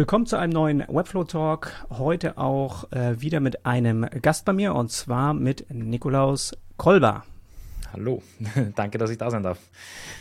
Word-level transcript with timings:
Willkommen 0.00 0.24
zu 0.24 0.38
einem 0.38 0.54
neuen 0.54 0.82
Webflow 0.88 1.24
Talk. 1.24 1.72
Heute 1.90 2.38
auch 2.38 2.90
äh, 2.90 3.20
wieder 3.20 3.38
mit 3.40 3.66
einem 3.66 4.06
Gast 4.22 4.46
bei 4.46 4.54
mir 4.54 4.74
und 4.74 4.90
zwar 4.90 5.34
mit 5.34 5.66
Nikolaus 5.68 6.52
Kolber. 6.78 7.24
Hallo, 7.92 8.22
danke, 8.76 8.96
dass 8.96 9.10
ich 9.10 9.18
da 9.18 9.30
sein 9.30 9.42
darf. 9.42 9.58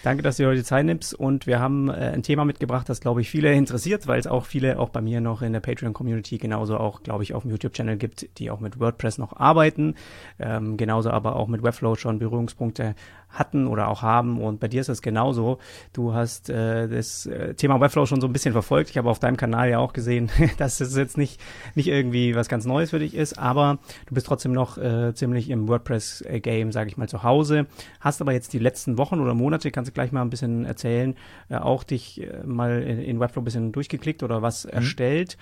Danke, 0.03 0.21
dass 0.21 0.35
du 0.35 0.45
heute 0.45 0.57
die 0.57 0.63
Zeit 0.65 0.85
nimmst 0.85 1.13
und 1.13 1.47
wir 1.47 1.61
haben 1.61 1.87
äh, 1.87 2.11
ein 2.13 2.23
Thema 2.23 2.43
mitgebracht, 2.43 2.89
das 2.89 2.99
glaube 2.99 3.21
ich 3.21 3.29
viele 3.29 3.53
interessiert, 3.53 4.05
weil 4.05 4.19
es 4.19 4.27
auch 4.27 4.45
viele 4.45 4.79
auch 4.79 4.89
bei 4.89 4.99
mir 4.99 5.21
noch 5.21 5.41
in 5.41 5.53
der 5.53 5.61
Patreon-Community 5.61 6.39
genauso 6.39 6.77
auch, 6.77 7.01
glaube 7.01 7.23
ich, 7.23 7.33
auf 7.33 7.43
dem 7.43 7.51
YouTube-Channel 7.51 7.95
gibt, 7.95 8.37
die 8.37 8.51
auch 8.51 8.59
mit 8.59 8.81
WordPress 8.81 9.17
noch 9.17 9.37
arbeiten, 9.37 9.95
ähm, 10.39 10.75
genauso 10.75 11.09
aber 11.11 11.37
auch 11.37 11.47
mit 11.47 11.63
Webflow 11.63 11.95
schon 11.95 12.19
Berührungspunkte 12.19 12.95
hatten 13.29 13.67
oder 13.67 13.87
auch 13.87 14.01
haben. 14.01 14.41
Und 14.41 14.59
bei 14.59 14.67
dir 14.67 14.81
ist 14.81 14.89
es 14.89 15.01
genauso. 15.01 15.59
Du 15.93 16.13
hast 16.13 16.49
äh, 16.49 16.87
das 16.87 17.25
äh, 17.25 17.53
Thema 17.53 17.79
Webflow 17.79 18.05
schon 18.05 18.21
so 18.21 18.27
ein 18.27 18.33
bisschen 18.33 18.53
verfolgt. 18.53 18.89
Ich 18.89 18.97
habe 18.97 19.09
auf 19.09 19.19
deinem 19.19 19.37
Kanal 19.37 19.69
ja 19.69 19.79
auch 19.79 19.93
gesehen, 19.93 20.29
dass 20.57 20.81
es 20.81 20.95
jetzt 20.95 21.17
nicht, 21.17 21.39
nicht 21.75 21.87
irgendwie 21.87 22.35
was 22.35 22.49
ganz 22.49 22.65
Neues 22.65 22.89
für 22.89 22.99
dich 22.99 23.13
ist, 23.13 23.37
aber 23.37 23.79
du 24.07 24.15
bist 24.15 24.27
trotzdem 24.27 24.51
noch 24.51 24.77
äh, 24.77 25.13
ziemlich 25.13 25.49
im 25.49 25.67
WordPress-Game, 25.67 26.71
sage 26.71 26.89
ich 26.89 26.97
mal, 26.97 27.07
zu 27.07 27.23
Hause. 27.23 27.67
Hast 27.99 28.21
aber 28.21 28.33
jetzt 28.33 28.53
die 28.53 28.59
letzten 28.59 28.97
Wochen 28.97 29.19
oder 29.19 29.33
Monate, 29.33 29.71
kannst 29.71 29.89
du 29.89 29.93
gleich 29.93 30.11
mal 30.11 30.21
ein 30.21 30.29
bisschen 30.29 30.65
erzählen, 30.65 31.15
äh, 31.49 31.57
auch 31.57 31.83
dich 31.83 32.21
äh, 32.21 32.43
mal 32.45 32.81
in, 32.81 32.99
in 32.99 33.19
Webflow 33.19 33.41
ein 33.41 33.45
bisschen 33.45 33.71
durchgeklickt 33.71 34.23
oder 34.23 34.41
was 34.41 34.65
mhm. 34.65 34.71
erstellt. 34.71 35.37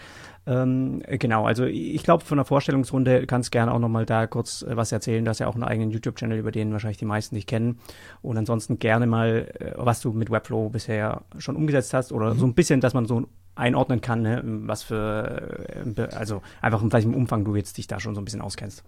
Ähm, 0.48 1.04
genau, 1.06 1.46
also 1.46 1.66
ich 1.66 2.04
glaube, 2.04 2.24
von 2.24 2.38
der 2.38 2.46
Vorstellungsrunde 2.46 3.28
kannst 3.28 3.52
gerne 3.52 3.74
auch 3.74 3.80
nochmal 3.80 4.06
da 4.06 4.28
kurz 4.28 4.62
äh, 4.62 4.78
was 4.78 4.94
erzählen. 4.94 5.26
Du 5.26 5.30
hast 5.30 5.40
ja 5.40 5.48
auch 5.48 5.56
einen 5.56 5.66
eigenen 5.66 5.92
YouTube-Channel, 5.92 6.40
über 6.40 6.52
den 6.52 6.72
wahrscheinlich 6.72 6.98
die 6.98 7.06
meisten 7.06 7.36
dich 7.36 7.48
kennen. 7.48 7.80
Und 8.22 8.38
ansonsten 8.38 8.80
gerne 8.80 9.08
mal, 9.08 9.52
äh, 9.60 9.74
was 9.76 10.00
du 10.00 10.14
mit 10.14 10.32
Webflow 10.32 10.70
bisher 10.70 11.24
schon 11.38 11.58
umgesetzt 11.58 11.94
hast 11.94 12.14
oder 12.14 12.34
mhm. 12.34 12.40
so 12.40 12.46
ein 12.46 12.54
bisschen, 12.54 12.80
dass 12.80 12.94
man 12.94 13.06
so 13.06 13.28
einordnen 13.56 14.00
kann, 14.00 14.22
ne, 14.22 14.42
was 14.44 14.84
für, 14.84 15.84
äh, 15.98 16.02
also 16.16 16.42
einfach 16.62 16.82
in 16.82 16.94
welchem 16.94 17.14
Umfang 17.14 17.44
du 17.44 17.56
jetzt 17.56 17.78
dich 17.78 17.88
da 17.88 18.00
schon 18.00 18.16
so 18.16 18.22
ein 18.22 18.26
bisschen 18.26 18.42
auskennst. 18.42 18.86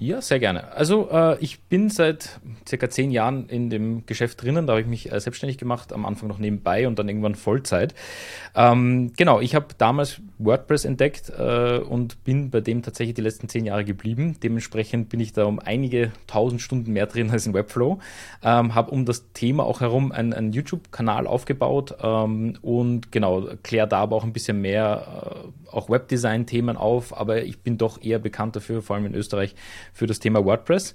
Ja, 0.00 0.22
sehr 0.22 0.38
gerne. 0.38 0.70
Also 0.74 1.10
äh, 1.10 1.36
ich 1.40 1.62
bin 1.62 1.90
seit 1.90 2.38
circa 2.68 2.88
zehn 2.88 3.10
Jahren 3.10 3.48
in 3.48 3.68
dem 3.68 4.06
Geschäft 4.06 4.40
drinnen. 4.40 4.64
Da 4.64 4.74
habe 4.74 4.80
ich 4.82 4.86
mich 4.86 5.10
äh, 5.10 5.18
selbstständig 5.18 5.58
gemacht, 5.58 5.92
am 5.92 6.06
Anfang 6.06 6.28
noch 6.28 6.38
nebenbei 6.38 6.86
und 6.86 7.00
dann 7.00 7.08
irgendwann 7.08 7.34
Vollzeit. 7.34 7.96
Ähm, 8.54 9.12
genau, 9.16 9.40
ich 9.40 9.56
habe 9.56 9.66
damals 9.76 10.20
WordPress 10.38 10.84
entdeckt 10.84 11.32
äh, 11.36 11.78
und 11.78 12.22
bin 12.22 12.50
bei 12.50 12.60
dem 12.60 12.82
tatsächlich 12.82 13.16
die 13.16 13.22
letzten 13.22 13.48
zehn 13.48 13.64
Jahre 13.64 13.84
geblieben. 13.84 14.36
Dementsprechend 14.40 15.08
bin 15.08 15.18
ich 15.18 15.32
da 15.32 15.46
um 15.46 15.58
einige 15.58 16.12
tausend 16.28 16.62
Stunden 16.62 16.92
mehr 16.92 17.06
drin 17.06 17.32
als 17.32 17.48
in 17.48 17.54
Webflow. 17.54 17.98
Ähm, 18.44 18.76
habe 18.76 18.92
um 18.92 19.04
das 19.04 19.32
Thema 19.32 19.64
auch 19.64 19.80
herum 19.80 20.12
einen, 20.12 20.32
einen 20.32 20.52
YouTube-Kanal 20.52 21.26
aufgebaut 21.26 21.96
ähm, 22.00 22.54
und 22.62 23.10
genau, 23.10 23.48
kläre 23.64 23.88
da 23.88 23.98
aber 23.98 24.14
auch 24.14 24.22
ein 24.22 24.32
bisschen 24.32 24.60
mehr 24.60 25.48
äh, 25.66 25.72
auch 25.74 25.90
Webdesign-Themen 25.90 26.76
auf. 26.76 27.18
Aber 27.18 27.42
ich 27.42 27.58
bin 27.60 27.78
doch 27.78 28.00
eher 28.00 28.20
bekannt 28.20 28.54
dafür, 28.54 28.80
vor 28.80 28.94
allem 28.94 29.06
in 29.06 29.14
Österreich, 29.14 29.56
für 29.92 30.06
das 30.06 30.18
Thema 30.18 30.44
WordPress. 30.44 30.94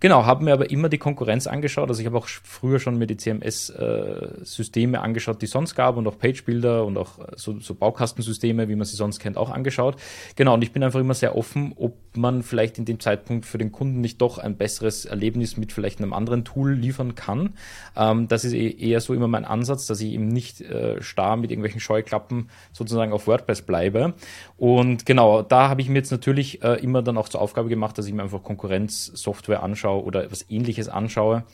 Genau, 0.00 0.24
habe 0.24 0.44
mir 0.44 0.54
aber 0.54 0.70
immer 0.70 0.88
die 0.88 0.96
Konkurrenz 0.96 1.46
angeschaut. 1.46 1.90
Also 1.90 2.00
ich 2.00 2.06
habe 2.06 2.16
auch 2.16 2.26
früher 2.26 2.80
schon 2.80 2.96
mir 2.96 3.06
die 3.06 3.18
CMS-Systeme 3.18 4.96
äh, 4.96 5.00
angeschaut, 5.00 5.42
die 5.42 5.44
es 5.44 5.50
sonst 5.50 5.74
gab 5.74 5.98
und 5.98 6.06
auch 6.08 6.18
Page-Builder 6.18 6.86
und 6.86 6.96
auch 6.96 7.18
äh, 7.18 7.32
so, 7.36 7.60
so 7.60 7.74
Baukastensysteme, 7.74 8.70
wie 8.70 8.76
man 8.76 8.86
sie 8.86 8.96
sonst 8.96 9.20
kennt, 9.20 9.36
auch 9.36 9.50
angeschaut. 9.50 9.96
Genau, 10.36 10.54
und 10.54 10.62
ich 10.62 10.72
bin 10.72 10.82
einfach 10.82 11.00
immer 11.00 11.12
sehr 11.12 11.36
offen, 11.36 11.74
ob 11.76 11.94
man 12.16 12.42
vielleicht 12.42 12.78
in 12.78 12.84
dem 12.84 13.00
Zeitpunkt 13.00 13.46
für 13.46 13.58
den 13.58 13.72
Kunden 13.72 14.00
nicht 14.00 14.20
doch 14.20 14.38
ein 14.38 14.56
besseres 14.56 15.04
Erlebnis 15.04 15.56
mit 15.56 15.72
vielleicht 15.72 16.00
einem 16.00 16.12
anderen 16.12 16.44
Tool 16.44 16.72
liefern 16.72 17.14
kann. 17.14 17.54
Ähm, 17.96 18.28
das 18.28 18.44
ist 18.44 18.52
e-, 18.52 18.70
eher 18.70 19.00
so 19.00 19.14
immer 19.14 19.28
mein 19.28 19.44
Ansatz, 19.44 19.86
dass 19.86 20.00
ich 20.00 20.12
eben 20.12 20.28
nicht 20.28 20.60
äh, 20.60 21.02
starr 21.02 21.36
mit 21.36 21.50
irgendwelchen 21.50 21.80
Scheuklappen 21.80 22.48
sozusagen 22.72 23.12
auf 23.12 23.26
WordPress 23.26 23.62
bleibe. 23.62 24.14
Und 24.56 25.04
genau, 25.06 25.42
da 25.42 25.68
habe 25.68 25.80
ich 25.80 25.88
mir 25.88 25.96
jetzt 25.96 26.10
natürlich 26.10 26.62
äh, 26.62 26.74
immer 26.82 27.02
dann 27.02 27.18
auch 27.18 27.28
zur 27.28 27.40
Aufgabe 27.40 27.68
gemacht, 27.68 27.98
dass 27.98 28.06
ich 28.06 28.12
mir 28.12 28.22
einfach 28.22 28.42
Konkurrenzsoftware 28.42 29.62
anschaue 29.62 29.80
anschaue 29.80 30.04
oder 30.04 30.24
etwas 30.24 30.44
ähnliches 30.48 30.88
anschaue. 30.88 31.44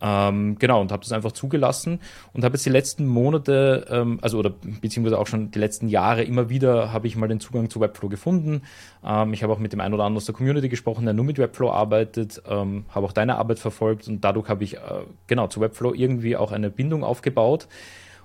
Ähm, 0.00 0.58
genau, 0.58 0.80
und 0.80 0.92
habe 0.92 1.02
das 1.02 1.12
einfach 1.12 1.32
zugelassen 1.32 2.00
und 2.32 2.44
habe 2.44 2.54
jetzt 2.54 2.64
die 2.64 2.70
letzten 2.70 3.06
Monate, 3.06 3.86
ähm, 3.90 4.18
also 4.22 4.38
oder 4.38 4.50
beziehungsweise 4.80 5.18
auch 5.18 5.26
schon 5.26 5.50
die 5.50 5.58
letzten 5.58 5.88
Jahre 5.88 6.22
immer 6.22 6.48
wieder 6.48 6.92
habe 6.92 7.08
ich 7.08 7.16
mal 7.16 7.26
den 7.26 7.40
Zugang 7.40 7.68
zu 7.68 7.80
Webflow 7.80 8.08
gefunden. 8.08 8.62
Ähm, 9.04 9.32
ich 9.32 9.42
habe 9.42 9.52
auch 9.52 9.58
mit 9.58 9.72
dem 9.72 9.80
einen 9.80 9.94
oder 9.94 10.04
anderen 10.04 10.18
aus 10.18 10.26
der 10.26 10.34
Community 10.34 10.68
gesprochen, 10.68 11.04
der 11.04 11.14
nur 11.14 11.24
mit 11.24 11.38
Webflow 11.38 11.70
arbeitet, 11.70 12.42
ähm, 12.48 12.84
habe 12.90 13.06
auch 13.06 13.12
deine 13.12 13.36
Arbeit 13.36 13.58
verfolgt 13.58 14.06
und 14.06 14.22
dadurch 14.22 14.48
habe 14.48 14.62
ich 14.62 14.76
äh, 14.76 14.80
genau 15.26 15.48
zu 15.48 15.60
Webflow 15.60 15.94
irgendwie 15.94 16.36
auch 16.36 16.52
eine 16.52 16.70
Bindung 16.70 17.02
aufgebaut 17.02 17.66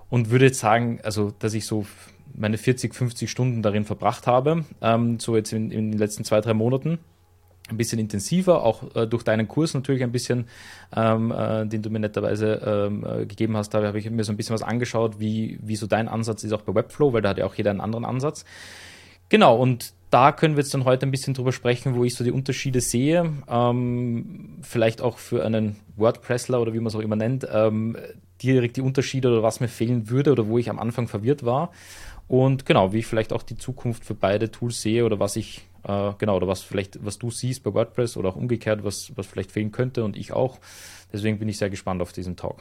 und 0.10 0.30
würde 0.30 0.46
jetzt 0.46 0.60
sagen, 0.60 1.00
also 1.04 1.34
dass 1.40 1.56
ich 1.56 1.66
so 1.66 1.88
meine 2.36 2.58
40, 2.58 2.94
50 2.94 3.30
Stunden 3.30 3.64
darin 3.64 3.86
verbracht 3.86 4.28
habe, 4.28 4.64
ähm, 4.82 5.20
so 5.20 5.36
jetzt 5.36 5.54
in, 5.54 5.72
in 5.72 5.92
den 5.92 5.98
letzten 5.98 6.24
zwei, 6.24 6.40
drei 6.40 6.54
Monaten 6.54 7.00
ein 7.70 7.78
bisschen 7.78 8.00
intensiver, 8.00 8.64
auch 8.64 8.96
äh, 8.96 9.08
durch 9.08 9.24
deinen 9.24 9.48
Kurs 9.48 9.74
natürlich 9.74 10.04
ein 10.04 10.12
bisschen, 10.12 10.48
ähm, 10.96 11.32
äh, 11.32 11.66
den 11.66 11.82
du 11.82 11.90
mir 11.90 12.00
netterweise 12.00 12.62
ähm, 12.66 13.06
äh, 13.06 13.26
gegeben 13.26 13.56
hast. 13.56 13.70
Da 13.70 13.84
habe 13.84 13.98
ich 13.98 14.10
mir 14.10 14.24
so 14.24 14.34
ein 14.34 14.38
bisschen 14.38 14.54
was 14.54 14.64
angeschaut, 14.64 15.20
wie, 15.20 15.60
wie 15.62 15.76
so 15.76 15.88
dein 15.88 16.10
Ansatz 16.10 16.44
ist 16.44 16.52
auch 16.52 16.62
bei 16.62 16.76
Webflow, 16.76 17.14
weil 17.14 17.22
da 17.22 17.30
hat 17.30 17.38
ja 17.38 17.46
auch 17.46 17.56
jeder 17.56 17.72
einen 17.72 17.82
anderen 17.82 18.06
Ansatz. 18.06 18.44
Genau, 19.30 19.56
und 19.56 19.94
da 20.10 20.32
können 20.32 20.56
wir 20.56 20.62
jetzt 20.62 20.74
dann 20.74 20.86
heute 20.86 21.08
ein 21.08 21.12
bisschen 21.12 21.34
drüber 21.34 21.52
sprechen, 21.52 21.96
wo 21.96 22.04
ich 22.04 22.16
so 22.16 22.24
die 22.24 22.32
Unterschiede 22.32 22.82
sehe. 22.82 23.32
Ähm, 23.48 24.58
vielleicht 24.62 25.02
auch 25.02 25.18
für 25.18 25.44
einen 25.44 25.78
WordPressler 25.96 26.62
oder 26.62 26.74
wie 26.74 26.80
man 26.80 26.88
es 26.88 26.96
auch 26.96 27.00
immer 27.00 27.16
nennt, 27.16 27.48
ähm, 27.52 27.98
direkt 28.44 28.78
die 28.78 28.82
Unterschiede 28.82 29.30
oder 29.30 29.42
was 29.42 29.60
mir 29.60 29.70
fehlen 29.70 30.10
würde 30.10 30.34
oder 30.34 30.48
wo 30.48 30.58
ich 30.58 30.70
am 30.70 30.80
Anfang 30.80 31.08
verwirrt 31.08 31.46
war. 31.46 31.72
Und 32.28 32.66
genau, 32.66 32.94
wie 32.94 33.00
ich 33.00 33.08
vielleicht 33.08 33.34
auch 33.34 33.44
die 33.44 33.58
Zukunft 33.58 34.06
für 34.06 34.14
beide 34.14 34.52
Tools 34.52 34.82
sehe 34.82 35.06
oder 35.06 35.20
was 35.20 35.36
ich 35.36 35.64
äh, 35.84 36.14
genau, 36.18 36.36
oder 36.38 36.48
was 36.48 36.62
vielleicht, 36.62 37.04
was 37.06 37.20
du 37.20 37.32
siehst 37.32 37.64
bei 37.64 37.74
WordPress 37.74 38.18
oder 38.18 38.30
auch 38.30 38.36
umgekehrt, 38.36 38.84
was, 38.84 39.12
was 39.16 39.28
vielleicht 39.28 39.52
fehlen 39.52 39.72
könnte 39.72 40.04
und 40.04 40.18
ich 40.18 40.34
auch. 40.34 40.60
Deswegen 41.12 41.40
bin 41.40 41.50
ich 41.50 41.58
sehr 41.58 41.70
gespannt 41.70 42.02
auf 42.02 42.14
diesen 42.14 42.36
Talk. 42.36 42.58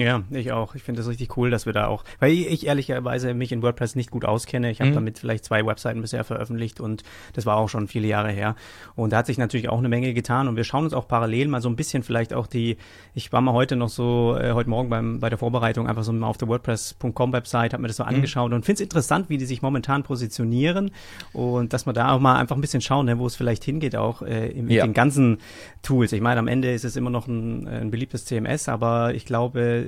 Ja, 0.00 0.22
ich 0.30 0.52
auch. 0.52 0.74
Ich 0.74 0.82
finde 0.82 1.00
das 1.00 1.08
richtig 1.08 1.36
cool, 1.36 1.50
dass 1.50 1.66
wir 1.66 1.72
da 1.72 1.86
auch, 1.86 2.04
weil 2.20 2.32
ich 2.32 2.66
ehrlicherweise 2.66 3.34
mich 3.34 3.52
in 3.52 3.62
WordPress 3.62 3.94
nicht 3.94 4.10
gut 4.10 4.24
auskenne. 4.24 4.70
Ich 4.70 4.80
habe 4.80 4.90
mhm. 4.90 4.94
damit 4.94 5.18
vielleicht 5.18 5.44
zwei 5.44 5.64
Webseiten 5.64 6.00
bisher 6.00 6.24
veröffentlicht 6.24 6.80
und 6.80 7.02
das 7.32 7.46
war 7.46 7.56
auch 7.56 7.68
schon 7.68 7.88
viele 7.88 8.06
Jahre 8.06 8.30
her. 8.30 8.56
Und 8.94 9.12
da 9.12 9.18
hat 9.18 9.26
sich 9.26 9.38
natürlich 9.38 9.68
auch 9.68 9.78
eine 9.78 9.88
Menge 9.88 10.14
getan 10.14 10.48
und 10.48 10.56
wir 10.56 10.64
schauen 10.64 10.84
uns 10.84 10.94
auch 10.94 11.08
parallel 11.08 11.48
mal 11.48 11.60
so 11.60 11.68
ein 11.68 11.76
bisschen 11.76 12.02
vielleicht 12.02 12.34
auch 12.34 12.46
die, 12.46 12.76
ich 13.14 13.32
war 13.32 13.40
mal 13.40 13.52
heute 13.52 13.76
noch 13.76 13.88
so, 13.88 14.36
äh, 14.38 14.52
heute 14.52 14.70
Morgen 14.70 14.90
beim, 14.90 15.20
bei 15.20 15.28
der 15.28 15.38
Vorbereitung 15.38 15.88
einfach 15.88 16.04
so 16.04 16.12
mal 16.12 16.26
auf 16.26 16.38
der 16.38 16.48
WordPress.com 16.48 17.32
Website, 17.32 17.72
habe 17.72 17.82
mir 17.82 17.88
das 17.88 17.96
so 17.96 18.04
mhm. 18.04 18.10
angeschaut 18.10 18.52
und 18.52 18.64
finde 18.64 18.76
es 18.76 18.80
interessant, 18.82 19.28
wie 19.28 19.38
die 19.38 19.46
sich 19.46 19.62
momentan 19.62 20.02
positionieren 20.02 20.90
und 21.32 21.72
dass 21.72 21.86
man 21.86 21.94
da 21.94 22.12
auch 22.12 22.20
mal 22.20 22.36
einfach 22.36 22.56
ein 22.56 22.60
bisschen 22.60 22.80
schauen, 22.80 23.06
ne, 23.06 23.18
wo 23.18 23.26
es 23.26 23.36
vielleicht 23.36 23.64
hingeht 23.64 23.96
auch 23.96 24.22
äh, 24.22 24.52
mit 24.54 24.72
ja. 24.72 24.86
den 24.86 24.94
ganzen 24.94 25.38
Tools. 25.82 26.12
Ich 26.12 26.20
meine, 26.20 26.40
am 26.40 26.48
Ende 26.48 26.72
ist 26.72 26.84
es 26.84 26.96
immer 26.96 27.10
noch 27.10 27.26
ein, 27.26 27.66
ein 27.66 27.90
beliebtes 27.90 28.24
CMS, 28.24 28.68
aber 28.68 29.14
ich 29.14 29.24
glaube, 29.24 29.87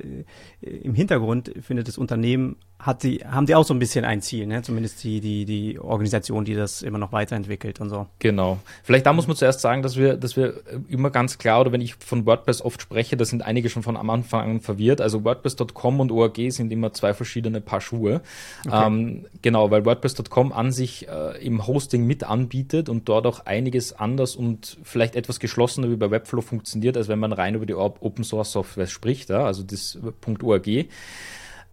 im 0.61 0.93
Hintergrund 0.93 1.53
findet 1.61 1.87
das 1.87 1.97
Unternehmen 1.97 2.57
hat 2.81 3.01
sie, 3.01 3.23
haben 3.29 3.45
die 3.45 3.55
auch 3.55 3.63
so 3.63 3.73
ein 3.73 3.79
bisschen 3.79 4.05
ein 4.05 4.21
Ziel, 4.21 4.47
ne? 4.47 4.61
Zumindest 4.63 5.03
die, 5.03 5.21
die, 5.21 5.45
die 5.45 5.79
Organisation, 5.79 6.45
die 6.45 6.55
das 6.55 6.81
immer 6.81 6.97
noch 6.97 7.11
weiterentwickelt 7.11 7.79
und 7.79 7.89
so. 7.89 8.07
Genau. 8.19 8.57
Vielleicht 8.83 9.05
da 9.05 9.13
muss 9.13 9.27
man 9.27 9.35
zuerst 9.35 9.61
sagen, 9.61 9.83
dass 9.83 9.97
wir, 9.97 10.17
dass 10.17 10.35
wir 10.35 10.55
immer 10.89 11.11
ganz 11.11 11.37
klar, 11.37 11.61
oder 11.61 11.71
wenn 11.71 11.81
ich 11.81 11.95
von 11.95 12.25
WordPress 12.25 12.61
oft 12.61 12.81
spreche, 12.81 13.17
da 13.17 13.25
sind 13.25 13.43
einige 13.43 13.69
schon 13.69 13.83
von 13.83 13.97
am 13.97 14.09
Anfang 14.09 14.49
an 14.49 14.59
verwirrt. 14.61 14.99
Also 14.99 15.23
WordPress.com 15.23 15.99
und 15.99 16.11
ORG 16.11 16.49
sind 16.49 16.71
immer 16.71 16.91
zwei 16.93 17.13
verschiedene 17.13 17.61
Paar 17.61 17.81
Schuhe. 17.81 18.21
Okay. 18.65 18.87
Ähm, 18.87 19.25
genau, 19.41 19.69
weil 19.69 19.85
WordPress.com 19.85 20.51
an 20.51 20.71
sich 20.71 21.07
äh, 21.07 21.45
im 21.45 21.67
Hosting 21.67 22.05
mit 22.07 22.23
anbietet 22.23 22.89
und 22.89 23.07
dort 23.07 23.27
auch 23.27 23.45
einiges 23.45 23.93
anders 23.93 24.35
und 24.35 24.77
vielleicht 24.83 25.15
etwas 25.15 25.39
geschlossener 25.39 25.89
wie 25.91 25.97
bei 25.97 26.09
Webflow 26.09 26.41
funktioniert, 26.41 26.97
als 26.97 27.07
wenn 27.07 27.19
man 27.19 27.31
rein 27.31 27.53
über 27.53 27.67
die 27.67 27.75
Open 27.75 28.23
Source 28.23 28.51
Software 28.51 28.87
spricht, 28.87 29.29
ja? 29.29 29.45
also 29.45 29.63
das 29.63 29.99
.org. 30.43 30.67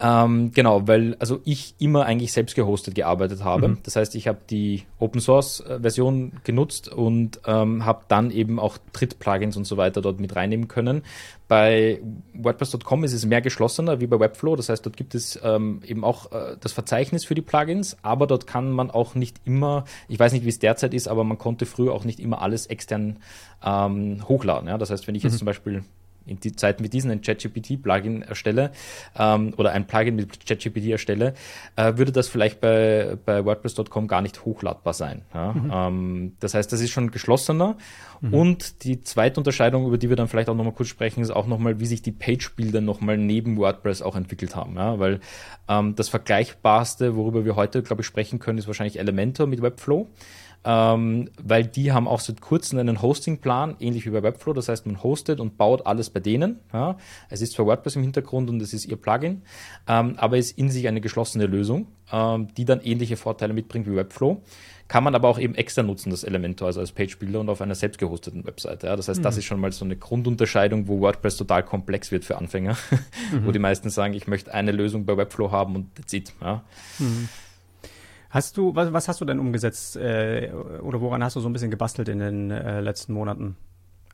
Ähm, 0.00 0.52
genau, 0.52 0.86
weil 0.86 1.16
also 1.18 1.40
ich 1.44 1.74
immer 1.78 2.04
eigentlich 2.04 2.32
selbst 2.32 2.54
gehostet 2.54 2.94
gearbeitet 2.94 3.42
habe. 3.42 3.68
Mhm. 3.68 3.78
Das 3.82 3.96
heißt, 3.96 4.14
ich 4.14 4.28
habe 4.28 4.38
die 4.48 4.84
Open 5.00 5.20
Source 5.20 5.60
äh, 5.60 5.80
Version 5.80 6.32
genutzt 6.44 6.88
und 6.88 7.40
ähm, 7.46 7.84
habe 7.84 8.04
dann 8.06 8.30
eben 8.30 8.60
auch 8.60 8.78
Tritt-Plugins 8.92 9.56
und 9.56 9.64
so 9.64 9.76
weiter 9.76 10.00
dort 10.00 10.20
mit 10.20 10.36
reinnehmen 10.36 10.68
können. 10.68 11.02
Bei 11.48 12.00
WordPress.com 12.34 13.02
ist 13.02 13.12
es 13.12 13.26
mehr 13.26 13.40
geschlossener 13.40 14.00
wie 14.00 14.06
bei 14.06 14.20
Webflow. 14.20 14.54
Das 14.54 14.68
heißt, 14.68 14.86
dort 14.86 14.96
gibt 14.96 15.16
es 15.16 15.38
ähm, 15.42 15.80
eben 15.84 16.04
auch 16.04 16.30
äh, 16.30 16.56
das 16.60 16.72
Verzeichnis 16.72 17.24
für 17.24 17.34
die 17.34 17.42
Plugins, 17.42 17.96
aber 18.02 18.28
dort 18.28 18.46
kann 18.46 18.70
man 18.70 18.92
auch 18.92 19.16
nicht 19.16 19.40
immer, 19.46 19.84
ich 20.06 20.20
weiß 20.20 20.32
nicht, 20.32 20.44
wie 20.44 20.50
es 20.50 20.60
derzeit 20.60 20.94
ist, 20.94 21.08
aber 21.08 21.24
man 21.24 21.38
konnte 21.38 21.66
früher 21.66 21.92
auch 21.92 22.04
nicht 22.04 22.20
immer 22.20 22.40
alles 22.40 22.66
extern 22.66 23.16
ähm, 23.64 24.28
hochladen. 24.28 24.68
Ja? 24.68 24.78
Das 24.78 24.90
heißt, 24.90 25.08
wenn 25.08 25.16
ich 25.16 25.24
jetzt 25.24 25.32
mhm. 25.32 25.38
zum 25.38 25.46
Beispiel 25.46 25.84
in 26.28 26.40
die 26.40 26.54
Zeit 26.54 26.80
mit 26.80 26.92
diesem 26.92 27.10
ein 27.10 27.22
ChatGPT-Plugin 27.22 28.22
erstelle 28.22 28.72
ähm, 29.18 29.54
oder 29.56 29.72
ein 29.72 29.86
Plugin 29.86 30.16
mit 30.16 30.46
ChatGPT 30.46 30.86
erstelle, 30.86 31.34
äh, 31.76 31.96
würde 31.96 32.12
das 32.12 32.28
vielleicht 32.28 32.60
bei, 32.60 33.16
bei 33.24 33.44
WordPress.com 33.44 34.08
gar 34.08 34.22
nicht 34.22 34.44
hochladbar 34.44 34.94
sein. 34.94 35.22
Ja? 35.34 35.52
Mhm. 35.52 35.70
Ähm, 35.72 36.32
das 36.40 36.54
heißt, 36.54 36.72
das 36.72 36.80
ist 36.80 36.90
schon 36.90 37.10
geschlossener. 37.10 37.76
Mhm. 38.20 38.34
Und 38.34 38.84
die 38.84 39.00
zweite 39.00 39.38
Unterscheidung, 39.40 39.86
über 39.86 39.98
die 39.98 40.08
wir 40.08 40.16
dann 40.16 40.28
vielleicht 40.28 40.48
auch 40.48 40.54
nochmal 40.54 40.74
kurz 40.74 40.88
sprechen, 40.88 41.20
ist 41.22 41.30
auch 41.30 41.46
nochmal, 41.46 41.80
wie 41.80 41.86
sich 41.86 42.02
die 42.02 42.12
Page-Bilder 42.12 42.80
nochmal 42.80 43.16
neben 43.16 43.56
WordPress 43.56 44.02
auch 44.02 44.16
entwickelt 44.16 44.56
haben. 44.56 44.76
Ja? 44.76 44.98
Weil 44.98 45.20
ähm, 45.68 45.94
das 45.94 46.08
Vergleichbarste, 46.08 47.16
worüber 47.16 47.44
wir 47.44 47.56
heute, 47.56 47.82
glaube 47.82 48.02
ich, 48.02 48.06
sprechen 48.06 48.38
können, 48.38 48.58
ist 48.58 48.66
wahrscheinlich 48.66 48.98
Elementor 48.98 49.46
mit 49.46 49.62
Webflow 49.62 50.08
ähm, 50.64 51.30
weil 51.40 51.64
die 51.64 51.92
haben 51.92 52.08
auch 52.08 52.20
seit 52.20 52.40
kurzem 52.40 52.78
einen 52.78 53.00
Hosting-Plan, 53.00 53.76
ähnlich 53.80 54.06
wie 54.06 54.10
bei 54.10 54.22
Webflow. 54.22 54.52
Das 54.52 54.68
heißt, 54.68 54.86
man 54.86 55.02
hostet 55.02 55.40
und 55.40 55.56
baut 55.56 55.86
alles 55.86 56.10
bei 56.10 56.20
denen. 56.20 56.58
Ja. 56.72 56.96
Es 57.28 57.40
ist 57.40 57.52
zwar 57.52 57.66
WordPress 57.66 57.96
im 57.96 58.02
Hintergrund 58.02 58.50
und 58.50 58.60
es 58.60 58.72
ist 58.74 58.86
ihr 58.86 58.96
Plugin, 58.96 59.42
ähm, 59.86 60.14
aber 60.16 60.38
es 60.38 60.50
ist 60.50 60.58
in 60.58 60.70
sich 60.70 60.88
eine 60.88 61.00
geschlossene 61.00 61.46
Lösung, 61.46 61.86
ähm, 62.12 62.48
die 62.56 62.64
dann 62.64 62.80
ähnliche 62.80 63.16
Vorteile 63.16 63.52
mitbringt 63.52 63.86
wie 63.86 63.94
Webflow. 63.94 64.42
Kann 64.88 65.04
man 65.04 65.14
aber 65.14 65.28
auch 65.28 65.38
eben 65.38 65.54
extra 65.54 65.82
nutzen, 65.82 66.10
das 66.10 66.24
Elementor, 66.24 66.66
also 66.66 66.80
als 66.80 66.92
Page-Builder 66.92 67.40
und 67.40 67.50
auf 67.50 67.60
einer 67.60 67.74
selbst 67.74 67.98
gehosteten 67.98 68.46
Webseite. 68.46 68.86
Ja. 68.86 68.96
Das 68.96 69.08
heißt, 69.08 69.20
mhm. 69.20 69.24
das 69.24 69.36
ist 69.36 69.44
schon 69.44 69.60
mal 69.60 69.70
so 69.70 69.84
eine 69.84 69.96
Grundunterscheidung, 69.96 70.88
wo 70.88 71.00
WordPress 71.00 71.36
total 71.36 71.62
komplex 71.62 72.10
wird 72.10 72.24
für 72.24 72.38
Anfänger, 72.38 72.76
mhm. 73.32 73.46
wo 73.46 73.52
die 73.52 73.58
meisten 73.58 73.90
sagen, 73.90 74.14
ich 74.14 74.26
möchte 74.26 74.52
eine 74.52 74.72
Lösung 74.72 75.04
bei 75.04 75.16
Webflow 75.16 75.52
haben 75.52 75.76
und 75.76 75.94
that's 75.94 76.12
it. 76.14 76.32
Ja. 76.40 76.64
Mhm. 76.98 77.28
Hast 78.30 78.56
du, 78.56 78.74
was, 78.74 78.92
was 78.92 79.08
hast 79.08 79.20
du 79.20 79.24
denn 79.24 79.38
umgesetzt 79.38 79.96
äh, 79.96 80.52
oder 80.82 81.00
woran 81.00 81.24
hast 81.24 81.36
du 81.36 81.40
so 81.40 81.48
ein 81.48 81.52
bisschen 81.52 81.70
gebastelt 81.70 82.08
in 82.08 82.18
den 82.18 82.50
äh, 82.50 82.80
letzten 82.80 83.14
Monaten? 83.14 83.56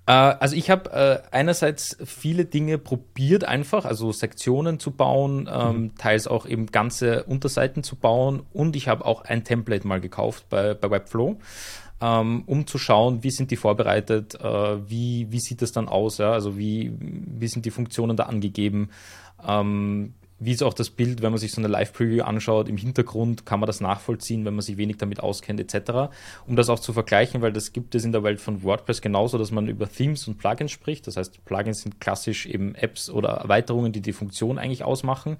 Äh, 0.06 0.12
also 0.12 0.54
ich 0.54 0.70
habe 0.70 0.90
äh, 0.92 1.34
einerseits 1.34 1.96
viele 2.04 2.44
Dinge 2.44 2.78
probiert 2.78 3.44
einfach, 3.44 3.84
also 3.84 4.12
Sektionen 4.12 4.78
zu 4.78 4.92
bauen, 4.92 5.48
ähm, 5.52 5.76
mhm. 5.76 5.94
teils 5.96 6.26
auch 6.26 6.46
eben 6.46 6.66
ganze 6.66 7.24
Unterseiten 7.24 7.82
zu 7.82 7.96
bauen 7.96 8.42
und 8.52 8.76
ich 8.76 8.88
habe 8.88 9.04
auch 9.04 9.24
ein 9.24 9.44
Template 9.44 9.86
mal 9.86 10.00
gekauft 10.00 10.48
bei, 10.48 10.74
bei 10.74 10.90
Webflow. 10.90 11.38
Ähm, 12.00 12.42
um 12.46 12.66
zu 12.66 12.76
schauen, 12.76 13.22
wie 13.22 13.30
sind 13.30 13.50
die 13.50 13.56
vorbereitet, 13.56 14.34
äh, 14.34 14.90
wie, 14.90 15.28
wie 15.30 15.40
sieht 15.40 15.62
das 15.62 15.72
dann 15.72 15.88
aus, 15.88 16.18
ja? 16.18 16.32
also 16.32 16.58
wie, 16.58 16.92
wie 17.00 17.46
sind 17.46 17.64
die 17.64 17.70
Funktionen 17.70 18.16
da 18.16 18.24
angegeben, 18.24 18.90
ähm, 19.46 20.14
wie 20.44 20.52
ist 20.52 20.62
auch 20.62 20.74
das 20.74 20.90
Bild, 20.90 21.22
wenn 21.22 21.30
man 21.30 21.38
sich 21.38 21.52
so 21.52 21.60
eine 21.60 21.68
Live-Preview 21.68 22.22
anschaut, 22.22 22.68
im 22.68 22.76
Hintergrund 22.76 23.46
kann 23.46 23.60
man 23.60 23.66
das 23.66 23.80
nachvollziehen, 23.80 24.44
wenn 24.44 24.54
man 24.54 24.62
sich 24.62 24.76
wenig 24.76 24.98
damit 24.98 25.20
auskennt, 25.20 25.60
etc. 25.60 26.12
Um 26.46 26.56
das 26.56 26.68
auch 26.68 26.80
zu 26.80 26.92
vergleichen, 26.92 27.42
weil 27.42 27.52
das 27.52 27.72
gibt 27.72 27.94
es 27.94 28.04
in 28.04 28.12
der 28.12 28.22
Welt 28.22 28.40
von 28.40 28.62
WordPress 28.62 29.00
genauso, 29.00 29.38
dass 29.38 29.50
man 29.50 29.68
über 29.68 29.90
Themes 29.90 30.26
und 30.28 30.38
Plugins 30.38 30.72
spricht. 30.72 31.06
Das 31.06 31.16
heißt, 31.16 31.44
Plugins 31.44 31.82
sind 31.82 32.00
klassisch 32.00 32.46
eben 32.46 32.74
Apps 32.74 33.10
oder 33.10 33.30
Erweiterungen, 33.30 33.92
die 33.92 34.00
die 34.00 34.12
Funktion 34.12 34.58
eigentlich 34.58 34.84
ausmachen. 34.84 35.36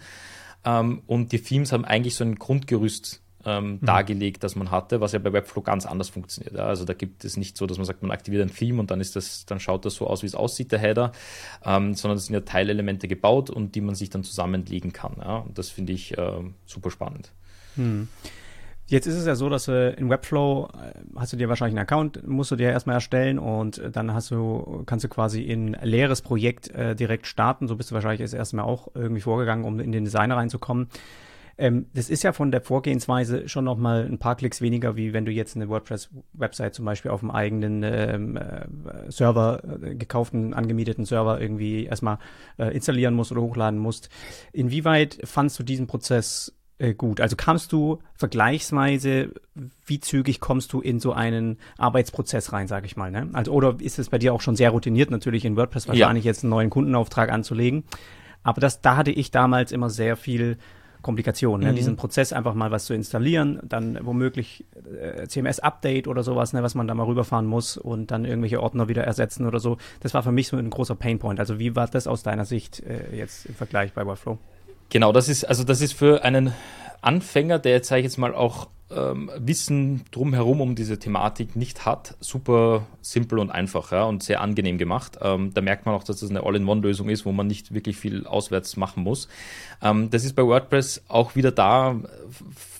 Ähm, 0.64 1.02
und 1.06 1.32
die 1.32 1.40
Themes 1.40 1.72
haben 1.72 1.84
eigentlich 1.84 2.14
so 2.14 2.24
ein 2.24 2.36
Grundgerüst 2.36 3.23
ähm, 3.46 3.72
mhm. 3.72 3.80
dargelegt, 3.86 4.42
das 4.42 4.56
man 4.56 4.70
hatte, 4.70 5.00
was 5.00 5.12
ja 5.12 5.18
bei 5.18 5.32
Webflow 5.32 5.62
ganz 5.62 5.86
anders 5.86 6.08
funktioniert. 6.08 6.54
Ja. 6.54 6.66
Also 6.66 6.84
da 6.84 6.94
gibt 6.94 7.24
es 7.24 7.36
nicht 7.36 7.56
so, 7.56 7.66
dass 7.66 7.76
man 7.76 7.86
sagt, 7.86 8.02
man 8.02 8.10
aktiviert 8.10 8.42
ein 8.42 8.54
Theme 8.54 8.80
und 8.80 8.90
dann 8.90 9.00
ist 9.00 9.16
das, 9.16 9.46
dann 9.46 9.60
schaut 9.60 9.84
das 9.84 9.94
so 9.94 10.06
aus, 10.06 10.22
wie 10.22 10.26
es 10.26 10.34
aussieht, 10.34 10.72
der 10.72 10.78
Header, 10.78 11.12
ähm, 11.64 11.94
sondern 11.94 12.18
es 12.18 12.26
sind 12.26 12.34
ja 12.34 12.40
Teilelemente 12.40 13.08
gebaut 13.08 13.50
und 13.50 13.74
die 13.74 13.80
man 13.80 13.94
sich 13.94 14.10
dann 14.10 14.24
zusammenlegen 14.24 14.92
kann. 14.92 15.16
Ja. 15.18 15.38
Und 15.38 15.58
das 15.58 15.70
finde 15.70 15.92
ich 15.92 16.16
äh, 16.16 16.40
super 16.66 16.90
spannend. 16.90 17.32
Mhm. 17.76 18.08
Jetzt 18.86 19.06
ist 19.06 19.14
es 19.14 19.26
ja 19.26 19.34
so, 19.34 19.48
dass 19.48 19.64
du 19.64 19.94
in 19.96 20.10
Webflow 20.10 20.68
äh, 20.74 20.92
hast 21.16 21.32
du 21.32 21.38
dir 21.38 21.48
wahrscheinlich 21.48 21.72
einen 21.72 21.86
Account, 21.86 22.26
musst 22.26 22.50
du 22.50 22.56
dir 22.56 22.70
erstmal 22.70 22.96
erstellen 22.96 23.38
und 23.38 23.80
dann 23.92 24.12
hast 24.12 24.30
du, 24.30 24.82
kannst 24.84 25.04
du 25.04 25.08
quasi 25.08 25.42
in 25.42 25.74
ein 25.74 25.88
leeres 25.88 26.20
Projekt 26.20 26.70
äh, 26.70 26.94
direkt 26.94 27.26
starten. 27.26 27.66
So 27.66 27.76
bist 27.76 27.90
du 27.90 27.94
wahrscheinlich 27.94 28.20
erst 28.20 28.34
erstmal 28.34 28.66
auch 28.66 28.88
irgendwie 28.94 29.22
vorgegangen, 29.22 29.64
um 29.64 29.80
in 29.80 29.90
den 29.90 30.04
Designer 30.04 30.36
reinzukommen. 30.36 30.88
Ähm, 31.56 31.86
das 31.94 32.10
ist 32.10 32.22
ja 32.22 32.32
von 32.32 32.50
der 32.50 32.60
Vorgehensweise 32.60 33.48
schon 33.48 33.64
noch 33.64 33.76
mal 33.76 34.04
ein 34.04 34.18
paar 34.18 34.36
Klicks 34.36 34.60
weniger, 34.60 34.96
wie 34.96 35.12
wenn 35.12 35.24
du 35.24 35.32
jetzt 35.32 35.56
eine 35.56 35.68
WordPress-Website 35.68 36.74
zum 36.74 36.84
Beispiel 36.84 37.10
auf 37.10 37.20
dem 37.20 37.30
eigenen 37.30 37.82
ähm, 37.82 38.36
äh, 38.36 39.10
Server, 39.10 39.62
äh, 39.82 39.94
gekauften, 39.94 40.54
angemieteten 40.54 41.04
Server 41.04 41.40
irgendwie 41.40 41.84
erstmal 41.84 42.18
äh, 42.58 42.74
installieren 42.74 43.14
musst 43.14 43.32
oder 43.32 43.42
hochladen 43.42 43.78
musst. 43.78 44.08
Inwieweit 44.52 45.18
fandst 45.24 45.58
du 45.58 45.62
diesen 45.62 45.86
Prozess 45.86 46.52
äh, 46.78 46.94
gut? 46.94 47.20
Also 47.20 47.36
kamst 47.36 47.72
du 47.72 48.00
vergleichsweise, 48.14 49.32
wie 49.86 50.00
zügig 50.00 50.40
kommst 50.40 50.72
du 50.72 50.80
in 50.80 50.98
so 50.98 51.12
einen 51.12 51.58
Arbeitsprozess 51.78 52.52
rein, 52.52 52.66
sage 52.66 52.86
ich 52.86 52.96
mal, 52.96 53.10
ne? 53.10 53.28
Also 53.32 53.52
oder 53.52 53.76
ist 53.78 53.98
es 53.98 54.08
bei 54.10 54.18
dir 54.18 54.34
auch 54.34 54.40
schon 54.40 54.56
sehr 54.56 54.70
routiniert, 54.70 55.10
natürlich 55.10 55.44
in 55.44 55.56
WordPress 55.56 55.86
wahrscheinlich 55.86 56.24
ja. 56.24 56.30
jetzt 56.30 56.42
einen 56.42 56.50
neuen 56.50 56.70
Kundenauftrag 56.70 57.30
anzulegen? 57.30 57.84
Aber 58.42 58.60
das, 58.60 58.80
da 58.80 58.96
hatte 58.96 59.10
ich 59.10 59.30
damals 59.30 59.72
immer 59.72 59.88
sehr 59.88 60.16
viel 60.16 60.58
Komplikation, 61.04 61.60
ne? 61.60 61.70
mhm. 61.70 61.76
diesen 61.76 61.96
Prozess 61.96 62.32
einfach 62.32 62.54
mal 62.54 62.72
was 62.72 62.86
zu 62.86 62.94
installieren, 62.94 63.60
dann 63.62 63.98
womöglich 64.02 64.64
äh, 65.00 65.28
CMS-Update 65.28 66.08
oder 66.08 66.24
sowas, 66.24 66.52
ne, 66.52 66.64
was 66.64 66.74
man 66.74 66.88
da 66.88 66.94
mal 66.94 67.06
rüberfahren 67.06 67.46
muss 67.46 67.76
und 67.76 68.10
dann 68.10 68.24
irgendwelche 68.24 68.60
Ordner 68.60 68.88
wieder 68.88 69.04
ersetzen 69.04 69.46
oder 69.46 69.60
so. 69.60 69.76
Das 70.00 70.14
war 70.14 70.24
für 70.24 70.32
mich 70.32 70.48
so 70.48 70.56
ein 70.56 70.70
großer 70.70 70.96
Painpoint. 70.96 71.38
Also 71.38 71.60
wie 71.60 71.76
war 71.76 71.86
das 71.86 72.08
aus 72.08 72.24
deiner 72.24 72.44
Sicht 72.44 72.80
äh, 72.80 73.16
jetzt 73.16 73.46
im 73.46 73.54
Vergleich 73.54 73.92
bei 73.92 74.04
Workflow? 74.04 74.38
Genau, 74.88 75.12
das 75.12 75.28
ist, 75.28 75.44
also 75.44 75.62
das 75.62 75.80
ist 75.80 75.92
für 75.92 76.24
einen 76.24 76.52
Anfänger, 77.00 77.58
der 77.60 77.72
jetzt, 77.72 77.88
sage 77.88 78.00
ich 78.00 78.04
jetzt 78.04 78.18
mal, 78.18 78.34
auch 78.34 78.68
ähm, 78.94 79.30
Wissen 79.38 80.02
drumherum 80.10 80.60
um 80.60 80.74
diese 80.74 80.98
Thematik 80.98 81.56
nicht 81.56 81.86
hat, 81.86 82.16
super 82.20 82.86
simpel 83.00 83.38
und 83.38 83.50
einfach 83.50 83.92
ja, 83.92 84.04
und 84.04 84.22
sehr 84.22 84.40
angenehm 84.40 84.78
gemacht. 84.78 85.18
Ähm, 85.20 85.52
da 85.54 85.60
merkt 85.60 85.86
man 85.86 85.94
auch, 85.94 86.04
dass 86.04 86.20
das 86.20 86.30
eine 86.30 86.44
All-in-One-Lösung 86.44 87.08
ist, 87.08 87.26
wo 87.26 87.32
man 87.32 87.46
nicht 87.46 87.74
wirklich 87.74 87.96
viel 87.96 88.26
auswärts 88.26 88.76
machen 88.76 89.02
muss. 89.02 89.28
Ähm, 89.82 90.10
das 90.10 90.24
ist 90.24 90.34
bei 90.34 90.44
WordPress 90.44 91.02
auch 91.08 91.36
wieder 91.36 91.52
da 91.52 91.96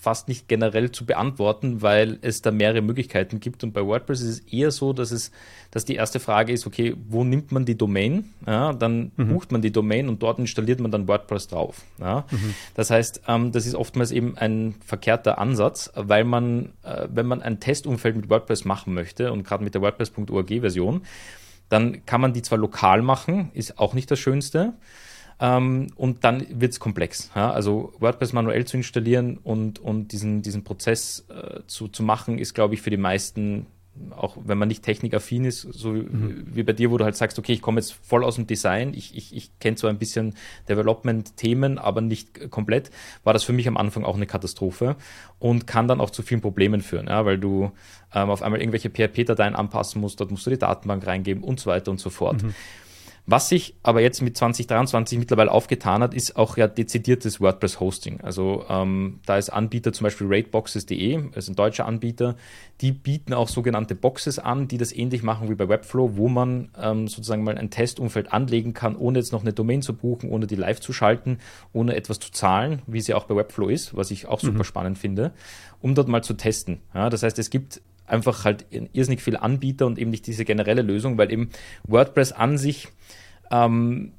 fast 0.05 0.27
nicht 0.27 0.47
generell 0.47 0.91
zu 0.91 1.03
beantworten, 1.03 1.81
weil 1.81 2.19
es 2.21 2.43
da 2.43 2.51
mehrere 2.51 2.83
Möglichkeiten 2.83 3.39
gibt. 3.39 3.63
Und 3.63 3.73
bei 3.73 3.83
WordPress 3.83 4.21
ist 4.21 4.29
es 4.29 4.39
eher 4.53 4.69
so, 4.69 4.93
dass 4.93 5.09
es, 5.09 5.31
dass 5.71 5.83
die 5.83 5.95
erste 5.95 6.19
Frage 6.19 6.53
ist, 6.53 6.67
okay, 6.67 6.95
wo 7.09 7.23
nimmt 7.23 7.51
man 7.51 7.65
die 7.65 7.75
Domain? 7.75 8.31
Ja, 8.45 8.71
dann 8.73 9.11
mhm. 9.17 9.29
bucht 9.29 9.51
man 9.51 9.63
die 9.63 9.71
Domain 9.71 10.07
und 10.07 10.21
dort 10.21 10.37
installiert 10.37 10.79
man 10.79 10.91
dann 10.91 11.07
WordPress 11.07 11.47
drauf. 11.47 11.81
Ja. 11.99 12.23
Mhm. 12.29 12.53
Das 12.75 12.91
heißt, 12.91 13.23
ähm, 13.27 13.51
das 13.51 13.65
ist 13.65 13.73
oftmals 13.73 14.11
eben 14.11 14.37
ein 14.37 14.75
verkehrter 14.85 15.39
Ansatz, 15.39 15.91
weil 15.95 16.23
man, 16.23 16.69
äh, 16.83 17.07
wenn 17.11 17.25
man 17.25 17.41
ein 17.41 17.59
Testumfeld 17.59 18.15
mit 18.15 18.29
WordPress 18.29 18.63
machen 18.63 18.93
möchte 18.93 19.31
und 19.31 19.43
gerade 19.43 19.63
mit 19.63 19.73
der 19.73 19.81
WordPress.org-Version, 19.81 21.01
dann 21.69 22.05
kann 22.05 22.21
man 22.21 22.31
die 22.31 22.43
zwar 22.43 22.59
lokal 22.59 23.01
machen, 23.01 23.49
ist 23.55 23.79
auch 23.79 23.95
nicht 23.95 24.11
das 24.11 24.19
Schönste. 24.19 24.73
Ähm, 25.39 25.87
und 25.95 26.23
dann 26.23 26.45
wird 26.49 26.71
es 26.71 26.79
komplex. 26.79 27.31
Ja? 27.35 27.51
Also 27.51 27.93
WordPress 27.99 28.33
manuell 28.33 28.65
zu 28.65 28.77
installieren 28.77 29.37
und, 29.37 29.79
und 29.79 30.11
diesen, 30.11 30.41
diesen 30.41 30.63
Prozess 30.63 31.25
äh, 31.29 31.61
zu, 31.67 31.87
zu 31.87 32.03
machen, 32.03 32.39
ist, 32.39 32.53
glaube 32.53 32.73
ich, 32.73 32.81
für 32.81 32.89
die 32.89 32.97
meisten 32.97 33.67
auch 34.11 34.37
wenn 34.43 34.57
man 34.57 34.67
nicht 34.67 34.83
technikaffin 34.83 35.45
ist, 35.45 35.61
so 35.61 35.89
mhm. 35.91 36.45
wie 36.51 36.63
bei 36.63 36.73
dir, 36.73 36.91
wo 36.91 36.97
du 36.97 37.05
halt 37.05 37.15
sagst, 37.15 37.39
okay, 37.39 37.53
ich 37.53 37.61
komme 37.61 37.79
jetzt 37.79 37.93
voll 37.93 38.23
aus 38.23 38.35
dem 38.35 38.47
Design, 38.47 38.93
ich, 38.93 39.15
ich, 39.15 39.35
ich 39.35 39.57
kenne 39.59 39.77
zwar 39.77 39.89
ein 39.89 39.97
bisschen 39.97 40.35
Development-Themen, 40.67 41.77
aber 41.77 42.01
nicht 42.01 42.51
komplett, 42.51 42.91
war 43.23 43.33
das 43.33 43.43
für 43.43 43.53
mich 43.53 43.67
am 43.67 43.77
Anfang 43.77 44.03
auch 44.03 44.15
eine 44.15 44.25
Katastrophe 44.25 44.95
und 45.39 45.65
kann 45.65 45.87
dann 45.87 46.01
auch 46.01 46.09
zu 46.09 46.23
vielen 46.23 46.41
Problemen 46.41 46.81
führen, 46.81 47.07
ja, 47.07 47.25
weil 47.25 47.37
du 47.37 47.71
ähm, 48.13 48.29
auf 48.29 48.41
einmal 48.41 48.59
irgendwelche 48.59 48.89
PHP-Dateien 48.89 49.55
anpassen 49.55 50.01
musst, 50.01 50.19
dort 50.19 50.31
musst 50.31 50.45
du 50.45 50.49
die 50.49 50.59
Datenbank 50.59 51.07
reingeben 51.07 51.43
und 51.43 51.59
so 51.59 51.69
weiter 51.69 51.91
und 51.91 51.99
so 51.99 52.09
fort. 52.09 52.43
Mhm. 52.43 52.53
Was 53.27 53.49
sich 53.49 53.75
aber 53.81 54.01
jetzt 54.01 54.21
mit 54.21 54.37
2023 54.37 55.17
mittlerweile 55.17 55.51
aufgetan 55.51 56.03
hat, 56.03 56.13
ist 56.13 56.35
auch 56.35 56.57
ja 56.57 56.67
dezidiertes 56.67 57.41
WordPress-Hosting. 57.41 58.21
Also 58.21 58.65
ähm, 58.69 59.19
da 59.25 59.37
ist 59.37 59.49
Anbieter 59.49 59.93
zum 59.93 60.03
Beispiel 60.03 60.27
rateboxes.de, 60.29 61.29
ist 61.33 61.49
ein 61.49 61.55
deutscher 61.55 61.87
Anbieter, 61.87 62.35
die 62.81 62.91
bieten 62.91 63.33
auch 63.33 63.47
sogenannte 63.47 63.95
Boxes 63.95 64.37
an, 64.37 64.67
die 64.67 64.77
das 64.77 64.95
ähnlich 64.95 65.23
machen 65.23 65.49
wie 65.49 65.55
bei 65.55 65.67
Webflow, 65.67 66.17
wo 66.17 66.27
man 66.27 66.69
ähm, 66.79 67.07
sozusagen 67.07 67.43
mal 67.43 67.57
ein 67.57 67.71
Testumfeld 67.71 68.31
anlegen 68.31 68.75
kann, 68.75 68.95
ohne 68.95 69.17
jetzt 69.17 69.31
noch 69.31 69.41
eine 69.41 69.53
Domain 69.53 69.81
zu 69.81 69.95
buchen, 69.95 70.29
ohne 70.29 70.45
die 70.45 70.55
live 70.55 70.79
zu 70.79 70.93
schalten, 70.93 71.39
ohne 71.73 71.95
etwas 71.95 72.19
zu 72.19 72.31
zahlen, 72.31 72.83
wie 72.85 73.01
sie 73.01 73.15
auch 73.15 73.25
bei 73.25 73.35
Webflow 73.35 73.69
ist, 73.69 73.97
was 73.97 74.11
ich 74.11 74.27
auch 74.27 74.39
super 74.39 74.59
mhm. 74.59 74.63
spannend 74.65 74.97
finde, 74.99 75.31
um 75.81 75.95
dort 75.95 76.09
mal 76.09 76.23
zu 76.23 76.35
testen. 76.35 76.81
Ja, 76.93 77.09
das 77.09 77.23
heißt, 77.23 77.39
es 77.39 77.49
gibt 77.49 77.81
einfach 78.07 78.45
halt 78.45 78.65
irrsinnig 78.69 79.21
viele 79.21 79.41
Anbieter 79.41 79.85
und 79.85 79.97
eben 79.97 80.11
nicht 80.11 80.27
diese 80.27 80.45
generelle 80.45 80.81
Lösung, 80.81 81.17
weil 81.17 81.31
eben 81.31 81.49
WordPress 81.87 82.31
an 82.31 82.57
sich 82.57 82.87
ähm, 83.51 84.13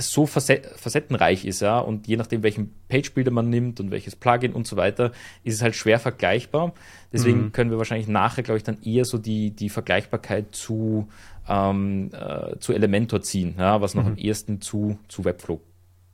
so 0.00 0.26
facettenreich 0.26 1.44
ist, 1.44 1.60
ja, 1.60 1.78
und 1.78 2.08
je 2.08 2.16
nachdem, 2.16 2.42
welchen 2.42 2.74
Page-Builder 2.88 3.30
man 3.30 3.48
nimmt 3.48 3.78
und 3.78 3.92
welches 3.92 4.16
Plugin 4.16 4.52
und 4.52 4.66
so 4.66 4.76
weiter, 4.76 5.12
ist 5.44 5.54
es 5.54 5.62
halt 5.62 5.76
schwer 5.76 6.00
vergleichbar. 6.00 6.74
Deswegen 7.12 7.44
mhm. 7.44 7.52
können 7.52 7.70
wir 7.70 7.78
wahrscheinlich 7.78 8.08
nachher, 8.08 8.42
glaube 8.42 8.58
ich, 8.58 8.64
dann 8.64 8.82
eher 8.82 9.04
so 9.04 9.18
die, 9.18 9.52
die 9.52 9.68
Vergleichbarkeit 9.68 10.54
zu, 10.54 11.08
ähm, 11.48 12.10
äh, 12.12 12.58
zu 12.58 12.72
Elementor 12.72 13.22
ziehen, 13.22 13.54
ja, 13.56 13.80
was 13.80 13.94
noch 13.94 14.02
mhm. 14.02 14.10
am 14.10 14.16
ehesten 14.16 14.60
zu, 14.60 14.98
zu 15.06 15.24
Webflow 15.24 15.60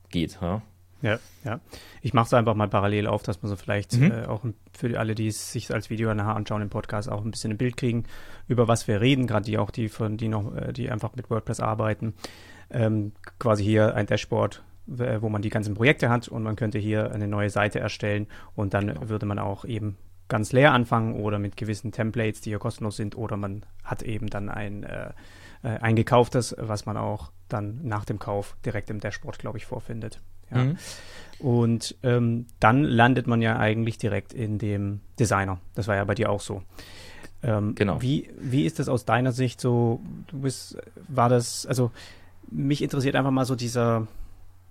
geht. 0.09 0.37
Ja. 0.41 0.61
Ja, 1.05 1.19
ja. 1.43 1.59
Ich 2.01 2.13
mache 2.13 2.25
es 2.25 2.33
einfach 2.33 2.55
mal 2.55 2.67
parallel 2.67 3.05
auf, 3.05 3.21
dass 3.21 3.41
man 3.43 3.49
so 3.49 3.55
vielleicht 3.55 3.93
mhm. 3.93 4.11
äh, 4.11 4.25
auch 4.25 4.43
für 4.73 4.99
alle, 4.99 5.13
die 5.13 5.27
es 5.27 5.51
sich 5.51 5.71
als 5.71 5.91
Video 5.91 6.13
nachher 6.15 6.35
anschauen 6.35 6.63
im 6.63 6.69
Podcast, 6.69 7.09
auch 7.09 7.23
ein 7.23 7.29
bisschen 7.29 7.51
ein 7.51 7.57
Bild 7.57 7.77
kriegen, 7.77 8.05
über 8.47 8.67
was 8.67 8.87
wir 8.87 9.01
reden, 9.01 9.27
gerade 9.27 9.45
die 9.45 9.59
auch, 9.59 9.69
die 9.69 9.87
von, 9.87 10.17
die 10.17 10.27
noch, 10.27 10.55
äh, 10.55 10.73
die 10.73 10.89
einfach 10.89 11.15
mit 11.15 11.29
WordPress 11.29 11.59
arbeiten. 11.59 12.15
Ähm, 12.71 13.11
quasi 13.37 13.63
hier 13.63 13.93
ein 13.93 14.07
Dashboard, 14.07 14.63
wo 14.87 15.29
man 15.29 15.41
die 15.41 15.49
ganzen 15.49 15.73
Projekte 15.73 16.09
hat 16.09 16.27
und 16.27 16.43
man 16.43 16.55
könnte 16.55 16.77
hier 16.77 17.11
eine 17.11 17.27
neue 17.27 17.49
Seite 17.49 17.79
erstellen 17.79 18.27
und 18.53 18.75
dann 18.75 18.87
genau. 18.87 19.09
würde 19.09 19.25
man 19.25 19.39
auch 19.39 19.65
eben 19.65 19.97
ganz 20.27 20.51
leer 20.51 20.73
anfangen 20.73 21.15
oder 21.15 21.39
mit 21.39 21.57
gewissen 21.57 21.91
Templates, 21.91 22.41
die 22.41 22.51
ja 22.51 22.57
kostenlos 22.57 22.95
sind, 22.95 23.17
oder 23.17 23.37
man 23.37 23.65
hat 23.83 24.03
eben 24.03 24.27
dann 24.27 24.49
ein, 24.49 24.83
äh, 24.83 25.09
äh, 25.63 25.79
ein 25.79 25.95
gekauftes, 25.95 26.55
was 26.59 26.85
man 26.85 26.97
auch 26.97 27.31
dann 27.47 27.79
nach 27.83 28.05
dem 28.05 28.19
Kauf 28.19 28.57
direkt 28.65 28.89
im 28.89 28.99
Dashboard, 28.99 29.39
glaube 29.39 29.57
ich, 29.57 29.65
vorfindet. 29.65 30.21
Ja. 30.51 30.63
Mhm. 30.63 30.77
Und 31.39 31.95
ähm, 32.03 32.45
dann 32.59 32.83
landet 32.83 33.27
man 33.27 33.41
ja 33.41 33.57
eigentlich 33.57 33.97
direkt 33.97 34.33
in 34.33 34.57
dem 34.57 35.01
Designer. 35.19 35.59
Das 35.75 35.87
war 35.87 35.95
ja 35.95 36.03
bei 36.05 36.15
dir 36.15 36.29
auch 36.29 36.39
so. 36.39 36.63
Ähm, 37.43 37.75
genau. 37.75 38.01
Wie, 38.01 38.29
wie 38.39 38.65
ist 38.65 38.79
das 38.79 38.89
aus 38.89 39.05
deiner 39.05 39.31
Sicht 39.31 39.59
so? 39.59 40.01
Du 40.27 40.39
bist, 40.39 40.77
war 41.07 41.29
das, 41.29 41.65
also 41.65 41.91
mich 42.49 42.81
interessiert 42.81 43.15
einfach 43.15 43.31
mal 43.31 43.45
so 43.45 43.55
dieser, 43.55 44.07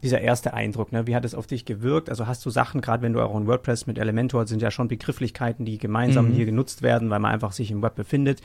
dieser 0.03 0.21
erste 0.21 0.55
Eindruck, 0.55 0.93
ne? 0.93 1.07
Wie 1.07 1.15
hat 1.15 1.25
es 1.25 1.35
auf 1.35 1.47
dich 1.47 1.65
gewirkt? 1.65 2.11
Also 2.11 2.27
hast 2.27 2.45
du 2.45 2.51
Sachen, 2.51 2.81
gerade 2.81 3.03
wenn 3.03 3.13
du 3.13 3.21
auch 3.21 3.39
in 3.39 3.47
WordPress 3.47 3.87
mit 3.87 3.99
Elementor, 3.99 4.47
sind 4.47 4.61
ja 4.61 4.71
schon 4.71 4.89
Begrifflichkeiten, 4.89 5.65
die 5.65 5.79
gemeinsam 5.79 6.31
mhm. 6.31 6.35
hier 6.35 6.47
genutzt 6.47 6.83
werden, 6.83 7.11
weil 7.11 7.21
man 7.21 7.33
einfach 7.33 7.53
sich 7.53 7.71
im 7.71 7.83
Web 7.83 7.95
befindet. 7.95 8.41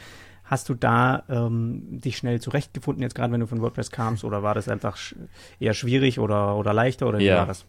Hast 0.49 0.67
du 0.67 0.73
da 0.73 1.21
ähm, 1.29 2.01
dich 2.01 2.17
schnell 2.17 2.41
zurechtgefunden, 2.41 3.03
jetzt 3.03 3.13
gerade 3.13 3.31
wenn 3.31 3.39
du 3.39 3.45
von 3.45 3.61
WordPress 3.61 3.91
kamst, 3.91 4.23
oder 4.23 4.41
war 4.41 4.55
das 4.55 4.67
einfach 4.67 4.97
sch 4.97 5.15
eher 5.59 5.75
schwierig 5.75 6.19
oder, 6.19 6.55
oder 6.55 6.73
leichter 6.73 7.07
oder 7.07 7.19
wie 7.19 7.25
ja. 7.25 7.37
war 7.37 7.45
das? 7.45 7.65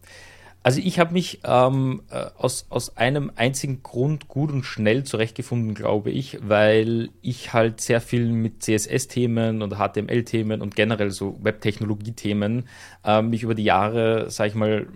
Also 0.62 0.80
ich 0.82 0.99
habe 0.99 1.12
mich 1.12 1.40
ähm, 1.44 2.02
äh, 2.10 2.26
aus, 2.38 2.66
aus 2.70 2.96
einem 2.96 3.32
einzigen 3.37 3.82
Grund 3.82 4.28
gut 4.28 4.50
und 4.50 4.64
schnell 4.64 5.04
zurechtgefunden, 5.04 5.75
glaube 5.75 6.10
ich, 6.10 6.38
weil 6.42 7.10
ich 7.20 7.52
halt 7.52 7.82
sehr 7.82 8.00
viel 8.00 8.30
mit 8.30 8.62
CSS-Themen 8.62 9.62
und 9.62 9.76
HTML-Themen 9.76 10.62
und 10.62 10.75
generell 10.75 11.10
so 11.10 11.38
Web-Technologie-Themen 11.42 12.68
äh, 13.04 13.22
mich 13.22 13.42
über 13.42 13.54
die 13.54 13.64
Jahre, 13.64 14.30
sage 14.30 14.49
ich 14.49 14.54
mal, 14.54 14.87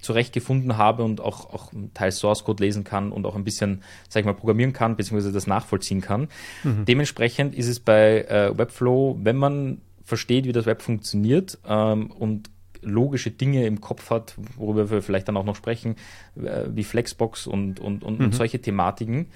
zurechtgefunden 0.00 0.76
habe 0.76 1.04
und 1.04 1.20
auch, 1.20 1.52
auch 1.52 1.72
teils 1.94 2.18
Source 2.18 2.44
Code 2.44 2.62
lesen 2.62 2.84
kann 2.84 3.12
und 3.12 3.26
auch 3.26 3.36
ein 3.36 3.44
bisschen, 3.44 3.82
sag 4.08 4.20
ich 4.20 4.26
mal, 4.26 4.34
programmieren 4.34 4.72
kann, 4.72 4.96
beziehungsweise 4.96 5.32
das 5.32 5.46
nachvollziehen 5.46 6.00
kann. 6.00 6.28
Mhm. 6.64 6.84
Dementsprechend 6.84 7.54
ist 7.54 7.68
es 7.68 7.80
bei 7.80 8.22
äh, 8.22 8.56
Webflow, 8.56 9.18
wenn 9.22 9.36
man 9.36 9.80
versteht, 10.04 10.44
wie 10.44 10.52
das 10.52 10.66
Web 10.66 10.82
funktioniert 10.82 11.58
ähm, 11.66 12.10
und 12.10 12.50
logische 12.82 13.30
Dinge 13.30 13.66
im 13.66 13.80
Kopf 13.80 14.10
hat, 14.10 14.34
worüber 14.56 14.90
wir 14.90 15.02
vielleicht 15.02 15.28
dann 15.28 15.36
auch 15.36 15.44
noch 15.44 15.56
sprechen, 15.56 15.96
äh, 16.36 16.66
wie 16.68 16.84
Flexbox 16.84 17.46
und, 17.46 17.80
und, 17.80 18.04
und, 18.04 18.20
mhm. 18.20 18.26
und 18.26 18.34
solche 18.34 18.60
Thematiken 18.60 19.26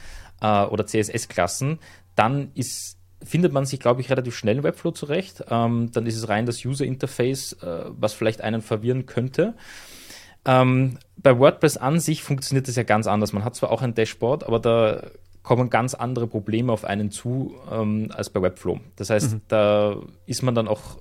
äh, 0.41 0.65
oder 0.65 0.87
CSS-Klassen, 0.87 1.79
dann 2.15 2.51
ist 2.55 2.97
findet 3.23 3.53
man 3.53 3.67
sich, 3.67 3.81
glaube 3.81 4.01
ich, 4.01 4.11
relativ 4.11 4.35
schnell 4.35 4.59
in 4.59 4.63
Webflow 4.63 4.93
zurecht. 4.93 5.45
Ähm, 5.51 5.91
dann 5.93 6.07
ist 6.07 6.17
es 6.17 6.29
rein 6.29 6.47
das 6.47 6.65
User 6.65 6.85
Interface, 6.85 7.53
äh, 7.63 7.85
was 7.91 8.15
vielleicht 8.15 8.41
einen 8.41 8.63
verwirren 8.63 9.07
könnte. 9.07 9.55
Ähm, 10.45 10.99
bei 11.17 11.39
WordPress 11.39 11.77
an 11.77 12.01
sich 12.01 12.23
funktioniert 12.23 12.69
das 12.69 12.77
ja 12.77 12.83
ganz 12.83 13.07
anders. 13.07 13.33
Man 13.33 13.45
hat 13.45 13.55
zwar 13.55 13.71
auch 13.71 13.83
ein 13.83 13.95
Dashboard, 13.95 14.45
aber 14.45 14.59
da 14.59 15.03
kommen 15.43 15.71
ganz 15.71 15.95
andere 15.95 16.27
Probleme 16.27 16.73
auf 16.73 16.85
einen 16.85 17.11
zu 17.11 17.55
ähm, 17.71 18.11
als 18.15 18.31
bei 18.31 18.43
Webflow. 18.43 18.81
Das 18.97 19.11
heißt, 19.11 19.35
mhm. 19.35 19.41
da 19.49 19.97
ist 20.27 20.43
man 20.43 20.55
dann 20.55 20.69
auch, 20.69 20.99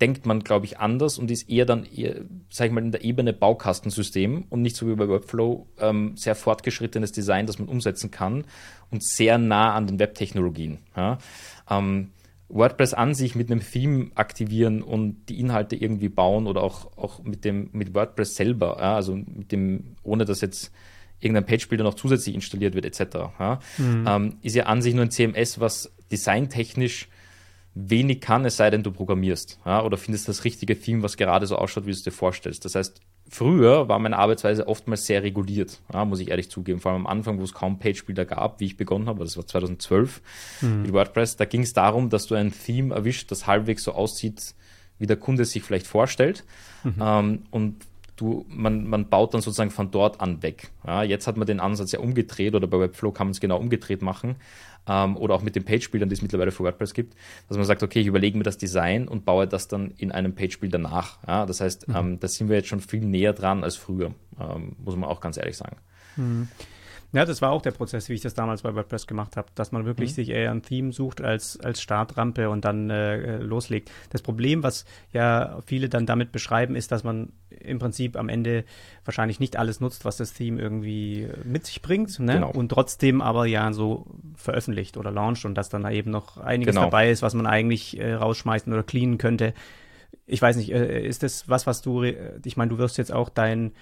denkt 0.00 0.26
man, 0.26 0.40
glaube 0.40 0.66
ich, 0.66 0.78
anders 0.78 1.18
und 1.18 1.30
ist 1.30 1.48
eher 1.48 1.66
dann, 1.66 1.84
eher, 1.84 2.16
sag 2.50 2.66
ich 2.66 2.72
mal, 2.72 2.84
in 2.84 2.92
der 2.92 3.04
Ebene 3.04 3.32
Baukastensystem 3.32 4.44
und 4.50 4.62
nicht 4.62 4.76
so 4.76 4.88
wie 4.88 4.94
bei 4.94 5.08
Webflow 5.08 5.66
ähm, 5.78 6.16
sehr 6.16 6.34
fortgeschrittenes 6.34 7.12
Design, 7.12 7.46
das 7.46 7.58
man 7.58 7.68
umsetzen 7.68 8.10
kann 8.10 8.44
und 8.90 9.02
sehr 9.04 9.38
nah 9.38 9.74
an 9.74 9.86
den 9.86 9.98
Webtechnologien. 9.98 10.78
Ja? 10.96 11.18
Ähm, 11.68 12.10
WordPress 12.50 12.94
an 12.94 13.14
sich 13.14 13.34
mit 13.34 13.50
einem 13.50 13.60
Theme 13.60 14.10
aktivieren 14.14 14.82
und 14.82 15.26
die 15.28 15.38
Inhalte 15.38 15.76
irgendwie 15.76 16.08
bauen 16.08 16.46
oder 16.46 16.62
auch, 16.62 16.96
auch 16.96 17.22
mit 17.22 17.44
dem 17.44 17.70
mit 17.72 17.94
WordPress 17.94 18.36
selber, 18.36 18.76
ja, 18.80 18.96
also 18.96 19.14
mit 19.14 19.52
dem, 19.52 19.96
ohne 20.02 20.24
dass 20.24 20.40
jetzt 20.40 20.72
irgendein 21.20 21.46
Page-Builder 21.46 21.84
noch 21.84 21.94
zusätzlich 21.94 22.34
installiert 22.34 22.74
wird, 22.74 22.84
etc. 22.86 23.16
Ja, 23.38 23.60
mhm. 23.78 24.04
ähm, 24.06 24.36
ist 24.42 24.56
ja 24.56 24.64
an 24.64 24.82
sich 24.82 24.94
nur 24.94 25.04
ein 25.04 25.10
CMS, 25.10 25.60
was 25.60 25.92
designtechnisch 26.10 27.08
wenig 27.74 28.20
kann, 28.20 28.44
es 28.44 28.56
sei 28.56 28.70
denn, 28.70 28.82
du 28.82 28.90
programmierst 28.90 29.60
ja, 29.64 29.82
oder 29.84 29.96
findest 29.96 30.28
das 30.28 30.44
richtige 30.44 30.78
Theme, 30.78 31.02
was 31.02 31.16
gerade 31.16 31.46
so 31.46 31.56
ausschaut, 31.56 31.84
wie 31.84 31.90
du 31.90 31.96
es 31.96 32.02
dir 32.02 32.10
vorstellst. 32.10 32.64
Das 32.64 32.74
heißt, 32.74 33.00
früher 33.30 33.88
war 33.88 33.98
meine 33.98 34.18
Arbeitsweise 34.18 34.66
oftmals 34.68 35.06
sehr 35.06 35.22
reguliert, 35.22 35.80
ja, 35.92 36.04
muss 36.04 36.20
ich 36.20 36.30
ehrlich 36.30 36.50
zugeben. 36.50 36.80
Vor 36.80 36.92
allem 36.92 37.06
am 37.06 37.18
Anfang, 37.18 37.38
wo 37.38 37.44
es 37.44 37.54
kaum 37.54 37.78
Page-Builder 37.78 38.24
gab, 38.24 38.60
wie 38.60 38.66
ich 38.66 38.76
begonnen 38.76 39.08
habe, 39.08 39.24
das 39.24 39.36
war 39.36 39.46
2012 39.46 40.20
mhm. 40.60 40.82
mit 40.82 40.92
WordPress, 40.92 41.36
da 41.36 41.44
ging 41.44 41.62
es 41.62 41.72
darum, 41.72 42.10
dass 42.10 42.26
du 42.26 42.34
ein 42.34 42.52
Theme 42.52 42.94
erwischt, 42.94 43.30
das 43.30 43.46
halbwegs 43.46 43.84
so 43.84 43.92
aussieht, 43.92 44.54
wie 44.98 45.06
der 45.06 45.16
Kunde 45.16 45.44
sich 45.44 45.62
vielleicht 45.62 45.86
vorstellt. 45.86 46.44
Mhm. 46.82 46.94
Ähm, 47.00 47.42
und 47.50 47.76
du, 48.16 48.44
man, 48.48 48.86
man 48.86 49.08
baut 49.08 49.32
dann 49.32 49.40
sozusagen 49.40 49.70
von 49.70 49.90
dort 49.90 50.20
an 50.20 50.42
weg. 50.42 50.70
Ja, 50.86 51.02
jetzt 51.02 51.26
hat 51.26 51.36
man 51.36 51.46
den 51.46 51.60
Ansatz 51.60 51.92
ja 51.92 52.00
umgedreht 52.00 52.54
oder 52.54 52.66
bei 52.66 52.78
Webflow 52.78 53.12
kann 53.12 53.28
man 53.28 53.32
es 53.32 53.40
genau 53.40 53.58
umgedreht 53.58 54.02
machen 54.02 54.36
ähm, 54.88 55.16
oder 55.16 55.34
auch 55.34 55.42
mit 55.42 55.56
den 55.56 55.64
Page-Bildern, 55.64 56.08
die 56.08 56.14
es 56.14 56.22
mittlerweile 56.22 56.50
für 56.50 56.64
WordPress 56.64 56.94
gibt, 56.94 57.14
dass 57.48 57.56
man 57.56 57.66
sagt, 57.66 57.82
okay, 57.82 58.00
ich 58.00 58.06
überlege 58.06 58.36
mir 58.36 58.44
das 58.44 58.58
Design 58.58 59.08
und 59.08 59.24
baue 59.24 59.46
das 59.46 59.68
dann 59.68 59.92
in 59.96 60.12
einem 60.12 60.34
Page-Builder 60.34 60.78
nach. 60.78 61.18
Ja, 61.26 61.46
das 61.46 61.60
heißt, 61.60 61.88
mhm. 61.88 61.96
ähm, 61.96 62.20
da 62.20 62.28
sind 62.28 62.48
wir 62.48 62.56
jetzt 62.56 62.68
schon 62.68 62.80
viel 62.80 63.00
näher 63.00 63.32
dran 63.32 63.64
als 63.64 63.76
früher, 63.76 64.14
ähm, 64.38 64.76
muss 64.84 64.96
man 64.96 65.08
auch 65.08 65.20
ganz 65.20 65.36
ehrlich 65.36 65.56
sagen. 65.56 65.76
Mhm. 66.16 66.48
Ja, 67.12 67.24
das 67.24 67.42
war 67.42 67.50
auch 67.50 67.62
der 67.62 67.72
Prozess, 67.72 68.08
wie 68.08 68.14
ich 68.14 68.20
das 68.20 68.34
damals 68.34 68.62
bei 68.62 68.74
WordPress 68.74 69.06
gemacht 69.06 69.36
habe, 69.36 69.48
dass 69.54 69.72
man 69.72 69.84
wirklich 69.84 70.10
mhm. 70.10 70.14
sich 70.14 70.28
eher 70.28 70.50
ein 70.50 70.62
Theme 70.62 70.92
sucht 70.92 71.20
als, 71.20 71.58
als 71.58 71.82
Startrampe 71.82 72.48
und 72.50 72.64
dann 72.64 72.88
äh, 72.88 73.38
loslegt. 73.38 73.90
Das 74.10 74.22
Problem, 74.22 74.62
was 74.62 74.84
ja 75.12 75.58
viele 75.66 75.88
dann 75.88 76.06
damit 76.06 76.30
beschreiben, 76.30 76.76
ist, 76.76 76.92
dass 76.92 77.02
man 77.02 77.32
im 77.50 77.78
Prinzip 77.78 78.16
am 78.16 78.28
Ende 78.28 78.64
wahrscheinlich 79.04 79.40
nicht 79.40 79.56
alles 79.56 79.80
nutzt, 79.80 80.04
was 80.04 80.16
das 80.16 80.32
Theme 80.32 80.60
irgendwie 80.60 81.28
mit 81.44 81.66
sich 81.66 81.82
bringt, 81.82 82.18
ne? 82.20 82.34
Genau. 82.34 82.50
und 82.50 82.68
trotzdem 82.68 83.20
aber 83.20 83.46
ja 83.46 83.72
so 83.72 84.06
veröffentlicht 84.36 84.96
oder 84.96 85.10
launcht 85.10 85.44
und 85.44 85.54
dass 85.56 85.68
dann 85.68 85.82
da 85.82 85.90
eben 85.90 86.10
noch 86.10 86.38
einiges 86.38 86.74
genau. 86.74 86.86
dabei 86.86 87.10
ist, 87.10 87.22
was 87.22 87.34
man 87.34 87.46
eigentlich 87.46 87.98
äh, 87.98 88.14
rausschmeißen 88.14 88.72
oder 88.72 88.84
cleanen 88.84 89.18
könnte. 89.18 89.52
Ich 90.26 90.40
weiß 90.40 90.56
nicht, 90.56 90.72
äh, 90.72 91.04
ist 91.04 91.24
das 91.24 91.48
was, 91.48 91.66
was 91.66 91.82
du, 91.82 92.04
ich 92.04 92.56
meine, 92.56 92.70
du 92.70 92.78
wirst 92.78 92.98
jetzt 92.98 93.12
auch 93.12 93.28
dein 93.28 93.72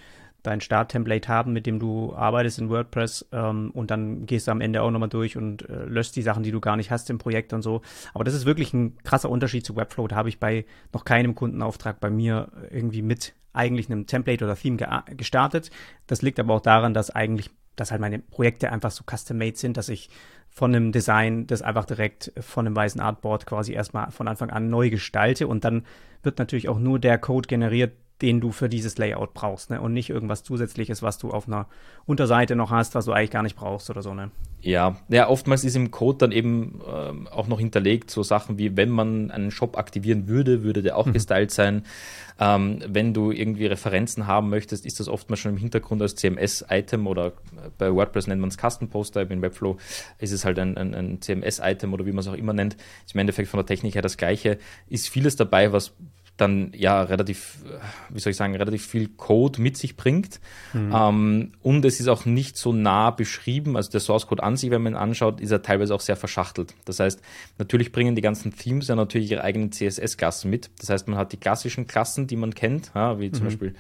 dein 0.43 0.61
Start-Template 0.61 1.29
haben, 1.29 1.53
mit 1.53 1.67
dem 1.67 1.79
du 1.79 2.15
arbeitest 2.15 2.59
in 2.59 2.71
WordPress 2.71 3.27
ähm, 3.33 3.71
und 3.73 3.91
dann 3.91 4.27
gehst 4.27 4.47
du 4.47 4.53
am 4.53 4.61
Ende 4.61 4.83
auch 4.83 4.91
nochmal 4.91 5.09
durch 5.09 5.37
und 5.37 5.69
äh, 5.69 5.85
löscht 5.85 6.17
die 6.17 6.23
Sachen, 6.23 6.43
die 6.43 6.53
du 6.53 6.61
gar 6.61 6.77
nicht 6.77 6.91
hast 6.91 7.11
im 7.11 7.19
Projekt 7.19 7.53
und 7.53 7.63
so. 7.63 7.83
Aber 8.15 8.25
das 8.25 8.35
ist 8.35 8.47
wirklich 8.47 8.73
ein 8.73 8.97
krasser 9.03 9.31
Unterschied 9.31 9.67
zu 9.67 9.77
Webflow. 9.77 10.07
Da 10.09 10.17
habe 10.17 10.29
ich 10.29 10.39
bei 10.39 10.65
noch 10.93 11.05
keinem 11.05 11.35
Kundenauftrag 11.35 12.01
bei 12.01 12.11
mir 12.11 12.51
irgendwie 12.71 13.03
mit 13.03 13.35
eigentlich 13.53 13.91
einem 13.91 14.07
Template 14.07 14.45
oder 14.45 14.57
Theme 14.57 14.77
ge 14.77 14.87
gestartet. 15.17 15.71
Das 16.07 16.23
liegt 16.23 16.39
aber 16.39 16.55
auch 16.55 16.61
daran, 16.61 16.95
dass 16.95 17.11
eigentlich, 17.11 17.51
dass 17.75 17.91
halt 17.91 18.01
meine 18.01 18.21
Projekte 18.21 18.71
einfach 18.71 18.93
so 18.93 19.03
custom-made 19.09 19.57
sind, 19.57 19.77
dass 19.77 19.89
ich 19.89 20.09
von 20.49 20.75
einem 20.75 20.93
Design 20.93 21.47
das 21.47 21.63
einfach 21.63 21.85
direkt 21.85 22.33
von 22.41 22.67
einem 22.67 22.77
weißen 22.77 23.01
Artboard 23.01 23.47
quasi 23.47 23.73
erstmal 23.73 24.11
von 24.13 24.29
Anfang 24.29 24.51
an 24.51 24.71
neu 24.71 24.91
gestalte 24.91 25.47
und 25.47 25.65
dann 25.65 25.85
wird 26.23 26.39
natürlich 26.39 26.69
auch 26.69 26.79
nur 26.79 26.99
der 26.99 27.19
Code 27.19 27.49
generiert, 27.49 27.93
den 28.23 28.41
du 28.41 28.51
für 28.51 28.69
dieses 28.69 28.99
Layout 28.99 29.35
brauchst, 29.35 29.71
ne? 29.71 29.81
Und 29.81 29.93
nicht 29.93 30.11
irgendwas 30.11 30.43
zusätzliches, 30.43 31.03
was 31.03 31.19
du 31.19 31.31
auf 31.31 31.47
einer 31.47 31.67
Unterseite 32.07 32.57
noch 32.57 32.71
hast, 32.71 32.95
was 32.95 33.05
du 33.05 33.13
eigentlich 33.13 33.31
gar 33.31 33.43
nicht 33.43 33.57
brauchst 33.57 33.91
oder 33.91 34.03
so, 34.03 34.15
ne? 34.15 34.31
Ja, 34.61 34.97
ja, 35.09 35.29
oftmals 35.29 35.63
ist 35.63 35.77
im 35.77 35.93
Code 35.93 36.19
dann 36.19 36.33
eben 36.33 36.81
ähm, 36.93 37.29
auch 37.29 37.47
noch 37.47 37.61
hinterlegt 37.61 38.11
so 38.11 38.25
Sachen 38.25 38.59
wie, 38.59 38.77
wenn 38.77 38.91
man 38.91 39.31
einen 39.31 39.53
Shop 39.53 39.79
aktivieren 39.79 40.27
würde, 40.27 40.65
würde 40.65 40.83
der 40.83 40.97
auch 40.97 41.07
mhm. 41.07 41.13
gestylt 41.13 41.53
sein. 41.53 41.85
Ähm, 42.41 42.81
wenn 42.87 43.15
du 43.15 43.31
irgendwie 43.31 43.67
Referenzen 43.67 44.27
haben 44.27 44.49
möchtest, 44.49 44.85
ist 44.85 44.99
das 44.99 45.09
oftmals 45.09 45.41
schon 45.41 45.53
im 45.53 45.59
Hintergrund 45.59 46.03
als 46.03 46.17
CMS-Item 46.17 47.07
oder 47.07 47.29
äh, 47.29 47.71
bei 47.79 47.93
WordPress 47.93 48.27
nennt 48.27 48.41
man 48.41 48.51
es 48.51 48.57
Custom 48.57 48.89
Post 48.89 49.15
Type, 49.15 49.33
in 49.33 49.43
Webflow 49.43 49.77
ist 50.19 50.33
es 50.33 50.45
halt 50.45 50.59
ein, 50.59 50.77
ein, 50.77 50.95
ein 50.95 51.21
CMS-Item 51.21 51.93
oder 51.93 52.07
wie 52.07 52.13
man 52.13 52.21
es 52.21 52.29
auch 52.29 52.35
immer 52.35 52.53
nennt. 52.53 52.77
Ist 53.07 53.15
im 53.15 53.21
Endeffekt 53.21 53.49
von 53.49 53.59
der 53.59 53.67
Technik 53.67 53.95
her 53.95 54.03
das 54.03 54.17
gleiche. 54.17 54.59
Ist 54.89 55.09
vieles 55.09 55.37
dabei, 55.37 55.73
was 55.73 55.95
dann 56.41 56.73
ja 56.75 57.03
relativ, 57.03 57.59
wie 58.09 58.21
soll 58.21 58.31
ich 58.31 58.37
sagen, 58.37 58.57
relativ 58.57 58.87
viel 58.87 59.09
Code 59.09 59.61
mit 59.61 59.77
sich 59.77 59.97
bringt. 59.97 60.41
Mhm. 60.73 60.93
Ähm, 60.95 61.53
und 61.63 61.85
es 61.85 62.01
ist 62.01 62.09
auch 62.09 62.25
nicht 62.25 62.57
so 62.57 62.73
nah 62.73 63.11
beschrieben. 63.11 63.77
Also 63.77 63.91
der 63.91 64.01
Source 64.01 64.27
Code 64.27 64.43
an 64.43 64.57
sich, 64.57 64.71
wenn 64.71 64.83
man 64.83 64.95
ihn 64.95 64.97
anschaut, 64.97 65.41
ist 65.41 65.51
er 65.51 65.63
teilweise 65.63 65.95
auch 65.95 66.01
sehr 66.01 66.17
verschachtelt. 66.17 66.75
Das 66.85 67.01
heißt, 67.01 67.21
natürlich 67.59 67.93
bringen 67.93 68.15
die 68.15 68.23
ganzen 68.23 68.57
Themes 68.57 68.89
ja 68.89 68.95
natürlich 68.95 69.31
ihre 69.31 69.43
eigenen 69.43 69.73
CSS-Klassen 69.73 70.49
mit. 70.49 70.71
Das 70.79 70.89
heißt, 70.89 71.09
man 71.09 71.19
hat 71.19 71.33
die 71.33 71.39
klassischen 71.39 71.87
Klassen, 71.87 72.27
die 72.27 72.37
man 72.37 72.55
kennt, 72.55 72.93
ja, 72.95 73.19
wie 73.21 73.31
zum 73.31 73.43
mhm. 73.43 73.49
Beispiel 73.49 73.75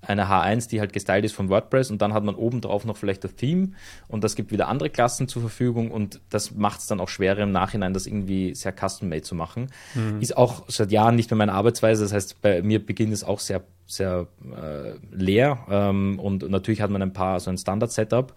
eine 0.00 0.26
H1, 0.26 0.68
die 0.68 0.80
halt 0.80 0.92
gestylt 0.92 1.24
ist 1.24 1.34
von 1.34 1.48
WordPress 1.48 1.90
und 1.90 2.00
dann 2.00 2.14
hat 2.14 2.24
man 2.24 2.34
oben 2.34 2.60
drauf 2.60 2.84
noch 2.84 2.96
vielleicht 2.96 3.24
das 3.24 3.34
Theme 3.34 3.72
und 4.06 4.24
das 4.24 4.36
gibt 4.36 4.52
wieder 4.52 4.68
andere 4.68 4.90
Klassen 4.90 5.28
zur 5.28 5.42
Verfügung 5.42 5.90
und 5.90 6.20
das 6.30 6.54
macht 6.54 6.80
es 6.80 6.86
dann 6.86 7.00
auch 7.00 7.08
schwerer 7.08 7.40
im 7.40 7.52
Nachhinein, 7.52 7.94
das 7.94 8.06
irgendwie 8.06 8.54
sehr 8.54 8.72
custom-made 8.72 9.22
zu 9.22 9.34
machen. 9.34 9.70
Mhm. 9.94 10.20
Ist 10.20 10.36
auch 10.36 10.64
seit 10.68 10.92
Jahren 10.92 11.16
nicht 11.16 11.30
mehr 11.30 11.38
meine 11.38 11.52
Arbeitsweise, 11.52 12.04
das 12.04 12.12
heißt, 12.12 12.40
bei 12.42 12.62
mir 12.62 12.84
beginnt 12.84 13.12
es 13.12 13.24
auch 13.24 13.40
sehr 13.40 13.62
sehr 13.90 14.26
äh, 14.54 14.98
leer 15.10 15.64
ähm, 15.70 16.20
und 16.20 16.48
natürlich 16.48 16.82
hat 16.82 16.90
man 16.90 17.00
ein 17.00 17.14
paar, 17.14 17.40
so 17.40 17.50
ein 17.50 17.56
Standard-Setup, 17.56 18.34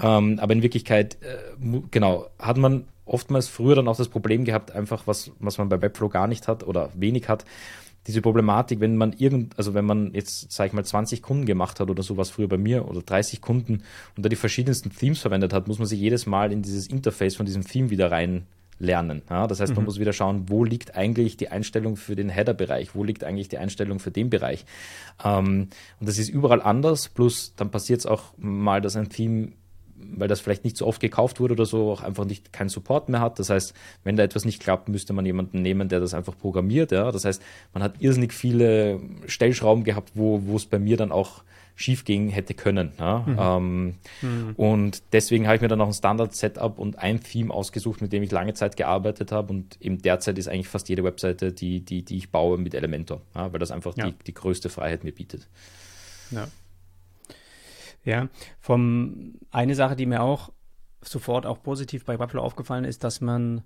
ähm, 0.00 0.38
aber 0.40 0.52
in 0.52 0.62
Wirklichkeit, 0.62 1.18
äh, 1.20 1.80
genau, 1.90 2.28
hat 2.38 2.56
man 2.56 2.84
oftmals 3.04 3.48
früher 3.48 3.74
dann 3.74 3.88
auch 3.88 3.96
das 3.96 4.08
Problem 4.08 4.44
gehabt, 4.44 4.70
einfach 4.70 5.06
was, 5.06 5.32
was 5.40 5.58
man 5.58 5.68
bei 5.68 5.82
Webflow 5.82 6.08
gar 6.08 6.28
nicht 6.28 6.48
hat 6.48 6.62
oder 6.62 6.90
wenig 6.94 7.28
hat, 7.28 7.44
diese 8.06 8.20
Problematik, 8.20 8.80
wenn 8.80 8.96
man 8.96 9.12
irgend, 9.12 9.56
also 9.58 9.74
wenn 9.74 9.84
man 9.84 10.12
jetzt, 10.12 10.52
sag 10.52 10.66
ich 10.66 10.72
mal, 10.72 10.84
20 10.84 11.22
Kunden 11.22 11.46
gemacht 11.46 11.80
hat 11.80 11.90
oder 11.90 12.02
sowas 12.02 12.30
früher 12.30 12.48
bei 12.48 12.58
mir 12.58 12.88
oder 12.88 13.02
30 13.02 13.40
Kunden 13.40 13.82
und 14.16 14.24
da 14.24 14.28
die 14.28 14.36
verschiedensten 14.36 14.90
Themes 14.90 15.20
verwendet 15.20 15.52
hat, 15.52 15.68
muss 15.68 15.78
man 15.78 15.86
sich 15.86 16.00
jedes 16.00 16.26
Mal 16.26 16.52
in 16.52 16.62
dieses 16.62 16.86
Interface 16.86 17.36
von 17.36 17.46
diesem 17.46 17.66
Theme 17.66 17.90
wieder 17.90 18.10
rein 18.10 18.46
lernen. 18.78 19.22
Ja, 19.30 19.46
das 19.46 19.60
heißt, 19.60 19.72
man 19.74 19.82
mhm. 19.82 19.86
muss 19.86 20.00
wieder 20.00 20.12
schauen, 20.12 20.48
wo 20.48 20.64
liegt 20.64 20.96
eigentlich 20.96 21.36
die 21.36 21.48
Einstellung 21.48 21.96
für 21.96 22.16
den 22.16 22.28
Header-Bereich, 22.28 22.94
wo 22.94 23.04
liegt 23.04 23.24
eigentlich 23.24 23.48
die 23.48 23.58
Einstellung 23.58 23.98
für 23.98 24.10
den 24.10 24.30
Bereich. 24.30 24.64
Ähm, 25.24 25.68
und 26.00 26.08
das 26.08 26.18
ist 26.18 26.28
überall 26.28 26.60
anders, 26.60 27.08
plus 27.08 27.54
dann 27.56 27.70
passiert 27.70 28.00
es 28.00 28.06
auch 28.06 28.34
mal, 28.36 28.80
dass 28.80 28.96
ein 28.96 29.08
Theme 29.08 29.52
weil 30.16 30.28
das 30.28 30.40
vielleicht 30.40 30.64
nicht 30.64 30.76
so 30.76 30.86
oft 30.86 31.00
gekauft 31.00 31.40
wurde 31.40 31.54
oder 31.54 31.66
so, 31.66 31.90
auch 31.90 32.02
einfach 32.02 32.24
nicht 32.24 32.52
keinen 32.52 32.68
Support 32.68 33.08
mehr 33.08 33.20
hat. 33.20 33.38
Das 33.38 33.50
heißt, 33.50 33.74
wenn 34.02 34.16
da 34.16 34.22
etwas 34.22 34.44
nicht 34.44 34.62
klappt, 34.62 34.88
müsste 34.88 35.12
man 35.12 35.26
jemanden 35.26 35.62
nehmen, 35.62 35.88
der 35.88 36.00
das 36.00 36.14
einfach 36.14 36.36
programmiert. 36.36 36.92
Ja? 36.92 37.10
Das 37.12 37.24
heißt, 37.24 37.42
man 37.72 37.82
hat 37.82 37.94
irrsinnig 38.00 38.32
viele 38.32 39.00
Stellschrauben 39.26 39.84
gehabt, 39.84 40.12
wo, 40.14 40.42
wo 40.46 40.56
es 40.56 40.66
bei 40.66 40.78
mir 40.78 40.96
dann 40.96 41.12
auch 41.12 41.42
schief 41.76 42.04
gehen 42.04 42.28
hätte 42.28 42.54
können. 42.54 42.92
Ja? 42.98 43.24
Mhm. 43.26 43.38
Ähm, 43.40 43.94
mhm. 44.22 44.54
Und 44.56 45.02
deswegen 45.12 45.46
habe 45.46 45.56
ich 45.56 45.62
mir 45.62 45.68
dann 45.68 45.80
auch 45.80 45.88
ein 45.88 45.92
Standard-Setup 45.92 46.78
und 46.78 46.98
ein 46.98 47.20
Theme 47.20 47.52
ausgesucht, 47.52 48.00
mit 48.00 48.12
dem 48.12 48.22
ich 48.22 48.30
lange 48.30 48.54
Zeit 48.54 48.76
gearbeitet 48.76 49.32
habe. 49.32 49.52
Und 49.52 49.76
eben 49.80 50.00
derzeit 50.00 50.38
ist 50.38 50.48
eigentlich 50.48 50.68
fast 50.68 50.88
jede 50.88 51.04
Webseite, 51.04 51.52
die, 51.52 51.80
die, 51.80 52.02
die 52.02 52.16
ich 52.16 52.30
baue, 52.30 52.58
mit 52.58 52.74
Elementor, 52.74 53.22
ja? 53.34 53.52
weil 53.52 53.58
das 53.58 53.70
einfach 53.70 53.96
ja. 53.96 54.06
die, 54.06 54.14
die 54.26 54.34
größte 54.34 54.68
Freiheit 54.68 55.04
mir 55.04 55.12
bietet. 55.12 55.48
Ja. 56.30 56.48
Ja, 58.04 58.28
vom 58.60 59.34
eine 59.50 59.74
Sache, 59.74 59.96
die 59.96 60.06
mir 60.06 60.22
auch 60.22 60.52
sofort 61.00 61.46
auch 61.46 61.62
positiv 61.62 62.04
bei 62.04 62.18
Webflow 62.18 62.42
aufgefallen 62.42 62.84
ist, 62.84 63.04
dass 63.04 63.20
man 63.20 63.62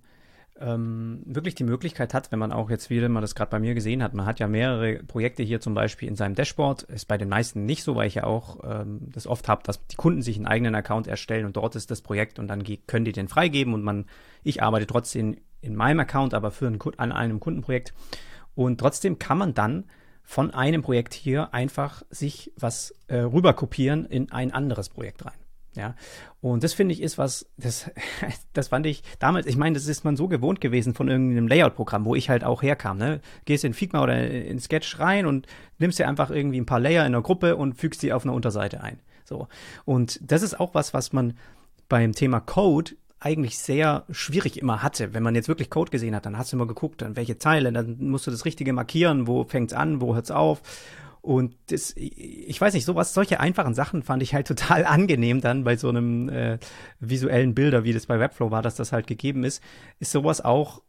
ähm, 0.60 1.22
wirklich 1.24 1.54
die 1.54 1.64
Möglichkeit 1.64 2.14
hat, 2.14 2.32
wenn 2.32 2.38
man 2.38 2.52
auch 2.52 2.70
jetzt 2.70 2.90
wieder 2.90 3.08
mal 3.08 3.20
das 3.20 3.34
gerade 3.34 3.50
bei 3.50 3.60
mir 3.60 3.74
gesehen 3.74 4.02
hat, 4.02 4.14
man 4.14 4.26
hat 4.26 4.40
ja 4.40 4.48
mehrere 4.48 5.02
Projekte 5.04 5.42
hier 5.42 5.60
zum 5.60 5.74
Beispiel 5.74 6.08
in 6.08 6.16
seinem 6.16 6.34
Dashboard, 6.34 6.82
ist 6.84 7.06
bei 7.06 7.16
den 7.16 7.28
meisten 7.28 7.64
nicht 7.64 7.84
so, 7.84 7.94
weil 7.94 8.08
ich 8.08 8.16
ja 8.16 8.24
auch 8.24 8.58
ähm, 8.64 9.00
das 9.12 9.26
oft 9.26 9.48
habe, 9.48 9.62
dass 9.64 9.86
die 9.86 9.96
Kunden 9.96 10.22
sich 10.22 10.36
einen 10.36 10.46
eigenen 10.46 10.74
Account 10.74 11.06
erstellen 11.06 11.46
und 11.46 11.56
dort 11.56 11.76
ist 11.76 11.90
das 11.90 12.00
Projekt 12.00 12.38
und 12.38 12.48
dann 12.48 12.64
können 12.86 13.04
die 13.04 13.12
den 13.12 13.28
freigeben 13.28 13.72
und 13.74 13.82
man, 13.82 14.06
ich 14.42 14.62
arbeite 14.62 14.86
trotzdem 14.86 15.36
in 15.60 15.76
meinem 15.76 16.00
Account, 16.00 16.34
aber 16.34 16.50
für 16.50 16.66
ein, 16.66 16.78
an 16.98 17.12
einem 17.12 17.40
Kundenprojekt. 17.40 17.92
Und 18.54 18.78
trotzdem 18.78 19.18
kann 19.18 19.38
man 19.38 19.54
dann 19.54 19.84
von 20.28 20.52
einem 20.52 20.82
Projekt 20.82 21.14
hier 21.14 21.54
einfach 21.54 22.02
sich 22.10 22.52
was 22.54 22.94
äh, 23.06 23.16
rüber 23.16 23.54
kopieren 23.54 24.04
in 24.04 24.30
ein 24.30 24.52
anderes 24.52 24.90
Projekt 24.90 25.24
rein. 25.24 25.38
Ja, 25.74 25.94
und 26.42 26.62
das 26.62 26.74
finde 26.74 26.92
ich 26.92 27.00
ist 27.00 27.16
was, 27.16 27.46
das, 27.56 27.90
das 28.52 28.68
fand 28.68 28.84
ich 28.84 29.02
damals, 29.20 29.46
ich 29.46 29.56
meine, 29.56 29.72
das 29.72 29.86
ist 29.86 30.04
man 30.04 30.16
so 30.16 30.28
gewohnt 30.28 30.60
gewesen 30.60 30.92
von 30.92 31.08
irgendeinem 31.08 31.48
Layout-Programm, 31.48 32.04
wo 32.04 32.14
ich 32.14 32.28
halt 32.28 32.44
auch 32.44 32.62
herkam, 32.62 32.98
ne? 32.98 33.22
Gehst 33.46 33.64
in 33.64 33.72
Figma 33.72 34.02
oder 34.02 34.28
in 34.28 34.58
Sketch 34.58 34.98
rein 34.98 35.24
und 35.24 35.46
nimmst 35.78 35.98
dir 35.98 36.06
einfach 36.06 36.30
irgendwie 36.30 36.60
ein 36.60 36.66
paar 36.66 36.80
Layer 36.80 37.06
in 37.06 37.12
der 37.12 37.22
Gruppe 37.22 37.56
und 37.56 37.78
fügst 37.78 38.02
die 38.02 38.12
auf 38.12 38.24
einer 38.24 38.34
Unterseite 38.34 38.82
ein. 38.82 39.00
So. 39.24 39.48
Und 39.86 40.20
das 40.20 40.42
ist 40.42 40.60
auch 40.60 40.74
was, 40.74 40.92
was 40.92 41.14
man 41.14 41.38
beim 41.88 42.12
Thema 42.12 42.40
Code 42.40 42.96
eigentlich 43.20 43.58
sehr 43.58 44.04
schwierig 44.10 44.58
immer 44.60 44.82
hatte. 44.82 45.14
Wenn 45.14 45.22
man 45.22 45.34
jetzt 45.34 45.48
wirklich 45.48 45.70
Code 45.70 45.90
gesehen 45.90 46.14
hat, 46.14 46.26
dann 46.26 46.38
hast 46.38 46.52
du 46.52 46.56
immer 46.56 46.66
geguckt, 46.66 47.02
dann 47.02 47.16
welche 47.16 47.38
Zeile, 47.38 47.72
dann 47.72 47.96
musst 47.98 48.26
du 48.26 48.30
das 48.30 48.44
Richtige 48.44 48.72
markieren, 48.72 49.26
wo 49.26 49.44
fängt's 49.44 49.72
an, 49.72 50.00
wo 50.00 50.14
hört's 50.14 50.30
auf. 50.30 50.62
Und 51.20 51.56
das, 51.66 51.94
ich 51.96 52.60
weiß 52.60 52.74
nicht, 52.74 52.84
sowas, 52.84 53.12
solche 53.12 53.40
einfachen 53.40 53.74
Sachen 53.74 54.02
fand 54.02 54.22
ich 54.22 54.34
halt 54.34 54.46
total 54.48 54.84
angenehm 54.84 55.40
dann 55.40 55.64
bei 55.64 55.76
so 55.76 55.88
einem 55.88 56.28
äh, 56.28 56.58
visuellen 57.00 57.54
Bilder, 57.54 57.84
wie 57.84 57.92
das 57.92 58.06
bei 58.06 58.20
Webflow 58.20 58.50
war, 58.50 58.62
dass 58.62 58.76
das 58.76 58.92
halt 58.92 59.06
gegeben 59.06 59.44
ist. 59.44 59.62
Ist 59.98 60.12
sowas 60.12 60.44
auch 60.44 60.82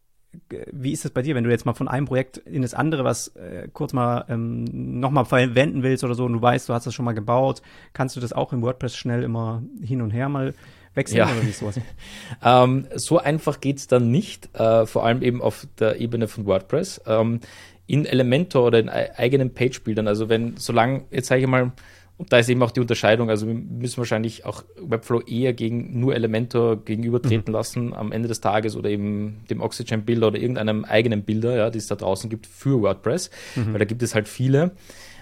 wie 0.71 0.91
ist 0.91 1.05
es 1.05 1.11
bei 1.11 1.21
dir, 1.21 1.35
wenn 1.35 1.43
du 1.43 1.49
jetzt 1.49 1.65
mal 1.65 1.73
von 1.73 1.87
einem 1.87 2.05
Projekt 2.05 2.37
in 2.37 2.61
das 2.61 2.73
andere 2.73 3.03
was 3.03 3.29
äh, 3.29 3.67
kurz 3.73 3.93
mal 3.93 4.25
ähm, 4.29 4.63
nochmal 4.99 5.25
verwenden 5.25 5.81
willst 5.81 6.03
oder 6.03 6.13
so 6.13 6.25
und 6.25 6.33
du 6.33 6.41
weißt, 6.41 6.69
du 6.69 6.73
hast 6.73 6.85
das 6.85 6.93
schon 6.93 7.05
mal 7.05 7.13
gebaut, 7.13 7.61
kannst 7.93 8.15
du 8.15 8.19
das 8.19 8.33
auch 8.33 8.53
im 8.53 8.61
WordPress 8.61 8.95
schnell 8.95 9.23
immer 9.23 9.63
hin 9.81 10.01
und 10.01 10.11
her 10.11 10.29
mal 10.29 10.53
wechseln 10.99 11.17
ja. 11.17 11.25
oder 11.25 11.45
wie 11.45 11.51
sowas? 11.51 11.79
ähm, 12.43 12.87
so 12.95 13.17
einfach 13.17 13.59
geht 13.59 13.77
es 13.77 13.87
dann 13.87 14.11
nicht, 14.11 14.53
äh, 14.55 14.85
vor 14.85 15.05
allem 15.05 15.23
eben 15.23 15.41
auf 15.41 15.67
der 15.79 15.99
Ebene 15.99 16.27
von 16.27 16.45
WordPress. 16.45 17.01
Ähm, 17.07 17.39
in 17.87 18.05
Elementor 18.05 18.67
oder 18.67 18.79
in 18.79 18.87
eigenen 18.87 19.51
Page-Bildern, 19.55 20.07
also 20.07 20.29
wenn, 20.29 20.57
solange, 20.57 21.05
jetzt 21.09 21.27
sage 21.27 21.41
ich 21.41 21.47
mal, 21.47 21.71
und 22.19 22.33
da 22.33 22.37
ist 22.37 22.49
eben 22.49 22.61
auch 22.61 22.71
die 22.71 22.81
Unterscheidung, 22.81 23.29
also 23.29 23.47
wir 23.47 23.55
müssen 23.55 23.97
wahrscheinlich 23.97 24.45
auch 24.45 24.63
Webflow 24.79 25.21
eher 25.21 25.53
gegen 25.53 25.99
nur 25.99 26.13
Elementor 26.13 26.83
gegenübertreten 26.83 27.45
mhm. 27.47 27.53
lassen 27.53 27.93
am 27.93 28.11
Ende 28.11 28.27
des 28.27 28.41
Tages 28.41 28.75
oder 28.75 28.89
eben 28.89 29.39
dem 29.49 29.61
Oxygen-Bilder 29.61 30.27
oder 30.27 30.37
irgendeinem 30.37 30.83
eigenen 30.83 31.23
Bilder, 31.23 31.55
ja, 31.55 31.69
die 31.69 31.77
es 31.77 31.87
da 31.87 31.95
draußen 31.95 32.29
gibt 32.29 32.45
für 32.45 32.81
WordPress, 32.81 33.31
mhm. 33.55 33.71
weil 33.71 33.79
da 33.79 33.85
gibt 33.85 34.03
es 34.03 34.13
halt 34.13 34.27
viele 34.27 34.71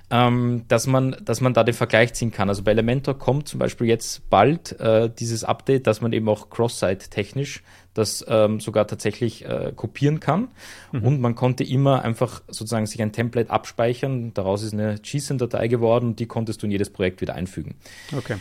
ähm, 0.09 0.63
dass, 0.67 0.87
man, 0.87 1.17
dass 1.21 1.41
man 1.41 1.53
da 1.53 1.63
den 1.63 1.73
Vergleich 1.73 2.13
ziehen 2.13 2.31
kann. 2.31 2.49
Also 2.49 2.63
bei 2.63 2.71
Elementor 2.71 3.17
kommt 3.17 3.47
zum 3.47 3.59
Beispiel 3.59 3.87
jetzt 3.87 4.29
bald 4.29 4.79
äh, 4.79 5.09
dieses 5.09 5.43
Update, 5.43 5.85
dass 5.85 6.01
man 6.01 6.13
eben 6.13 6.29
auch 6.29 6.49
cross-site 6.49 7.09
technisch 7.09 7.63
das 7.93 8.23
ähm, 8.27 8.59
sogar 8.59 8.87
tatsächlich 8.87 9.43
äh, 9.45 9.73
kopieren 9.75 10.19
kann. 10.19 10.49
Mhm. 10.91 11.03
Und 11.03 11.21
man 11.21 11.35
konnte 11.35 11.63
immer 11.63 12.03
einfach 12.03 12.41
sozusagen 12.47 12.85
sich 12.85 13.01
ein 13.01 13.11
Template 13.11 13.49
abspeichern. 13.49 14.33
Daraus 14.33 14.61
ist 14.61 14.73
eine 14.73 14.99
JSON-Datei 15.03 15.67
geworden 15.67 16.09
und 16.09 16.19
die 16.19 16.27
konntest 16.27 16.61
du 16.61 16.67
in 16.67 16.71
jedes 16.71 16.91
Projekt 16.91 17.21
wieder 17.21 17.33
einfügen. 17.33 17.75
Okay. 18.15 18.35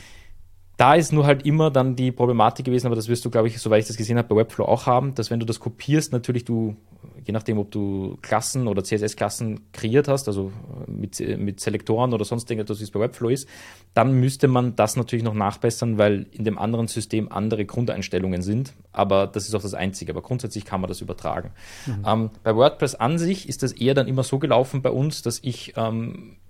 Da 0.76 0.94
ist 0.94 1.12
nur 1.12 1.24
halt 1.24 1.46
immer 1.46 1.70
dann 1.70 1.96
die 1.96 2.12
Problematik 2.12 2.66
gewesen, 2.66 2.86
aber 2.86 2.96
das 2.96 3.08
wirst 3.08 3.24
du, 3.24 3.30
glaube 3.30 3.48
ich, 3.48 3.58
soweit 3.58 3.80
ich 3.80 3.86
das 3.86 3.96
gesehen 3.96 4.18
habe, 4.18 4.28
bei 4.28 4.36
Webflow 4.36 4.66
auch 4.66 4.84
haben, 4.86 5.14
dass 5.14 5.30
wenn 5.30 5.40
du 5.40 5.46
das 5.46 5.58
kopierst, 5.58 6.12
natürlich 6.12 6.44
du, 6.44 6.76
je 7.24 7.32
nachdem, 7.32 7.58
ob 7.58 7.70
du 7.70 8.18
Klassen 8.20 8.68
oder 8.68 8.84
CSS-Klassen 8.84 9.60
kreiert 9.72 10.06
hast, 10.06 10.28
also 10.28 10.52
mit, 10.86 11.18
mit 11.38 11.60
Selektoren 11.60 12.12
oder 12.12 12.26
sonst 12.26 12.50
irgendetwas, 12.50 12.80
wie 12.80 12.84
es 12.84 12.90
bei 12.90 13.00
Webflow 13.00 13.30
ist, 13.30 13.48
dann 13.94 14.20
müsste 14.20 14.48
man 14.48 14.76
das 14.76 14.96
natürlich 14.96 15.24
noch 15.24 15.32
nachbessern, 15.32 15.96
weil 15.96 16.26
in 16.32 16.44
dem 16.44 16.58
anderen 16.58 16.88
System 16.88 17.32
andere 17.32 17.64
Grundeinstellungen 17.64 18.42
sind. 18.42 18.74
Aber 18.92 19.26
das 19.26 19.48
ist 19.48 19.54
auch 19.54 19.62
das 19.62 19.72
Einzige. 19.72 20.12
Aber 20.12 20.20
grundsätzlich 20.20 20.66
kann 20.66 20.82
man 20.82 20.88
das 20.88 21.00
übertragen. 21.00 21.52
Mhm. 21.86 22.04
Ähm, 22.06 22.30
bei 22.42 22.54
WordPress 22.54 22.96
an 22.96 23.18
sich 23.18 23.48
ist 23.48 23.62
das 23.62 23.72
eher 23.72 23.94
dann 23.94 24.08
immer 24.08 24.24
so 24.24 24.38
gelaufen 24.38 24.82
bei 24.82 24.90
uns, 24.90 25.22
dass 25.22 25.38
ich 25.42 25.72
ähm, 25.78 26.36
äh, 26.36 26.45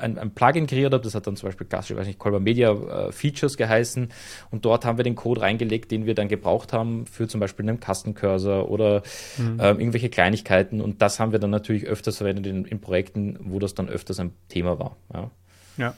ein, 0.00 0.18
ein, 0.18 0.30
Plugin 0.30 0.66
kreiert 0.66 0.92
habe. 0.92 1.02
Das 1.02 1.14
hat 1.14 1.26
dann 1.26 1.36
zum 1.36 1.48
Beispiel 1.48 1.66
klassisch, 1.66 1.96
weiß 1.96 2.06
nicht, 2.06 2.18
Colber 2.18 2.40
Media 2.40 2.72
äh, 2.72 3.12
Features 3.12 3.56
geheißen. 3.56 4.08
Und 4.50 4.64
dort 4.64 4.84
haben 4.84 4.98
wir 4.98 5.04
den 5.04 5.14
Code 5.14 5.40
reingelegt, 5.40 5.90
den 5.90 6.06
wir 6.06 6.14
dann 6.14 6.28
gebraucht 6.28 6.72
haben 6.72 7.06
für 7.06 7.28
zum 7.28 7.40
Beispiel 7.40 7.68
einen 7.68 7.80
Kastencursor 7.80 8.70
oder 8.70 9.02
mhm. 9.36 9.60
äh, 9.60 9.70
irgendwelche 9.70 10.08
Kleinigkeiten. 10.08 10.80
Und 10.80 11.02
das 11.02 11.20
haben 11.20 11.32
wir 11.32 11.38
dann 11.38 11.50
natürlich 11.50 11.86
öfters 11.86 12.18
verwendet 12.18 12.46
in, 12.46 12.64
in, 12.64 12.80
Projekten, 12.80 13.38
wo 13.40 13.58
das 13.58 13.74
dann 13.74 13.88
öfters 13.88 14.20
ein 14.20 14.32
Thema 14.48 14.78
war. 14.78 14.96
Ja. 15.12 15.30
Ja. 15.76 15.94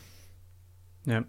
ja. 1.06 1.24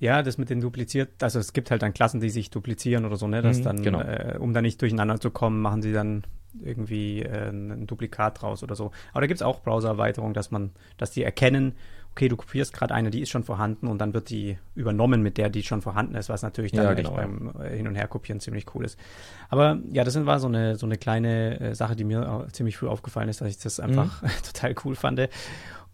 Ja, 0.00 0.22
das 0.22 0.38
mit 0.38 0.50
den 0.50 0.60
dupliziert, 0.60 1.22
also 1.22 1.38
es 1.38 1.52
gibt 1.52 1.70
halt 1.70 1.80
dann 1.80 1.94
Klassen, 1.94 2.20
die 2.20 2.28
sich 2.28 2.50
duplizieren 2.50 3.04
oder 3.06 3.16
so, 3.16 3.26
ne? 3.26 3.40
Dass 3.40 3.60
mhm, 3.60 3.64
dann, 3.64 3.82
genau. 3.82 4.00
äh, 4.00 4.36
um 4.38 4.52
da 4.52 4.60
nicht 4.60 4.82
durcheinander 4.82 5.18
zu 5.18 5.30
kommen, 5.30 5.62
machen 5.62 5.80
sie 5.80 5.92
dann 5.92 6.24
irgendwie 6.62 7.22
äh, 7.22 7.50
ein 7.50 7.86
Duplikat 7.86 8.42
draus 8.42 8.62
oder 8.62 8.76
so. 8.76 8.90
Aber 9.12 9.20
da 9.22 9.26
gibt 9.26 9.38
es 9.38 9.42
auch 9.42 9.62
Browser-Erweiterungen, 9.62 10.34
dass 10.34 10.50
man, 10.50 10.72
dass 10.96 11.10
die 11.10 11.22
erkennen, 11.22 11.74
okay, 12.12 12.28
du 12.28 12.36
kopierst 12.36 12.72
gerade 12.72 12.94
eine, 12.94 13.10
die 13.10 13.20
ist 13.20 13.30
schon 13.30 13.42
vorhanden 13.42 13.88
und 13.88 13.98
dann 13.98 14.14
wird 14.14 14.30
die 14.30 14.56
übernommen 14.76 15.20
mit 15.22 15.36
der, 15.36 15.50
die 15.50 15.64
schon 15.64 15.82
vorhanden 15.82 16.14
ist, 16.14 16.28
was 16.28 16.42
natürlich 16.42 16.70
dann 16.70 16.84
ja, 16.84 16.94
genau. 16.94 17.10
beim 17.10 17.52
äh, 17.60 17.76
Hin- 17.76 17.88
und 17.88 17.96
Herkopieren 17.96 18.38
ziemlich 18.38 18.72
cool 18.74 18.84
ist. 18.84 18.98
Aber 19.48 19.80
ja, 19.90 20.04
das 20.04 20.24
war 20.24 20.38
so 20.38 20.46
eine, 20.46 20.76
so 20.76 20.86
eine 20.86 20.96
kleine 20.96 21.58
äh, 21.60 21.74
Sache, 21.74 21.96
die 21.96 22.04
mir 22.04 22.46
ziemlich 22.52 22.76
früh 22.76 22.86
aufgefallen 22.86 23.28
ist, 23.28 23.40
dass 23.40 23.48
ich 23.48 23.58
das 23.58 23.80
einfach 23.80 24.22
mhm. 24.22 24.28
total 24.52 24.74
cool 24.84 24.94
fand. 24.94 25.28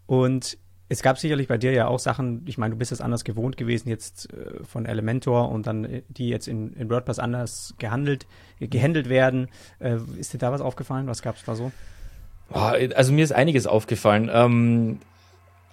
Und 0.05 0.57
es 0.91 1.01
gab 1.01 1.17
sicherlich 1.17 1.47
bei 1.47 1.57
dir 1.57 1.71
ja 1.71 1.87
auch 1.87 1.99
Sachen, 1.99 2.43
ich 2.47 2.57
meine, 2.57 2.73
du 2.73 2.77
bist 2.77 2.91
es 2.91 2.99
anders 2.99 3.23
gewohnt 3.23 3.55
gewesen 3.55 3.87
jetzt 3.87 4.27
äh, 4.33 4.61
von 4.65 4.85
Elementor 4.85 5.49
und 5.49 5.65
dann 5.65 5.85
äh, 5.85 6.01
die 6.09 6.27
jetzt 6.27 6.49
in, 6.49 6.73
in 6.73 6.89
WordPress 6.89 7.17
anders 7.17 7.75
gehandelt, 7.79 8.27
äh, 8.59 8.67
gehandelt 8.67 9.07
werden. 9.07 9.47
Ist 10.17 10.33
dir 10.33 10.37
da 10.37 10.51
was 10.51 10.59
aufgefallen? 10.59 11.07
Was 11.07 11.21
gab 11.21 11.37
es 11.37 11.45
da 11.45 11.55
so? 11.55 11.71
Also 12.49 13.13
mir 13.13 13.23
ist 13.23 13.31
einiges 13.31 13.67
aufgefallen. 13.67 14.29
Ähm, 14.33 14.99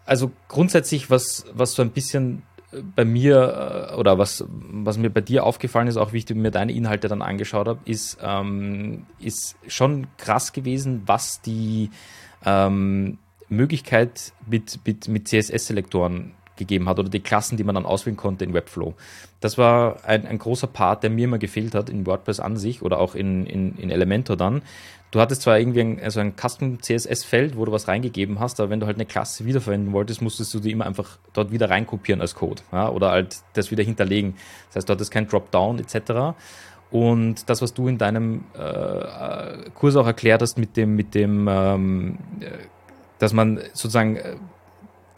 also 0.06 0.30
grundsätzlich, 0.46 1.10
was, 1.10 1.46
was 1.52 1.72
so 1.72 1.82
ein 1.82 1.90
bisschen 1.90 2.44
bei 2.94 3.04
mir 3.04 3.94
oder 3.98 4.18
was, 4.18 4.44
was 4.48 4.98
mir 4.98 5.10
bei 5.10 5.20
dir 5.20 5.42
aufgefallen 5.42 5.88
ist, 5.88 5.96
auch 5.96 6.12
wie 6.12 6.18
ich 6.18 6.32
mir 6.32 6.52
deine 6.52 6.72
Inhalte 6.72 7.08
dann 7.08 7.22
angeschaut 7.22 7.66
habe, 7.66 7.80
ist, 7.86 8.18
ähm, 8.22 9.06
ist 9.18 9.56
schon 9.66 10.06
krass 10.16 10.52
gewesen, 10.52 11.02
was 11.06 11.40
die 11.40 11.90
ähm, 12.44 13.18
Möglichkeit 13.48 14.32
mit, 14.46 14.80
mit, 14.84 15.08
mit 15.08 15.28
CSS-Selektoren 15.28 16.32
gegeben 16.58 16.88
hat 16.88 16.98
oder 16.98 17.08
die 17.08 17.20
Klassen, 17.20 17.56
die 17.56 17.64
man 17.64 17.74
dann 17.74 17.86
auswählen 17.86 18.16
konnte 18.16 18.44
in 18.44 18.52
Webflow. 18.52 18.94
Das 19.40 19.56
war 19.56 20.04
ein, 20.04 20.26
ein 20.26 20.38
großer 20.38 20.66
Part, 20.66 21.04
der 21.04 21.10
mir 21.10 21.24
immer 21.24 21.38
gefehlt 21.38 21.74
hat 21.74 21.88
in 21.88 22.06
WordPress 22.06 22.40
an 22.40 22.56
sich 22.56 22.82
oder 22.82 22.98
auch 22.98 23.14
in, 23.14 23.46
in, 23.46 23.76
in 23.78 23.90
Elementor 23.90 24.36
dann. 24.36 24.62
Du 25.10 25.20
hattest 25.20 25.42
zwar 25.42 25.58
irgendwie 25.58 25.80
ein, 25.80 26.00
also 26.00 26.20
ein 26.20 26.34
Custom 26.36 26.82
CSS-Feld, 26.82 27.56
wo 27.56 27.64
du 27.64 27.72
was 27.72 27.88
reingegeben 27.88 28.40
hast, 28.40 28.60
aber 28.60 28.68
wenn 28.68 28.80
du 28.80 28.86
halt 28.86 28.96
eine 28.96 29.06
Klasse 29.06 29.46
wiederverwenden 29.46 29.94
wolltest, 29.94 30.20
musstest 30.20 30.52
du 30.52 30.60
die 30.60 30.70
immer 30.70 30.84
einfach 30.84 31.18
dort 31.32 31.50
wieder 31.50 31.70
reinkopieren 31.70 32.20
als 32.20 32.34
Code 32.34 32.62
ja, 32.72 32.90
oder 32.90 33.10
halt 33.10 33.38
das 33.54 33.70
wieder 33.70 33.82
hinterlegen. 33.82 34.34
Das 34.68 34.76
heißt, 34.76 34.88
du 34.88 34.92
hattest 34.92 35.10
kein 35.10 35.26
Dropdown 35.26 35.78
etc. 35.78 36.36
Und 36.90 37.48
das, 37.48 37.62
was 37.62 37.72
du 37.72 37.88
in 37.88 37.96
deinem 37.96 38.44
äh, 38.54 39.70
Kurs 39.74 39.96
auch 39.96 40.06
erklärt 40.06 40.42
hast 40.42 40.58
mit 40.58 40.76
dem, 40.76 40.94
mit 40.94 41.14
dem, 41.14 41.48
ähm, 41.48 42.18
äh, 42.40 42.48
dass 43.18 43.32
man 43.32 43.58
sozusagen 43.72 44.16
äh, 44.16 44.36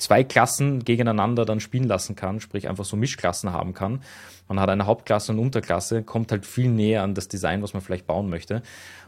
zwei 0.01 0.25
Klassen 0.25 0.85
gegeneinander 0.85 1.45
dann 1.45 1.61
spielen 1.61 1.85
lassen 1.85 2.17
kann, 2.17 2.41
sprich 2.41 2.69
einfach 2.69 2.85
so 2.85 2.97
Mischklassen 2.97 3.53
haben 3.53 3.75
kann. 3.75 4.03
Man 4.49 4.59
hat 4.59 4.69
eine 4.69 4.87
Hauptklasse 4.87 5.33
und 5.33 5.39
Unterklasse, 5.39 6.03
kommt 6.03 6.33
halt 6.33 6.47
viel 6.47 6.71
näher 6.71 7.03
an 7.03 7.15
das 7.15 7.29
Design, 7.29 7.63
was 7.63 7.75
man 7.75 7.83
vielleicht 7.83 8.07
bauen 8.07 8.29
möchte. 8.29 8.63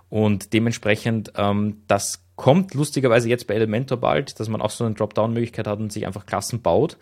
Und 0.08 0.52
dementsprechend, 0.52 1.32
ähm, 1.36 1.82
das 1.88 2.22
kommt 2.36 2.74
lustigerweise 2.74 3.28
jetzt 3.28 3.46
bei 3.46 3.54
Elementor 3.54 3.98
bald, 3.98 4.38
dass 4.38 4.48
man 4.48 4.60
auch 4.60 4.70
so 4.70 4.84
eine 4.84 4.94
Dropdown-Möglichkeit 4.94 5.66
hat 5.66 5.78
und 5.78 5.92
sich 5.92 6.06
einfach 6.06 6.26
Klassen 6.26 6.60
baut. 6.60 6.98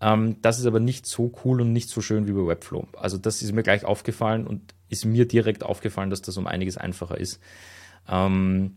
Ähm, 0.00 0.36
das 0.42 0.58
ist 0.58 0.66
aber 0.66 0.80
nicht 0.80 1.06
so 1.06 1.32
cool 1.44 1.60
und 1.60 1.72
nicht 1.72 1.88
so 1.88 2.00
schön 2.00 2.26
wie 2.26 2.32
bei 2.32 2.46
Webflow. 2.46 2.86
Also 2.96 3.18
das 3.18 3.42
ist 3.42 3.52
mir 3.52 3.62
gleich 3.62 3.84
aufgefallen 3.84 4.46
und 4.46 4.74
ist 4.88 5.04
mir 5.04 5.26
direkt 5.26 5.62
aufgefallen, 5.62 6.10
dass 6.10 6.22
das 6.22 6.36
um 6.36 6.46
einiges 6.46 6.76
einfacher 6.76 7.18
ist. 7.18 7.40
Ähm, 8.08 8.76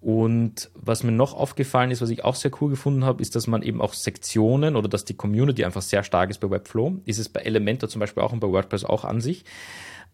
und 0.00 0.70
was 0.74 1.02
mir 1.02 1.12
noch 1.12 1.34
aufgefallen 1.34 1.90
ist, 1.90 2.02
was 2.02 2.10
ich 2.10 2.24
auch 2.24 2.34
sehr 2.34 2.50
cool 2.60 2.70
gefunden 2.70 3.04
habe, 3.04 3.22
ist, 3.22 3.34
dass 3.34 3.46
man 3.46 3.62
eben 3.62 3.80
auch 3.80 3.94
Sektionen 3.94 4.76
oder 4.76 4.88
dass 4.88 5.04
die 5.04 5.14
Community 5.14 5.64
einfach 5.64 5.82
sehr 5.82 6.02
stark 6.02 6.30
ist 6.30 6.38
bei 6.38 6.50
Webflow. 6.50 7.00
Ist 7.06 7.18
es 7.18 7.28
bei 7.28 7.40
Elementor 7.40 7.88
zum 7.88 8.00
Beispiel 8.00 8.22
auch 8.22 8.32
und 8.32 8.40
bei 8.40 8.48
WordPress 8.48 8.84
auch 8.84 9.04
an 9.04 9.20
sich. 9.20 9.44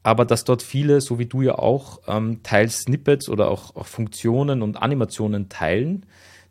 Aber 0.02 0.24
dass 0.24 0.44
dort 0.44 0.62
viele, 0.62 1.00
so 1.00 1.18
wie 1.18 1.26
du 1.26 1.42
ja 1.42 1.56
auch, 1.58 2.00
ähm, 2.08 2.42
teils 2.42 2.82
Snippets 2.82 3.28
oder 3.28 3.50
auch, 3.50 3.76
auch 3.76 3.86
Funktionen 3.86 4.62
und 4.62 4.76
Animationen 4.76 5.48
teilen, 5.48 6.06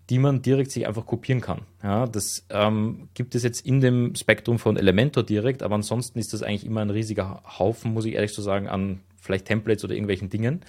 die 0.09 0.19
man 0.19 0.41
direkt 0.41 0.71
sich 0.71 0.87
einfach 0.87 1.05
kopieren 1.05 1.41
kann. 1.41 1.61
Ja, 1.83 2.05
das 2.05 2.45
ähm, 2.49 3.09
gibt 3.13 3.33
es 3.35 3.43
jetzt 3.43 3.65
in 3.65 3.81
dem 3.81 4.15
Spektrum 4.15 4.59
von 4.59 4.77
Elementor 4.77 5.23
direkt, 5.23 5.63
aber 5.63 5.75
ansonsten 5.75 6.19
ist 6.19 6.33
das 6.33 6.43
eigentlich 6.43 6.65
immer 6.65 6.81
ein 6.81 6.89
riesiger 6.89 7.43
Haufen, 7.59 7.93
muss 7.93 8.05
ich 8.05 8.15
ehrlich 8.15 8.33
so 8.33 8.41
sagen, 8.41 8.67
an 8.67 8.99
vielleicht 9.21 9.45
Templates 9.45 9.83
oder 9.83 9.93
irgendwelchen 9.93 10.29
Dingen. 10.29 10.61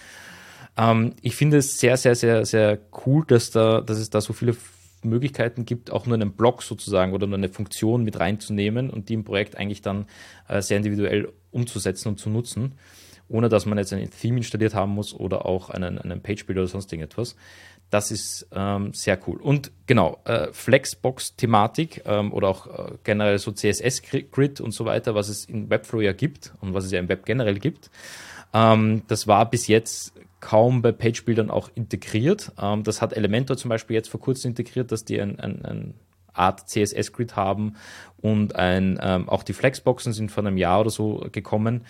Ähm, 0.76 1.14
ich 1.22 1.36
finde 1.36 1.58
es 1.58 1.78
sehr, 1.78 1.96
sehr, 1.96 2.14
sehr, 2.14 2.44
sehr 2.46 2.78
cool, 3.06 3.24
dass, 3.26 3.50
da, 3.50 3.80
dass 3.80 3.98
es 3.98 4.10
da 4.10 4.20
so 4.20 4.32
viele 4.32 4.56
Möglichkeiten 5.04 5.64
gibt, 5.64 5.90
auch 5.90 6.06
nur 6.06 6.14
einen 6.14 6.32
Block 6.32 6.62
sozusagen 6.62 7.12
oder 7.12 7.26
nur 7.26 7.38
eine 7.38 7.48
Funktion 7.48 8.04
mit 8.04 8.20
reinzunehmen 8.20 8.90
und 8.90 9.08
die 9.08 9.14
im 9.14 9.24
Projekt 9.24 9.56
eigentlich 9.56 9.82
dann 9.82 10.06
äh, 10.48 10.62
sehr 10.62 10.76
individuell 10.76 11.32
umzusetzen 11.50 12.08
und 12.08 12.18
zu 12.18 12.30
nutzen, 12.30 12.74
ohne 13.28 13.48
dass 13.48 13.66
man 13.66 13.78
jetzt 13.78 13.92
ein 13.92 14.10
Theme 14.10 14.38
installiert 14.38 14.74
haben 14.74 14.92
muss 14.92 15.14
oder 15.14 15.46
auch 15.46 15.70
einen, 15.70 15.98
einen 15.98 16.22
Page-Builder 16.22 16.62
oder 16.62 16.70
sonst 16.70 16.92
irgendetwas. 16.92 17.36
Das 17.90 18.10
ist 18.10 18.48
ähm, 18.52 18.94
sehr 18.94 19.18
cool. 19.26 19.38
Und 19.38 19.70
genau, 19.86 20.18
äh, 20.24 20.48
Flexbox-Thematik 20.52 22.02
ähm, 22.06 22.32
oder 22.32 22.48
auch 22.48 22.66
äh, 22.66 22.92
generell 23.04 23.38
so 23.38 23.52
CSS-Grid 23.52 24.62
und 24.62 24.72
so 24.72 24.86
weiter, 24.86 25.14
was 25.14 25.28
es 25.28 25.44
in 25.44 25.68
Webflow 25.68 26.00
ja 26.00 26.12
gibt 26.12 26.54
und 26.60 26.72
was 26.72 26.86
es 26.86 26.92
ja 26.92 27.00
im 27.00 27.08
Web 27.08 27.26
generell 27.26 27.58
gibt. 27.58 27.90
Ähm, 28.54 29.02
das 29.08 29.26
war 29.26 29.50
bis 29.50 29.66
jetzt 29.66 30.14
kaum 30.42 30.82
bei 30.82 30.92
Page-Bildern 30.92 31.50
auch 31.50 31.70
integriert. 31.74 32.52
Ähm, 32.60 32.82
das 32.82 33.00
hat 33.00 33.14
Elementor 33.14 33.56
zum 33.56 33.70
Beispiel 33.70 33.94
jetzt 33.94 34.08
vor 34.08 34.20
kurzem 34.20 34.50
integriert, 34.50 34.92
dass 34.92 35.06
die 35.06 35.18
ein, 35.18 35.40
ein, 35.40 35.64
ein 35.64 35.94
Art 36.34 36.68
CSS-Grid 36.68 37.36
haben 37.36 37.76
und 38.20 38.56
ein, 38.56 38.98
ähm, 39.00 39.28
auch 39.28 39.44
die 39.44 39.52
Flexboxen 39.52 40.12
sind 40.12 40.30
vor 40.30 40.44
einem 40.44 40.58
Jahr 40.58 40.80
oder 40.80 40.90
so 40.90 41.26
gekommen. 41.32 41.84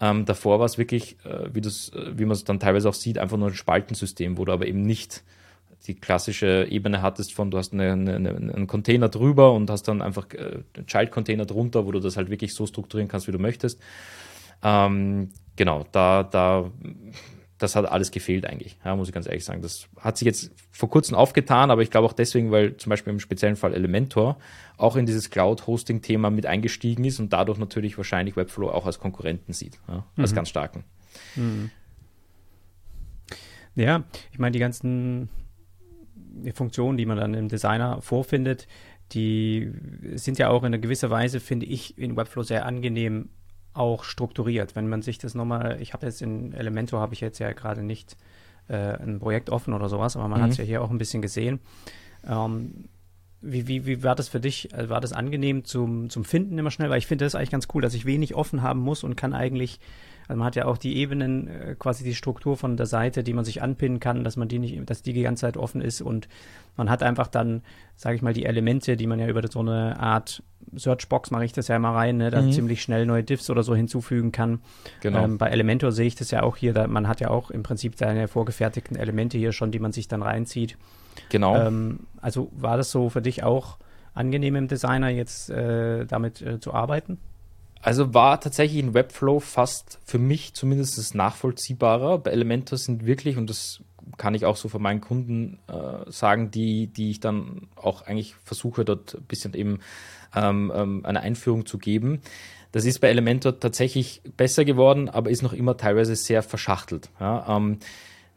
Ähm, 0.00 0.24
davor 0.24 0.58
war 0.58 0.66
es 0.66 0.78
wirklich, 0.78 1.16
äh, 1.24 1.52
wie, 1.52 1.60
das, 1.60 1.90
äh, 1.90 2.18
wie 2.18 2.24
man 2.24 2.32
es 2.32 2.44
dann 2.44 2.60
teilweise 2.60 2.88
auch 2.88 2.94
sieht, 2.94 3.18
einfach 3.18 3.36
nur 3.36 3.48
ein 3.48 3.54
Spaltensystem, 3.54 4.38
wo 4.38 4.44
du 4.44 4.52
aber 4.52 4.66
eben 4.66 4.82
nicht 4.82 5.22
die 5.86 5.94
klassische 5.94 6.66
Ebene 6.70 7.02
hattest 7.02 7.34
von, 7.34 7.50
du 7.50 7.58
hast 7.58 7.72
eine, 7.72 7.92
eine, 7.92 8.14
einen 8.14 8.66
Container 8.66 9.08
drüber 9.08 9.52
und 9.52 9.70
hast 9.70 9.84
dann 9.84 10.02
einfach 10.02 10.26
äh, 10.32 10.62
einen 10.76 10.86
Child-Container 10.86 11.46
drunter, 11.46 11.86
wo 11.86 11.92
du 11.92 12.00
das 12.00 12.16
halt 12.16 12.30
wirklich 12.30 12.54
so 12.54 12.66
strukturieren 12.66 13.08
kannst, 13.08 13.28
wie 13.28 13.32
du 13.32 13.38
möchtest. 13.38 13.80
Ähm, 14.62 15.30
genau, 15.56 15.84
da, 15.92 16.22
da 16.22 16.70
das 17.58 17.74
hat 17.74 17.86
alles 17.86 18.10
gefehlt 18.10 18.46
eigentlich, 18.46 18.78
ja, 18.84 18.94
muss 18.94 19.08
ich 19.08 19.14
ganz 19.14 19.26
ehrlich 19.26 19.44
sagen. 19.44 19.62
Das 19.62 19.88
hat 19.98 20.16
sich 20.16 20.26
jetzt 20.26 20.52
vor 20.70 20.88
kurzem 20.88 21.16
aufgetan, 21.16 21.70
aber 21.70 21.82
ich 21.82 21.90
glaube 21.90 22.06
auch 22.06 22.12
deswegen, 22.12 22.50
weil 22.50 22.76
zum 22.76 22.90
Beispiel 22.90 23.12
im 23.12 23.20
speziellen 23.20 23.56
Fall 23.56 23.74
Elementor 23.74 24.38
auch 24.76 24.96
in 24.96 25.06
dieses 25.06 25.30
Cloud-Hosting-Thema 25.30 26.30
mit 26.30 26.46
eingestiegen 26.46 27.04
ist 27.04 27.18
und 27.18 27.32
dadurch 27.32 27.58
natürlich 27.58 27.96
wahrscheinlich 27.96 28.36
Webflow 28.36 28.70
auch 28.70 28.86
als 28.86 29.00
Konkurrenten 29.00 29.52
sieht, 29.52 29.78
ja, 29.88 30.04
als 30.16 30.30
mhm. 30.30 30.36
ganz 30.36 30.48
starken. 30.48 30.84
Mhm. 31.34 31.70
Ja, 33.74 34.04
ich 34.32 34.38
meine, 34.38 34.52
die 34.52 34.58
ganzen 34.58 35.28
Funktionen, 36.54 36.96
die 36.96 37.06
man 37.06 37.16
dann 37.16 37.34
im 37.34 37.48
Designer 37.48 38.00
vorfindet, 38.02 38.68
die 39.12 39.72
sind 40.14 40.38
ja 40.38 40.50
auch 40.50 40.62
in 40.62 40.66
einer 40.66 40.78
gewisser 40.78 41.10
Weise, 41.10 41.40
finde 41.40 41.66
ich, 41.66 41.98
in 41.98 42.16
Webflow 42.16 42.42
sehr 42.42 42.66
angenehm 42.66 43.30
auch 43.74 44.04
strukturiert. 44.04 44.76
Wenn 44.76 44.88
man 44.88 45.02
sich 45.02 45.18
das 45.18 45.34
nochmal, 45.34 45.80
ich 45.80 45.92
habe 45.92 46.06
jetzt 46.06 46.22
in 46.22 46.52
Elementor 46.52 47.00
habe 47.00 47.14
ich 47.14 47.20
jetzt 47.20 47.38
ja 47.38 47.52
gerade 47.52 47.82
nicht 47.82 48.16
äh, 48.68 48.96
ein 48.96 49.18
Projekt 49.18 49.50
offen 49.50 49.74
oder 49.74 49.88
sowas, 49.88 50.16
aber 50.16 50.28
man 50.28 50.40
mhm. 50.40 50.44
hat 50.44 50.50
es 50.52 50.56
ja 50.58 50.64
hier 50.64 50.82
auch 50.82 50.90
ein 50.90 50.98
bisschen 50.98 51.22
gesehen. 51.22 51.60
Ähm, 52.26 52.88
wie, 53.40 53.68
wie, 53.68 53.86
wie 53.86 54.02
war 54.02 54.14
das 54.14 54.28
für 54.28 54.40
dich? 54.40 54.74
Also 54.74 54.90
war 54.90 55.00
das 55.00 55.12
angenehm 55.12 55.64
zum, 55.64 56.10
zum 56.10 56.24
Finden 56.24 56.58
immer 56.58 56.70
schnell? 56.70 56.90
Weil 56.90 56.98
ich 56.98 57.06
finde 57.06 57.24
das 57.24 57.34
eigentlich 57.34 57.50
ganz 57.50 57.68
cool, 57.74 57.82
dass 57.82 57.94
ich 57.94 58.04
wenig 58.04 58.34
offen 58.34 58.62
haben 58.62 58.80
muss 58.80 59.04
und 59.04 59.16
kann 59.16 59.32
eigentlich 59.32 59.80
also 60.28 60.38
man 60.38 60.46
hat 60.46 60.56
ja 60.56 60.66
auch 60.66 60.76
die 60.76 60.96
Ebenen, 60.98 61.48
äh, 61.48 61.74
quasi 61.78 62.04
die 62.04 62.14
Struktur 62.14 62.56
von 62.56 62.76
der 62.76 62.86
Seite, 62.86 63.24
die 63.24 63.32
man 63.32 63.46
sich 63.46 63.62
anpinnen 63.62 63.98
kann, 63.98 64.24
dass 64.24 64.36
man 64.36 64.46
die 64.46 64.58
nicht, 64.58 64.78
dass 64.88 65.02
die 65.02 65.14
die 65.14 65.22
ganze 65.22 65.40
Zeit 65.40 65.56
offen 65.56 65.80
ist 65.80 66.02
und 66.02 66.28
man 66.76 66.90
hat 66.90 67.02
einfach 67.02 67.28
dann, 67.28 67.62
sage 67.96 68.14
ich 68.14 68.22
mal, 68.22 68.34
die 68.34 68.44
Elemente, 68.44 68.96
die 68.96 69.06
man 69.06 69.18
ja 69.18 69.26
über 69.26 69.42
so 69.50 69.60
eine 69.60 69.98
Art 69.98 70.42
Searchbox 70.76 71.30
mache 71.30 71.46
ich 71.46 71.54
das 71.54 71.68
ja 71.68 71.76
immer 71.76 71.94
rein, 71.94 72.18
ne, 72.18 72.30
da 72.30 72.42
mhm. 72.42 72.52
ziemlich 72.52 72.82
schnell 72.82 73.06
neue 73.06 73.24
Diffs 73.24 73.48
oder 73.48 73.62
so 73.62 73.74
hinzufügen 73.74 74.30
kann. 74.30 74.60
Genau. 75.00 75.24
Ähm, 75.24 75.38
bei 75.38 75.48
Elementor 75.48 75.92
sehe 75.92 76.06
ich 76.06 76.14
das 76.14 76.30
ja 76.30 76.42
auch 76.42 76.58
hier, 76.58 76.74
da, 76.74 76.86
man 76.86 77.08
hat 77.08 77.20
ja 77.20 77.30
auch 77.30 77.50
im 77.50 77.62
Prinzip 77.62 77.96
seine 77.96 78.28
vorgefertigten 78.28 78.98
Elemente 78.98 79.38
hier 79.38 79.52
schon, 79.52 79.70
die 79.70 79.78
man 79.78 79.92
sich 79.92 80.08
dann 80.08 80.22
reinzieht. 80.22 80.76
Genau. 81.28 81.56
Ähm, 81.56 82.00
also 82.20 82.50
war 82.52 82.76
das 82.76 82.90
so 82.90 83.10
für 83.10 83.22
dich 83.22 83.42
auch 83.42 83.78
angenehm 84.14 84.56
im 84.56 84.68
Designer 84.68 85.08
jetzt 85.08 85.50
äh, 85.50 86.06
damit 86.06 86.42
äh, 86.42 86.60
zu 86.60 86.74
arbeiten? 86.74 87.18
Also 87.80 88.12
war 88.12 88.40
tatsächlich 88.40 88.82
in 88.82 88.94
Webflow 88.94 89.38
fast 89.38 90.00
für 90.04 90.18
mich 90.18 90.54
zumindest 90.54 91.14
nachvollziehbarer. 91.14 92.18
Bei 92.18 92.32
Elementor 92.32 92.76
sind 92.76 93.06
wirklich, 93.06 93.36
und 93.36 93.48
das 93.48 93.80
kann 94.16 94.34
ich 94.34 94.44
auch 94.44 94.56
so 94.56 94.68
von 94.68 94.82
meinen 94.82 95.00
Kunden 95.00 95.58
äh, 95.68 96.10
sagen, 96.10 96.50
die, 96.50 96.88
die 96.88 97.10
ich 97.10 97.20
dann 97.20 97.68
auch 97.76 98.02
eigentlich 98.02 98.34
versuche, 98.44 98.84
dort 98.84 99.14
ein 99.14 99.24
bisschen 99.24 99.54
eben 99.54 99.78
ähm, 100.34 100.72
ähm, 100.74 101.04
eine 101.04 101.20
Einführung 101.20 101.66
zu 101.66 101.78
geben. 101.78 102.20
Das 102.72 102.84
ist 102.84 103.00
bei 103.00 103.08
Elementor 103.08 103.60
tatsächlich 103.60 104.22
besser 104.36 104.64
geworden, 104.64 105.08
aber 105.08 105.30
ist 105.30 105.42
noch 105.42 105.52
immer 105.52 105.76
teilweise 105.76 106.16
sehr 106.16 106.42
verschachtelt. 106.42 107.10
Ja, 107.20 107.56
ähm, 107.56 107.78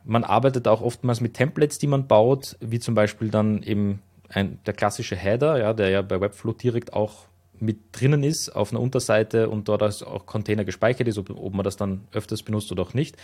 man 0.04 0.24
arbeitet 0.24 0.68
auch 0.68 0.82
oftmals 0.82 1.22
mit 1.22 1.34
Templates, 1.34 1.80
die 1.80 1.88
man 1.88 2.08
baut, 2.08 2.58
wie 2.60 2.80
zum 2.80 2.96
Beispiel 2.96 3.30
dann 3.30 3.64
eben 3.64 4.02
ein, 4.30 4.60
der 4.66 4.74
klassische 4.74 5.16
Header, 5.16 5.60
ja, 5.60 5.74
der 5.74 5.90
ja 5.90 6.02
bei 6.02 6.20
Webflow 6.22 6.54
direkt 6.54 6.94
auch 6.94 7.26
mit 7.60 7.78
drinnen 7.92 8.24
ist 8.24 8.50
auf 8.50 8.72
einer 8.72 8.82
Unterseite 8.82 9.50
und 9.50 9.68
dort 9.68 9.84
auch 10.04 10.26
Container 10.26 10.66
gespeichert 10.66 11.08
ist, 11.08 11.18
ob, 11.18 11.30
ob 11.30 11.54
man 11.54 11.64
das 11.64 11.78
dann 11.78 12.08
öfters 12.12 12.42
benutzt 12.42 12.72
oder 12.72 12.82
auch 12.82 12.94
nicht, 12.94 13.18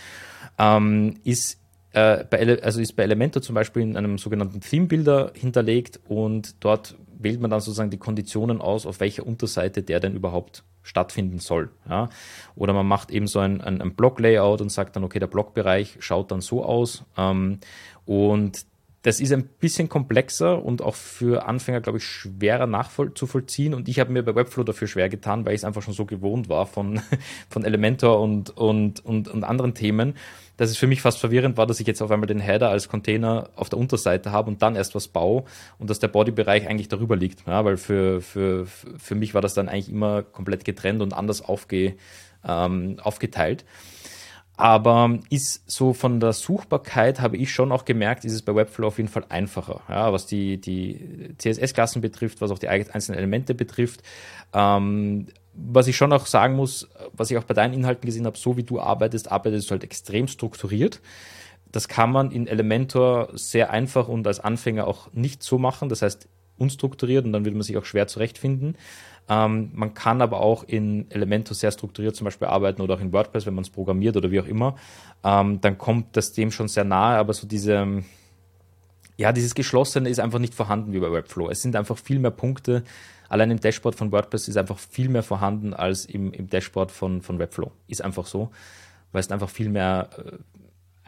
ähm, 0.59 1.15
ist, 1.23 1.59
äh, 1.91 2.23
bei, 2.23 2.61
also 2.61 2.79
ist 2.79 2.95
bei 2.95 3.03
Elementor 3.03 3.41
zum 3.41 3.55
Beispiel 3.55 3.81
in 3.81 3.97
einem 3.97 4.17
sogenannten 4.19 4.61
Theme-Builder 4.61 5.31
hinterlegt 5.33 5.99
und 6.07 6.55
dort 6.59 6.95
wählt 7.19 7.41
man 7.41 7.51
dann 7.51 7.59
sozusagen 7.59 7.89
die 7.89 7.97
Konditionen 7.97 8.61
aus, 8.61 8.85
auf 8.85 8.99
welcher 8.99 9.25
Unterseite 9.25 9.83
der 9.83 9.99
denn 9.99 10.15
überhaupt 10.15 10.63
stattfinden 10.83 11.39
soll. 11.39 11.69
Ja? 11.89 12.09
Oder 12.55 12.73
man 12.73 12.87
macht 12.87 13.11
eben 13.11 13.27
so 13.27 13.39
ein, 13.39 13.61
ein, 13.61 13.81
ein 13.81 13.95
Block-Layout 13.95 14.61
und 14.61 14.71
sagt 14.71 14.95
dann, 14.95 15.03
okay, 15.03 15.19
der 15.19 15.27
Blockbereich 15.27 15.97
schaut 15.99 16.31
dann 16.31 16.41
so 16.41 16.63
aus 16.63 17.03
ähm, 17.17 17.59
und 18.05 18.65
das 19.03 19.21
ist 19.21 19.31
ein 19.31 19.47
bisschen 19.47 19.87
komplexer 19.87 20.63
und 20.63 20.81
auch 20.81 20.95
für 20.95 21.45
Anfänger, 21.45 21.79
glaube 21.79 21.99
ich, 21.99 22.03
schwerer 22.03 22.67
nachzuvollziehen. 22.67 23.73
Und 23.73 23.87
ich 23.87 24.01
habe 24.01 24.11
mir 24.11 24.21
bei 24.21 24.35
Webflow 24.35 24.63
dafür 24.63 24.89
schwer 24.89 25.07
getan, 25.07 25.45
weil 25.45 25.53
ich 25.53 25.61
es 25.61 25.63
einfach 25.63 25.81
schon 25.81 25.93
so 25.93 26.05
gewohnt 26.05 26.49
war 26.49 26.65
von, 26.65 26.99
von 27.49 27.63
Elementor 27.63 28.19
und, 28.19 28.49
und, 28.57 29.05
und, 29.05 29.29
und 29.29 29.43
anderen 29.45 29.75
Themen, 29.75 30.15
dass 30.57 30.69
es 30.69 30.77
für 30.77 30.87
mich 30.87 31.01
fast 31.01 31.19
verwirrend 31.19 31.55
war, 31.57 31.65
dass 31.65 31.79
ich 31.79 31.87
jetzt 31.87 32.01
auf 32.01 32.11
einmal 32.11 32.27
den 32.27 32.39
Header 32.39 32.69
als 32.69 32.89
Container 32.89 33.49
auf 33.55 33.69
der 33.69 33.79
Unterseite 33.79 34.31
habe 34.31 34.49
und 34.49 34.61
dann 34.61 34.75
erst 34.75 34.95
was 34.95 35.07
baue 35.07 35.43
und 35.79 35.89
dass 35.89 35.99
der 35.99 36.07
Bodybereich 36.09 36.67
eigentlich 36.67 36.89
darüber 36.89 37.15
liegt. 37.15 37.47
Ja, 37.47 37.63
weil 37.63 37.77
für, 37.77 38.21
für, 38.21 38.65
für 38.65 39.15
mich 39.15 39.33
war 39.33 39.41
das 39.41 39.53
dann 39.53 39.69
eigentlich 39.69 39.89
immer 39.89 40.23
komplett 40.23 40.65
getrennt 40.65 41.01
und 41.01 41.13
anders 41.13 41.41
aufge, 41.41 41.95
ähm, 42.43 42.97
aufgeteilt. 43.01 43.65
Aber 44.59 45.19
ist 45.29 45.69
so 45.69 45.93
von 45.93 46.19
der 46.19 46.33
Suchbarkeit, 46.33 47.21
habe 47.21 47.37
ich 47.37 47.51
schon 47.51 47.71
auch 47.71 47.85
gemerkt, 47.85 48.25
ist 48.25 48.33
es 48.33 48.41
bei 48.41 48.55
Webflow 48.55 48.87
auf 48.87 48.97
jeden 48.97 49.07
Fall 49.07 49.25
einfacher. 49.29 49.81
Ja, 49.87 50.11
was 50.11 50.25
die, 50.25 50.59
die 50.59 51.35
CSS-Klassen 51.37 52.01
betrifft, 52.01 52.41
was 52.41 52.49
auch 52.49 52.57
die 52.57 52.67
einzelnen 52.67 53.19
Elemente 53.19 53.53
betrifft. 53.53 54.01
Ähm, 54.53 55.27
was 55.57 55.87
ich 55.87 55.97
schon 55.97 56.13
auch 56.13 56.25
sagen 56.25 56.55
muss, 56.55 56.87
was 57.13 57.31
ich 57.31 57.37
auch 57.37 57.43
bei 57.43 57.53
deinen 57.53 57.73
Inhalten 57.73 58.05
gesehen 58.05 58.25
habe, 58.25 58.37
so 58.37 58.57
wie 58.57 58.63
du 58.63 58.79
arbeitest, 58.79 59.31
arbeitest 59.31 59.69
du 59.69 59.71
halt 59.71 59.83
extrem 59.83 60.27
strukturiert. 60.27 61.01
Das 61.71 61.87
kann 61.87 62.11
man 62.11 62.31
in 62.31 62.47
Elementor 62.47 63.29
sehr 63.33 63.71
einfach 63.71 64.07
und 64.07 64.25
als 64.27 64.39
Anfänger 64.39 64.87
auch 64.87 65.11
nicht 65.13 65.43
so 65.43 65.57
machen. 65.57 65.89
Das 65.89 66.01
heißt, 66.01 66.29
unstrukturiert 66.57 67.25
und 67.25 67.33
dann 67.33 67.45
würde 67.45 67.55
man 67.55 67.63
sich 67.63 67.77
auch 67.77 67.85
schwer 67.85 68.07
zurechtfinden. 68.07 68.77
Ähm, 69.29 69.71
man 69.73 69.93
kann 69.93 70.21
aber 70.21 70.39
auch 70.39 70.63
in 70.63 71.09
Elementor 71.11 71.55
sehr 71.55 71.71
strukturiert 71.71 72.15
zum 72.15 72.25
Beispiel 72.25 72.47
arbeiten 72.47 72.81
oder 72.81 72.95
auch 72.95 73.01
in 73.01 73.11
WordPress, 73.11 73.45
wenn 73.45 73.55
man 73.55 73.63
es 73.63 73.69
programmiert 73.69 74.15
oder 74.15 74.31
wie 74.31 74.39
auch 74.39 74.47
immer. 74.47 74.75
Ähm, 75.23 75.59
dann 75.61 75.77
kommt 75.77 76.15
das 76.15 76.33
dem 76.33 76.51
schon 76.51 76.67
sehr 76.67 76.85
nahe, 76.85 77.17
aber 77.17 77.33
so 77.33 77.45
diese, 77.47 78.03
ja, 79.17 79.31
dieses 79.33 79.53
Geschlossene 79.53 80.09
ist 80.09 80.19
einfach 80.19 80.39
nicht 80.39 80.53
vorhanden 80.53 80.93
wie 80.93 80.99
bei 80.99 81.11
Webflow. 81.11 81.49
Es 81.49 81.61
sind 81.61 81.75
einfach 81.75 81.97
viel 81.97 82.19
mehr 82.19 82.31
Punkte. 82.31 82.83
Allein 83.29 83.51
im 83.51 83.59
Dashboard 83.59 83.95
von 83.95 84.11
WordPress 84.11 84.47
ist 84.47 84.57
einfach 84.57 84.79
viel 84.79 85.09
mehr 85.09 85.23
vorhanden 85.23 85.73
als 85.73 86.05
im, 86.05 86.31
im 86.33 86.49
Dashboard 86.49 86.91
von, 86.91 87.21
von 87.21 87.39
Webflow. 87.39 87.71
Ist 87.87 88.01
einfach 88.01 88.25
so, 88.25 88.51
weil 89.11 89.21
es 89.21 89.31
einfach 89.31 89.49
viel 89.49 89.69
mehr 89.69 90.09
äh, 90.17 90.37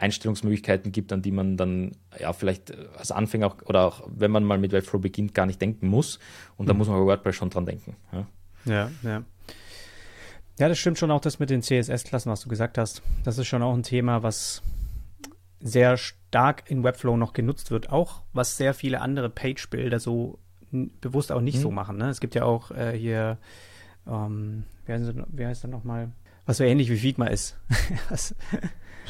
Einstellungsmöglichkeiten 0.00 0.92
gibt, 0.92 1.12
an 1.12 1.22
die 1.22 1.30
man 1.30 1.56
dann 1.56 1.92
ja 2.18 2.32
vielleicht 2.32 2.72
als 2.96 3.12
Anfänger 3.12 3.46
auch, 3.48 3.56
oder 3.66 3.86
auch 3.86 4.02
wenn 4.06 4.30
man 4.30 4.44
mal 4.44 4.58
mit 4.58 4.72
Webflow 4.72 4.98
beginnt, 4.98 5.34
gar 5.34 5.46
nicht 5.46 5.60
denken 5.60 5.88
muss. 5.88 6.18
Und 6.56 6.68
da 6.68 6.72
mhm. 6.72 6.78
muss 6.78 6.88
man 6.88 6.98
bei 6.98 7.06
WordPress 7.06 7.36
schon 7.36 7.50
dran 7.50 7.66
denken. 7.66 7.96
Ja, 8.12 8.26
ja. 8.64 8.90
Ja, 9.02 9.22
ja 10.58 10.68
das 10.68 10.78
stimmt 10.78 10.98
schon 10.98 11.10
auch 11.10 11.20
das 11.20 11.38
mit 11.38 11.50
den 11.50 11.62
CSS-Klassen, 11.62 12.30
was 12.30 12.40
du 12.40 12.48
gesagt 12.48 12.78
hast. 12.78 13.02
Das 13.24 13.38
ist 13.38 13.46
schon 13.46 13.62
auch 13.62 13.74
ein 13.74 13.82
Thema, 13.82 14.22
was 14.22 14.62
sehr 15.60 15.98
stark 15.98 16.70
in 16.70 16.82
Webflow 16.82 17.16
noch 17.16 17.34
genutzt 17.34 17.70
wird, 17.70 17.90
auch 17.90 18.22
was 18.32 18.56
sehr 18.56 18.72
viele 18.72 19.02
andere 19.02 19.28
Page-Builder 19.28 20.00
so 20.00 20.38
bewusst 20.72 21.32
auch 21.32 21.40
nicht 21.40 21.58
mhm. 21.58 21.62
so 21.62 21.70
machen. 21.70 21.96
Ne? 21.96 22.08
Es 22.08 22.20
gibt 22.20 22.34
ja 22.34 22.44
auch 22.44 22.70
äh, 22.70 22.96
hier, 22.96 23.38
ähm, 24.06 24.64
wie 24.86 24.92
heißt, 24.92 25.12
wie 25.28 25.46
heißt 25.46 25.64
er 25.64 25.70
nochmal, 25.70 26.10
was 26.46 26.58
so 26.58 26.64
ähnlich 26.64 26.90
wie 26.90 26.96
Figma 26.96 27.26
ist. 27.26 27.56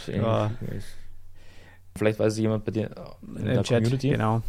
ja. 0.07 0.51
Vielleicht 1.97 2.19
weiß 2.19 2.39
jemand 2.39 2.65
bei 2.65 2.73
dir 2.73 2.91
in 3.37 3.45
der 3.45 3.63
Chat, 3.63 3.83
Community. 3.83 4.11
Genau. 4.11 4.43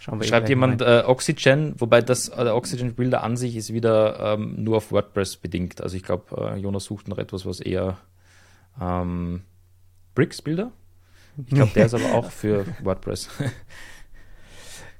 Schreibt 0.00 0.48
jemand 0.48 0.80
äh, 0.80 1.02
Oxygen, 1.06 1.74
wobei 1.78 2.00
das 2.00 2.28
äh, 2.28 2.44
der 2.44 2.56
Oxygen 2.56 2.94
Bilder 2.94 3.22
an 3.22 3.36
sich 3.36 3.54
ist 3.54 3.72
wieder 3.72 4.34
ähm, 4.34 4.54
nur 4.62 4.78
auf 4.78 4.92
WordPress 4.92 5.36
bedingt. 5.36 5.82
Also 5.82 5.96
ich 5.96 6.02
glaube, 6.02 6.52
äh, 6.54 6.58
Jonas 6.58 6.84
sucht 6.84 7.06
noch 7.06 7.18
etwas, 7.18 7.44
was 7.44 7.60
eher 7.60 7.98
ähm, 8.80 9.42
Bricks 10.14 10.40
Bilder. 10.40 10.72
Ich 11.36 11.54
glaube, 11.54 11.72
der 11.74 11.86
ist 11.86 11.94
aber 11.94 12.14
auch 12.14 12.30
für 12.30 12.64
WordPress. 12.82 13.28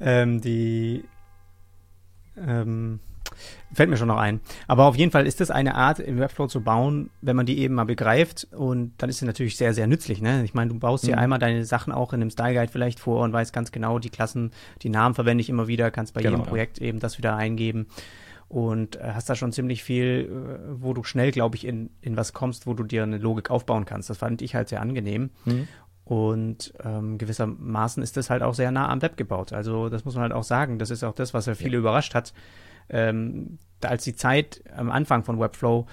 Ähm, 0.00 0.40
die 0.40 1.04
ähm, 2.36 3.00
Fällt 3.72 3.88
mir 3.88 3.96
schon 3.96 4.08
noch 4.08 4.16
ein. 4.16 4.40
Aber 4.66 4.86
auf 4.86 4.96
jeden 4.96 5.12
Fall 5.12 5.26
ist 5.26 5.40
das 5.40 5.50
eine 5.50 5.74
Art, 5.74 6.00
im 6.00 6.18
Webflow 6.18 6.48
zu 6.48 6.60
bauen, 6.60 7.10
wenn 7.20 7.36
man 7.36 7.46
die 7.46 7.58
eben 7.58 7.74
mal 7.74 7.84
begreift. 7.84 8.48
Und 8.52 8.94
dann 8.98 9.08
ist 9.08 9.18
sie 9.18 9.26
natürlich 9.26 9.56
sehr, 9.56 9.74
sehr 9.74 9.86
nützlich. 9.86 10.20
Ne? 10.20 10.44
Ich 10.44 10.54
meine, 10.54 10.70
du 10.70 10.78
baust 10.78 11.06
dir 11.06 11.16
mhm. 11.16 11.22
einmal 11.22 11.38
deine 11.38 11.64
Sachen 11.64 11.92
auch 11.92 12.12
in 12.12 12.20
einem 12.20 12.30
Style 12.30 12.54
Guide 12.54 12.72
vielleicht 12.72 13.00
vor 13.00 13.22
und 13.22 13.32
weißt 13.32 13.52
ganz 13.52 13.72
genau, 13.72 13.98
die 13.98 14.10
Klassen, 14.10 14.50
die 14.82 14.88
Namen 14.88 15.14
verwende 15.14 15.42
ich 15.42 15.48
immer 15.48 15.68
wieder, 15.68 15.90
kannst 15.90 16.14
bei 16.14 16.22
genau, 16.22 16.38
jedem 16.38 16.48
Projekt 16.48 16.80
ja. 16.80 16.86
eben 16.86 16.98
das 16.98 17.18
wieder 17.18 17.36
eingeben. 17.36 17.86
Und 18.48 18.96
äh, 18.96 19.12
hast 19.14 19.30
da 19.30 19.36
schon 19.36 19.52
ziemlich 19.52 19.84
viel, 19.84 20.28
äh, 20.28 20.82
wo 20.82 20.92
du 20.92 21.04
schnell, 21.04 21.30
glaube 21.30 21.54
ich, 21.54 21.64
in, 21.64 21.90
in 22.00 22.16
was 22.16 22.32
kommst, 22.32 22.66
wo 22.66 22.74
du 22.74 22.82
dir 22.82 23.04
eine 23.04 23.18
Logik 23.18 23.50
aufbauen 23.50 23.84
kannst. 23.84 24.10
Das 24.10 24.18
fand 24.18 24.42
ich 24.42 24.56
halt 24.56 24.68
sehr 24.68 24.80
angenehm. 24.80 25.30
Mhm. 25.44 25.68
Und 26.10 26.74
ähm, 26.82 27.18
gewissermaßen 27.18 28.02
ist 28.02 28.16
das 28.16 28.30
halt 28.30 28.42
auch 28.42 28.54
sehr 28.54 28.72
nah 28.72 28.88
am 28.88 29.00
Web 29.00 29.16
gebaut. 29.16 29.52
Also 29.52 29.88
das 29.88 30.04
muss 30.04 30.14
man 30.14 30.22
halt 30.22 30.32
auch 30.32 30.42
sagen. 30.42 30.80
Das 30.80 30.90
ist 30.90 31.04
auch 31.04 31.14
das, 31.14 31.34
was 31.34 31.46
ja 31.46 31.54
viele 31.54 31.74
ja. 31.74 31.78
überrascht 31.78 32.16
hat 32.16 32.32
ähm, 32.88 33.58
als 33.80 34.02
die 34.02 34.16
Zeit 34.16 34.60
am 34.76 34.90
Anfang 34.90 35.22
von 35.22 35.38
Webflow, 35.38 35.86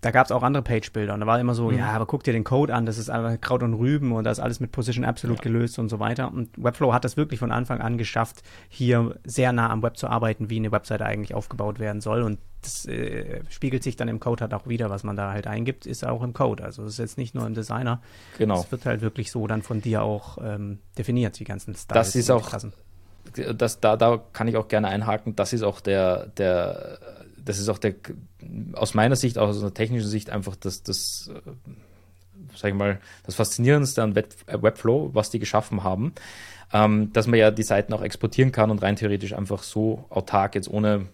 da 0.00 0.12
gab 0.12 0.26
es 0.26 0.32
auch 0.32 0.42
andere 0.42 0.62
Page-Bilder 0.62 1.12
und 1.12 1.20
da 1.20 1.26
war 1.26 1.40
immer 1.40 1.54
so, 1.54 1.70
mhm. 1.70 1.78
ja, 1.78 1.88
aber 1.88 2.06
guck 2.06 2.22
dir 2.22 2.32
den 2.32 2.44
Code 2.44 2.72
an, 2.72 2.86
das 2.86 2.98
ist 2.98 3.10
einfach 3.10 3.40
Kraut 3.40 3.64
und 3.64 3.74
Rüben 3.74 4.12
und 4.12 4.24
das 4.24 4.38
ist 4.38 4.44
alles 4.44 4.60
mit 4.60 4.70
Position 4.70 5.04
Absolute 5.04 5.40
ja. 5.40 5.42
gelöst 5.42 5.78
und 5.78 5.88
so 5.88 5.98
weiter. 5.98 6.32
Und 6.32 6.50
Webflow 6.56 6.92
hat 6.92 7.04
das 7.04 7.16
wirklich 7.16 7.40
von 7.40 7.50
Anfang 7.50 7.80
an 7.80 7.98
geschafft, 7.98 8.42
hier 8.68 9.16
sehr 9.24 9.52
nah 9.52 9.70
am 9.70 9.82
Web 9.82 9.96
zu 9.96 10.06
arbeiten, 10.06 10.50
wie 10.50 10.56
eine 10.56 10.70
Webseite 10.70 11.04
eigentlich 11.04 11.34
aufgebaut 11.34 11.80
werden 11.80 12.00
soll. 12.00 12.22
Und 12.22 12.38
das 12.62 12.86
äh, 12.86 13.40
spiegelt 13.48 13.82
sich 13.82 13.96
dann 13.96 14.06
im 14.06 14.20
Code 14.20 14.42
halt 14.42 14.54
auch 14.54 14.68
wieder, 14.68 14.88
was 14.88 15.02
man 15.02 15.16
da 15.16 15.32
halt 15.32 15.48
eingibt, 15.48 15.84
ist 15.84 16.06
auch 16.06 16.22
im 16.22 16.32
Code. 16.32 16.62
Also 16.62 16.84
es 16.84 16.92
ist 16.92 16.98
jetzt 16.98 17.18
nicht 17.18 17.34
nur 17.34 17.46
im 17.46 17.54
Designer. 17.54 18.00
Genau. 18.38 18.60
Es 18.60 18.70
wird 18.70 18.86
halt 18.86 19.00
wirklich 19.00 19.32
so 19.32 19.48
dann 19.48 19.62
von 19.62 19.80
dir 19.80 20.02
auch 20.02 20.38
ähm, 20.40 20.78
definiert, 20.96 21.38
die 21.40 21.44
ganzen 21.44 21.74
Styles. 21.74 22.08
Das 22.08 22.16
ist 22.16 22.30
auch, 22.30 22.50
das, 23.34 23.80
da, 23.80 23.96
da 23.96 24.20
kann 24.32 24.48
ich 24.48 24.56
auch 24.56 24.68
gerne 24.68 24.88
einhaken, 24.88 25.36
das 25.36 25.52
ist 25.52 25.62
auch 25.62 25.80
der, 25.80 26.26
der, 26.26 26.98
das 27.48 27.58
ist 27.58 27.70
auch 27.70 27.78
der, 27.78 27.94
aus 28.74 28.92
meiner 28.92 29.16
Sicht, 29.16 29.38
auch 29.38 29.48
aus 29.48 29.60
einer 29.60 29.72
technischen 29.72 30.08
Sicht, 30.08 30.28
einfach 30.28 30.54
das, 30.54 30.82
das, 30.82 31.30
äh, 31.34 31.40
sag 32.54 32.70
ich 32.70 32.76
mal, 32.76 33.00
das 33.24 33.36
Faszinierendste 33.36 34.02
an 34.02 34.14
Web, 34.14 34.34
äh, 34.46 34.62
Webflow, 34.62 35.10
was 35.14 35.30
die 35.30 35.38
geschaffen 35.38 35.82
haben, 35.82 36.12
ähm, 36.74 37.10
dass 37.14 37.26
man 37.26 37.38
ja 37.38 37.50
die 37.50 37.62
Seiten 37.62 37.94
auch 37.94 38.02
exportieren 38.02 38.52
kann 38.52 38.70
und 38.70 38.82
rein 38.82 38.96
theoretisch 38.96 39.32
einfach 39.32 39.62
so 39.62 40.04
autark 40.10 40.56
jetzt 40.56 40.68
ohne 40.68 41.06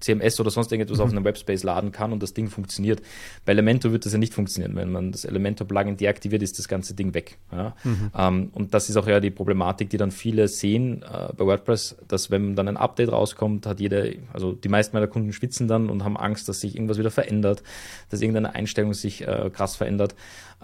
CMS 0.00 0.40
oder 0.40 0.50
sonst 0.50 0.72
irgendetwas 0.72 0.98
mhm. 0.98 1.04
auf 1.04 1.10
einem 1.10 1.24
Webspace 1.24 1.62
laden 1.62 1.92
kann 1.92 2.12
und 2.12 2.22
das 2.22 2.34
Ding 2.34 2.48
funktioniert. 2.48 3.02
Bei 3.44 3.52
Elementor 3.52 3.92
wird 3.92 4.06
das 4.06 4.12
ja 4.12 4.18
nicht 4.18 4.34
funktionieren. 4.34 4.76
Wenn 4.76 4.90
man 4.90 5.12
das 5.12 5.24
Elementor-Plugin 5.24 5.96
deaktiviert, 5.96 6.42
ist 6.42 6.58
das 6.58 6.68
ganze 6.68 6.94
Ding 6.94 7.14
weg. 7.14 7.38
Ja? 7.52 7.74
Mhm. 7.84 8.10
Ähm, 8.16 8.50
und 8.54 8.74
das 8.74 8.88
ist 8.88 8.96
auch 8.96 9.06
ja 9.06 9.20
die 9.20 9.30
Problematik, 9.30 9.90
die 9.90 9.96
dann 9.96 10.10
viele 10.10 10.48
sehen 10.48 11.02
äh, 11.02 11.32
bei 11.36 11.44
WordPress, 11.44 11.96
dass 12.06 12.30
wenn 12.30 12.56
dann 12.56 12.68
ein 12.68 12.76
Update 12.76 13.12
rauskommt, 13.12 13.66
hat 13.66 13.80
jeder, 13.80 14.06
also 14.32 14.52
die 14.52 14.68
meisten 14.68 14.96
meiner 14.96 15.08
Kunden 15.08 15.32
schwitzen 15.32 15.68
dann 15.68 15.90
und 15.90 16.04
haben 16.04 16.16
Angst, 16.16 16.48
dass 16.48 16.60
sich 16.60 16.74
irgendwas 16.74 16.98
wieder 16.98 17.10
verändert, 17.10 17.62
dass 18.10 18.20
irgendeine 18.20 18.54
Einstellung 18.54 18.94
sich 18.94 19.26
äh, 19.26 19.50
krass 19.52 19.76
verändert. 19.76 20.14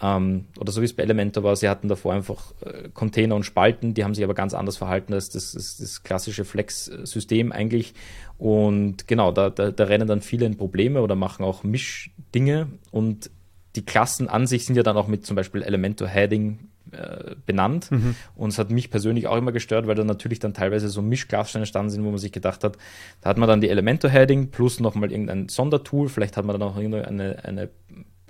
Ähm, 0.01 0.47
oder 0.59 0.73
so 0.73 0.81
wie 0.81 0.87
es 0.87 0.93
bei 0.93 1.05
Elementor 1.05 1.45
war, 1.45 1.55
sie 1.55 1.69
hatten 1.69 1.89
davor 1.89 2.15
einfach 2.15 2.53
äh, 2.63 2.89
Container 2.93 3.37
und 3.37 3.45
Spalten, 3.45 3.95
die 3.95 4.03
haben 4.03 4.15
sich 4.15 4.25
aber 4.25 4.35
ganz 4.35 4.53
anders 4.53 4.77
verhalten 4.77 5.15
als 5.15 5.31
das, 5.31 5.53
das, 5.53 5.77
das 5.77 6.03
klassische 6.03 6.45
Flex-System 6.45 7.53
eigentlich. 7.53 7.95
Und 8.39 9.07
genau, 9.07 9.33
da, 9.33 9.51
da, 9.51 9.71
da 9.71 9.85
rennen 9.85 10.09
dann 10.09 10.21
viele 10.21 10.47
in 10.47 10.57
Probleme 10.57 11.03
oder 11.03 11.15
machen 11.15 11.45
auch 11.45 11.63
Mischdinge 11.63 12.69
und 12.91 13.31
die 13.77 13.85
Klassen 13.85 14.29
an 14.29 14.47
sich 14.47 14.67
sind 14.67 14.77
ja 14.77 14.83
dann 14.83 14.97
auch 14.97 15.09
mit 15.09 15.27
zum 15.27 15.37
Beispiel 15.37 15.63
Elementor 15.63 16.09
Heading 16.09 16.59
äh, 16.93 17.35
benannt. 17.47 17.91
Mhm. 17.91 18.15
Und 18.37 18.51
es 18.51 18.59
hat 18.59 18.71
mich 18.71 18.91
persönlich 18.91 19.27
auch 19.27 19.37
immer 19.37 19.53
gestört, 19.53 19.87
weil 19.87 19.95
da 19.95 20.05
natürlich 20.05 20.39
dann 20.39 20.55
teilweise 20.55 20.89
so 20.89 21.03
Mischklassen 21.03 21.61
entstanden 21.61 21.91
sind, 21.91 22.05
wo 22.05 22.11
man 22.11 22.19
sich 22.19 22.33
gedacht 22.33 22.63
hat, 22.63 22.77
da 23.21 23.31
hat 23.31 23.39
man 23.39 23.49
dann 23.49 23.61
die 23.61 23.69
Elementor 23.69 24.11
Heading 24.11 24.51
plus 24.51 24.81
nochmal 24.81 25.11
irgendein 25.11 25.49
Sondertool, 25.49 26.09
vielleicht 26.09 26.37
hat 26.37 26.45
man 26.45 26.59
dann 26.59 26.69
auch 26.69 26.77
eine, 26.77 27.45
eine 27.45 27.71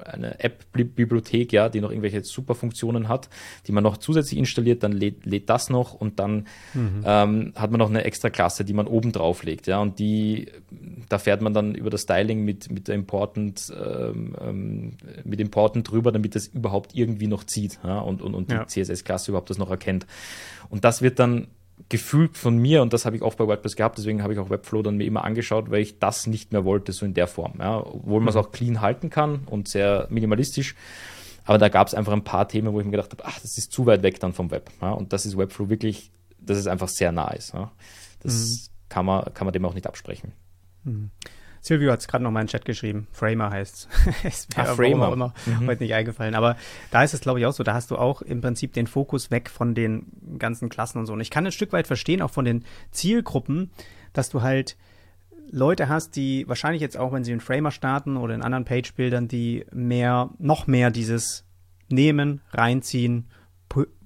eine 0.03 0.41
App-Bibliothek, 0.41 1.53
ja, 1.53 1.69
die 1.69 1.81
noch 1.81 1.91
irgendwelche 1.91 2.25
super 2.25 2.55
Funktionen 2.55 3.09
hat, 3.09 3.29
die 3.67 3.73
man 3.73 3.85
noch 3.85 3.97
zusätzlich 3.97 4.39
installiert, 4.39 4.83
dann 4.83 4.93
lädt, 4.93 5.25
lädt 5.25 5.49
das 5.49 5.71
noch 5.71 5.95
und 5.95 6.19
dann 6.19 6.47
mhm. 6.75 7.03
ähm, 7.05 7.53
hat 7.55 7.71
man 7.71 7.79
noch 7.79 7.89
eine 7.89 8.05
extra 8.05 8.31
Klasse, 8.31 8.65
die 8.65 8.73
man 8.73 8.87
oben 8.87 9.13
drauf 9.13 9.43
legt, 9.43 9.67
ja, 9.67 9.81
und 9.81 9.99
die, 9.99 10.51
da 11.09 11.19
fährt 11.19 11.43
man 11.43 11.55
dann 11.55 11.75
über 11.75 11.91
das 11.91 12.03
Styling 12.03 12.45
mit, 12.45 12.71
mit 12.71 12.89
der 12.89 12.95
Important, 12.95 13.73
ähm, 13.77 14.37
ähm 14.41 14.97
mit 15.25 15.41
Important 15.41 15.91
drüber, 15.91 16.13
damit 16.13 16.35
das 16.35 16.49
überhaupt 16.49 16.95
irgendwie 16.95 17.27
noch 17.27 17.45
zieht, 17.45 17.79
ja, 17.85 17.99
und, 18.01 18.23
und, 18.23 18.35
und 18.35 18.51
die 18.51 18.55
ja. 18.55 18.67
CSS-Klasse 18.67 19.31
überhaupt 19.31 19.51
das 19.51 19.59
noch 19.59 19.71
erkennt. 19.71 20.07
Und 20.71 20.85
das 20.85 21.03
wird 21.03 21.19
dann 21.19 21.49
gefühlt 21.89 22.37
von 22.37 22.57
mir, 22.57 22.83
und 22.83 22.93
das 22.93 23.05
habe 23.05 23.17
ich 23.17 23.23
auch 23.23 23.35
bei 23.35 23.47
WordPress 23.47 23.77
gehabt, 23.77 23.99
deswegen 23.99 24.23
habe 24.23 24.33
ich 24.33 24.39
auch 24.39 24.51
Webflow 24.51 24.83
dann 24.83 24.97
mir 24.97 25.05
immer 25.05 25.25
angeschaut, 25.25 25.71
weil 25.71 25.83
ich 25.83 25.99
das 25.99 26.27
nicht 26.27 26.53
mehr 26.53 26.65
wollte, 26.65 26.93
so 26.93 27.05
in 27.05 27.15
der 27.15 27.27
Form. 27.27 27.55
Ja. 27.59 27.79
Obwohl 27.79 28.21
man 28.21 28.29
es 28.29 28.35
mhm. 28.35 28.41
auch 28.41 28.53
clean 28.53 28.81
halten 28.81 29.11
kann 29.11 29.41
und 29.47 29.69
sehr 29.69 30.07
minimalistisch. 30.11 30.75
Aber 31.45 31.59
da 31.59 31.69
gab 31.69 31.89
es 31.89 31.95
einfach 31.95 32.13
ein 32.13 32.25
paar 32.25 32.49
Themen, 32.49 32.73
wo 32.73 32.81
ich 32.81 32.87
mir 32.87 32.93
gedacht 32.93 33.13
habe, 33.13 33.25
ach, 33.27 33.39
das 33.41 33.59
ist 33.59 33.71
zu 33.73 33.87
weit 33.87 34.03
weg 34.03 34.19
dann 34.21 34.33
vom 34.33 34.51
Web. 34.51 34.71
Ja. 34.81 34.93
Und 34.93 35.13
das 35.13 35.27
ist 35.27 35.37
Webflow 35.37 35.69
wirklich, 35.69 36.11
dass 36.39 36.59
es 36.59 36.67
einfach 36.67 36.89
sehr 36.89 37.13
nah 37.13 37.31
ist. 37.33 37.53
Ja. 37.53 37.71
Das 38.21 38.35
mhm. 38.35 38.89
kann, 38.89 39.07
man, 39.07 39.35
kann 39.35 39.47
man 39.47 39.53
dem 39.53 39.65
auch 39.65 39.75
nicht 39.75 39.87
absprechen. 39.87 40.33
Mhm. 40.85 41.11
Silvio 41.65 41.91
hat 41.93 42.01
es 42.01 42.09
gerade 42.09 42.23
noch 42.23 42.31
mal 42.31 42.43
in 42.43 42.47
den 42.47 42.51
Chat 42.51 42.67
geschrieben. 42.67 43.07
Framer 43.11 43.49
heißt 43.49 43.89
es. 44.23 44.49
ah, 44.57 44.67
Framer. 44.67 45.13
immer 45.13 45.33
mhm. 45.47 45.67
heute 45.67 45.83
nicht 45.83 45.95
eingefallen. 45.95 46.35
Aber 46.35 46.59
da 46.91 47.03
ist 47.03 47.15
es, 47.15 47.21
glaube 47.21 47.41
ich, 47.41 47.47
auch 47.47 47.55
so. 47.55 47.63
Da 47.63 47.73
hast 47.73 47.91
du 47.91 47.97
auch 47.97 48.21
im 48.21 48.43
Prinzip 48.43 48.75
den 48.75 48.87
Fokus 48.87 49.31
weg 49.31 49.49
von 49.49 49.75
den 49.75 50.13
ganzen 50.39 50.69
Klassen 50.69 50.99
und 50.99 51.07
so. 51.07 51.15
Und 51.15 51.23
ich 51.23 51.31
kann 51.31 51.47
ein 51.47 51.53
Stück 51.53 51.73
weit 51.73 51.87
verstehen, 51.87 52.21
auch 52.21 52.31
von 52.31 52.45
den 52.45 52.67
Zielgruppen, 52.91 53.71
dass 54.13 54.29
du 54.29 54.43
halt 54.43 54.77
Leute 55.51 55.89
hast, 55.89 56.17
die 56.17 56.47
wahrscheinlich 56.49 56.83
jetzt 56.83 56.99
auch, 56.99 57.13
wenn 57.15 57.25
sie 57.25 57.33
in 57.33 57.41
Framer 57.41 57.71
starten 57.71 58.19
oder 58.19 58.35
in 58.35 58.43
anderen 58.43 58.67
Page-Bildern, 58.67 59.27
die 59.27 59.65
mehr, 59.73 60.29
noch 60.39 60.67
mehr 60.67 60.91
dieses 60.91 61.47
nehmen, 61.89 62.43
reinziehen, 62.53 63.31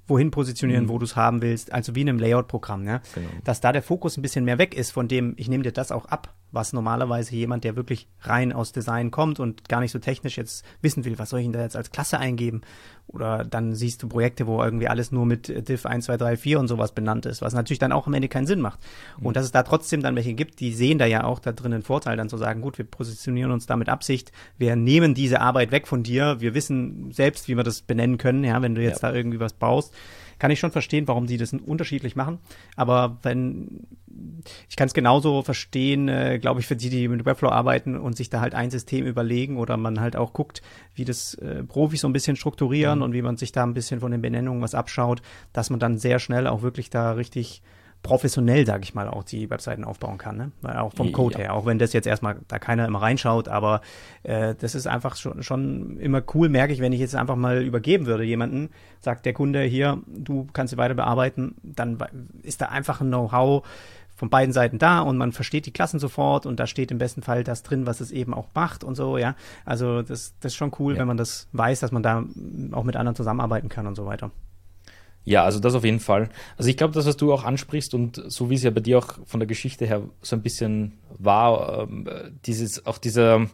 wohin 0.07 0.31
positionieren, 0.31 0.85
mhm. 0.85 0.88
wo 0.90 0.99
du 0.99 1.05
es 1.05 1.16
haben 1.16 1.42
willst, 1.42 1.73
also 1.73 1.97
wie 1.97 2.03
in 2.03 2.09
einem 2.09 2.18
Layout-Programm, 2.18 2.85
ne? 2.85 3.03
Genau. 3.14 3.29
Dass 3.42 3.61
da 3.61 3.73
der 3.73 3.83
Fokus 3.83 4.16
ein 4.16 4.23
bisschen 4.23 4.44
mehr 4.44 4.59
weg 4.59 4.75
ist 4.75 4.90
von 4.90 5.09
dem, 5.09 5.35
ich 5.37 5.49
nehme 5.49 5.64
dir 5.64 5.73
das 5.73 5.92
auch 5.92 6.07
ab, 6.07 6.35
was 6.51 6.73
normalerweise 6.73 7.35
jemand, 7.35 7.65
der 7.65 7.77
wirklich 7.77 8.09
rein 8.21 8.53
aus 8.53 8.73
Design 8.73 9.11
kommt 9.11 9.39
und 9.41 9.69
gar 9.69 9.81
nicht 9.81 9.93
so 9.93 9.99
technisch 9.99 10.37
jetzt 10.37 10.65
wissen 10.81 11.05
will, 11.05 11.19
was 11.19 11.31
soll 11.31 11.41
ich 11.41 11.47
denn 11.47 11.53
da 11.53 11.63
jetzt 11.63 11.77
als 11.77 11.91
Klasse 11.91 12.19
eingeben? 12.19 12.63
Oder 13.07 13.45
dann 13.45 13.75
siehst 13.75 14.03
du 14.03 14.09
Projekte, 14.09 14.47
wo 14.47 14.63
irgendwie 14.63 14.89
alles 14.89 15.13
nur 15.13 15.25
mit 15.25 15.69
Div 15.69 15.87
1, 15.87 16.05
2, 16.07 16.17
3, 16.19 16.37
4 16.37 16.61
und 16.61 16.69
sowas 16.69 16.93
benannt 16.93 17.25
ist, 17.27 17.41
was 17.41 17.55
natürlich 17.55 17.79
dann 17.79 17.93
auch 17.93 18.07
am 18.07 18.15
Ende 18.15 18.29
keinen 18.29 18.47
Sinn 18.47 18.61
macht. 18.61 18.81
Mhm. 19.19 19.27
Und 19.27 19.37
dass 19.37 19.45
es 19.45 19.53
da 19.53 19.63
trotzdem 19.63 20.03
dann 20.03 20.15
welche 20.15 20.35
gibt, 20.35 20.61
die 20.61 20.73
sehen 20.73 20.99
da 20.99 21.07
ja 21.07 21.25
auch 21.25 21.39
da 21.39 21.53
drin 21.53 21.73
einen 21.73 21.83
Vorteil, 21.83 22.17
dann 22.17 22.29
zu 22.29 22.37
sagen, 22.37 22.61
gut, 22.61 22.77
wir 22.77 22.85
positionieren 22.85 23.51
uns 23.51 23.67
da 23.67 23.77
mit 23.77 23.89
Absicht, 23.89 24.33
wir 24.59 24.77
nehmen 24.77 25.15
diese 25.15 25.41
Arbeit 25.41 25.71
weg 25.71 25.87
von 25.87 26.03
dir, 26.03 26.41
wir 26.41 26.55
wissen 26.55 27.11
selbst, 27.13 27.49
wie 27.49 27.57
wir 27.57 27.65
das 27.65 27.83
benennen 27.83 28.19
können, 28.19 28.45
ja, 28.45 28.61
wenn 28.61 28.75
du 28.75 28.83
jetzt 28.83 29.03
ja. 29.03 29.11
da 29.11 29.17
irgendwie 29.17 29.41
was 29.41 29.55
baust 29.55 29.95
kann 30.38 30.51
ich 30.51 30.61
schon 30.61 30.72
verstehen, 30.72 31.09
warum 31.09 31.27
sie 31.27 31.37
das 31.37 31.53
unterschiedlich 31.53 32.16
machen. 32.16 32.38
Aber 32.77 33.18
wenn 33.22 33.87
ich 34.68 34.77
kann 34.77 34.88
es 34.88 34.94
genauso 34.94 35.42
verstehen, 35.42 36.09
äh, 36.09 36.38
glaube 36.38 36.61
ich, 36.61 36.66
für 36.66 36.77
die, 36.77 36.90
die 36.90 37.09
mit 37.09 37.24
Webflow 37.24 37.51
arbeiten 37.51 37.96
und 37.96 38.16
sich 38.16 38.31
da 38.31 38.40
halt 38.40 38.55
ein 38.55 38.70
System 38.70 39.07
überlegen 39.07 39.57
oder 39.57 39.77
man 39.77 40.01
halt 40.01 40.16
auch 40.16 40.33
guckt, 40.33 40.62
wie 40.94 41.05
das 41.05 41.35
äh, 41.35 41.62
Profis 41.62 42.01
so 42.01 42.09
ein 42.09 42.12
bisschen 42.12 42.37
strukturieren 42.37 42.98
mhm. 42.98 43.05
und 43.05 43.12
wie 43.12 43.22
man 43.22 43.37
sich 43.37 43.53
da 43.53 43.62
ein 43.62 43.74
bisschen 43.74 44.01
von 44.01 44.11
den 44.11 44.22
Benennungen 44.22 44.62
was 44.62 44.74
abschaut, 44.74 45.22
dass 45.53 45.70
man 45.70 45.81
dann 45.81 45.98
sehr 45.98 46.18
schnell 46.18 46.46
auch 46.46 46.62
wirklich 46.62 46.90
da 46.90 47.12
richtig 47.12 47.62
professionell, 48.03 48.65
sage 48.65 48.85
ich 48.85 48.95
mal, 48.95 49.09
auch 49.09 49.25
die 49.25 49.51
Webseiten 49.51 49.85
aufbauen 49.85 50.19
kann. 50.19 50.37
Ne? 50.37 50.53
Weil 50.63 50.77
auch 50.79 50.93
vom 50.95 51.13
Code 51.13 51.35
ja. 51.35 51.41
her, 51.41 51.55
auch 51.55 51.67
wenn 51.67 51.79
das 51.79 51.93
jetzt 51.93 52.07
erstmal 52.07 52.37
da 52.49 52.59
keiner 52.59 52.87
immer 52.87 53.03
reinschaut, 53.03 53.49
aber 53.49 53.81
äh, 54.23 54.55
das 54.55 54.75
ist 54.75 54.87
einfach 54.87 55.17
schon, 55.17 55.43
schon 55.43 55.99
immer 55.99 56.23
cool, 56.35 56.49
merke 56.49 56.73
ich, 56.73 56.81
wenn 56.81 56.93
ich 56.93 57.01
jetzt 57.01 57.17
einfach 57.17 57.37
mal 57.37 57.63
übergeben 57.63 58.07
würde, 58.07 58.25
jemanden, 58.25 58.71
sagt 59.01 59.27
der 59.27 59.33
Kunde 59.33 59.63
hier, 59.63 59.99
du 60.07 60.47
kannst 60.53 60.71
sie 60.71 60.79
weiter 60.79 60.95
bearbeiten, 60.95 61.57
dann 61.63 61.99
ist 62.43 62.61
da 62.61 62.67
einfach 62.67 63.01
ein 63.01 63.09
Know-how 63.09 63.67
von 64.19 64.31
beiden 64.31 64.53
Seiten 64.53 64.79
da 64.79 65.01
und 65.01 65.17
man 65.17 65.31
versteht 65.31 65.67
die 65.67 65.73
Klassen 65.73 66.01
sofort 66.01 66.45
und 66.45 66.59
da 66.59 66.67
steht 66.67 66.91
im 66.91 66.99
besten 66.99 67.23
Fall 67.23 67.45
das 67.45 67.63
drin, 67.63 67.87
was 67.87 68.01
es 68.01 68.11
eben 68.11 68.35
auch 68.35 68.49
macht 68.53 68.83
und 68.83 68.97
so, 68.97 69.17
ja. 69.17 69.37
Also 69.65 70.03
das, 70.03 70.35
das 70.41 70.53
ist 70.53 70.57
schon 70.57 70.73
cool, 70.81 70.95
ja. 70.95 71.01
wenn 71.01 71.07
man 71.07 71.17
das 71.17 71.49
weiß, 71.53 71.81
dass 71.81 71.93
man 71.93 72.03
da 72.03 72.25
auch 72.73 72.83
mit 72.83 72.97
anderen 72.97 73.15
zusammenarbeiten 73.15 73.69
kann 73.69 73.87
und 73.87 73.95
so 73.95 74.07
weiter. 74.07 74.33
Ja, 75.24 75.44
also 75.44 75.61
das 75.61 75.74
auf 75.74 75.85
jeden 75.85 76.00
Fall. 76.00 76.31
Also 76.57 76.70
ich 76.70 76.76
glaube, 76.76 76.94
das, 76.94 77.07
was 77.07 77.16
du 77.16 77.33
auch 77.33 77.44
ansprichst 77.44 77.92
und 77.94 78.22
so 78.28 78.48
wie 78.48 78.54
es 78.54 78.62
ja 78.62 78.70
bei 78.70 78.81
dir 78.81 78.98
auch 78.98 79.18
von 79.26 79.40
der 79.40 79.46
Geschichte 79.46 79.87
her 79.87 80.02
so 80.22 80.37
ein 80.37 80.42
bisschen 80.42 80.94
war, 81.18 81.83
ähm, 81.83 82.09
dieses, 82.46 82.87
auch 82.87 82.98
dieser, 82.98 83.46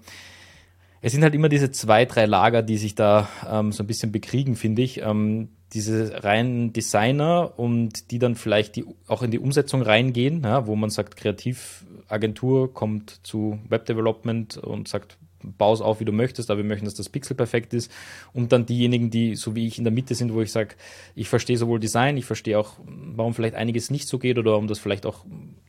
es 1.01 1.13
sind 1.13 1.23
halt 1.23 1.35
immer 1.35 1.49
diese 1.49 1.73
zwei, 1.73 2.05
drei 2.05 2.27
Lager, 2.27 2.63
die 2.63 2.77
sich 2.77 2.95
da 2.95 3.29
ähm, 3.51 3.73
so 3.73 3.83
ein 3.83 3.87
bisschen 3.87 4.13
bekriegen, 4.13 4.55
finde 4.55 4.83
ich. 4.83 5.03
Ähm, 5.03 5.49
diese 5.75 6.23
reinen 6.23 6.73
Designer 6.73 7.59
und 7.59 8.13
die 8.13 8.21
dann 8.21 8.37
vielleicht 8.37 8.77
die, 8.77 8.85
auch 9.09 9.23
in 9.23 9.33
die 9.33 9.41
Umsetzung 9.41 9.83
reingehen, 9.83 10.43
ja, 10.45 10.69
wo 10.69 10.77
man 10.77 10.91
sagt, 10.91 11.17
Kreativagentur 11.17 12.73
kommt 12.73 13.21
zu 13.25 13.59
Webdevelopment 13.69 14.57
und 14.59 14.87
sagt, 14.87 15.19
baue 15.59 15.75
es 15.75 15.81
auf, 15.81 16.01
wie 16.01 16.05
du 16.05 16.13
möchtest, 16.13 16.51
aber 16.51 16.59
wir 16.59 16.69
möchten, 16.69 16.85
dass 16.85 16.95
das 16.95 17.09
Pixel 17.09 17.37
perfekt 17.37 17.75
ist. 17.75 17.91
Und 18.33 18.53
dann 18.53 18.67
diejenigen, 18.67 19.11
die 19.11 19.37
so 19.37 19.55
wie 19.55 19.67
ich 19.67 19.79
in 19.79 19.85
der 19.85 19.93
Mitte 19.93 20.15
sind, 20.15 20.35
wo 20.35 20.41
ich 20.41 20.53
sage, 20.53 20.75
ich 21.15 21.29
verstehe 21.29 21.59
sowohl 21.59 21.81
Design, 21.81 22.17
ich 22.17 22.25
verstehe 22.25 22.59
auch, 22.59 22.75
warum 22.87 23.35
vielleicht 23.35 23.55
einiges 23.55 23.91
nicht 23.91 24.09
so 24.09 24.19
geht 24.19 24.39
oder 24.39 24.53
warum 24.53 24.67
das 24.67 24.79
vielleicht 24.79 25.07
auch 25.07 25.25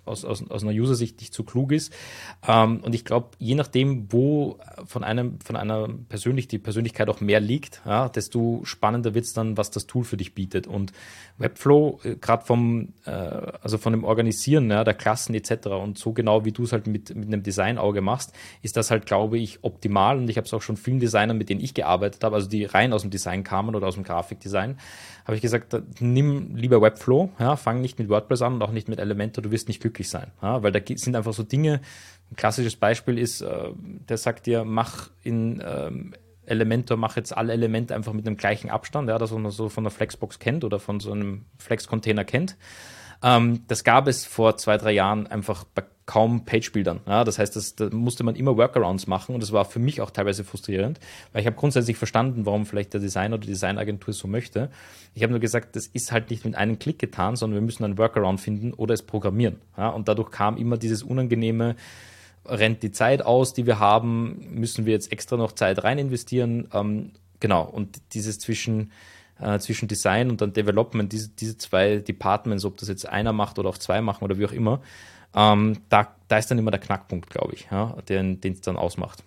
aus, 0.06 0.24
aus, 0.24 0.50
aus 0.50 0.64
einer 0.64 0.72
User-Sicht 0.72 1.20
nicht 1.20 1.34
zu 1.34 1.44
klug 1.44 1.72
ist. 1.72 1.94
Ähm, 2.48 2.82
und 2.82 2.96
ich 2.96 3.06
glaube, 3.06 3.30
je 3.40 3.56
nachdem, 3.56 4.12
wo 4.12 4.60
von 4.86 5.04
einem, 5.04 5.40
von 5.42 5.56
einer 5.56 5.90
persönlich 6.10 6.48
die 6.48 6.60
Persönlichkeit 6.60 7.10
auch 7.10 7.22
mehr 7.22 7.40
liegt, 7.40 7.82
ja, 7.86 8.10
desto 8.10 8.62
spannender 8.64 9.14
wird 9.14 9.26
es 9.26 9.34
dann, 9.34 9.58
was 9.58 9.72
das 9.72 9.88
Tool 9.88 10.04
für 10.04 10.18
dich 10.18 10.36
bietet. 10.36 10.68
Und 10.68 10.94
Webflow, 11.38 12.00
äh, 12.04 12.16
gerade 12.16 12.46
vom, 12.46 12.94
äh, 13.06 13.12
also 13.12 13.78
von 13.78 13.94
dem 13.94 14.04
Organisieren 14.04 14.70
ja, 14.70 14.84
der 14.84 14.94
Klassen 14.94 15.34
etc. 15.36 15.68
und 15.68 15.98
so 15.98 16.14
genau 16.14 16.46
wie 16.46 16.52
du 16.52 16.64
es 16.64 16.72
halt 16.72 16.88
mit, 16.88 17.16
mit 17.16 17.28
einem 17.28 17.44
Designauge 17.44 18.02
machst, 18.02 18.34
ist 18.62 18.78
das 18.78 18.92
halt, 18.92 19.06
glaube 19.06 19.38
ich, 19.38 19.64
optimal. 19.66 20.18
Und 20.18 20.30
ich 20.30 20.38
habe 20.38 20.46
es 20.46 20.54
auch 20.54 20.62
schon 20.62 20.78
vielen 20.78 21.00
Designern, 21.00 21.38
mit 21.38 21.50
denen 21.50 21.62
ich 21.62 21.74
gearbeitet 21.74 22.24
habe, 22.24 22.36
also 22.36 22.48
die 22.48 22.66
rein 22.66 22.94
aus 22.94 23.02
dem 23.02 23.12
Design 23.12 23.44
kamen 23.44 23.76
oder 23.76 23.88
aus 23.88 23.96
dem 23.96 24.04
Grafikdesign, 24.04 24.78
habe 25.26 25.36
ich 25.36 25.42
gesagt, 25.42 25.76
nimm 26.00 26.56
lieber 26.56 26.82
Webflow, 26.82 27.32
ja, 27.40 27.56
fang 27.56 27.82
nicht 27.82 28.00
mit 28.00 28.10
WordPress 28.10 28.42
an 28.44 28.54
und 28.54 28.62
auch 28.62 28.72
nicht 28.72 28.88
mit 28.88 29.00
Elementor, 29.00 29.42
du 29.42 29.52
wirst 29.52 29.68
nicht 29.68 29.82
glücklich 29.82 30.10
sein. 30.10 30.32
Ja, 30.42 30.64
weil 30.64 30.72
da 30.72 30.80
sind 30.96 31.16
einfach 31.16 31.34
so 31.34 31.44
Dinge, 31.44 31.82
ein 32.32 32.36
klassisches 32.36 32.76
Beispiel 32.76 33.18
ist, 33.18 33.42
äh, 33.42 33.70
der 34.10 34.18
sagt 34.18 34.46
dir, 34.46 34.64
mach 34.64 35.10
in 35.24 35.62
ähm, 35.66 36.14
Elementor, 36.46 36.98
mach 36.98 37.16
jetzt 37.16 37.36
alle 37.36 37.54
Elemente 37.54 37.96
einfach 37.96 38.14
mit 38.14 38.26
dem 38.26 38.38
gleichen 38.38 38.70
Abstand, 38.70 39.10
ja, 39.10 39.18
das 39.18 39.32
man 39.32 39.50
so 39.52 39.70
von 39.70 39.84
der 39.84 39.92
Flexbox 39.92 40.40
kennt 40.40 40.64
oder 40.64 40.80
von 40.80 41.00
so 41.00 41.12
einem 41.12 41.46
Flex-Container 41.58 42.24
kennt. 42.24 42.58
Ähm, 43.24 43.64
das 43.68 43.84
gab 43.84 44.08
es 44.08 44.26
vor 44.26 44.58
zwei, 44.58 44.78
drei 44.78 44.92
Jahren 44.92 45.28
einfach 45.28 45.64
bei 45.64 45.84
kaum 46.06 46.46
Page-Bildern. 46.46 47.02
Ja, 47.08 47.24
das 47.24 47.40
heißt, 47.40 47.56
das, 47.56 47.76
da 47.76 47.90
musste 47.90 48.24
man 48.24 48.36
immer 48.36 48.58
Workarounds 48.58 49.08
machen 49.08 49.34
und 49.34 49.42
das 49.42 49.52
war 49.52 49.66
für 49.66 49.80
mich 49.80 50.02
auch 50.02 50.12
teilweise 50.12 50.44
frustrierend, 50.44 51.00
weil 51.34 51.42
ich 51.42 51.48
habe 51.48 51.56
grundsätzlich 51.56 51.98
verstanden, 51.98 52.46
warum 52.46 52.66
vielleicht 52.66 52.94
der 52.94 53.02
Designer 53.02 53.36
oder 53.36 53.46
die 53.46 53.54
Designagentur 53.54 54.14
so 54.14 54.28
möchte. 54.28 54.70
Ich 55.16 55.24
habe 55.24 55.32
nur 55.32 55.40
gesagt, 55.40 55.76
das 55.76 55.88
ist 55.88 56.12
halt 56.12 56.30
nicht 56.30 56.46
mit 56.46 56.56
einem 56.56 56.78
Klick 56.78 57.00
getan, 57.00 57.36
sondern 57.36 57.60
wir 57.60 57.66
müssen 57.66 57.84
einen 57.84 57.98
Workaround 57.98 58.40
finden 58.40 58.74
oder 58.74 58.94
es 58.94 59.02
programmieren. 59.02 59.58
Ja, 59.78 59.90
und 59.90 60.08
dadurch 60.08 60.30
kam 60.30 60.58
immer 60.58 60.78
dieses 60.78 61.02
unangenehme, 61.02 61.76
rennt 62.46 62.84
die 62.84 62.92
Zeit 62.92 63.24
aus, 63.24 63.54
die 63.54 63.66
wir 63.66 63.80
haben, 63.80 64.46
müssen 64.52 64.86
wir 64.86 64.94
jetzt 64.94 65.12
extra 65.12 65.38
noch 65.38 65.54
Zeit 65.54 65.84
rein 65.84 65.98
investieren. 65.98 66.68
Ähm, 66.72 67.12
genau, 67.40 67.64
und 67.64 68.00
dieses 68.14 68.38
zwischen 68.38 68.92
äh, 69.40 69.60
zwischen 69.60 69.88
Design 69.88 70.30
und 70.30 70.42
dann 70.42 70.54
Development, 70.54 71.12
diese, 71.12 71.30
diese 71.30 71.58
zwei 71.58 71.98
Departments, 71.98 72.64
ob 72.64 72.78
das 72.78 72.90
jetzt 72.90 73.08
einer 73.08 73.34
macht 73.34 73.60
oder 73.60 73.70
auch 73.70 73.78
zwei 73.78 74.02
machen 74.02 74.24
oder 74.24 74.38
wie 74.38 74.46
auch 74.46 74.52
immer, 74.52 74.82
ähm, 75.36 75.78
da, 75.90 76.16
da 76.28 76.38
ist 76.38 76.50
dann 76.50 76.58
immer 76.58 76.72
der 76.72 76.80
Knackpunkt, 76.80 77.30
glaube 77.30 77.54
ich, 77.54 77.68
ja, 77.70 77.96
den 78.08 78.40
es 78.44 78.62
dann 78.62 78.78
ausmacht. 78.78 79.24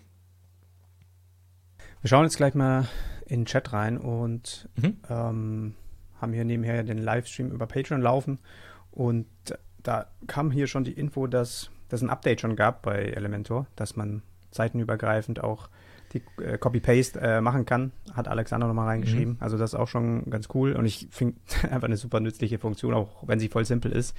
Wir 2.00 2.08
schauen 2.08 2.24
jetzt 2.24 2.36
gleich 2.36 2.54
mal 2.54 2.88
in 3.26 3.40
den 3.40 3.46
Chat 3.46 3.72
rein 3.72 3.98
und 3.98 4.68
mhm. 4.76 4.96
ähm, 5.10 5.74
haben 6.20 6.32
hier 6.32 6.44
nebenher 6.44 6.82
den 6.82 6.98
Livestream 6.98 7.50
über 7.50 7.66
Patreon 7.66 8.00
laufen. 8.00 8.38
Und 8.90 9.26
da 9.82 10.06
kam 10.26 10.50
hier 10.50 10.66
schon 10.66 10.84
die 10.84 10.92
Info, 10.92 11.26
dass 11.26 11.70
es 11.90 12.02
ein 12.02 12.10
Update 12.10 12.40
schon 12.40 12.56
gab 12.56 12.82
bei 12.82 12.96
Elementor, 12.96 13.66
dass 13.76 13.96
man 13.96 14.22
seitenübergreifend 14.50 15.42
auch 15.42 15.68
die 16.12 16.22
äh, 16.42 16.56
Copy-Paste 16.56 17.20
äh, 17.20 17.40
machen 17.40 17.66
kann. 17.66 17.92
Hat 18.14 18.28
Alexander 18.28 18.66
nochmal 18.66 18.86
reingeschrieben. 18.86 19.34
Mhm. 19.34 19.42
Also 19.42 19.58
das 19.58 19.74
ist 19.74 19.78
auch 19.78 19.88
schon 19.88 20.30
ganz 20.30 20.48
cool 20.54 20.72
und 20.72 20.86
ich 20.86 21.08
finde 21.10 21.38
einfach 21.70 21.88
eine 21.88 21.96
super 21.96 22.20
nützliche 22.20 22.58
Funktion, 22.58 22.94
auch 22.94 23.08
wenn 23.26 23.38
sie 23.38 23.48
voll 23.48 23.64
simpel 23.64 23.92
ist. 23.92 24.16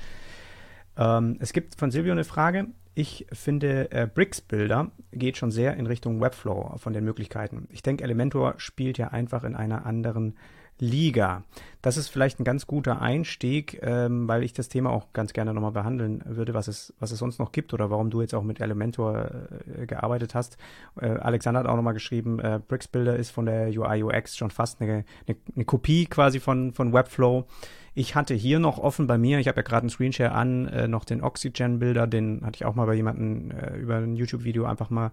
Ähm, 1.00 1.38
es 1.40 1.54
gibt 1.54 1.76
von 1.76 1.90
Silvio 1.90 2.12
eine 2.12 2.26
Frage. 2.26 2.68
Ich 2.94 3.26
finde, 3.32 3.92
äh, 3.92 4.08
Bricks-Bilder 4.14 4.92
geht 5.14 5.38
schon 5.38 5.52
sehr 5.52 5.78
in 5.78 5.88
Richtung 5.88 6.20
Webflow 6.20 6.76
von 6.78 6.92
den 6.92 7.06
Möglichkeiten. 7.06 7.68
Ich 7.72 7.82
denke, 7.82 8.04
Elementor 8.04 8.56
spielt 8.58 8.98
ja 8.98 9.08
einfach 9.08 9.46
in 9.46 9.56
einer 9.56 9.86
anderen 9.86 10.36
Liga. 10.80 11.44
Das 11.82 11.98
ist 11.98 12.08
vielleicht 12.08 12.40
ein 12.40 12.46
ganz 12.46 12.66
guter 12.68 13.02
Einstieg, 13.02 13.80
ähm, 13.84 14.28
weil 14.28 14.44
ich 14.44 14.54
das 14.54 14.70
Thema 14.70 14.92
auch 14.92 15.12
ganz 15.14 15.34
gerne 15.34 15.54
nochmal 15.54 15.72
behandeln 15.72 16.22
würde, 16.26 16.54
was 16.54 16.68
es, 16.68 16.94
was 17.00 17.12
es 17.12 17.20
sonst 17.20 17.40
noch 17.40 17.52
gibt 17.52 17.74
oder 17.74 17.90
warum 17.90 18.10
du 18.10 18.22
jetzt 18.22 18.34
auch 18.34 18.44
mit 18.44 18.60
Elementor 18.62 19.30
äh, 19.78 19.86
gearbeitet 19.86 20.36
hast. 20.36 20.58
Äh, 21.00 21.08
Alexander 21.08 21.62
hat 21.62 21.68
auch 21.68 21.76
nochmal 21.76 21.94
geschrieben, 21.94 22.40
äh, 22.40 22.60
Bricks 22.66 22.88
Builder 22.88 23.16
ist 23.16 23.32
von 23.32 23.46
der 23.46 23.68
UI 23.68 24.04
UX 24.04 24.38
schon 24.38 24.52
fast 24.52 24.82
eine, 24.82 25.06
eine, 25.28 25.38
eine 25.56 25.66
Kopie 25.66 26.06
quasi 26.06 26.40
von, 26.40 26.74
von 26.74 26.94
Webflow. 26.94 27.46
Ich 27.94 28.16
hatte 28.16 28.34
hier 28.34 28.60
noch 28.60 28.78
offen 28.78 29.08
bei 29.08 29.18
mir, 29.18 29.40
ich 29.40 29.48
habe 29.48 29.58
ja 29.58 29.64
gerade 29.64 29.82
einen 29.82 29.90
Screenshare 29.90 30.32
an, 30.32 30.68
äh, 30.68 30.88
noch 30.88 31.06
den 31.06 31.22
Oxygen-Bilder, 31.22 32.08
den 32.08 32.46
hatte 32.46 32.58
ich 32.58 32.66
auch 32.66 32.76
mal 32.76 32.86
bei 32.86 32.94
jemandem 32.94 33.52
äh, 33.52 33.78
über 33.78 33.98
ein 33.98 34.16
YouTube-Video 34.16 34.66
einfach 34.66 34.90
mal 34.90 35.12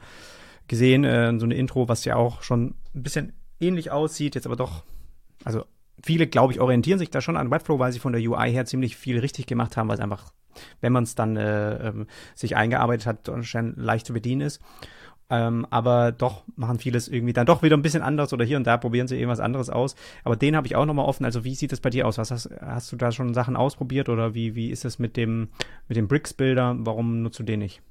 gesehen, 0.69 1.05
äh, 1.05 1.33
so 1.39 1.45
eine 1.45 1.55
Intro, 1.55 1.89
was 1.89 2.05
ja 2.05 2.17
auch 2.17 2.43
schon 2.43 2.75
ein 2.95 3.03
bisschen 3.03 3.33
ähnlich 3.61 3.91
aussieht, 3.91 4.35
jetzt 4.35 4.47
aber 4.47 4.57
doch, 4.57 4.85
also 5.45 5.65
viele, 6.03 6.27
glaube 6.27 6.53
ich, 6.53 6.61
orientieren 6.61 6.99
sich 6.99 7.11
da 7.11 7.21
schon 7.21 7.37
an 7.37 7.51
Webflow, 7.51 7.79
weil 7.79 7.93
sie 7.93 7.99
von 7.99 8.13
der 8.13 8.23
UI 8.23 8.51
her 8.53 8.67
ziemlich 8.67 8.97
viel 8.97 9.19
richtig 9.19 9.47
gemacht 9.47 9.77
haben, 9.77 9.89
weil 9.89 9.97
es 9.97 10.03
einfach, 10.03 10.33
wenn 10.81 10.93
man 10.93 11.05
es 11.05 11.15
dann 11.15 11.37
äh, 11.37 11.89
ähm, 11.89 12.07
sich 12.35 12.57
eingearbeitet 12.57 13.07
hat, 13.07 13.31
leicht 13.77 14.07
zu 14.07 14.13
bedienen 14.13 14.43
ist. 14.43 14.61
Ähm, 15.29 15.67
aber 15.71 16.13
doch 16.13 16.45
machen 16.55 16.79
vieles 16.79 17.09
irgendwie 17.09 17.33
dann 17.33 17.47
doch 17.47 17.63
wieder 17.63 17.77
ein 17.77 17.83
bisschen 17.83 18.03
anders 18.03 18.33
oder 18.33 18.45
hier 18.45 18.57
und 18.57 18.67
da 18.67 18.77
probieren 18.77 19.09
sie 19.09 19.17
irgendwas 19.17 19.41
anderes 19.41 19.71
aus. 19.71 19.97
Aber 20.23 20.37
den 20.37 20.55
habe 20.55 20.67
ich 20.67 20.77
auch 20.77 20.87
nochmal 20.87 21.07
offen. 21.07 21.25
Also 21.25 21.45
wie 21.45 21.55
sieht 21.55 21.73
es 21.73 21.81
bei 21.81 21.91
dir 21.91 22.07
aus? 22.07 22.19
Was 22.19 22.31
hast, 22.31 22.51
hast 22.61 22.93
du 22.93 22.97
da 22.97 23.11
schon 23.11 23.35
Sachen 23.35 23.57
ausprobiert 23.57 24.09
oder 24.09 24.35
wie, 24.35 24.55
wie 24.55 24.71
ist 24.71 24.85
es 24.85 24.99
mit 24.99 25.17
dem, 25.17 25.49
mit 25.89 25.97
dem 25.97 26.07
Bricks-Bilder? 26.07 26.77
Warum 26.79 27.23
nutzt 27.23 27.39
du 27.41 27.43
den 27.43 27.59
nicht? 27.59 27.83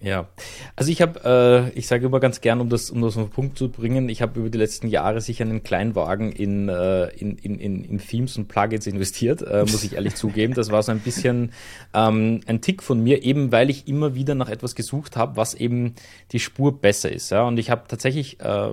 Ja, 0.00 0.28
also 0.76 0.90
ich 0.90 1.00
habe, 1.00 1.70
äh, 1.72 1.78
ich 1.78 1.86
sage 1.86 2.06
immer 2.06 2.20
ganz 2.20 2.40
gern, 2.40 2.60
um 2.60 2.68
das, 2.68 2.90
um 2.90 3.00
das 3.00 3.16
auf 3.16 3.28
den 3.28 3.30
Punkt 3.30 3.56
zu 3.56 3.70
bringen, 3.70 4.08
ich 4.08 4.20
habe 4.20 4.40
über 4.40 4.50
die 4.50 4.58
letzten 4.58 4.88
Jahre 4.88 5.20
sicher 5.20 5.44
einen 5.44 5.62
Kleinwagen 5.62 6.30
in, 6.32 6.68
äh, 6.68 7.06
in, 7.10 7.38
in, 7.38 7.58
in, 7.58 7.84
in 7.84 7.98
Themes 7.98 8.36
und 8.36 8.48
Plugins 8.48 8.86
investiert, 8.86 9.40
äh, 9.42 9.60
muss 9.62 9.82
ich 9.82 9.94
ehrlich 9.94 10.14
zugeben. 10.16 10.52
Das 10.52 10.70
war 10.70 10.82
so 10.82 10.92
ein 10.92 10.98
bisschen 10.98 11.52
ähm, 11.94 12.40
ein 12.46 12.60
Tick 12.60 12.82
von 12.82 13.02
mir, 13.02 13.22
eben 13.22 13.50
weil 13.50 13.70
ich 13.70 13.88
immer 13.88 14.14
wieder 14.14 14.34
nach 14.34 14.50
etwas 14.50 14.74
gesucht 14.74 15.16
habe, 15.16 15.36
was 15.36 15.54
eben 15.54 15.94
die 16.32 16.40
Spur 16.40 16.78
besser 16.80 17.10
ist. 17.10 17.30
Ja? 17.30 17.44
Und 17.44 17.58
ich 17.58 17.70
habe 17.70 17.84
tatsächlich 17.88 18.40
äh, 18.40 18.70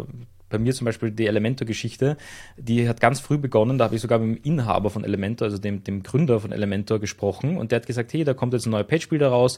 bei 0.52 0.60
mir 0.60 0.74
zum 0.74 0.86
Beispiel 0.86 1.12
die 1.12 1.28
Elementor-Geschichte, 1.28 2.18
die 2.58 2.88
hat 2.88 3.00
ganz 3.02 3.20
früh 3.20 3.38
begonnen, 3.38 3.78
da 3.78 3.86
habe 3.86 3.96
ich 3.96 4.02
sogar 4.02 4.20
mit 4.20 4.46
dem 4.46 4.52
Inhaber 4.52 4.90
von 4.90 5.04
Elementor, 5.04 5.46
also 5.46 5.58
dem, 5.58 5.84
dem 5.84 6.04
Gründer 6.04 6.40
von 6.40 6.52
Elementor 6.52 7.00
gesprochen 7.00 7.58
und 7.58 7.72
der 7.72 7.78
hat 7.78 7.88
gesagt, 7.88 8.14
hey, 8.14 8.24
da 8.24 8.34
kommt 8.34 8.54
jetzt 8.54 8.66
ein 8.66 8.72
neuer 8.72 8.84
Page-Builder 8.84 9.30
raus, 9.30 9.58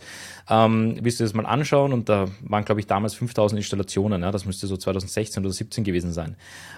ähm, 0.50 0.98
willst 1.02 1.20
du 1.20 1.24
das 1.24 1.34
mal 1.34 1.46
anschauen? 1.46 1.94
Und 1.94 2.10
da 2.10 2.28
waren, 2.42 2.66
glaube 2.66 2.82
ich, 2.82 2.88
damals 2.88 3.14
5000 3.16 3.60
Installationen, 3.60 4.22
ja, 4.22 4.32
das 4.32 4.46
müsste 4.46 4.68
so 4.68 4.78
2016 4.78 5.44
oder 5.44 5.52
2017 5.52 5.84
gewesen 5.84 6.12
sein. 6.12 6.36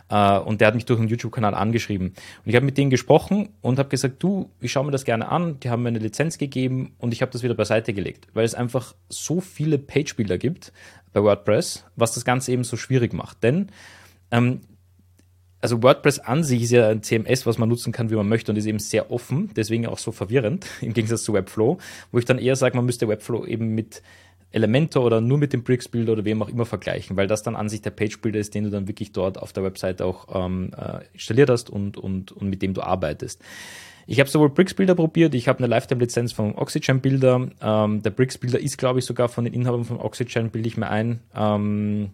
Äh, 0.09 0.39
und 0.39 0.61
der 0.61 0.67
hat 0.67 0.75
mich 0.75 0.85
durch 0.85 0.99
einen 0.99 1.09
YouTube-Kanal 1.09 1.53
angeschrieben. 1.53 2.07
Und 2.07 2.15
ich 2.45 2.55
habe 2.55 2.65
mit 2.65 2.77
denen 2.77 2.89
gesprochen 2.89 3.49
und 3.61 3.79
habe 3.79 3.89
gesagt, 3.89 4.21
du, 4.23 4.49
ich 4.61 4.71
schaue 4.71 4.85
mir 4.85 4.91
das 4.91 5.05
gerne 5.05 5.29
an, 5.29 5.59
die 5.59 5.69
haben 5.69 5.83
mir 5.83 5.89
eine 5.89 5.99
Lizenz 5.99 6.37
gegeben 6.37 6.93
und 6.99 7.13
ich 7.13 7.21
habe 7.21 7.31
das 7.31 7.43
wieder 7.43 7.55
beiseite 7.55 7.93
gelegt, 7.93 8.27
weil 8.33 8.45
es 8.45 8.55
einfach 8.55 8.95
so 9.09 9.41
viele 9.41 9.77
Page-Builder 9.77 10.37
gibt 10.37 10.71
bei 11.13 11.23
WordPress, 11.23 11.85
was 11.95 12.13
das 12.13 12.25
Ganze 12.25 12.51
eben 12.51 12.63
so 12.63 12.77
schwierig 12.77 13.13
macht. 13.13 13.43
Denn 13.43 13.69
ähm, 14.31 14.61
also 15.61 15.81
WordPress 15.81 16.19
an 16.19 16.43
sich 16.43 16.61
ist 16.61 16.71
ja 16.71 16.89
ein 16.89 17.01
CMS, 17.01 17.45
was 17.47 17.57
man 17.57 17.69
nutzen 17.69 17.91
kann, 17.91 18.11
wie 18.11 18.15
man 18.15 18.29
möchte 18.29 18.51
und 18.51 18.57
ist 18.57 18.67
eben 18.67 18.77
sehr 18.77 19.11
offen, 19.11 19.49
deswegen 19.55 19.87
auch 19.87 19.97
so 19.97 20.11
verwirrend 20.11 20.67
im 20.81 20.93
Gegensatz 20.93 21.23
zu 21.23 21.33
Webflow, 21.33 21.79
wo 22.11 22.19
ich 22.19 22.25
dann 22.25 22.37
eher 22.37 22.55
sage, 22.55 22.75
man 22.75 22.85
müsste 22.85 23.07
Webflow 23.07 23.45
eben 23.45 23.69
mit 23.69 24.03
Elementor 24.51 25.03
oder 25.03 25.21
nur 25.21 25.37
mit 25.37 25.53
dem 25.53 25.63
Bricks 25.63 25.89
Builder 25.89 26.13
oder 26.13 26.23
wem 26.23 26.41
auch 26.41 26.49
immer 26.49 26.65
vergleichen, 26.65 27.17
weil 27.17 27.27
das 27.27 27.43
dann 27.43 27.55
an 27.55 27.67
sich 27.67 27.81
der 27.81 27.89
Page 27.89 28.21
Builder 28.21 28.39
ist, 28.39 28.53
den 28.53 28.63
du 28.63 28.69
dann 28.69 28.87
wirklich 28.87 29.11
dort 29.11 29.37
auf 29.37 29.51
der 29.53 29.63
Website 29.63 30.01
auch 30.01 30.27
ähm, 30.33 30.71
äh, 30.77 30.99
installiert 31.13 31.49
hast 31.49 31.69
und, 31.69 31.97
und, 31.97 32.31
und 32.31 32.49
mit 32.49 32.61
dem 32.61 32.73
du 32.73 32.81
arbeitest. 32.81 33.41
Ich 34.07 34.19
habe 34.19 34.29
sowohl 34.29 34.49
Bricks 34.51 34.75
Builder 34.75 34.95
probiert, 34.95 35.33
ich 35.33 35.47
habe 35.47 35.59
eine 35.59 35.67
Lifetime-Lizenz 35.67 36.31
vom 36.31 36.55
Oxygen 36.55 37.01
Builder. 37.01 37.49
Ähm, 37.59 38.03
der 38.03 38.11
Bricks 38.11 38.37
Builder 38.37 38.59
ist, 38.59 38.77
glaube 38.77 38.99
ich, 38.99 39.05
sogar 39.05 39.29
von 39.29 39.45
den 39.45 39.53
Inhabern 39.53 39.83
von 39.83 39.99
Oxygen, 39.99 40.51
bilde 40.51 40.67
ich 40.67 40.77
mir 40.77 40.89
ein. 40.89 41.21
Ähm, 41.35 42.11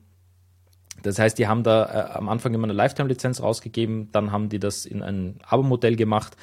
das 1.04 1.20
heißt, 1.20 1.38
die 1.38 1.47
haben 1.47 1.64
da 1.64 1.86
äh, 1.86 2.18
am 2.18 2.30
Anfang 2.30 2.54
immer 2.54 2.66
eine 2.66 2.74
Lifetime-Lizenz 2.74 3.41
rausgegeben, 3.41 4.10
dann 4.12 4.32
haben 4.32 4.49
die 4.49 4.60
das 4.60 4.86
in 4.86 5.02
ein 5.02 5.39
Abo-Modell 5.47 5.95
gemacht. 5.95 6.36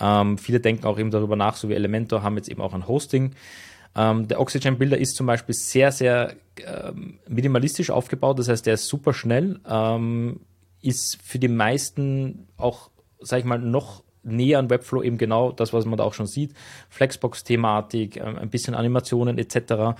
Ähm, 0.00 0.38
viele 0.38 0.60
denken 0.60 0.86
auch 0.86 0.98
eben 0.98 1.10
darüber 1.10 1.36
nach, 1.36 1.56
so 1.56 1.68
wie 1.68 1.74
Elementor 1.74 2.22
haben 2.22 2.36
jetzt 2.36 2.48
eben 2.48 2.60
auch 2.60 2.74
ein 2.74 2.88
Hosting. 2.88 3.32
Ähm, 3.94 4.28
der 4.28 4.40
Oxygen 4.40 4.78
Builder 4.78 4.98
ist 4.98 5.16
zum 5.16 5.26
Beispiel 5.26 5.54
sehr, 5.54 5.92
sehr 5.92 6.34
ähm, 6.64 7.18
minimalistisch 7.28 7.90
aufgebaut, 7.90 8.38
das 8.38 8.48
heißt, 8.48 8.66
der 8.66 8.74
ist 8.74 8.86
super 8.86 9.12
schnell, 9.12 9.60
ähm, 9.68 10.40
ist 10.80 11.18
für 11.22 11.38
die 11.38 11.48
meisten 11.48 12.46
auch, 12.56 12.90
sag 13.20 13.40
ich 13.40 13.44
mal, 13.44 13.58
noch 13.58 14.02
näher 14.22 14.58
an 14.58 14.70
Webflow 14.70 15.02
eben 15.02 15.18
genau 15.18 15.50
das, 15.52 15.72
was 15.72 15.86
man 15.86 15.96
da 15.96 16.04
auch 16.04 16.14
schon 16.14 16.26
sieht. 16.26 16.54
Flexbox-Thematik, 16.90 18.16
ähm, 18.16 18.38
ein 18.38 18.50
bisschen 18.50 18.74
Animationen 18.74 19.38
etc. 19.38 19.98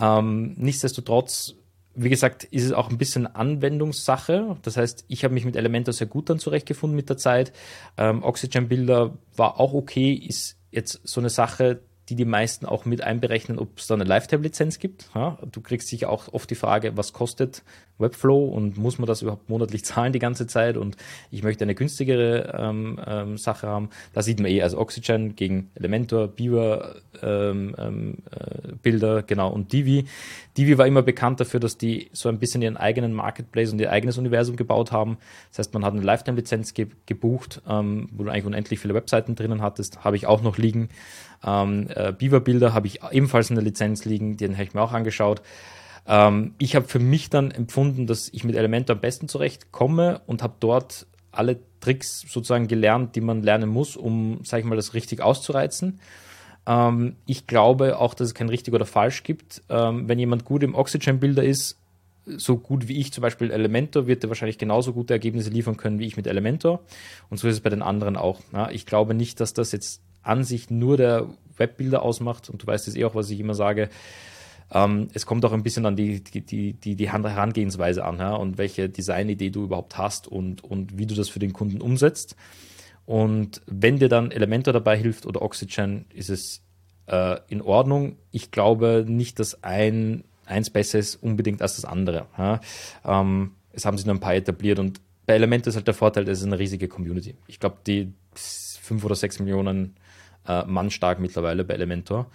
Ähm, 0.00 0.54
nichtsdestotrotz 0.56 1.54
wie 1.98 2.08
gesagt, 2.08 2.44
ist 2.44 2.64
es 2.64 2.72
auch 2.72 2.90
ein 2.90 2.98
bisschen 2.98 3.26
Anwendungssache. 3.26 4.56
Das 4.62 4.76
heißt, 4.76 5.04
ich 5.08 5.24
habe 5.24 5.34
mich 5.34 5.44
mit 5.44 5.56
Elementor 5.56 5.92
sehr 5.92 6.06
gut 6.06 6.30
dann 6.30 6.38
zurechtgefunden 6.38 6.94
mit 6.96 7.08
der 7.08 7.16
Zeit. 7.16 7.52
Ähm, 7.96 8.22
Oxygen 8.22 8.68
Builder 8.68 9.18
war 9.36 9.58
auch 9.58 9.74
okay, 9.74 10.12
ist 10.12 10.56
jetzt 10.70 11.00
so 11.02 11.20
eine 11.20 11.30
Sache, 11.30 11.80
die 12.08 12.14
die 12.14 12.24
meisten 12.24 12.66
auch 12.66 12.84
mit 12.84 13.02
einberechnen, 13.02 13.58
ob 13.58 13.78
es 13.78 13.86
da 13.86 13.94
eine 13.94 14.04
Lifetime-Lizenz 14.04 14.78
gibt. 14.78 15.10
Ja, 15.14 15.38
du 15.50 15.60
kriegst 15.60 15.88
sicher 15.88 16.08
auch 16.08 16.32
oft 16.32 16.48
die 16.48 16.54
Frage, 16.54 16.96
was 16.96 17.12
kostet 17.12 17.62
Webflow 17.98 18.46
und 18.46 18.78
muss 18.78 18.98
man 18.98 19.06
das 19.06 19.22
überhaupt 19.22 19.48
monatlich 19.48 19.84
zahlen 19.84 20.12
die 20.12 20.18
ganze 20.18 20.46
Zeit 20.46 20.76
und 20.76 20.96
ich 21.30 21.42
möchte 21.42 21.64
eine 21.64 21.74
günstigere 21.74 22.54
ähm, 22.58 23.00
ähm, 23.06 23.38
Sache 23.38 23.66
haben. 23.66 23.90
Da 24.12 24.22
sieht 24.22 24.40
man 24.40 24.50
eh, 24.50 24.62
also 24.62 24.78
Oxygen 24.78 25.36
gegen 25.36 25.70
Elementor, 25.74 26.28
Beaver, 26.28 26.96
ähm, 27.22 27.74
ähm, 27.78 28.18
äh, 28.30 28.72
Bilder, 28.82 29.22
genau, 29.22 29.50
und 29.50 29.72
Divi. 29.72 30.04
Divi 30.56 30.78
war 30.78 30.86
immer 30.86 31.02
bekannt 31.02 31.40
dafür, 31.40 31.60
dass 31.60 31.78
die 31.78 32.08
so 32.12 32.28
ein 32.28 32.38
bisschen 32.38 32.62
ihren 32.62 32.76
eigenen 32.76 33.12
Marketplace 33.12 33.72
und 33.72 33.80
ihr 33.80 33.90
eigenes 33.90 34.18
Universum 34.18 34.56
gebaut 34.56 34.92
haben. 34.92 35.18
Das 35.50 35.58
heißt, 35.58 35.74
man 35.74 35.84
hat 35.84 35.92
eine 35.92 36.02
Lifetime-Lizenz 36.02 36.74
ge 36.74 36.88
gebucht, 37.06 37.62
ähm, 37.68 38.08
wo 38.12 38.24
du 38.24 38.30
eigentlich 38.30 38.46
unendlich 38.46 38.80
viele 38.80 38.94
Webseiten 38.94 39.34
drinnen 39.34 39.62
hattest, 39.62 40.04
habe 40.04 40.16
ich 40.16 40.26
auch 40.26 40.42
noch 40.42 40.58
liegen. 40.58 40.88
Ähm, 41.44 41.88
äh, 41.94 42.12
Beaver-Bilder 42.12 42.74
habe 42.74 42.86
ich 42.86 43.00
ebenfalls 43.10 43.50
in 43.50 43.56
der 43.56 43.64
Lizenz 43.64 44.04
liegen, 44.04 44.36
den 44.36 44.54
habe 44.54 44.64
ich 44.64 44.74
mir 44.74 44.82
auch 44.82 44.92
angeschaut. 44.92 45.42
Ähm, 46.08 46.54
ich 46.58 46.74
habe 46.74 46.88
für 46.88 46.98
mich 46.98 47.30
dann 47.30 47.50
empfunden, 47.50 48.06
dass 48.06 48.28
ich 48.32 48.42
mit 48.42 48.56
Elementor 48.56 48.96
am 48.96 49.00
besten 49.00 49.28
zurechtkomme 49.28 50.22
und 50.26 50.42
habe 50.42 50.54
dort 50.58 51.06
alle 51.30 51.58
Tricks 51.80 52.24
sozusagen 52.26 52.66
gelernt, 52.66 53.14
die 53.14 53.20
man 53.20 53.42
lernen 53.42 53.68
muss, 53.68 53.96
um, 53.96 54.40
sag 54.42 54.60
ich 54.60 54.64
mal, 54.64 54.76
das 54.76 54.94
richtig 54.94 55.20
auszureizen. 55.20 56.00
Ähm, 56.66 57.16
ich 57.26 57.46
glaube 57.46 57.98
auch, 57.98 58.14
dass 58.14 58.28
es 58.28 58.34
kein 58.34 58.48
richtig 58.48 58.74
oder 58.74 58.86
falsch 58.86 59.22
gibt. 59.22 59.62
Ähm, 59.68 60.08
wenn 60.08 60.18
jemand 60.18 60.44
gut 60.44 60.62
im 60.62 60.74
Oxygen-Bilder 60.74 61.44
ist, 61.44 61.78
so 62.24 62.58
gut 62.58 62.88
wie 62.88 62.98
ich 62.98 63.12
zum 63.12 63.22
Beispiel 63.22 63.50
Elementor, 63.50 64.06
wird 64.06 64.22
er 64.22 64.28
wahrscheinlich 64.28 64.58
genauso 64.58 64.92
gute 64.92 65.14
Ergebnisse 65.14 65.50
liefern 65.50 65.76
können 65.76 65.98
wie 65.98 66.06
ich 66.06 66.16
mit 66.16 66.26
Elementor. 66.26 66.80
Und 67.30 67.38
so 67.38 67.48
ist 67.48 67.54
es 67.54 67.60
bei 67.60 67.70
den 67.70 67.82
anderen 67.82 68.16
auch. 68.16 68.40
Ja, 68.52 68.70
ich 68.70 68.84
glaube 68.86 69.14
nicht, 69.14 69.40
dass 69.40 69.54
das 69.54 69.72
jetzt 69.72 70.02
an 70.22 70.44
sich 70.44 70.68
nur 70.68 70.96
der 70.96 71.26
Webbilder 71.56 72.02
ausmacht. 72.02 72.50
Und 72.50 72.62
du 72.62 72.66
weißt 72.66 72.86
es 72.88 72.96
eh 72.96 73.04
auch, 73.04 73.14
was 73.14 73.30
ich 73.30 73.40
immer 73.40 73.54
sage. 73.54 73.88
Ähm, 74.70 75.08
es 75.14 75.26
kommt 75.26 75.44
auch 75.44 75.52
ein 75.52 75.62
bisschen 75.62 75.86
an 75.86 75.96
die, 75.96 76.22
die, 76.22 76.74
die, 76.74 76.94
die 76.94 77.10
Herangehensweise 77.10 78.04
an 78.04 78.18
ja, 78.18 78.34
und 78.34 78.58
welche 78.58 78.88
Designidee 78.88 79.50
du 79.50 79.64
überhaupt 79.64 79.96
hast 79.96 80.28
und, 80.28 80.62
und 80.62 80.98
wie 80.98 81.06
du 81.06 81.14
das 81.14 81.28
für 81.28 81.38
den 81.38 81.52
Kunden 81.52 81.80
umsetzt. 81.80 82.36
Und 83.06 83.62
wenn 83.66 83.98
dir 83.98 84.10
dann 84.10 84.30
Elementor 84.30 84.74
dabei 84.74 84.96
hilft 84.98 85.24
oder 85.24 85.40
Oxygen, 85.40 86.04
ist 86.12 86.28
es 86.28 86.62
äh, 87.06 87.38
in 87.48 87.62
Ordnung. 87.62 88.16
Ich 88.30 88.50
glaube 88.50 89.06
nicht, 89.08 89.38
dass 89.38 89.64
ein, 89.64 90.24
eins 90.44 90.68
besser 90.68 90.98
ist 90.98 91.16
unbedingt 91.16 91.62
als 91.62 91.76
das 91.76 91.86
andere. 91.86 92.26
Ja. 92.36 92.60
Ähm, 93.04 93.52
es 93.72 93.86
haben 93.86 93.96
sich 93.96 94.06
nur 94.06 94.14
ein 94.14 94.20
paar 94.20 94.34
etabliert 94.34 94.78
und 94.78 95.00
bei 95.24 95.34
Elementor 95.34 95.70
ist 95.70 95.76
halt 95.76 95.86
der 95.86 95.94
Vorteil, 95.94 96.28
es 96.28 96.40
ist 96.40 96.46
eine 96.46 96.58
riesige 96.58 96.88
Community. 96.88 97.36
Ich 97.46 97.60
glaube, 97.60 97.78
die 97.86 98.12
fünf 98.34 99.04
oder 99.04 99.14
sechs 99.14 99.38
Millionen 99.38 99.96
äh, 100.46 100.64
Mann 100.64 100.90
stark 100.90 101.20
mittlerweile 101.20 101.64
bei 101.64 101.74
Elementor. 101.74 102.30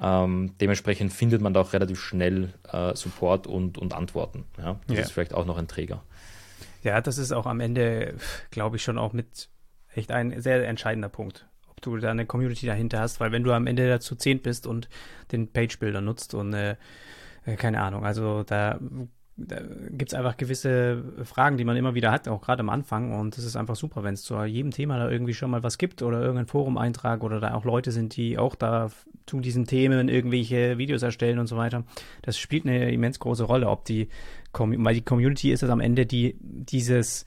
Ähm, 0.00 0.54
dementsprechend 0.60 1.12
findet 1.12 1.40
man 1.40 1.54
da 1.54 1.60
auch 1.60 1.72
relativ 1.72 2.00
schnell 2.00 2.54
äh, 2.72 2.94
Support 2.94 3.46
und, 3.46 3.78
und 3.78 3.94
Antworten. 3.94 4.44
Ja? 4.56 4.78
Das 4.86 4.96
ja. 4.96 5.02
ist 5.02 5.12
vielleicht 5.12 5.34
auch 5.34 5.44
noch 5.44 5.58
ein 5.58 5.68
Träger. 5.68 6.02
Ja, 6.82 7.00
das 7.00 7.18
ist 7.18 7.32
auch 7.32 7.46
am 7.46 7.60
Ende, 7.60 8.14
glaube 8.50 8.76
ich, 8.76 8.82
schon 8.82 8.98
auch 8.98 9.12
mit 9.12 9.48
echt 9.94 10.12
ein 10.12 10.40
sehr 10.40 10.66
entscheidender 10.68 11.08
Punkt, 11.08 11.48
ob 11.68 11.80
du 11.80 11.96
da 11.96 12.10
eine 12.10 12.26
Community 12.26 12.66
dahinter 12.66 13.00
hast, 13.00 13.18
weil 13.18 13.32
wenn 13.32 13.42
du 13.42 13.52
am 13.52 13.66
Ende 13.66 13.88
dazu 13.88 14.14
zehn 14.14 14.40
bist 14.40 14.66
und 14.66 14.88
den 15.32 15.52
Page-Builder 15.52 16.00
nutzt 16.00 16.34
und 16.34 16.54
äh, 16.54 16.76
äh 17.44 17.56
keine 17.56 17.82
Ahnung, 17.82 18.04
also 18.04 18.44
da 18.44 18.78
da 18.78 18.78
gibt 19.38 20.12
es 20.12 20.18
einfach 20.18 20.36
gewisse 20.36 21.02
Fragen, 21.22 21.56
die 21.58 21.64
man 21.64 21.76
immer 21.76 21.94
wieder 21.94 22.10
hat, 22.10 22.26
auch 22.26 22.40
gerade 22.40 22.60
am 22.60 22.68
Anfang. 22.68 23.12
Und 23.12 23.38
es 23.38 23.44
ist 23.44 23.56
einfach 23.56 23.76
super, 23.76 24.02
wenn 24.02 24.14
es 24.14 24.22
zu 24.22 24.42
jedem 24.42 24.72
Thema 24.72 24.98
da 24.98 25.08
irgendwie 25.08 25.34
schon 25.34 25.50
mal 25.50 25.62
was 25.62 25.78
gibt 25.78 26.02
oder 26.02 26.20
irgendein 26.20 26.46
Forum-Eintrag 26.46 27.22
oder 27.22 27.38
da 27.38 27.54
auch 27.54 27.64
Leute 27.64 27.92
sind, 27.92 28.16
die 28.16 28.36
auch 28.36 28.56
da 28.56 28.90
zu 29.26 29.40
diesen 29.40 29.66
Themen 29.66 30.08
irgendwelche 30.08 30.78
Videos 30.78 31.02
erstellen 31.02 31.38
und 31.38 31.46
so 31.46 31.56
weiter. 31.56 31.84
Das 32.22 32.36
spielt 32.36 32.66
eine 32.66 32.90
immens 32.90 33.20
große 33.20 33.44
Rolle, 33.44 33.68
ob 33.68 33.84
die, 33.84 34.08
weil 34.52 34.94
die 34.94 35.02
Community 35.02 35.52
ist 35.52 35.62
es 35.62 35.70
am 35.70 35.80
Ende, 35.80 36.04
die 36.04 36.36
dieses 36.40 37.24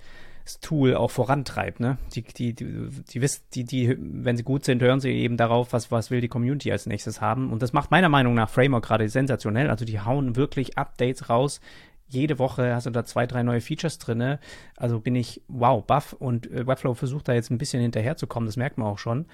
Tool 0.60 0.96
auch 0.96 1.12
vorantreibt, 1.12 1.80
ne? 1.80 1.98
Die, 2.14 2.24
die, 2.24 2.54
die, 2.54 2.90
die 3.10 3.22
wissen, 3.22 3.44
die, 3.54 3.64
die, 3.64 3.96
wenn 3.98 4.36
sie 4.36 4.44
gut 4.44 4.66
sind, 4.66 4.82
hören 4.82 5.00
sie 5.00 5.12
eben 5.12 5.38
darauf, 5.38 5.72
was, 5.72 5.92
was 5.92 6.12
will 6.12 6.20
die 6.20 6.28
Community 6.28 6.72
als 6.72 6.88
nächstes 6.88 7.22
haben. 7.22 7.52
Und 7.52 7.62
das 7.62 7.74
macht 7.74 7.92
meiner 7.92 8.10
Meinung 8.10 8.34
nach 8.34 8.50
Framework 8.50 8.84
gerade 8.84 9.08
sensationell. 9.08 9.70
Also 9.70 9.86
die 9.86 10.00
hauen 10.00 10.36
wirklich 10.36 10.78
Updates 10.78 11.30
raus, 11.30 11.62
jede 12.12 12.40
Woche 12.40 12.76
hast 12.76 12.86
du 12.86 12.90
da 12.92 13.06
zwei, 13.06 13.26
drei 13.26 13.44
neue 13.44 13.62
Features 13.62 13.98
drinne. 13.98 14.40
Also 14.78 15.00
bin 15.00 15.16
ich, 15.16 15.42
wow, 15.48 15.84
buff 15.84 16.14
und 16.14 16.52
äh, 16.52 16.68
Webflow 16.68 16.94
versucht 16.94 17.28
da 17.28 17.34
jetzt 17.34 17.50
ein 17.52 17.58
bisschen 17.58 17.82
hinterherzukommen, 17.82 18.48
das 18.48 18.58
merkt 18.58 18.78
man 18.78 18.88
auch 18.88 19.00
schon, 19.00 19.26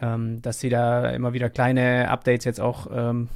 ähm, 0.00 0.42
dass 0.42 0.60
sie 0.60 0.68
da 0.68 1.10
immer 1.10 1.32
wieder 1.32 1.50
kleine 1.50 2.10
Updates 2.10 2.44
jetzt 2.44 2.60
auch 2.60 2.88
ähm, 2.92 3.28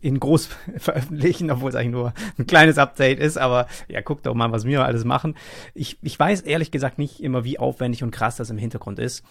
in 0.00 0.20
groß 0.20 0.46
veröffentlichen, 0.76 1.50
obwohl 1.50 1.70
es 1.70 1.76
eigentlich 1.76 1.92
nur 1.92 2.12
ein 2.38 2.46
kleines 2.46 2.78
Update 2.78 3.18
ist, 3.18 3.38
aber 3.38 3.66
ja, 3.88 4.00
guckt 4.00 4.26
doch 4.26 4.34
mal, 4.34 4.52
was 4.52 4.64
wir 4.64 4.84
alles 4.84 5.04
machen. 5.04 5.34
Ich, 5.74 5.98
ich 6.02 6.18
weiß 6.18 6.42
ehrlich 6.42 6.70
gesagt 6.70 6.98
nicht 6.98 7.22
immer, 7.22 7.44
wie 7.44 7.58
aufwendig 7.58 8.02
und 8.02 8.10
krass 8.10 8.36
das 8.36 8.50
im 8.50 8.58
Hintergrund 8.58 8.98
ist 8.98 9.24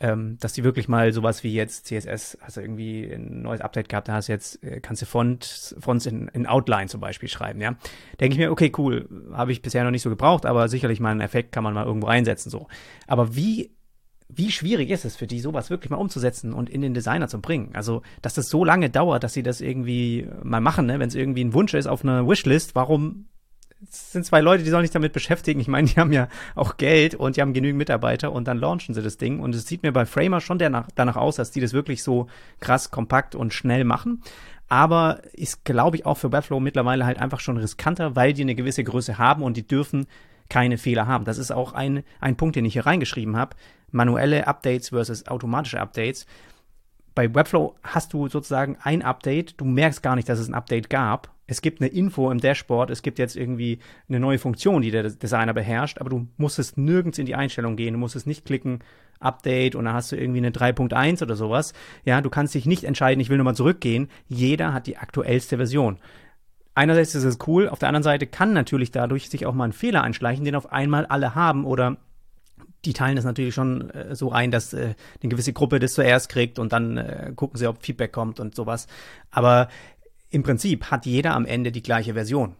ähm, 0.00 0.36
dass 0.40 0.52
die 0.52 0.64
wirklich 0.64 0.88
mal 0.88 1.12
sowas 1.12 1.44
wie 1.44 1.54
jetzt 1.54 1.86
CSS, 1.86 2.38
hast 2.40 2.56
du 2.56 2.60
irgendwie 2.60 3.04
ein 3.10 3.42
neues 3.42 3.60
Update 3.60 3.88
gehabt, 3.88 4.08
da 4.08 4.14
hast 4.14 4.28
du 4.28 4.32
jetzt, 4.32 4.62
äh, 4.62 4.80
kannst 4.80 5.02
du 5.02 5.06
Font, 5.06 5.76
Fonts 5.78 6.06
in, 6.06 6.28
in 6.28 6.46
Outline 6.46 6.88
zum 6.88 7.00
Beispiel 7.00 7.28
schreiben, 7.28 7.60
ja. 7.60 7.76
Denke 8.20 8.34
ich 8.34 8.38
mir, 8.38 8.50
okay, 8.50 8.72
cool, 8.76 9.08
habe 9.32 9.52
ich 9.52 9.62
bisher 9.62 9.84
noch 9.84 9.90
nicht 9.90 10.02
so 10.02 10.10
gebraucht, 10.10 10.46
aber 10.46 10.68
sicherlich 10.68 11.00
mal 11.00 11.10
einen 11.10 11.20
Effekt 11.20 11.52
kann 11.52 11.64
man 11.64 11.74
mal 11.74 11.86
irgendwo 11.86 12.08
einsetzen, 12.08 12.50
so. 12.50 12.66
Aber 13.06 13.36
wie 13.36 13.70
wie 14.28 14.50
schwierig 14.50 14.90
ist 14.90 15.04
es 15.04 15.16
für 15.16 15.26
die, 15.26 15.40
sowas 15.40 15.70
wirklich 15.70 15.90
mal 15.90 15.96
umzusetzen 15.96 16.52
und 16.52 16.70
in 16.70 16.80
den 16.80 16.94
Designer 16.94 17.28
zu 17.28 17.40
bringen? 17.40 17.70
Also, 17.74 18.02
dass 18.22 18.34
das 18.34 18.48
so 18.48 18.64
lange 18.64 18.90
dauert, 18.90 19.22
dass 19.22 19.34
sie 19.34 19.42
das 19.42 19.60
irgendwie 19.60 20.26
mal 20.42 20.60
machen, 20.60 20.86
ne? 20.86 20.98
wenn 20.98 21.08
es 21.08 21.14
irgendwie 21.14 21.44
ein 21.44 21.52
Wunsch 21.52 21.74
ist 21.74 21.86
auf 21.86 22.02
einer 22.02 22.26
Wishlist, 22.26 22.74
warum 22.74 23.26
sind 23.90 24.24
zwei 24.24 24.40
Leute, 24.40 24.62
die 24.64 24.70
sollen 24.70 24.84
sich 24.84 24.90
damit 24.90 25.12
beschäftigen. 25.12 25.60
Ich 25.60 25.68
meine, 25.68 25.88
die 25.88 25.98
haben 25.98 26.12
ja 26.12 26.28
auch 26.54 26.76
Geld 26.76 27.14
und 27.14 27.36
die 27.36 27.40
haben 27.40 27.52
genügend 27.52 27.78
Mitarbeiter 27.78 28.32
und 28.32 28.46
dann 28.48 28.58
launchen 28.58 28.94
sie 28.94 29.02
das 29.02 29.16
Ding. 29.16 29.40
Und 29.40 29.54
es 29.54 29.66
sieht 29.66 29.82
mir 29.82 29.92
bei 29.92 30.06
Framer 30.06 30.40
schon 30.40 30.58
danach, 30.58 30.88
danach 30.94 31.16
aus, 31.16 31.36
dass 31.36 31.50
die 31.50 31.60
das 31.60 31.72
wirklich 31.72 32.02
so 32.02 32.28
krass, 32.60 32.90
kompakt 32.90 33.34
und 33.34 33.52
schnell 33.52 33.84
machen. 33.84 34.22
Aber 34.68 35.20
ist, 35.32 35.64
glaube 35.64 35.96
ich, 35.96 36.06
auch 36.06 36.16
für 36.16 36.32
Webflow 36.32 36.60
mittlerweile 36.60 37.04
halt 37.06 37.18
einfach 37.18 37.40
schon 37.40 37.58
riskanter, 37.58 38.16
weil 38.16 38.32
die 38.32 38.42
eine 38.42 38.54
gewisse 38.54 38.84
Größe 38.84 39.18
haben 39.18 39.42
und 39.42 39.56
die 39.56 39.66
dürfen 39.66 40.06
keine 40.48 40.78
Fehler 40.78 41.06
haben. 41.06 41.24
Das 41.24 41.38
ist 41.38 41.50
auch 41.50 41.72
ein, 41.72 42.02
ein 42.20 42.36
Punkt, 42.36 42.56
den 42.56 42.64
ich 42.64 42.74
hier 42.74 42.86
reingeschrieben 42.86 43.36
habe. 43.36 43.56
Manuelle 43.90 44.46
Updates 44.46 44.90
versus 44.90 45.26
automatische 45.28 45.80
Updates. 45.80 46.26
Bei 47.14 47.32
Webflow 47.32 47.76
hast 47.82 48.12
du 48.12 48.28
sozusagen 48.28 48.76
ein 48.82 49.02
Update, 49.02 49.60
du 49.60 49.64
merkst 49.64 50.02
gar 50.02 50.16
nicht, 50.16 50.28
dass 50.28 50.40
es 50.40 50.48
ein 50.48 50.54
Update 50.54 50.90
gab. 50.90 51.33
Es 51.46 51.60
gibt 51.60 51.80
eine 51.80 51.90
Info 51.90 52.30
im 52.30 52.40
Dashboard, 52.40 52.90
es 52.90 53.02
gibt 53.02 53.18
jetzt 53.18 53.36
irgendwie 53.36 53.78
eine 54.08 54.20
neue 54.20 54.38
Funktion, 54.38 54.82
die 54.82 54.90
der 54.90 55.10
Designer 55.10 55.52
beherrscht, 55.52 55.98
aber 55.98 56.10
du 56.10 56.26
musstest 56.36 56.78
nirgends 56.78 57.18
in 57.18 57.26
die 57.26 57.34
Einstellung 57.34 57.76
gehen, 57.76 57.94
du 57.94 57.98
musstest 57.98 58.26
nicht 58.26 58.44
klicken, 58.44 58.80
Update 59.20 59.74
und 59.74 59.84
dann 59.84 59.94
hast 59.94 60.12
du 60.12 60.16
irgendwie 60.16 60.38
eine 60.38 60.50
3.1 60.50 61.22
oder 61.22 61.36
sowas. 61.36 61.72
Ja, 62.04 62.20
du 62.20 62.28
kannst 62.30 62.54
dich 62.54 62.66
nicht 62.66 62.84
entscheiden, 62.84 63.20
ich 63.20 63.30
will 63.30 63.38
nochmal 63.38 63.54
zurückgehen. 63.54 64.08
Jeder 64.28 64.74
hat 64.74 64.86
die 64.86 64.98
aktuellste 64.98 65.56
Version 65.56 65.98
einerseits 66.74 67.14
ist 67.14 67.24
es 67.24 67.38
cool, 67.46 67.68
auf 67.68 67.78
der 67.78 67.88
anderen 67.88 68.02
Seite 68.02 68.26
kann 68.26 68.52
natürlich 68.52 68.90
dadurch 68.90 69.30
sich 69.30 69.46
auch 69.46 69.54
mal 69.54 69.64
ein 69.64 69.72
Fehler 69.72 70.02
einschleichen, 70.02 70.44
den 70.44 70.56
auf 70.56 70.72
einmal 70.72 71.06
alle 71.06 71.34
haben 71.34 71.64
oder 71.64 71.96
die 72.84 72.92
teilen 72.92 73.16
das 73.16 73.24
natürlich 73.24 73.54
schon 73.54 73.88
äh, 73.90 74.14
so 74.14 74.30
ein, 74.30 74.50
dass 74.50 74.74
äh, 74.74 74.94
eine 75.22 75.30
gewisse 75.30 75.54
Gruppe 75.54 75.78
das 75.78 75.94
zuerst 75.94 76.28
kriegt 76.28 76.58
und 76.58 76.72
dann 76.72 76.98
äh, 76.98 77.32
gucken 77.34 77.56
sie, 77.56 77.66
ob 77.66 77.82
Feedback 77.82 78.12
kommt 78.12 78.40
und 78.40 78.54
sowas. 78.54 78.88
Aber 79.30 79.68
im 80.34 80.42
Prinzip 80.42 80.90
hat 80.90 81.06
jeder 81.06 81.34
am 81.34 81.46
Ende 81.46 81.70
die 81.70 81.82
gleiche 81.82 82.14
Version. 82.14 82.56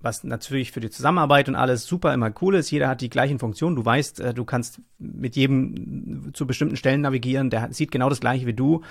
Was 0.00 0.24
natürlich 0.24 0.72
für 0.72 0.80
die 0.80 0.90
Zusammenarbeit 0.90 1.48
und 1.48 1.56
alles 1.56 1.84
super 1.84 2.14
immer 2.14 2.32
cool 2.40 2.54
ist. 2.54 2.70
Jeder 2.70 2.88
hat 2.88 3.00
die 3.00 3.10
gleichen 3.10 3.38
Funktionen. 3.38 3.76
Du 3.76 3.84
weißt, 3.84 4.20
äh, 4.20 4.32
du 4.32 4.44
kannst 4.44 4.80
mit 4.98 5.36
jedem 5.36 6.30
zu 6.32 6.46
bestimmten 6.46 6.76
Stellen 6.76 7.02
navigieren. 7.02 7.50
Der 7.50 7.72
sieht 7.72 7.90
genau 7.90 8.08
das 8.08 8.20
gleiche 8.20 8.46
wie 8.46 8.54
du 8.54 8.82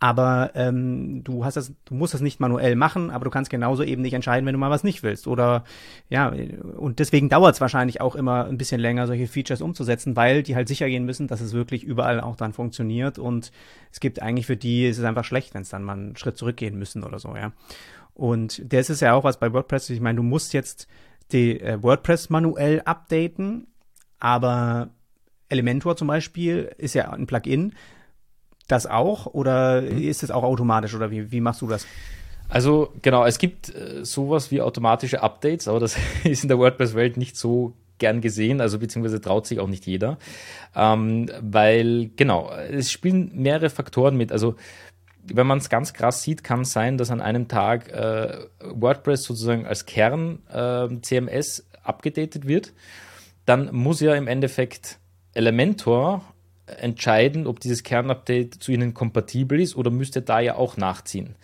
aber 0.00 0.50
ähm, 0.54 1.22
du 1.24 1.44
hast 1.44 1.56
das, 1.56 1.72
du 1.84 1.94
musst 1.94 2.14
das 2.14 2.20
nicht 2.20 2.40
manuell 2.40 2.76
machen, 2.76 3.10
aber 3.10 3.24
du 3.24 3.30
kannst 3.30 3.50
genauso 3.50 3.82
eben 3.82 4.02
nicht 4.02 4.12
entscheiden, 4.12 4.44
wenn 4.44 4.52
du 4.52 4.58
mal 4.58 4.70
was 4.70 4.84
nicht 4.84 5.02
willst. 5.02 5.26
Oder 5.26 5.64
ja, 6.10 6.32
und 6.76 6.98
deswegen 6.98 7.28
dauert 7.28 7.54
es 7.54 7.60
wahrscheinlich 7.60 8.00
auch 8.00 8.14
immer 8.14 8.44
ein 8.46 8.58
bisschen 8.58 8.80
länger, 8.80 9.06
solche 9.06 9.26
Features 9.26 9.62
umzusetzen, 9.62 10.16
weil 10.16 10.42
die 10.42 10.56
halt 10.56 10.68
sicher 10.68 10.88
gehen 10.88 11.04
müssen, 11.04 11.26
dass 11.26 11.40
es 11.40 11.54
wirklich 11.54 11.84
überall 11.84 12.20
auch 12.20 12.36
dann 12.36 12.52
funktioniert. 12.52 13.18
Und 13.18 13.52
es 13.92 14.00
gibt 14.00 14.20
eigentlich 14.20 14.46
für 14.46 14.56
die, 14.56 14.86
ist 14.86 14.98
es 14.98 15.04
einfach 15.04 15.24
schlecht, 15.24 15.54
wenn 15.54 15.62
es 15.62 15.70
dann 15.70 15.84
mal 15.84 15.94
einen 15.94 16.16
Schritt 16.16 16.36
zurückgehen 16.36 16.78
müssen 16.78 17.04
oder 17.04 17.18
so, 17.18 17.34
ja. 17.36 17.52
Und 18.14 18.62
das 18.72 18.90
ist 18.90 19.00
ja 19.00 19.14
auch 19.14 19.24
was 19.24 19.40
bei 19.40 19.52
WordPress. 19.52 19.90
Ich 19.90 20.00
meine, 20.00 20.16
du 20.16 20.22
musst 20.22 20.52
jetzt 20.52 20.86
die 21.32 21.60
äh, 21.60 21.82
WordPress 21.82 22.30
manuell 22.30 22.80
updaten, 22.84 23.66
aber 24.20 24.90
Elementor 25.48 25.96
zum 25.96 26.08
Beispiel 26.08 26.70
ist 26.78 26.94
ja 26.94 27.10
ein 27.10 27.26
Plugin 27.26 27.74
das 28.68 28.86
auch 28.86 29.26
oder 29.26 29.82
mhm. 29.82 30.02
ist 30.02 30.22
es 30.22 30.30
auch 30.30 30.42
automatisch 30.42 30.94
oder 30.94 31.10
wie, 31.10 31.30
wie 31.30 31.40
machst 31.40 31.62
du 31.62 31.66
das? 31.66 31.86
Also 32.48 32.92
genau, 33.02 33.24
es 33.24 33.38
gibt 33.38 33.74
äh, 33.74 34.04
sowas 34.04 34.50
wie 34.50 34.60
automatische 34.60 35.22
Updates, 35.22 35.68
aber 35.68 35.80
das 35.80 35.96
ist 36.24 36.42
in 36.42 36.48
der 36.48 36.58
WordPress-Welt 36.58 37.16
nicht 37.16 37.36
so 37.36 37.74
gern 37.98 38.20
gesehen, 38.20 38.60
also 38.60 38.78
beziehungsweise 38.78 39.20
traut 39.20 39.46
sich 39.46 39.60
auch 39.60 39.68
nicht 39.68 39.86
jeder, 39.86 40.18
ähm, 40.74 41.30
weil 41.40 42.10
genau, 42.16 42.50
es 42.52 42.90
spielen 42.90 43.30
mehrere 43.34 43.70
Faktoren 43.70 44.16
mit. 44.16 44.32
Also 44.32 44.56
wenn 45.26 45.46
man 45.46 45.58
es 45.58 45.70
ganz 45.70 45.94
krass 45.94 46.22
sieht, 46.22 46.44
kann 46.44 46.62
es 46.62 46.72
sein, 46.72 46.98
dass 46.98 47.10
an 47.10 47.20
einem 47.20 47.48
Tag 47.48 47.90
äh, 47.90 48.38
WordPress 48.60 49.24
sozusagen 49.24 49.64
als 49.64 49.86
Kern 49.86 50.40
äh, 50.52 50.88
CMS 51.00 51.66
abgedatet 51.82 52.46
wird. 52.46 52.72
Dann 53.46 53.74
muss 53.74 54.00
ja 54.00 54.14
im 54.14 54.26
Endeffekt 54.26 54.98
Elementor 55.34 56.22
entscheiden, 56.66 57.46
ob 57.46 57.60
dieses 57.60 57.82
Kernupdate 57.82 58.54
zu 58.54 58.72
ihnen 58.72 58.94
kompatibel 58.94 59.60
ist 59.60 59.76
oder 59.76 59.90
müsste 59.90 60.22
da 60.22 60.40
ja 60.40 60.56
auch 60.56 60.76
nachziehen. 60.76 61.34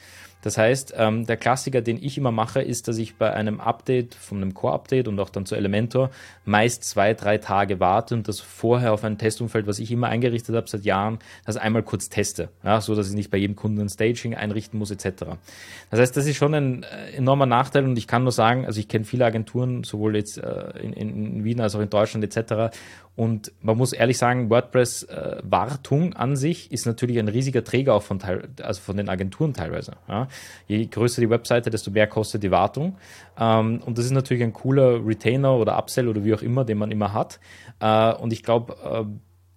Das 0.42 0.56
heißt, 0.56 0.94
ähm, 0.96 1.26
der 1.26 1.36
Klassiker, 1.36 1.82
den 1.82 2.02
ich 2.02 2.16
immer 2.16 2.32
mache, 2.32 2.62
ist, 2.62 2.88
dass 2.88 2.96
ich 2.96 3.16
bei 3.16 3.32
einem 3.32 3.60
Update, 3.60 4.14
von 4.14 4.38
einem 4.38 4.54
Core-Update 4.54 5.06
und 5.06 5.20
auch 5.20 5.28
dann 5.28 5.44
zu 5.44 5.54
Elementor, 5.54 6.10
meist 6.44 6.84
zwei, 6.84 7.12
drei 7.12 7.38
Tage 7.38 7.78
warte 7.78 8.14
und 8.14 8.26
das 8.26 8.40
vorher 8.40 8.92
auf 8.94 9.04
ein 9.04 9.18
Testumfeld, 9.18 9.66
was 9.66 9.78
ich 9.78 9.92
immer 9.92 10.08
eingerichtet 10.08 10.56
habe 10.56 10.68
seit 10.68 10.84
Jahren, 10.84 11.18
das 11.44 11.56
einmal 11.58 11.82
kurz 11.82 12.08
teste, 12.08 12.48
ja, 12.64 12.80
so 12.80 12.94
dass 12.94 13.08
ich 13.08 13.14
nicht 13.14 13.30
bei 13.30 13.36
jedem 13.36 13.54
Kunden 13.54 13.80
ein 13.80 13.88
Staging 13.90 14.34
einrichten 14.34 14.78
muss 14.78 14.90
etc. 14.90 15.24
Das 15.90 16.00
heißt, 16.00 16.16
das 16.16 16.26
ist 16.26 16.36
schon 16.36 16.54
ein 16.54 16.82
äh, 16.84 17.16
enormer 17.16 17.46
Nachteil 17.46 17.84
und 17.84 17.98
ich 17.98 18.06
kann 18.06 18.22
nur 18.22 18.32
sagen, 18.32 18.64
also 18.64 18.80
ich 18.80 18.88
kenne 18.88 19.04
viele 19.04 19.26
Agenturen, 19.26 19.84
sowohl 19.84 20.16
jetzt 20.16 20.38
äh, 20.38 20.70
in, 20.80 20.92
in 20.94 21.44
Wien 21.44 21.60
als 21.60 21.74
auch 21.74 21.80
in 21.80 21.90
Deutschland 21.90 22.24
etc. 22.24 22.74
Und 23.20 23.52
man 23.60 23.76
muss 23.76 23.92
ehrlich 23.92 24.16
sagen, 24.16 24.48
WordPress-Wartung 24.48 26.12
äh, 26.12 26.16
an 26.16 26.36
sich 26.36 26.72
ist 26.72 26.86
natürlich 26.86 27.18
ein 27.18 27.28
riesiger 27.28 27.62
Träger 27.62 27.92
auch 27.92 28.02
von, 28.02 28.18
Teil, 28.18 28.48
also 28.62 28.80
von 28.80 28.96
den 28.96 29.10
Agenturen 29.10 29.52
teilweise. 29.52 29.92
Ja. 30.08 30.26
Je 30.66 30.86
größer 30.86 31.20
die 31.20 31.28
Webseite, 31.28 31.68
desto 31.68 31.90
mehr 31.90 32.06
kostet 32.06 32.42
die 32.42 32.50
Wartung. 32.50 32.96
Ähm, 33.38 33.82
und 33.84 33.98
das 33.98 34.06
ist 34.06 34.12
natürlich 34.12 34.42
ein 34.42 34.54
cooler 34.54 35.06
Retainer 35.06 35.54
oder 35.54 35.76
Upsell 35.76 36.08
oder 36.08 36.24
wie 36.24 36.32
auch 36.32 36.40
immer, 36.40 36.64
den 36.64 36.78
man 36.78 36.90
immer 36.90 37.12
hat. 37.12 37.40
Äh, 37.78 38.14
und 38.14 38.32
ich 38.32 38.42
glaube, 38.42 38.74
äh, 38.82 39.04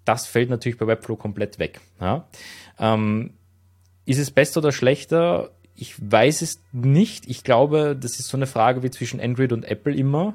das 0.03 0.27
fällt 0.27 0.49
natürlich 0.49 0.77
bei 0.77 0.85
Webflow 0.85 1.15
komplett 1.15 1.57
weg. 1.57 1.79
Ja. 2.01 2.27
Ähm, 2.77 3.31
ist 4.03 4.19
es 4.19 4.29
besser 4.29 4.57
oder 4.57 4.73
schlechter? 4.73 5.51
Ich 5.73 5.95
weiß 6.01 6.41
es 6.41 6.61
nicht. 6.73 7.29
Ich 7.29 7.45
glaube, 7.45 7.95
das 7.97 8.19
ist 8.19 8.27
so 8.27 8.35
eine 8.35 8.45
Frage 8.45 8.83
wie 8.83 8.91
zwischen 8.91 9.21
Android 9.21 9.53
und 9.53 9.63
Apple 9.63 9.95
immer 9.95 10.33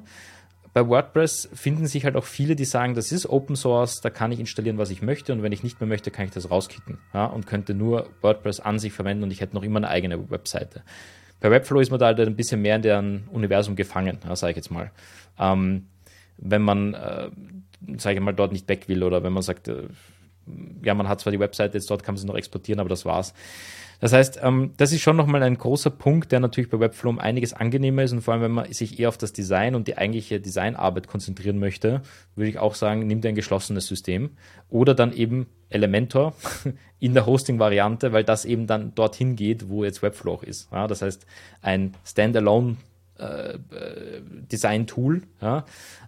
bei 0.72 0.86
WordPress 0.86 1.48
finden 1.52 1.86
sich 1.86 2.04
halt 2.04 2.16
auch 2.16 2.24
viele, 2.24 2.56
die 2.56 2.64
sagen, 2.64 2.94
das 2.94 3.12
ist 3.12 3.28
Open 3.28 3.56
Source, 3.56 4.00
da 4.00 4.10
kann 4.10 4.32
ich 4.32 4.40
installieren, 4.40 4.78
was 4.78 4.90
ich 4.90 5.02
möchte 5.02 5.32
und 5.32 5.42
wenn 5.42 5.52
ich 5.52 5.62
nicht 5.62 5.80
mehr 5.80 5.88
möchte, 5.88 6.10
kann 6.10 6.26
ich 6.26 6.32
das 6.32 6.50
rauskitten 6.50 6.98
ja, 7.14 7.24
und 7.24 7.46
könnte 7.46 7.74
nur 7.74 8.08
WordPress 8.20 8.60
an 8.60 8.78
sich 8.78 8.92
verwenden 8.92 9.24
und 9.24 9.30
ich 9.30 9.40
hätte 9.40 9.54
noch 9.54 9.62
immer 9.62 9.78
eine 9.78 9.88
eigene 9.88 10.30
Webseite. 10.30 10.82
Bei 11.40 11.50
Webflow 11.50 11.80
ist 11.80 11.90
man 11.90 12.00
da 12.00 12.06
halt 12.06 12.20
ein 12.20 12.36
bisschen 12.36 12.60
mehr 12.60 12.76
in 12.76 12.82
deren 12.82 13.28
Universum 13.28 13.76
gefangen, 13.76 14.18
ja, 14.26 14.34
sage 14.34 14.52
ich 14.52 14.56
jetzt 14.56 14.70
mal. 14.70 14.90
Ähm, 15.38 15.86
wenn 16.36 16.62
man, 16.62 16.94
äh, 16.94 17.30
sage 17.96 18.16
ich 18.16 18.20
mal, 18.20 18.32
dort 18.32 18.52
nicht 18.52 18.68
weg 18.68 18.88
will 18.88 19.02
oder 19.02 19.22
wenn 19.22 19.32
man 19.32 19.42
sagt, 19.42 19.68
äh, 19.68 19.84
ja, 20.84 20.94
man 20.94 21.08
hat 21.08 21.20
zwar 21.20 21.30
die 21.30 21.40
Webseite 21.40 21.78
jetzt 21.78 21.90
dort, 21.90 22.02
kann 22.02 22.14
man 22.14 22.20
sie 22.20 22.26
noch 22.26 22.36
exportieren, 22.36 22.80
aber 22.80 22.88
das 22.88 23.04
war's. 23.04 23.34
Das 24.00 24.12
heißt, 24.12 24.40
ähm, 24.42 24.72
das 24.76 24.92
ist 24.92 25.00
schon 25.00 25.16
nochmal 25.16 25.42
ein 25.42 25.58
großer 25.58 25.90
Punkt, 25.90 26.30
der 26.30 26.40
natürlich 26.40 26.70
bei 26.70 26.78
Webflow 26.78 27.10
um 27.10 27.18
einiges 27.18 27.52
angenehmer 27.52 28.02
ist 28.04 28.12
und 28.12 28.20
vor 28.22 28.34
allem, 28.34 28.42
wenn 28.42 28.52
man 28.52 28.72
sich 28.72 29.00
eher 29.00 29.08
auf 29.08 29.18
das 29.18 29.32
Design 29.32 29.74
und 29.74 29.88
die 29.88 29.98
eigentliche 29.98 30.40
Designarbeit 30.40 31.08
konzentrieren 31.08 31.58
möchte, 31.58 32.02
würde 32.36 32.50
ich 32.50 32.58
auch 32.58 32.74
sagen, 32.74 33.06
nimmt 33.06 33.26
ein 33.26 33.34
geschlossenes 33.34 33.86
System 33.86 34.30
oder 34.68 34.94
dann 34.94 35.12
eben 35.12 35.46
Elementor 35.70 36.34
in 37.00 37.14
der 37.14 37.26
Hosting-Variante, 37.26 38.12
weil 38.12 38.24
das 38.24 38.44
eben 38.44 38.66
dann 38.66 38.94
dorthin 38.94 39.36
geht, 39.36 39.68
wo 39.68 39.84
jetzt 39.84 40.02
Webflow 40.02 40.40
ist. 40.42 40.70
Ja, 40.72 40.86
das 40.86 41.02
heißt, 41.02 41.26
ein 41.60 41.94
Standalone 42.04 42.76
Design-Tool, 44.50 45.22
ja, 45.40 45.64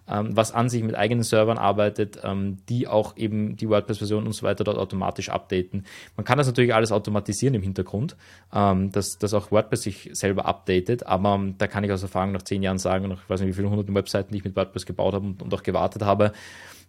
ähm, 0.07 0.35
was 0.35 0.51
an 0.51 0.69
sich 0.69 0.83
mit 0.83 0.95
eigenen 0.95 1.23
Servern 1.23 1.57
arbeitet, 1.57 2.19
ähm, 2.23 2.57
die 2.69 2.87
auch 2.87 3.17
eben 3.17 3.55
die 3.55 3.69
WordPress-Version 3.69 4.25
und 4.25 4.33
so 4.33 4.43
weiter 4.43 4.63
dort 4.63 4.77
automatisch 4.77 5.29
updaten. 5.29 5.85
Man 6.15 6.25
kann 6.25 6.37
das 6.37 6.47
natürlich 6.47 6.73
alles 6.73 6.91
automatisieren 6.91 7.55
im 7.55 7.61
Hintergrund, 7.61 8.15
ähm, 8.53 8.91
dass, 8.91 9.17
dass 9.17 9.33
auch 9.33 9.51
WordPress 9.51 9.83
sich 9.83 10.09
selber 10.13 10.45
updatet, 10.45 11.05
aber 11.05 11.35
ähm, 11.35 11.55
da 11.57 11.67
kann 11.67 11.83
ich 11.83 11.91
aus 11.91 12.03
Erfahrung 12.03 12.31
nach 12.31 12.43
zehn 12.43 12.63
Jahren 12.63 12.77
sagen, 12.77 13.07
nach 13.07 13.23
ich 13.23 13.29
weiß 13.29 13.41
nicht 13.41 13.49
wie 13.49 13.53
viele 13.53 13.69
hunderten 13.69 13.95
Webseiten, 13.95 14.31
die 14.31 14.39
ich 14.39 14.43
mit 14.43 14.55
WordPress 14.55 14.85
gebaut 14.85 15.13
habe 15.13 15.25
und, 15.25 15.41
und 15.41 15.53
auch 15.53 15.63
gewartet 15.63 16.01
habe, 16.03 16.31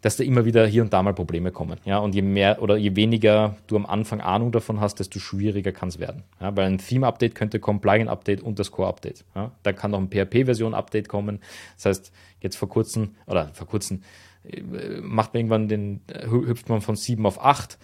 dass 0.03 0.17
da 0.17 0.25
immer 0.25 0.45
wieder 0.45 0.67
hier 0.67 0.83
und 0.83 0.93
da 0.93 1.03
mal 1.03 1.15
Probleme 1.15 1.53
kommen. 1.53 1.79
Ja, 1.85 1.99
und 1.99 2.15
je 2.15 2.23
mehr 2.23 2.61
oder 2.61 2.77
je 2.77 2.95
weniger 2.97 3.57
du 3.69 3.77
am 3.77 3.87
Anfang 3.87 4.21
Ahnung 4.21 4.53
davon 4.53 4.81
hast, 4.81 4.97
desto 4.97 5.19
schwieriger 5.19 5.73
kann 5.73 5.89
es 5.89 5.99
werden. 5.99 6.25
Ja, 6.41 6.55
weil 6.55 6.67
ein 6.67 6.79
Theme-Update 6.79 7.35
könnte 7.35 7.61
kommen, 7.61 7.81
Plugin-Update 7.81 8.43
und 8.43 8.59
das 8.59 8.73
Core-Update. 8.73 9.25
Ja, 9.35 9.53
dann 9.63 9.77
kann 9.77 9.93
noch 9.93 10.01
ein 10.01 10.11
PHP-Version-Update 10.11 11.09
kommen. 11.09 11.39
Das 11.77 11.87
heißt, 11.87 12.13
jetzt 12.41 12.57
vor 12.57 12.69
kurzem, 12.69 13.15
oder 13.27 13.51
vor 13.55 13.69
kurzem, 13.69 14.03
äh, 14.45 14.61
macht 15.01 15.33
man 15.33 15.41
irgendwann 15.41 15.69
den, 15.69 16.01
äh, 16.09 16.27
hüpft 16.27 16.69
man 16.69 16.81
von 16.81 16.97
7 16.97 17.25
auf 17.25 17.43
8. 17.43 17.79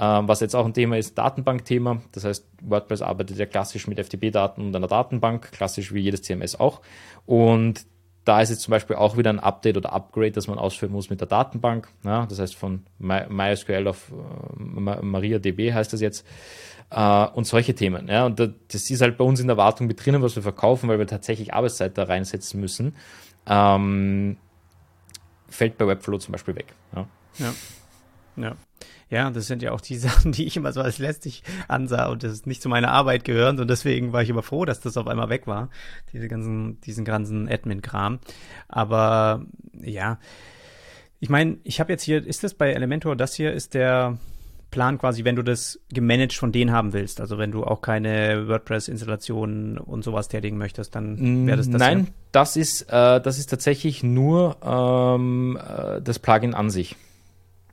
Ähm, 0.00 0.26
was 0.26 0.40
jetzt 0.40 0.56
auch 0.56 0.64
ein 0.64 0.74
Thema 0.74 0.96
ist, 0.96 1.18
Datenbankthema. 1.18 2.00
Das 2.12 2.24
heißt, 2.24 2.48
WordPress 2.62 3.02
arbeitet 3.02 3.36
ja 3.36 3.46
klassisch 3.46 3.86
mit 3.86 3.98
FTP-Daten 3.98 4.62
und 4.62 4.74
einer 4.74 4.88
Datenbank, 4.88 5.52
klassisch 5.52 5.92
wie 5.92 6.00
jedes 6.00 6.22
CMS 6.22 6.58
auch. 6.58 6.80
Und 7.26 7.84
da 8.24 8.40
ist 8.40 8.50
jetzt 8.50 8.62
zum 8.62 8.72
Beispiel 8.72 8.96
auch 8.96 9.16
wieder 9.16 9.30
ein 9.30 9.40
Update 9.40 9.76
oder 9.76 9.92
Upgrade, 9.92 10.32
das 10.32 10.46
man 10.46 10.58
ausführen 10.58 10.92
muss 10.92 11.10
mit 11.10 11.20
der 11.20 11.28
Datenbank. 11.28 11.88
Ja, 12.04 12.26
das 12.26 12.38
heißt 12.38 12.54
von 12.54 12.84
MySQL 12.98 13.88
auf 13.88 14.10
äh, 14.10 15.02
MariaDB 15.02 15.72
heißt 15.72 15.92
das 15.92 16.00
jetzt. 16.00 16.26
Äh, 16.90 17.26
und 17.26 17.46
solche 17.46 17.74
Themen. 17.74 18.08
Ja, 18.08 18.26
und 18.26 18.38
das 18.38 18.90
ist 18.90 19.00
halt 19.00 19.16
bei 19.16 19.24
uns 19.24 19.40
in 19.40 19.46
der 19.46 19.56
Wartung 19.56 19.86
mit 19.86 20.04
drinnen, 20.04 20.22
was 20.22 20.36
wir 20.36 20.42
verkaufen, 20.42 20.88
weil 20.88 20.98
wir 20.98 21.06
tatsächlich 21.06 21.54
Arbeitszeit 21.54 21.96
da 21.96 22.04
reinsetzen 22.04 22.60
müssen. 22.60 22.94
Ähm, 23.46 24.36
fällt 25.48 25.78
bei 25.78 25.86
Webflow 25.86 26.18
zum 26.18 26.32
Beispiel 26.32 26.56
weg. 26.56 26.74
Ja. 26.94 27.06
ja. 27.38 27.54
ja. 28.36 28.56
Ja, 29.10 29.28
das 29.30 29.48
sind 29.48 29.62
ja 29.62 29.72
auch 29.72 29.80
die 29.80 29.96
Sachen, 29.98 30.32
die 30.32 30.46
ich 30.46 30.56
immer 30.56 30.72
so 30.72 30.80
als 30.80 30.98
lästig 30.98 31.42
ansah 31.68 32.06
und 32.08 32.22
das 32.22 32.46
nicht 32.46 32.62
zu 32.62 32.68
meiner 32.68 32.92
Arbeit 32.92 33.24
gehören. 33.24 33.58
Und 33.58 33.68
deswegen 33.68 34.12
war 34.12 34.22
ich 34.22 34.30
immer 34.30 34.42
froh, 34.42 34.64
dass 34.64 34.80
das 34.80 34.96
auf 34.96 35.06
einmal 35.06 35.28
weg 35.28 35.46
war, 35.46 35.68
diese 36.12 36.28
ganzen, 36.28 36.80
diesen 36.82 37.04
ganzen 37.04 37.48
Admin-Kram. 37.48 38.20
Aber 38.68 39.44
ja, 39.80 40.18
ich 41.18 41.28
meine, 41.28 41.58
ich 41.64 41.80
habe 41.80 41.92
jetzt 41.92 42.02
hier, 42.02 42.24
ist 42.24 42.44
das 42.44 42.54
bei 42.54 42.72
Elementor, 42.72 43.16
das 43.16 43.34
hier 43.34 43.52
ist 43.52 43.74
der 43.74 44.18
Plan 44.70 44.98
quasi, 44.98 45.24
wenn 45.24 45.36
du 45.36 45.42
das 45.42 45.80
gemanagt 45.92 46.34
von 46.34 46.52
denen 46.52 46.70
haben 46.70 46.92
willst. 46.92 47.20
Also 47.20 47.38
wenn 47.38 47.50
du 47.50 47.64
auch 47.64 47.82
keine 47.82 48.46
WordPress-Installationen 48.46 49.78
und 49.78 50.04
sowas 50.04 50.28
tätigen 50.28 50.58
möchtest, 50.58 50.94
dann 50.94 51.46
wäre 51.46 51.56
das 51.56 51.68
das. 51.68 51.78
Nein, 51.78 51.98
ja. 51.98 52.12
das 52.32 52.56
ist, 52.56 52.82
äh, 52.82 53.20
das 53.20 53.38
ist 53.38 53.50
tatsächlich 53.50 54.02
nur 54.02 54.56
ähm, 54.62 55.58
äh, 55.58 56.00
das 56.00 56.20
Plugin 56.20 56.54
an 56.54 56.70
sich, 56.70 56.94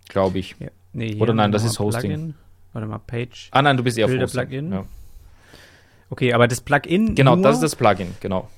glaube 0.10 0.40
ich. 0.40 0.56
Ja. 0.60 0.70
Nee, 0.94 1.18
Oder 1.20 1.34
nein, 1.34 1.52
das 1.52 1.64
ist 1.64 1.80
Hosting. 1.80 2.12
Plugin. 2.12 2.36
Warte 2.74 2.88
mal, 2.88 3.00
Page. 3.00 3.50
Ah 3.52 3.62
nein, 3.62 3.78
du 3.78 3.84
bist 3.84 3.98
eher 3.98 4.06
auf 4.06 4.12
Hosting. 4.12 4.42
Plugin. 4.42 4.72
Ja. 4.72 4.86
Okay, 6.10 6.34
aber 6.34 6.48
das 6.48 6.62
Plugin. 6.62 7.16
Genau, 7.16 7.36
das 7.36 7.56
ist 7.56 7.64
das 7.64 7.76
Plugin, 7.76 8.16
genau. 8.20 8.50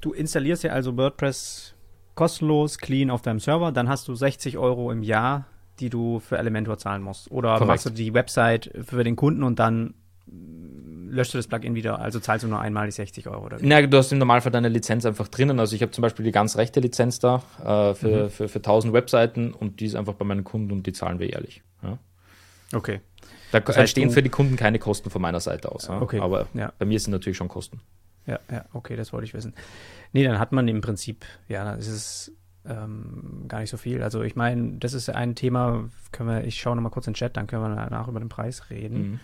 Du 0.00 0.12
installierst 0.12 0.64
ja 0.64 0.72
also 0.72 0.96
WordPress 0.96 1.74
kostenlos, 2.14 2.78
clean 2.78 3.10
auf 3.10 3.22
deinem 3.22 3.40
Server, 3.40 3.72
dann 3.72 3.88
hast 3.88 4.08
du 4.08 4.14
60 4.14 4.58
Euro 4.58 4.90
im 4.90 5.02
Jahr 5.02 5.46
die 5.80 5.90
du 5.90 6.20
für 6.20 6.38
Elementor 6.38 6.78
zahlen 6.78 7.02
musst. 7.02 7.30
Oder 7.30 7.54
Korrekt. 7.54 7.66
machst 7.66 7.86
du 7.86 7.90
die 7.90 8.14
Website 8.14 8.70
für 8.82 9.04
den 9.04 9.16
Kunden 9.16 9.42
und 9.42 9.58
dann 9.58 9.94
löscht 11.08 11.34
du 11.34 11.38
das 11.38 11.46
Plugin 11.46 11.74
wieder, 11.74 11.98
also 11.98 12.20
zahlst 12.20 12.44
du 12.44 12.48
nur 12.48 12.60
einmal 12.60 12.86
die 12.86 12.92
60 12.92 13.26
Euro 13.28 13.46
oder 13.46 13.60
wie? 13.60 13.66
Na, 13.66 13.80
du 13.86 13.96
hast 13.96 14.12
im 14.12 14.18
Normalfall 14.18 14.52
deine 14.52 14.68
Lizenz 14.68 15.06
einfach 15.06 15.28
drinnen. 15.28 15.60
Also 15.60 15.76
ich 15.76 15.82
habe 15.82 15.92
zum 15.92 16.02
Beispiel 16.02 16.24
die 16.24 16.32
ganz 16.32 16.56
rechte 16.56 16.80
Lizenz 16.80 17.18
da 17.18 17.42
äh, 17.64 17.94
für, 17.94 18.24
mhm. 18.24 18.30
für, 18.30 18.48
für 18.48 18.58
1000 18.58 18.92
Webseiten 18.92 19.52
und 19.52 19.80
die 19.80 19.86
ist 19.86 19.94
einfach 19.94 20.14
bei 20.14 20.24
meinen 20.24 20.44
Kunden 20.44 20.72
und 20.72 20.86
die 20.86 20.92
zahlen 20.92 21.18
wir 21.18 21.28
jährlich. 21.28 21.62
Ja. 21.82 21.98
Okay. 22.72 23.00
Da 23.52 23.60
das 23.60 23.76
heißt, 23.76 23.78
entstehen 23.78 24.10
für 24.10 24.22
die 24.22 24.28
Kunden 24.28 24.56
keine 24.56 24.78
Kosten 24.78 25.10
von 25.10 25.22
meiner 25.22 25.40
Seite 25.40 25.70
aus. 25.70 25.88
Ja. 25.88 26.00
Okay. 26.00 26.20
Aber 26.20 26.46
ja. 26.54 26.72
bei 26.78 26.84
mir 26.84 26.98
sind 26.98 27.12
natürlich 27.12 27.36
schon 27.36 27.48
Kosten. 27.48 27.80
Ja, 28.26 28.40
ja, 28.50 28.64
okay, 28.72 28.96
das 28.96 29.12
wollte 29.12 29.24
ich 29.24 29.34
wissen. 29.34 29.54
Nee, 30.12 30.24
dann 30.24 30.38
hat 30.38 30.50
man 30.50 30.66
im 30.66 30.80
Prinzip, 30.80 31.24
ja, 31.48 31.76
das 31.76 31.86
ist 31.86 32.32
ähm, 32.68 33.44
gar 33.46 33.60
nicht 33.60 33.70
so 33.70 33.76
viel. 33.76 34.02
Also 34.02 34.22
ich 34.22 34.34
meine, 34.34 34.78
das 34.78 34.94
ist 34.94 35.08
ein 35.08 35.34
Thema, 35.36 35.88
können 36.10 36.28
wir, 36.28 36.44
ich 36.44 36.60
schaue 36.60 36.74
nochmal 36.74 36.90
kurz 36.90 37.06
in 37.06 37.12
den 37.12 37.16
Chat, 37.16 37.36
dann 37.36 37.46
können 37.46 37.62
wir 37.62 37.74
danach 37.74 38.08
über 38.08 38.18
den 38.18 38.28
Preis 38.28 38.70
reden. 38.70 38.98
Mhm. 38.98 39.20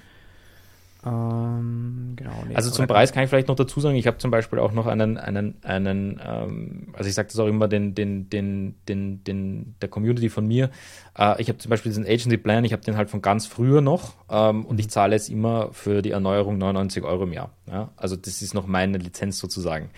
Ähm, 1.04 2.12
genau, 2.14 2.44
nee, 2.46 2.54
also 2.54 2.70
zum 2.70 2.86
Preis 2.86 3.12
kann 3.12 3.24
ich 3.24 3.30
vielleicht 3.30 3.48
noch 3.48 3.56
dazu 3.56 3.80
sagen, 3.80 3.96
ich 3.96 4.06
habe 4.06 4.18
zum 4.18 4.30
Beispiel 4.30 4.60
auch 4.60 4.70
noch 4.70 4.86
einen, 4.86 5.18
einen, 5.18 5.56
einen 5.64 6.20
ähm, 6.24 6.88
also 6.92 7.08
ich 7.08 7.14
sage 7.14 7.28
das 7.28 7.38
auch 7.40 7.48
immer 7.48 7.66
den, 7.66 7.96
den, 7.96 8.30
den, 8.30 8.76
den, 8.88 9.24
den, 9.24 9.74
der 9.80 9.88
Community 9.88 10.28
von 10.28 10.46
mir. 10.46 10.70
Äh, 11.18 11.42
ich 11.42 11.48
habe 11.48 11.58
zum 11.58 11.70
Beispiel 11.70 11.90
diesen 11.90 12.06
Agency 12.06 12.36
Plan, 12.36 12.64
ich 12.64 12.72
habe 12.72 12.84
den 12.84 12.96
halt 12.96 13.10
von 13.10 13.20
ganz 13.20 13.46
früher 13.46 13.80
noch 13.80 14.12
ähm, 14.30 14.64
und 14.64 14.78
ich 14.78 14.90
zahle 14.90 15.16
jetzt 15.16 15.28
immer 15.28 15.72
für 15.72 16.02
die 16.02 16.12
Erneuerung 16.12 16.56
99 16.58 17.02
Euro 17.02 17.24
im 17.24 17.32
Jahr. 17.32 17.50
Ja? 17.66 17.90
Also 17.96 18.14
das 18.14 18.40
ist 18.40 18.54
noch 18.54 18.68
meine 18.68 18.98
Lizenz 18.98 19.38
sozusagen. 19.38 19.90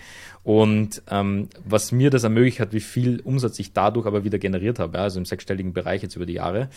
Und 0.43 1.03
ähm, 1.11 1.49
was 1.63 1.91
mir 1.91 2.09
das 2.09 2.23
ermöglicht 2.23 2.59
hat, 2.59 2.73
wie 2.73 2.79
viel 2.79 3.19
Umsatz 3.19 3.59
ich 3.59 3.73
dadurch 3.73 4.07
aber 4.07 4.23
wieder 4.23 4.39
generiert 4.39 4.79
habe, 4.79 4.97
ja? 4.97 5.03
also 5.03 5.19
im 5.19 5.25
sechsstelligen 5.25 5.73
Bereich 5.73 6.01
jetzt 6.01 6.15
über 6.15 6.25
die 6.25 6.33
Jahre, 6.33 6.69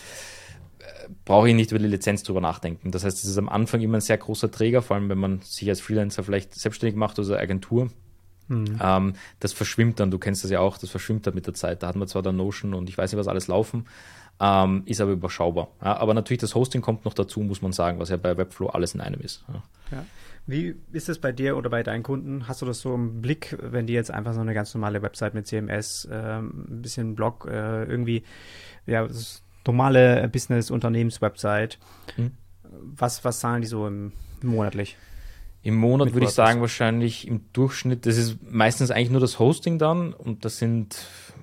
brauche 1.24 1.48
ich 1.48 1.54
nicht 1.54 1.70
über 1.70 1.78
die 1.78 1.86
Lizenz 1.86 2.22
drüber 2.22 2.40
nachdenken. 2.40 2.90
Das 2.90 3.04
heißt, 3.04 3.18
es 3.18 3.28
ist 3.28 3.38
am 3.38 3.48
Anfang 3.48 3.80
immer 3.80 3.98
ein 3.98 4.02
sehr 4.02 4.18
großer 4.18 4.50
Träger, 4.50 4.82
vor 4.82 4.96
allem 4.96 5.08
wenn 5.08 5.18
man 5.18 5.40
sich 5.42 5.68
als 5.68 5.80
Freelancer 5.80 6.22
vielleicht 6.22 6.54
selbstständig 6.54 6.96
macht 6.96 7.18
oder 7.18 7.38
Agentur. 7.38 7.90
Mhm. 8.48 8.78
Ähm, 8.82 9.12
das 9.40 9.52
verschwimmt 9.52 10.00
dann, 10.00 10.10
du 10.10 10.18
kennst 10.18 10.44
das 10.44 10.50
ja 10.50 10.60
auch, 10.60 10.78
das 10.78 10.90
verschwimmt 10.90 11.26
dann 11.26 11.34
mit 11.34 11.46
der 11.46 11.54
Zeit. 11.54 11.82
Da 11.82 11.88
hat 11.88 11.96
man 11.96 12.08
zwar 12.08 12.22
dann 12.22 12.36
Notion 12.36 12.74
und 12.74 12.88
ich 12.88 12.96
weiß 12.96 13.12
nicht, 13.12 13.18
was 13.18 13.28
alles 13.28 13.48
laufen, 13.48 13.86
ähm, 14.40 14.82
ist 14.86 15.00
aber 15.00 15.12
überschaubar. 15.12 15.68
Ja, 15.82 15.96
aber 15.96 16.14
natürlich 16.14 16.40
das 16.40 16.54
Hosting 16.54 16.80
kommt 16.80 17.04
noch 17.04 17.14
dazu, 17.14 17.40
muss 17.40 17.62
man 17.62 17.72
sagen, 17.72 17.98
was 17.98 18.08
ja 18.08 18.16
bei 18.16 18.36
Webflow 18.36 18.68
alles 18.68 18.94
in 18.94 19.00
einem 19.00 19.20
ist. 19.20 19.44
Ja. 19.48 19.62
Ja. 19.92 20.04
Wie 20.46 20.76
ist 20.92 21.10
es 21.10 21.18
bei 21.18 21.30
dir 21.30 21.58
oder 21.58 21.68
bei 21.68 21.82
deinen 21.82 22.02
Kunden? 22.02 22.48
Hast 22.48 22.62
du 22.62 22.66
das 22.66 22.80
so 22.80 22.94
im 22.94 23.20
Blick, 23.20 23.54
wenn 23.60 23.86
die 23.86 23.92
jetzt 23.92 24.10
einfach 24.10 24.32
so 24.32 24.40
eine 24.40 24.54
ganz 24.54 24.72
normale 24.72 25.02
Website 25.02 25.34
mit 25.34 25.46
CMS, 25.46 26.08
ähm, 26.10 26.64
ein 26.70 26.80
bisschen 26.80 27.14
Blog, 27.14 27.46
äh, 27.46 27.84
irgendwie, 27.84 28.22
ja, 28.86 29.06
normale 29.68 30.28
Business-Unternehmens-Website. 30.28 31.78
Hm. 32.16 32.32
Was, 32.96 33.24
was 33.24 33.40
zahlen 33.40 33.62
die 33.62 33.68
so 33.68 33.86
im, 33.86 34.12
monatlich? 34.42 34.96
Im 35.62 35.76
Monat 35.76 36.14
würde 36.14 36.26
ich 36.26 36.32
sagen, 36.32 36.60
wahrscheinlich 36.60 37.26
im 37.26 37.40
Durchschnitt, 37.52 38.06
das 38.06 38.16
ist 38.16 38.38
meistens 38.48 38.90
eigentlich 38.90 39.10
nur 39.10 39.20
das 39.20 39.38
Hosting 39.38 39.78
dann 39.78 40.12
und 40.12 40.44
das 40.44 40.58
sind, 40.58 40.96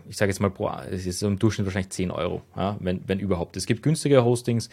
ich 0.09 0.17
sage 0.17 0.32
jetzt 0.32 0.39
mal, 0.39 0.49
pro, 0.49 0.71
es 0.89 1.05
ist 1.05 1.21
im 1.21 1.38
Durchschnitt 1.38 1.67
wahrscheinlich 1.67 1.91
10 1.91 2.11
Euro, 2.11 2.41
ja, 2.55 2.78
wenn, 2.80 3.01
wenn 3.07 3.19
überhaupt. 3.19 3.57
Es 3.57 3.65
gibt 3.65 3.84
günstige 3.84 4.23
Hostings. 4.23 4.69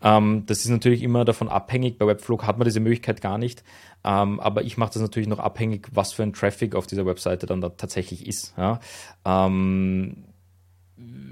Ähm, 0.00 0.44
das 0.46 0.58
ist 0.58 0.70
natürlich 0.70 1.02
immer 1.02 1.24
davon 1.24 1.48
abhängig. 1.48 1.98
Bei 1.98 2.06
Webflow 2.06 2.40
hat 2.42 2.56
man 2.56 2.64
diese 2.64 2.80
Möglichkeit 2.80 3.20
gar 3.20 3.36
nicht. 3.36 3.64
Ähm, 4.04 4.38
aber 4.38 4.62
ich 4.62 4.76
mache 4.76 4.92
das 4.94 5.02
natürlich 5.02 5.28
noch 5.28 5.40
abhängig, 5.40 5.88
was 5.92 6.12
für 6.12 6.22
ein 6.22 6.32
Traffic 6.32 6.74
auf 6.74 6.86
dieser 6.86 7.04
Webseite 7.04 7.46
dann 7.46 7.60
da 7.60 7.70
tatsächlich 7.70 8.26
ist. 8.26 8.54
Ja. 8.56 8.80
Ähm, 9.24 10.24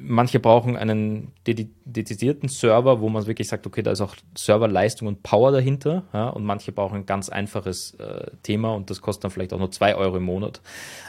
manche 0.02 0.40
brauchen 0.40 0.76
einen 0.76 1.32
dedizierten 1.46 2.48
Server, 2.48 3.00
wo 3.00 3.08
man 3.08 3.26
wirklich 3.26 3.48
sagt, 3.48 3.66
okay, 3.66 3.82
da 3.82 3.92
ist 3.92 4.00
auch 4.00 4.14
Serverleistung 4.36 5.08
und 5.08 5.22
Power 5.22 5.52
dahinter. 5.52 6.04
Ja, 6.12 6.28
und 6.28 6.44
manche 6.44 6.72
brauchen 6.72 6.96
ein 6.96 7.06
ganz 7.06 7.28
einfaches 7.28 7.94
äh, 7.94 8.30
Thema 8.42 8.74
und 8.74 8.90
das 8.90 9.00
kostet 9.00 9.24
dann 9.24 9.30
vielleicht 9.30 9.52
auch 9.52 9.58
nur 9.58 9.70
zwei 9.70 9.94
Euro 9.94 10.16
im 10.16 10.24
Monat. 10.24 10.60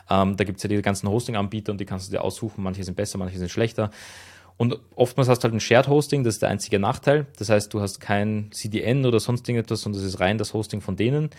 Ähm, 0.10 0.38
da 0.38 0.44
gibt 0.44 0.58
es 0.58 0.64
ja 0.64 0.70
die 0.70 0.82
ganzen 0.82 1.10
Hosting-Anbieter 1.10 1.72
und 1.72 1.82
die 1.82 1.86
kannst 1.86 2.08
du 2.08 2.12
dir 2.12 2.24
aussuchen. 2.24 2.64
Manche 2.64 2.84
sind 2.84 2.96
besser, 2.96 3.18
manche 3.18 3.38
sind 3.38 3.50
schlechter. 3.50 3.92
Und 4.58 4.80
oftmals 4.96 5.30
hast 5.30 5.40
du 5.40 5.46
halt 5.46 5.54
ein 5.56 5.60
Shared 5.60 5.88
Hosting, 5.88 6.24
das 6.24 6.36
ist 6.36 6.42
der 6.42 6.50
einzige 6.50 6.80
Nachteil. 6.80 7.26
Das 7.38 7.50
heißt, 7.50 7.74
du 7.74 7.82
hast 7.82 8.00
kein 8.00 8.52
CDN 8.52 9.06
oder 9.06 9.20
sonst 9.20 9.48
irgendetwas, 9.50 9.82
sondern 9.82 10.02
es 10.02 10.08
ist 10.08 10.20
rein 10.20 10.38
das 10.38 10.54
Hosting 10.54 10.82
von 10.82 10.96
denen. 10.96 11.30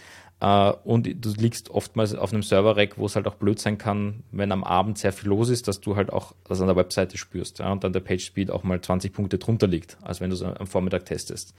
Uh, 0.43 0.73
und 0.85 1.07
du 1.07 1.33
liegst 1.39 1.71
oftmals 1.71 2.15
auf 2.15 2.33
einem 2.33 2.43
Server-Rack, 2.43 2.99
wo 2.99 3.07
es 3.07 3.15
halt 3.15 3.29
auch 3.29 3.37
blöd 3.37 3.61
sein 3.61 3.79
kann, 3.79 4.25
wenn 4.33 4.51
am 4.51 4.65
Abend 4.65 4.99
sehr 4.99 5.13
viel 5.13 5.29
los 5.29 5.49
ist, 5.49 5.69
dass 5.69 5.81
du 5.81 5.95
halt 5.95 6.13
auch 6.13 6.35
das 6.45 6.61
an 6.61 6.67
der 6.67 6.77
Webseite 6.77 7.17
spürst 7.17 7.61
und 7.61 7.85
dann 7.85 7.93
der 7.93 8.01
Page-Speed 8.01 8.51
auch 8.51 8.65
mal 8.65 8.81
20 8.81 9.13
Punkte 9.13 9.39
drunter 9.39 9.69
liegt, 9.69 9.97
als 10.03 10.21
wenn 10.21 10.31
du 10.31 10.35
es 10.35 10.43
am 10.43 10.67
Vormittag 10.67 11.07
testest. 11.07 11.55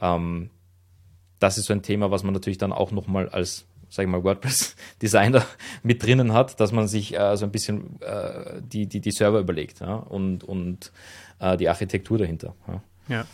Ähm, 0.00 0.50
das 1.38 1.58
ist 1.58 1.66
so 1.66 1.74
ein 1.74 1.82
Thema, 1.82 2.10
was 2.10 2.22
man 2.22 2.32
natürlich 2.32 2.58
dann 2.58 2.72
auch 2.72 2.90
nochmal 2.90 3.28
als 3.28 3.66
sag 3.94 4.04
ich 4.04 4.10
mal, 4.10 4.24
WordPress-Designer 4.24 5.46
mit 5.84 6.02
drinnen 6.02 6.32
hat, 6.32 6.58
dass 6.58 6.72
man 6.72 6.88
sich 6.88 7.16
äh, 7.16 7.36
so 7.36 7.44
ein 7.44 7.52
bisschen 7.52 8.00
äh, 8.02 8.60
die, 8.60 8.86
die, 8.86 9.00
die 9.00 9.12
Server 9.12 9.38
überlegt 9.38 9.80
ja, 9.80 9.94
und, 9.94 10.42
und 10.42 10.92
äh, 11.38 11.56
die 11.56 11.68
Architektur 11.68 12.18
dahinter. 12.18 12.54
Ja. 12.66 12.82
ja. 13.08 13.26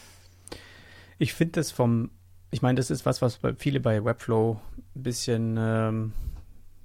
Ich 1.19 1.33
finde 1.33 1.53
das 1.53 1.71
vom, 1.71 2.11
ich 2.51 2.61
meine, 2.61 2.77
das 2.77 2.91
ist 2.91 3.07
was, 3.07 3.23
was 3.23 3.39
viele 3.57 3.81
bei 3.81 4.05
Webflow 4.05 4.61
ein 4.95 5.03
bisschen 5.03 5.57
ähm, 5.59 6.13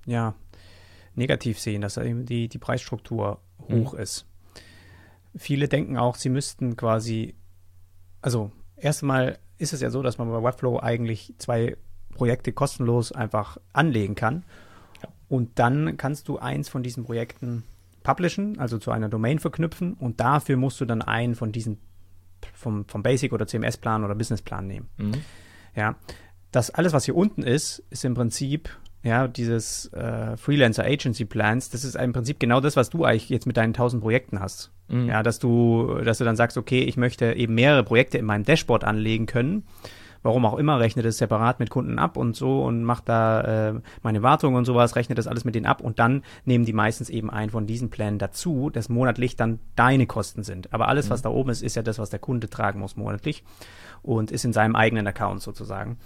ja, 0.05 0.35
negativ 1.15 1.59
sehen, 1.59 1.81
dass 1.81 1.97
eben 1.97 2.25
die, 2.25 2.47
die 2.47 2.57
Preisstruktur 2.57 3.41
hoch 3.69 3.93
mhm. 3.93 3.99
ist. 3.99 4.25
Viele 5.35 5.67
denken 5.67 5.97
auch, 5.97 6.15
sie 6.15 6.29
müssten 6.29 6.77
quasi, 6.77 7.35
also 8.21 8.51
erstmal 8.77 9.37
ist 9.57 9.73
es 9.73 9.81
ja 9.81 9.89
so, 9.89 10.01
dass 10.01 10.17
man 10.17 10.29
bei 10.29 10.41
Webflow 10.41 10.79
eigentlich 10.79 11.33
zwei 11.39 11.75
Projekte 12.15 12.51
kostenlos 12.51 13.11
einfach 13.11 13.57
anlegen 13.73 14.15
kann. 14.15 14.43
Ja. 15.03 15.09
Und 15.29 15.59
dann 15.59 15.97
kannst 15.97 16.27
du 16.27 16.39
eins 16.39 16.69
von 16.69 16.81
diesen 16.81 17.03
Projekten 17.03 17.63
publishen, 18.01 18.59
also 18.59 18.77
zu 18.79 18.91
einer 18.91 19.09
Domain 19.09 19.39
verknüpfen 19.39 19.93
und 19.93 20.19
dafür 20.19 20.57
musst 20.57 20.81
du 20.81 20.85
dann 20.85 21.01
einen 21.01 21.35
von 21.35 21.51
diesen 21.51 21.77
vom, 22.53 22.85
vom 22.87 23.03
Basic 23.03 23.33
oder 23.33 23.47
CMS-Plan 23.47 24.03
oder 24.03 24.15
Business-Plan 24.15 24.67
nehmen. 24.67 24.87
Mhm. 24.97 25.13
Ja, 25.75 25.95
das 26.51 26.69
alles, 26.69 26.93
was 26.93 27.05
hier 27.05 27.15
unten 27.15 27.43
ist, 27.43 27.83
ist 27.89 28.05
im 28.05 28.13
Prinzip 28.13 28.69
ja, 29.03 29.27
dieses 29.27 29.91
äh, 29.93 30.35
Freelancer 30.35 30.83
Agency 30.83 31.25
Plans, 31.25 31.69
das 31.69 31.83
ist 31.83 31.95
im 31.95 32.11
Prinzip 32.11 32.39
genau 32.39 32.59
das, 32.59 32.75
was 32.75 32.89
du 32.89 33.03
eigentlich 33.05 33.29
jetzt 33.29 33.45
mit 33.45 33.55
deinen 33.55 33.69
1000 33.69 34.01
Projekten 34.01 34.39
hast. 34.39 34.71
Mhm. 34.87 35.07
Ja, 35.07 35.21
dass 35.21 35.37
du, 35.37 35.99
dass 36.03 36.17
du 36.17 36.23
dann 36.23 36.35
sagst, 36.35 36.57
okay, 36.57 36.81
ich 36.83 36.97
möchte 36.97 37.33
eben 37.33 37.53
mehrere 37.53 37.83
Projekte 37.83 38.17
in 38.17 38.25
meinem 38.25 38.45
Dashboard 38.45 38.83
anlegen 38.83 39.27
können 39.27 39.63
warum 40.25 40.43
auch 40.47 40.57
immer, 40.57 40.79
rechnet 40.79 41.05
es 41.05 41.19
separat 41.19 41.59
mit 41.59 41.69
Kunden 41.69 41.99
ab 41.99 42.17
und 42.17 42.35
so 42.35 42.63
und 42.63 42.83
macht 42.83 43.07
da 43.07 43.69
äh, 43.69 43.73
meine 44.01 44.23
Wartung 44.23 44.55
und 44.55 44.65
sowas, 44.65 44.95
rechnet 44.95 45.19
das 45.19 45.27
alles 45.27 45.45
mit 45.45 45.53
denen 45.53 45.67
ab 45.67 45.81
und 45.81 45.99
dann 45.99 46.23
nehmen 46.45 46.65
die 46.65 46.73
meistens 46.73 47.11
eben 47.11 47.29
einen 47.29 47.51
von 47.51 47.67
diesen 47.67 47.91
Plänen 47.91 48.17
dazu, 48.17 48.71
dass 48.71 48.89
monatlich 48.89 49.35
dann 49.35 49.59
deine 49.75 50.07
Kosten 50.07 50.41
sind. 50.41 50.73
Aber 50.73 50.87
alles, 50.87 51.05
mhm. 51.05 51.09
was 51.11 51.21
da 51.21 51.29
oben 51.29 51.51
ist, 51.51 51.61
ist 51.61 51.75
ja 51.75 51.83
das, 51.83 51.99
was 51.99 52.09
der 52.09 52.17
Kunde 52.17 52.49
tragen 52.49 52.79
muss 52.79 52.95
monatlich 52.97 53.43
und 54.01 54.31
ist 54.31 54.45
in 54.45 54.51
seinem 54.51 54.75
eigenen 54.75 55.05
Account 55.05 55.43
sozusagen. 55.43 55.99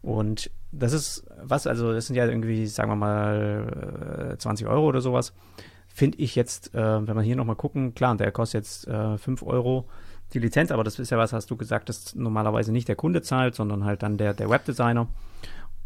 Und 0.00 0.50
das 0.72 0.94
ist 0.94 1.26
was, 1.42 1.66
also 1.66 1.92
das 1.92 2.06
sind 2.06 2.16
ja 2.16 2.26
irgendwie, 2.26 2.66
sagen 2.66 2.90
wir 2.90 2.96
mal, 2.96 4.36
20 4.38 4.66
äh, 4.66 4.70
Euro 4.70 4.86
oder 4.86 5.02
sowas. 5.02 5.34
Finde 5.86 6.16
ich 6.16 6.34
jetzt, 6.34 6.74
äh, 6.74 7.06
wenn 7.06 7.14
wir 7.14 7.22
hier 7.22 7.36
nochmal 7.36 7.56
gucken, 7.56 7.94
klar, 7.94 8.16
der 8.16 8.32
kostet 8.32 8.64
jetzt 8.64 8.88
äh, 8.88 9.18
5 9.18 9.42
Euro 9.42 9.86
die 10.32 10.38
Lizenz, 10.38 10.70
aber 10.70 10.84
das 10.84 10.98
ist 10.98 11.10
ja 11.10 11.18
was, 11.18 11.32
hast 11.32 11.50
du 11.50 11.56
gesagt, 11.56 11.88
dass 11.88 12.14
normalerweise 12.14 12.72
nicht 12.72 12.88
der 12.88 12.96
Kunde 12.96 13.22
zahlt, 13.22 13.54
sondern 13.54 13.84
halt 13.84 14.02
dann 14.02 14.18
der, 14.18 14.34
der 14.34 14.50
Webdesigner 14.50 15.08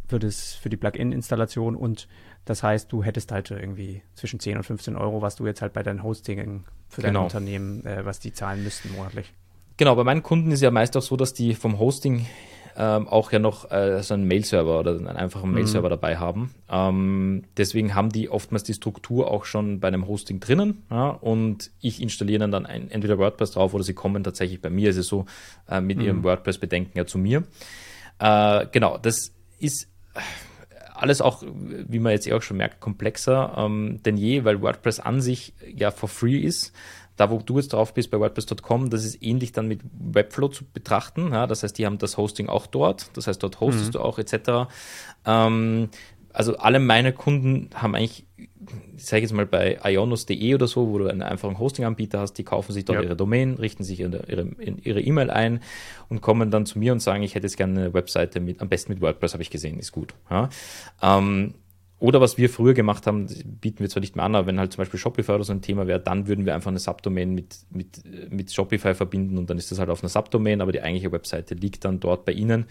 für, 0.09 0.19
das, 0.19 0.55
für 0.55 0.71
die 0.71 0.77
Plugin-Installation 0.77 1.77
und 1.77 2.09
das 2.45 2.63
heißt, 2.63 2.91
du 2.91 3.05
hättest 3.05 3.33
halt 3.33 3.51
irgendwie 3.51 4.03
zwischen 4.15 4.41
10 4.41 4.57
und 4.57 4.63
15 4.65 4.97
Euro, 4.97 5.23
was 5.23 5.37
du 5.37 5.47
jetzt 5.47 5.63
halt 5.63 5.73
bei 5.73 5.83
deinen 5.83 6.03
Hosting 6.03 6.65
für 6.89 7.03
dein 7.03 7.13
genau. 7.13 7.25
Unternehmen, 7.25 7.85
äh, 7.85 8.05
was 8.05 8.19
die 8.19 8.33
zahlen 8.33 8.65
müssten 8.65 8.93
monatlich. 8.93 9.33
Genau, 9.77 9.95
bei 9.95 10.05
meinen 10.05 10.23
Kunden 10.23 10.51
ist 10.51 10.61
ja 10.61 10.71
meist 10.71 10.97
auch 10.97 11.03
so, 11.03 11.17
dass 11.17 11.33
die 11.33 11.55
vom 11.55 11.79
Hosting 11.79 12.27
ähm, 12.77 13.09
auch 13.09 13.33
ja 13.33 13.39
noch 13.39 13.71
äh, 13.71 14.03
so 14.03 14.15
einen 14.15 14.27
Mail-Server 14.27 14.81
oder 14.81 14.93
einen 14.93 15.07
einfachen 15.09 15.53
Mail-Server 15.53 15.89
mhm. 15.89 15.91
dabei 15.91 16.17
haben. 16.17 16.55
Ähm, 16.71 17.45
deswegen 17.57 17.95
haben 17.95 18.11
die 18.11 18.29
oftmals 18.29 18.65
die 18.65 18.75
Struktur 18.75 19.31
auch 19.31 19.45
schon 19.45 19.81
bei 19.81 19.89
einem 19.89 20.07
Hosting 20.07 20.41
drinnen 20.41 20.83
ja, 20.91 21.11
und 21.11 21.71
ich 21.81 22.01
installiere 22.01 22.41
dann, 22.41 22.53
dann 22.53 22.67
ein, 22.67 22.91
entweder 22.91 23.19
WordPress 23.19 23.53
drauf 23.53 23.75
oder 23.75 23.85
sie 23.85 23.95
kommen 23.95 24.25
tatsächlich 24.25 24.61
bei 24.61 24.71
mir, 24.71 24.91
ist 24.91 24.97
es 24.97 25.07
so, 25.07 25.27
äh, 25.69 25.81
mit 25.81 25.99
mhm. 25.99 26.05
ihrem 26.05 26.25
WordPress-Bedenken 26.25 26.97
ja 26.97 27.07
zu 27.07 27.19
mir. 27.19 27.45
Äh, 28.19 28.67
genau, 28.73 28.99
das 28.99 29.33
ist 29.59 29.89
alles 31.01 31.21
auch, 31.21 31.43
wie 31.43 31.99
man 31.99 32.13
jetzt 32.13 32.27
eh 32.27 32.35
auch 32.35 32.43
schon 32.43 32.59
merkt, 32.59 32.81
komplexer 32.81 33.55
ähm, 33.57 34.03
denn 34.05 34.17
je, 34.17 34.45
weil 34.45 34.61
WordPress 34.61 35.01
an 35.01 35.21
sich 35.21 35.55
ja 35.75 35.91
for 35.91 36.09
free 36.09 36.39
ist 36.39 36.73
da 37.21 37.31
wo 37.31 37.39
du 37.39 37.59
jetzt 37.59 37.75
drauf 37.75 37.93
bist 37.93 38.11
bei 38.11 38.19
WordPress.com, 38.19 38.89
das 38.89 39.05
ist 39.05 39.23
ähnlich 39.23 39.53
dann 39.53 39.69
mit 39.69 39.83
Webflow 39.93 40.49
zu 40.49 40.65
betrachten. 40.65 41.33
Ja, 41.33 41.47
das 41.47 41.63
heißt, 41.63 41.77
die 41.77 41.85
haben 41.85 41.99
das 41.99 42.17
Hosting 42.17 42.49
auch 42.49 42.67
dort. 42.67 43.11
Das 43.15 43.27
heißt, 43.27 43.43
dort 43.43 43.61
hostest 43.61 43.89
mhm. 43.89 43.93
du 43.93 44.01
auch 44.01 44.19
etc. 44.19 44.73
Ähm, 45.27 45.91
also 46.33 46.57
alle 46.57 46.79
meine 46.79 47.13
Kunden 47.13 47.69
haben 47.75 47.95
eigentlich, 47.95 48.25
ich 48.97 49.05
sage 49.05 49.23
jetzt 49.23 49.33
mal 49.33 49.45
bei 49.45 49.81
ionos.de 49.85 50.55
oder 50.55 50.67
so, 50.67 50.89
wo 50.89 50.99
du 50.99 51.09
einen 51.09 51.23
einfachen 51.23 51.59
Hosting-Anbieter 51.59 52.21
hast, 52.21 52.35
die 52.35 52.45
kaufen 52.45 52.73
sich 52.73 52.87
dort 52.87 53.01
ja. 53.01 53.05
ihre 53.05 53.17
Domain, 53.17 53.55
richten 53.55 53.85
sich 53.85 54.01
ihre 54.01 55.01
E-Mail 55.01 55.29
e 55.29 55.33
ein 55.33 55.61
und 56.09 56.23
kommen 56.23 56.51
dann 56.51 56.65
zu 56.65 56.79
mir 56.79 56.93
und 56.93 57.01
sagen, 57.01 57.23
ich 57.23 57.35
hätte 57.35 57.47
jetzt 57.47 57.59
gerne 57.59 57.81
eine 57.81 57.95
Webseite 57.95 58.41
mit, 58.41 58.63
am 58.63 58.71
besten 58.71 58.95
mit 58.95 59.03
WordPress, 59.03 59.35
habe 59.35 59.43
ich 59.43 59.51
gesehen, 59.51 59.79
ist 59.79 59.93
gut. 59.93 60.15
Ja. 60.31 60.49
Ähm, 61.03 61.55
oder 62.01 62.21
was 62.21 62.39
wir 62.39 62.49
früher 62.49 62.75
gemacht 62.75 63.07
haben, 63.07 63.27
bieten 63.61 63.81
wir 63.81 63.89
zwar 63.91 64.01
nicht 64.01 64.17
mehr 64.17 64.25
an, 64.25 64.35
aber 64.35 64.47
wenn 64.47 64.59
halt 64.59 64.73
zum 64.73 64.79
Beispiel 64.79 64.99
Shopify 64.99 65.33
oder 65.33 65.45
so 65.45 65.53
ein 65.53 65.61
Thema 65.61 65.87
wäre, 65.87 66.01
dann 66.01 66.27
würden 66.27 66.47
wir 66.47 66.55
einfach 66.55 66.71
eine 66.71 66.79
Subdomain 66.79 67.35
mit, 67.35 67.59
mit, 67.71 68.03
mit 68.31 68.53
Shopify 68.53 68.95
verbinden 68.95 69.37
und 69.37 69.51
dann 69.51 69.59
ist 69.59 69.71
das 69.71 69.79
halt 69.79 69.91
auf 69.91 70.03
einer 70.03 70.09
Subdomain, 70.09 70.63
aber 70.63 70.73
die 70.73 70.81
eigentliche 70.81 71.13
Webseite 71.13 71.55
liegt 71.55 71.85
dann 71.85 72.01
dort 72.01 72.25
bei 72.25 72.33
Ihnen. 72.33 72.65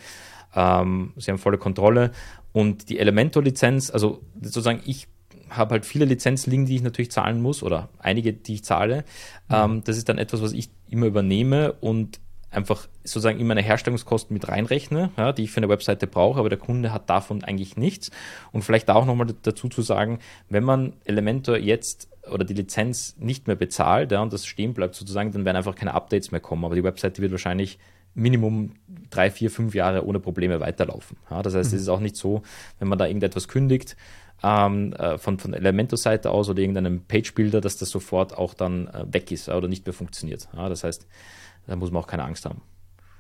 Ähm, 0.56 1.14
Sie 1.16 1.30
haben 1.30 1.38
volle 1.38 1.60
Kontrolle 1.60 2.12
und 2.54 2.90
die 2.90 2.98
Elementor-Lizenz, 2.98 3.92
also 3.92 4.22
sozusagen 4.42 4.82
ich 4.86 5.08
habe 5.50 5.74
halt 5.74 5.86
viele 5.86 6.06
Lizenzlinien, 6.06 6.66
die 6.66 6.76
ich 6.76 6.82
natürlich 6.82 7.12
zahlen 7.12 7.42
muss 7.42 7.64
oder 7.64 7.90
einige, 8.00 8.34
die 8.34 8.56
ich 8.56 8.64
zahle. 8.64 9.04
Mhm. 9.48 9.56
Ähm, 9.56 9.82
das 9.86 9.98
ist 9.98 10.10
dann 10.10 10.18
etwas, 10.18 10.42
was 10.42 10.54
ich 10.54 10.70
immer 10.90 11.06
übernehme 11.06 11.74
und 11.74 12.20
einfach 12.52 12.88
sozusagen 13.04 13.40
in 13.40 13.48
meine 13.48 13.62
Herstellungskosten 13.62 14.34
mit 14.34 14.48
reinrechne, 14.48 15.12
ja, 15.18 15.32
die 15.34 15.44
ich 15.44 15.52
für 15.52 15.58
eine 15.58 15.70
Webseite 15.70 16.08
brauche, 16.08 16.40
aber 16.40 16.50
der 16.50 16.58
Kunde 16.58 16.92
hat 16.92 17.10
davon 17.10 17.44
eigentlich 17.44 17.78
nichts. 17.78 18.12
Und 18.52 18.64
vielleicht 18.64 18.90
da 18.90 18.96
auch 18.96 19.06
nochmal 19.06 19.28
dazu 19.44 19.70
zu 19.70 19.82
sagen, 19.82 20.20
wenn 20.50 20.64
man 20.64 20.94
Elementor 21.06 21.58
jetzt 21.58 22.10
oder 22.32 22.46
die 22.46 22.54
Lizenz 22.54 23.16
nicht 23.20 23.48
mehr 23.48 23.56
bezahlt 23.56 24.12
ja, 24.12 24.22
und 24.22 24.34
das 24.34 24.46
stehen 24.46 24.74
bleibt 24.74 24.96
sozusagen, 24.96 25.32
dann 25.32 25.46
werden 25.46 25.58
einfach 25.58 25.76
keine 25.76 25.94
Updates 25.94 26.32
mehr 26.32 26.42
kommen. 26.42 26.66
Aber 26.66 26.76
die 26.76 26.84
Webseite 26.84 27.22
wird 27.22 27.32
wahrscheinlich 27.32 27.80
Minimum 28.16 28.74
drei, 29.10 29.32
vier, 29.32 29.52
fünf 29.52 29.76
Jahre 29.76 30.06
ohne 30.06 30.20
Probleme 30.20 30.60
weiterlaufen. 30.60 31.18
Ja, 31.30 31.42
das 31.42 31.56
heißt, 31.56 31.72
mhm. 31.72 31.76
es 31.78 31.82
ist 31.84 31.90
auch 31.90 32.00
nicht 32.00 32.16
so, 32.16 32.42
wenn 32.80 32.88
man 32.88 32.98
da 32.98 33.06
irgendetwas 33.06 33.48
kündigt, 33.48 33.96
ähm, 34.44 34.94
äh, 34.94 35.18
von, 35.18 35.38
von 35.38 35.54
Elementor-Seite 35.54 36.32
aus 36.32 36.50
oder 36.50 36.60
irgendeinem 36.60 37.04
Page-Builder, 37.06 37.62
dass 37.62 37.78
das 37.78 37.90
sofort 37.90 38.38
auch 38.38 38.54
dann 38.54 38.88
äh, 38.88 39.06
weg 39.12 39.32
ist 39.32 39.50
oder 39.50 39.68
nicht 39.68 39.86
mehr 39.86 39.94
funktioniert. 39.94 40.48
Ja, 40.56 40.70
das 40.70 40.84
heißt, 40.84 41.08
da 41.68 41.76
muss 41.76 41.92
man 41.92 42.02
auch 42.02 42.08
keine 42.08 42.24
Angst 42.24 42.46
haben. 42.46 42.62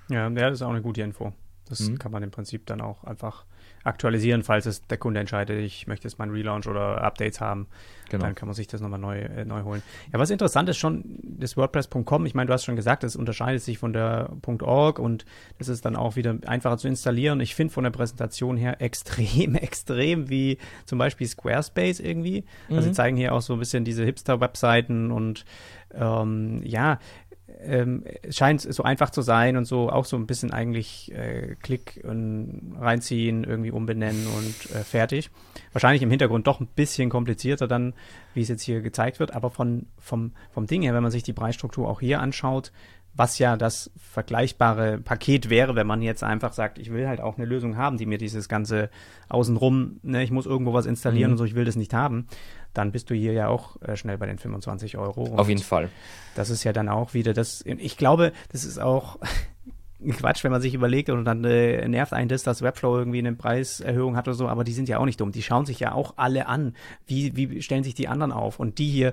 Ja, 0.10 0.30
das 0.30 0.54
ist 0.54 0.62
auch 0.62 0.70
eine 0.70 0.82
gute 0.82 1.02
Info. 1.02 1.34
Das 1.70 1.82
mhm. 1.82 2.00
kann 2.00 2.12
man 2.12 2.24
im 2.24 2.32
Prinzip 2.32 2.66
dann 2.66 2.82
auch 2.82 3.04
einfach 3.04 3.46
aktualisieren, 3.84 4.44
falls 4.44 4.66
es 4.66 4.86
der 4.88 4.98
Kunde 4.98 5.20
entscheidet, 5.20 5.60
ich 5.60 5.88
möchte 5.88 6.08
jetzt 6.08 6.18
meinen 6.20 6.32
Relaunch 6.32 6.68
oder 6.68 7.02
Updates 7.02 7.40
haben. 7.40 7.68
Genau. 8.10 8.26
Dann 8.26 8.36
kann 8.36 8.48
man 8.48 8.56
sich 8.56 8.68
das 8.68 8.82
nochmal 8.82 9.00
neu, 9.00 9.20
äh, 9.20 9.46
neu 9.46 9.64
holen. 9.64 9.84
Ja, 10.12 10.20
was 10.20 10.32
interessant 10.32 10.68
ist 10.68 10.78
schon, 10.78 11.20
das 11.24 11.56
WordPress.com, 11.56 12.26
ich 12.26 12.34
meine, 12.34 12.48
du 12.48 12.54
hast 12.54 12.66
schon 12.66 12.76
gesagt, 12.76 13.04
das 13.04 13.16
unterscheidet 13.16 13.62
sich 13.62 13.78
von 13.78 13.94
der 13.94 14.32
.org 14.62 15.00
und 15.00 15.26
das 15.60 15.70
ist 15.70 15.86
dann 15.86 15.96
auch 15.96 16.16
wieder 16.16 16.38
einfacher 16.46 16.78
zu 16.78 16.88
installieren. 16.88 17.40
Ich 17.40 17.56
finde 17.56 17.74
von 17.74 17.84
der 17.84 17.92
Präsentation 17.92 18.58
her 18.58 18.78
extrem, 18.82 19.56
extrem 19.56 20.30
wie 20.30 20.58
zum 20.86 20.98
Beispiel 20.98 21.28
Squarespace 21.28 22.00
irgendwie. 22.00 22.44
Also 22.64 22.74
mhm. 22.74 22.78
Also 22.80 22.90
sie 22.90 22.96
zeigen 22.96 23.18
hier 23.18 23.34
auch 23.34 23.42
so 23.42 23.54
ein 23.54 23.60
bisschen 23.60 23.86
diese 23.86 24.04
Hipster-Webseiten 24.04 25.12
und 25.12 25.46
ähm, 25.94 26.62
ja, 26.64 27.00
ähm, 27.62 28.04
scheint 28.30 28.62
so 28.62 28.84
einfach 28.84 29.10
zu 29.10 29.22
sein 29.22 29.58
und 29.58 29.66
so 29.66 29.90
auch 29.90 30.06
so 30.06 30.18
ein 30.18 30.28
bisschen 30.28 30.52
eigentlich 30.52 31.12
äh, 31.14 31.56
Klick 31.62 32.02
und 32.04 32.76
reinziehen, 32.80 33.44
irgendwie 33.44 33.72
umbenennen 33.72 34.28
und 34.28 34.76
äh, 34.76 34.84
fertig. 34.84 35.30
Wahrscheinlich 35.74 36.02
im 36.02 36.10
Hintergrund 36.10 36.48
doch 36.48 36.60
ein 36.60 36.68
bisschen 36.68 37.10
komplizierter 37.10 37.68
dann, 37.68 37.94
wie 38.34 38.42
es 38.42 38.50
jetzt 38.50 38.64
hier 38.64 38.82
gezeigt 38.82 39.20
wird, 39.20 39.34
aber 39.34 39.50
von, 39.50 39.88
vom, 39.98 40.32
vom 40.52 40.68
Ding 40.68 40.82
her, 40.82 40.94
wenn 40.94 41.04
man 41.04 41.12
sich 41.12 41.24
die 41.24 41.34
Preisstruktur 41.34 41.88
auch 41.88 42.00
hier 42.00 42.20
anschaut, 42.20 42.72
was 43.20 43.38
ja 43.38 43.58
das 43.58 43.92
vergleichbare 43.98 44.98
Paket 44.98 45.50
wäre, 45.50 45.76
wenn 45.76 45.86
man 45.86 46.02
jetzt 46.02 46.24
einfach 46.24 46.54
sagt, 46.54 46.80
ich 46.80 46.90
will 46.90 47.06
halt 47.06 47.20
auch 47.20 47.38
eine 47.38 47.46
Lösung 47.46 47.76
haben, 47.76 47.98
die 47.98 48.06
mir 48.06 48.18
dieses 48.18 48.48
ganze 48.48 48.90
außenrum, 49.28 50.00
ne, 50.04 50.24
ich 50.24 50.32
muss 50.32 50.46
irgendwo 50.46 50.72
was 50.74 50.86
installieren 50.86 51.32
mhm. 51.32 51.34
und 51.34 51.38
so, 51.40 51.44
ich 51.44 51.54
will 51.54 51.66
das 51.66 51.76
nicht 51.76 51.94
haben, 51.94 52.28
dann 52.74 52.94
bist 52.94 53.10
du 53.10 53.16
hier 53.16 53.34
ja 53.34 53.50
auch 53.50 53.80
äh, 53.82 53.98
schnell 53.98 54.18
bei 54.18 54.26
den 54.26 54.40
25 54.40 54.98
Euro. 54.98 55.36
Auf 55.36 55.50
jeden 55.50 55.62
Fall. 55.62 55.90
Das 56.36 56.50
ist 56.50 56.64
ja 56.64 56.72
dann 56.72 56.88
auch 56.88 57.14
wieder 57.14 57.34
das, 57.34 57.62
ich 57.66 57.98
glaube, 57.98 58.32
das 58.54 58.64
ist 58.64 58.80
auch 58.80 59.20
Quatsch, 60.12 60.46
wenn 60.46 60.52
man 60.52 60.62
sich 60.62 60.74
überlegt 60.74 61.10
und 61.10 61.26
dann 61.26 61.44
äh, 61.44 61.86
nervt 61.90 62.14
einen 62.14 62.30
das, 62.30 62.44
dass 62.44 62.62
Webflow 62.62 63.00
irgendwie 63.00 63.20
eine 63.20 63.34
Preiserhöhung 63.34 64.16
hat 64.16 64.30
oder 64.30 64.36
so, 64.36 64.48
aber 64.48 64.64
die 64.64 64.72
sind 64.72 64.88
ja 64.88 64.98
auch 64.98 65.06
nicht 65.06 65.20
dumm. 65.20 65.34
Die 65.34 65.44
schauen 65.44 65.66
sich 65.66 65.82
ja 65.82 65.92
auch 65.92 66.14
alle 66.16 66.48
an. 66.48 66.74
Wie, 67.06 67.36
wie 67.36 67.62
stellen 67.62 67.84
sich 67.84 67.96
die 67.96 68.08
anderen 68.08 68.32
auf? 68.32 68.62
Und 68.62 68.80
die 68.80 68.90
hier 68.90 69.12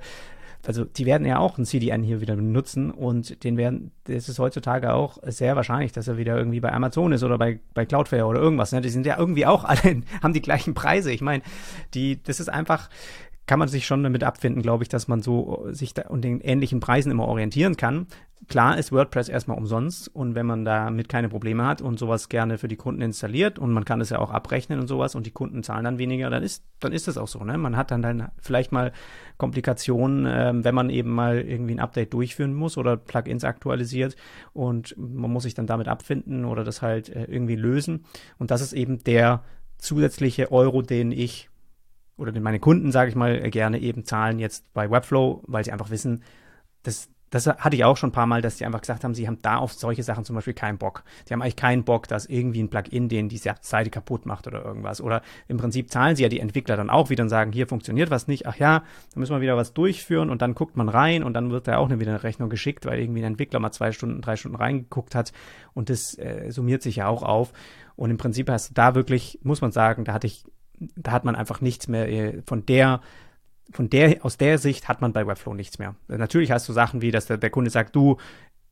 also 0.66 0.84
die 0.84 1.06
werden 1.06 1.26
ja 1.26 1.38
auch 1.38 1.58
ein 1.58 1.64
CDN 1.64 2.02
hier 2.02 2.20
wieder 2.20 2.36
benutzen 2.36 2.90
und 2.90 3.44
den 3.44 3.56
werden, 3.56 3.92
das 4.04 4.28
ist 4.28 4.38
heutzutage 4.38 4.92
auch 4.92 5.18
sehr 5.24 5.56
wahrscheinlich, 5.56 5.92
dass 5.92 6.08
er 6.08 6.16
wieder 6.16 6.36
irgendwie 6.36 6.60
bei 6.60 6.72
Amazon 6.72 7.12
ist 7.12 7.22
oder 7.22 7.38
bei, 7.38 7.60
bei 7.74 7.86
Cloudflare 7.86 8.26
oder 8.26 8.40
irgendwas. 8.40 8.72
Ne? 8.72 8.80
Die 8.80 8.88
sind 8.88 9.06
ja 9.06 9.18
irgendwie 9.18 9.46
auch 9.46 9.64
alle, 9.64 10.02
haben 10.22 10.32
die 10.32 10.42
gleichen 10.42 10.74
Preise. 10.74 11.12
Ich 11.12 11.20
meine, 11.20 11.42
die, 11.94 12.22
das 12.22 12.40
ist 12.40 12.48
einfach, 12.48 12.88
kann 13.46 13.58
man 13.58 13.68
sich 13.68 13.86
schon 13.86 14.02
damit 14.02 14.24
abfinden, 14.24 14.62
glaube 14.62 14.82
ich, 14.82 14.88
dass 14.88 15.08
man 15.08 15.22
so 15.22 15.66
sich 15.70 15.94
da 15.94 16.08
und 16.08 16.22
den 16.22 16.40
ähnlichen 16.40 16.80
Preisen 16.80 17.12
immer 17.12 17.28
orientieren 17.28 17.76
kann. 17.76 18.08
Klar 18.48 18.78
ist 18.78 18.92
WordPress 18.92 19.28
erstmal 19.28 19.56
umsonst 19.56 20.14
und 20.14 20.34
wenn 20.34 20.46
man 20.46 20.64
damit 20.64 21.08
keine 21.08 21.28
Probleme 21.28 21.66
hat 21.66 21.80
und 21.80 21.98
sowas 21.98 22.28
gerne 22.28 22.58
für 22.58 22.68
die 22.68 22.76
Kunden 22.76 23.02
installiert 23.02 23.58
und 23.58 23.72
man 23.72 23.84
kann 23.84 24.00
es 24.00 24.10
ja 24.10 24.18
auch 24.18 24.30
abrechnen 24.30 24.78
und 24.78 24.86
sowas 24.86 25.14
und 25.14 25.26
die 25.26 25.32
Kunden 25.32 25.62
zahlen 25.62 25.84
dann 25.84 25.98
weniger, 25.98 26.30
dann 26.30 26.42
ist 26.42 26.62
dann 26.78 26.92
ist 26.92 27.08
das 27.08 27.16
auch 27.16 27.28
so. 27.28 27.42
Ne? 27.42 27.58
Man 27.58 27.76
hat 27.76 27.90
dann, 27.90 28.02
dann 28.02 28.28
vielleicht 28.38 28.70
mal 28.70 28.92
Komplikationen, 29.38 30.26
ähm, 30.28 30.64
wenn 30.64 30.74
man 30.74 30.90
eben 30.90 31.10
mal 31.10 31.40
irgendwie 31.40 31.74
ein 31.74 31.80
Update 31.80 32.12
durchführen 32.12 32.54
muss 32.54 32.76
oder 32.78 32.96
Plugins 32.96 33.42
aktualisiert 33.42 34.16
und 34.52 34.94
man 34.98 35.32
muss 35.32 35.44
sich 35.44 35.54
dann 35.54 35.66
damit 35.66 35.88
abfinden 35.88 36.44
oder 36.44 36.62
das 36.62 36.82
halt 36.82 37.08
äh, 37.08 37.24
irgendwie 37.24 37.56
lösen. 37.56 38.04
Und 38.38 38.50
das 38.50 38.60
ist 38.60 38.74
eben 38.74 39.02
der 39.02 39.42
zusätzliche 39.78 40.52
Euro, 40.52 40.82
den 40.82 41.10
ich 41.10 41.48
oder 42.16 42.32
den 42.32 42.42
meine 42.42 42.60
Kunden, 42.60 42.92
sage 42.92 43.10
ich 43.10 43.16
mal, 43.16 43.50
gerne 43.50 43.78
eben 43.78 44.04
zahlen 44.04 44.38
jetzt 44.38 44.72
bei 44.72 44.90
Webflow, 44.90 45.42
weil 45.46 45.64
sie 45.64 45.72
einfach 45.72 45.90
wissen, 45.90 46.22
das, 46.82 47.10
das 47.30 47.46
hatte 47.46 47.74
ich 47.74 47.84
auch 47.84 47.96
schon 47.96 48.10
ein 48.10 48.12
paar 48.12 48.26
Mal, 48.26 48.40
dass 48.40 48.56
die 48.56 48.64
einfach 48.64 48.80
gesagt 48.80 49.02
haben, 49.02 49.14
sie 49.14 49.26
haben 49.26 49.38
da 49.42 49.56
auf 49.56 49.72
solche 49.72 50.02
Sachen 50.02 50.24
zum 50.24 50.36
Beispiel 50.36 50.54
keinen 50.54 50.78
Bock. 50.78 51.02
Die 51.28 51.32
haben 51.32 51.42
eigentlich 51.42 51.56
keinen 51.56 51.84
Bock, 51.84 52.06
dass 52.06 52.26
irgendwie 52.26 52.62
ein 52.62 52.70
Plugin 52.70 53.08
den 53.08 53.28
die 53.28 53.38
Seite 53.38 53.90
kaputt 53.90 54.26
macht 54.26 54.46
oder 54.46 54.64
irgendwas. 54.64 55.00
Oder 55.00 55.22
im 55.48 55.56
Prinzip 55.56 55.90
zahlen 55.90 56.14
sie 56.14 56.22
ja 56.22 56.28
die 56.28 56.38
Entwickler 56.38 56.76
dann 56.76 56.88
auch 56.88 57.10
wieder 57.10 57.24
und 57.24 57.28
sagen, 57.28 57.52
hier 57.52 57.66
funktioniert 57.66 58.10
was 58.10 58.28
nicht. 58.28 58.46
Ach 58.46 58.56
ja, 58.56 58.84
da 59.12 59.20
müssen 59.20 59.34
wir 59.34 59.40
wieder 59.40 59.56
was 59.56 59.74
durchführen 59.74 60.30
und 60.30 60.40
dann 60.40 60.54
guckt 60.54 60.76
man 60.76 60.88
rein 60.88 61.24
und 61.24 61.34
dann 61.34 61.50
wird 61.50 61.66
da 61.66 61.78
auch 61.78 61.90
wieder 61.90 62.12
eine 62.12 62.22
Rechnung 62.22 62.48
geschickt, 62.48 62.86
weil 62.86 63.00
irgendwie 63.00 63.20
ein 63.22 63.32
Entwickler 63.32 63.58
mal 63.58 63.72
zwei 63.72 63.92
Stunden, 63.92 64.20
drei 64.20 64.36
Stunden 64.36 64.56
reingeguckt 64.56 65.14
hat 65.14 65.32
und 65.74 65.90
das 65.90 66.16
äh, 66.18 66.50
summiert 66.50 66.82
sich 66.82 66.96
ja 66.96 67.08
auch 67.08 67.22
auf. 67.22 67.52
Und 67.96 68.10
im 68.10 68.18
Prinzip 68.18 68.48
hast 68.50 68.70
du 68.70 68.74
da 68.74 68.94
wirklich, 68.94 69.40
muss 69.42 69.60
man 69.60 69.72
sagen, 69.72 70.04
da 70.04 70.12
hatte 70.12 70.26
ich 70.26 70.44
da 70.78 71.12
hat 71.12 71.24
man 71.24 71.36
einfach 71.36 71.60
nichts 71.60 71.88
mehr 71.88 72.08
äh, 72.08 72.42
von 72.46 72.66
der 72.66 73.00
von 73.70 73.90
der, 73.90 74.24
aus 74.24 74.36
der 74.36 74.58
Sicht 74.58 74.88
hat 74.88 75.00
man 75.00 75.12
bei 75.12 75.26
Webflow 75.26 75.54
nichts 75.54 75.78
mehr. 75.78 75.94
Natürlich 76.08 76.50
hast 76.50 76.68
du 76.68 76.72
Sachen 76.72 77.02
wie, 77.02 77.10
dass 77.10 77.26
der, 77.26 77.36
der 77.36 77.50
Kunde 77.50 77.70
sagt, 77.70 77.96
du, 77.96 78.16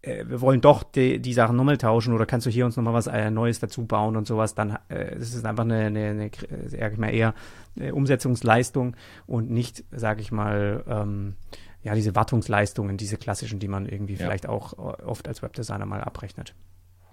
äh, 0.02 0.24
wir 0.26 0.40
wollen 0.40 0.60
doch 0.60 0.82
die, 0.82 1.18
die 1.18 1.32
Sachen 1.32 1.56
nochmal 1.56 1.78
tauschen 1.78 2.14
oder 2.14 2.26
kannst 2.26 2.46
du 2.46 2.50
hier 2.50 2.64
uns 2.64 2.76
nochmal 2.76 2.94
was 2.94 3.06
äh, 3.06 3.30
Neues 3.30 3.60
dazu 3.60 3.86
bauen 3.86 4.16
und 4.16 4.26
sowas, 4.26 4.54
dann 4.54 4.78
äh, 4.88 5.16
ist 5.18 5.44
einfach 5.44 5.64
eine, 5.64 5.86
eine, 5.86 6.10
eine 6.10 6.30
sag 6.66 6.92
ich 6.92 6.98
mal, 6.98 7.12
eher 7.12 7.34
äh, 7.78 7.90
Umsetzungsleistung 7.90 8.96
und 9.26 9.50
nicht, 9.50 9.84
sage 9.90 10.20
ich 10.20 10.30
mal, 10.32 10.84
ähm, 10.86 11.34
ja, 11.82 11.94
diese 11.94 12.14
Wartungsleistungen, 12.14 12.96
diese 12.96 13.18
klassischen, 13.18 13.58
die 13.58 13.68
man 13.68 13.86
irgendwie 13.86 14.14
ja. 14.14 14.20
vielleicht 14.20 14.48
auch 14.48 14.72
äh, 14.72 15.02
oft 15.02 15.28
als 15.28 15.42
Webdesigner 15.42 15.86
mal 15.86 16.00
abrechnet. 16.00 16.54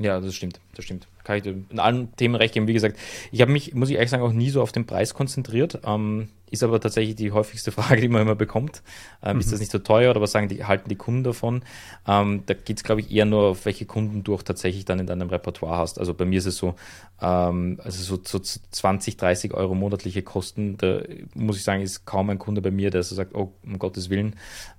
Ja, 0.02 0.20
das 0.20 0.34
stimmt, 0.34 0.60
das 0.76 0.86
stimmt. 0.86 1.08
Kann 1.24 1.38
ich 1.38 1.46
in 1.46 1.80
allen 1.80 2.16
Themen 2.16 2.34
recht 2.34 2.56
geben. 2.56 2.68
Wie 2.68 2.74
gesagt, 2.74 2.98
ich 3.32 3.42
habe 3.42 3.52
mich, 3.52 3.76
muss 3.76 3.90
ich 3.90 3.96
ehrlich 3.96 4.10
sagen, 4.10 4.24
auch 4.24 4.34
nie 4.34 4.50
so 4.50 4.62
auf 4.62 4.72
den 4.72 4.88
Preis 4.88 5.14
konzentriert. 5.14 5.80
Ähm, 5.86 6.30
ist 6.50 6.64
aber 6.64 6.80
tatsächlich 6.80 7.16
die 7.16 7.32
häufigste 7.32 7.72
Frage, 7.72 8.02
die 8.02 8.08
man 8.08 8.24
immer 8.24 8.36
bekommt. 8.36 8.82
Ähm, 9.22 9.36
mhm. 9.36 9.42
Ist 9.42 9.52
das 9.52 9.60
nicht 9.60 9.72
so 9.72 9.78
teuer 9.78 10.10
oder 10.10 10.22
was 10.22 10.32
sagen 10.32 10.48
die, 10.48 10.66
halten 10.66 10.90
die 10.90 10.96
Kunden 10.96 11.24
davon? 11.24 11.62
Ähm, 12.08 12.44
da 12.48 12.56
geht 12.56 12.78
es, 12.78 12.84
glaube 12.84 13.02
ich, 13.02 13.12
eher 13.12 13.26
nur 13.26 13.44
auf 13.44 13.66
welche 13.66 13.86
Kunden 13.86 14.24
du 14.24 14.34
auch 14.34 14.44
tatsächlich 14.44 14.86
dann 14.86 15.00
in 15.00 15.06
deinem 15.06 15.30
Repertoire 15.30 15.78
hast. 15.78 16.00
Also 16.00 16.16
bei 16.16 16.26
mir 16.26 16.40
ist 16.40 16.48
es 16.48 16.58
so, 16.58 16.74
ähm, 17.22 17.80
also 17.84 18.02
so, 18.02 18.20
so 18.24 18.40
20, 18.40 19.18
30 19.18 19.54
Euro 19.54 19.76
monatliche 19.76 20.24
Kosten, 20.24 20.78
da 20.78 21.02
muss 21.36 21.58
ich 21.58 21.64
sagen, 21.64 21.84
ist 21.84 22.06
kaum 22.06 22.32
ein 22.32 22.40
Kunde 22.40 22.62
bei 22.62 22.72
mir, 22.72 22.90
der 22.90 23.04
so 23.04 23.14
sagt, 23.14 23.36
oh, 23.36 23.54
um 23.64 23.78
Gottes 23.78 24.10
Willen, 24.10 24.36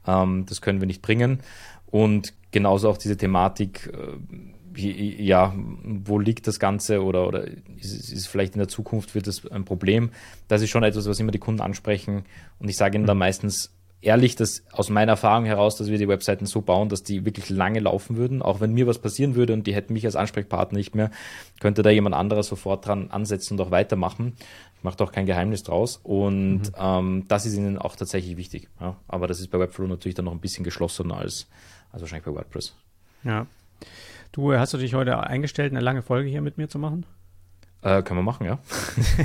ähm, 0.06 0.46
das 0.48 0.62
können 0.62 0.80
wir 0.80 0.86
nicht 0.86 1.02
bringen. 1.02 1.40
Und 1.86 2.32
genauso 2.50 2.88
auch 2.88 2.96
diese 2.96 3.16
Thematik, 3.16 3.90
äh, 3.92 4.16
ja, 4.74 5.54
wo 5.56 6.18
liegt 6.18 6.46
das 6.46 6.58
Ganze 6.58 7.02
oder, 7.02 7.26
oder 7.26 7.46
ist, 7.46 8.12
ist 8.12 8.26
vielleicht 8.26 8.54
in 8.54 8.58
der 8.58 8.68
Zukunft 8.68 9.14
wird 9.14 9.26
das 9.26 9.46
ein 9.50 9.64
Problem? 9.64 10.10
Das 10.48 10.62
ist 10.62 10.70
schon 10.70 10.82
etwas, 10.82 11.08
was 11.08 11.20
immer 11.20 11.32
die 11.32 11.38
Kunden 11.38 11.60
ansprechen 11.60 12.24
und 12.58 12.68
ich 12.68 12.76
sage 12.76 12.96
ihnen 12.96 13.06
dann 13.06 13.16
mhm. 13.16 13.20
meistens, 13.20 13.72
ehrlich, 14.02 14.34
dass 14.36 14.64
aus 14.72 14.90
meiner 14.90 15.12
Erfahrung 15.12 15.44
heraus, 15.46 15.76
dass 15.76 15.88
wir 15.88 15.96
die 15.96 16.08
Webseiten 16.08 16.44
so 16.44 16.60
bauen, 16.60 16.88
dass 16.88 17.02
die 17.04 17.24
wirklich 17.24 17.48
lange 17.48 17.80
laufen 17.80 18.16
würden. 18.16 18.42
Auch 18.42 18.60
wenn 18.60 18.74
mir 18.74 18.86
was 18.86 18.98
passieren 18.98 19.34
würde 19.36 19.52
und 19.52 19.66
die 19.66 19.74
hätten 19.74 19.92
mich 19.92 20.04
als 20.04 20.16
Ansprechpartner 20.16 20.76
nicht 20.76 20.94
mehr, 20.94 21.10
könnte 21.60 21.82
da 21.82 21.90
jemand 21.90 22.14
anderer 22.14 22.42
sofort 22.42 22.86
dran 22.86 23.10
ansetzen 23.10 23.54
und 23.54 23.66
auch 23.66 23.70
weitermachen. 23.70 24.34
Ich 24.76 24.82
mache 24.82 24.96
doch 24.96 25.12
kein 25.12 25.26
Geheimnis 25.26 25.62
draus. 25.62 26.00
Und 26.02 26.62
mhm. 26.62 26.72
ähm, 26.76 27.24
das 27.28 27.46
ist 27.46 27.54
ihnen 27.54 27.78
auch 27.78 27.96
tatsächlich 27.96 28.36
wichtig. 28.36 28.68
Ja. 28.80 28.96
Aber 29.06 29.28
das 29.28 29.40
ist 29.40 29.48
bei 29.48 29.58
Webflow 29.58 29.86
natürlich 29.86 30.16
dann 30.16 30.24
noch 30.24 30.32
ein 30.32 30.40
bisschen 30.40 30.64
geschlossener 30.64 31.16
als, 31.16 31.46
als 31.92 32.02
wahrscheinlich 32.02 32.26
bei 32.26 32.34
WordPress. 32.34 32.74
Ja. 33.22 33.46
Du, 34.32 34.54
hast 34.54 34.72
du 34.72 34.78
dich 34.78 34.94
heute 34.94 35.20
eingestellt, 35.20 35.72
eine 35.72 35.80
lange 35.80 36.00
Folge 36.00 36.30
hier 36.30 36.40
mit 36.40 36.56
mir 36.56 36.66
zu 36.66 36.78
machen? 36.78 37.04
Äh, 37.82 38.02
können 38.02 38.20
wir 38.20 38.24
machen, 38.24 38.46
ja. 38.46 38.60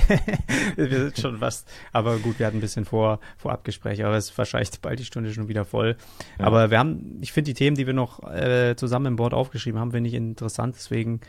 wir 0.76 0.90
sind 0.90 1.18
schon 1.18 1.38
fast, 1.38 1.70
aber 1.94 2.18
gut, 2.18 2.40
wir 2.40 2.46
hatten 2.46 2.58
ein 2.58 2.62
bisschen 2.62 2.84
vor, 2.84 3.22
Vorabgespräche, 3.38 4.06
aber 4.06 4.18
es 4.18 4.32
ist 4.32 4.38
wahrscheinlich 4.38 4.72
bald 4.82 5.00
die 5.00 5.06
Stunde 5.06 5.32
schon 5.34 5.48
wieder 5.48 5.64
voll. 5.64 5.96
Ja. 6.40 6.46
Aber 6.46 6.72
wir 6.72 6.80
haben, 6.80 7.20
ich 7.22 7.32
finde 7.32 7.52
die 7.52 7.54
Themen, 7.54 7.78
die 7.78 7.86
wir 7.86 7.94
noch 7.94 8.22
äh, 8.30 8.76
zusammen 8.76 9.06
im 9.06 9.16
Board 9.16 9.34
aufgeschrieben 9.34 9.80
haben, 9.80 9.92
finde 9.92 10.10
ich 10.10 10.14
interessant, 10.16 10.76
deswegen, 10.76 11.22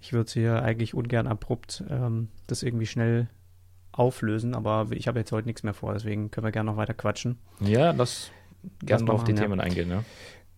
ich 0.00 0.14
würde 0.14 0.30
hier 0.32 0.62
eigentlich 0.62 0.94
ungern 0.94 1.26
abrupt 1.26 1.84
ähm, 1.90 2.28
das 2.46 2.62
irgendwie 2.62 2.86
schnell 2.86 3.28
auflösen, 3.92 4.54
aber 4.54 4.86
ich 4.92 5.08
habe 5.08 5.18
jetzt 5.18 5.32
heute 5.32 5.46
nichts 5.48 5.62
mehr 5.62 5.74
vor, 5.74 5.92
deswegen 5.92 6.30
können 6.30 6.46
wir 6.46 6.52
gerne 6.52 6.70
noch 6.70 6.78
weiter 6.78 6.94
quatschen. 6.94 7.38
Ja, 7.60 7.90
lass 7.90 8.30
gerne 8.82 9.12
auf 9.12 9.24
die 9.24 9.32
ja. 9.32 9.42
Themen 9.42 9.60
eingehen, 9.60 9.90
ja. 9.90 10.04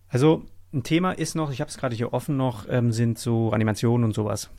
Also, 0.07 0.45
ein 0.73 0.83
Thema 0.83 1.11
ist 1.11 1.35
noch, 1.35 1.51
ich 1.51 1.61
habe 1.61 1.69
es 1.69 1.77
gerade 1.77 1.95
hier 1.95 2.13
offen 2.13 2.37
noch, 2.37 2.65
ähm, 2.69 2.91
sind 2.91 3.17
so 3.17 3.51
Animationen 3.51 4.05
und 4.05 4.13
sowas. 4.13 4.49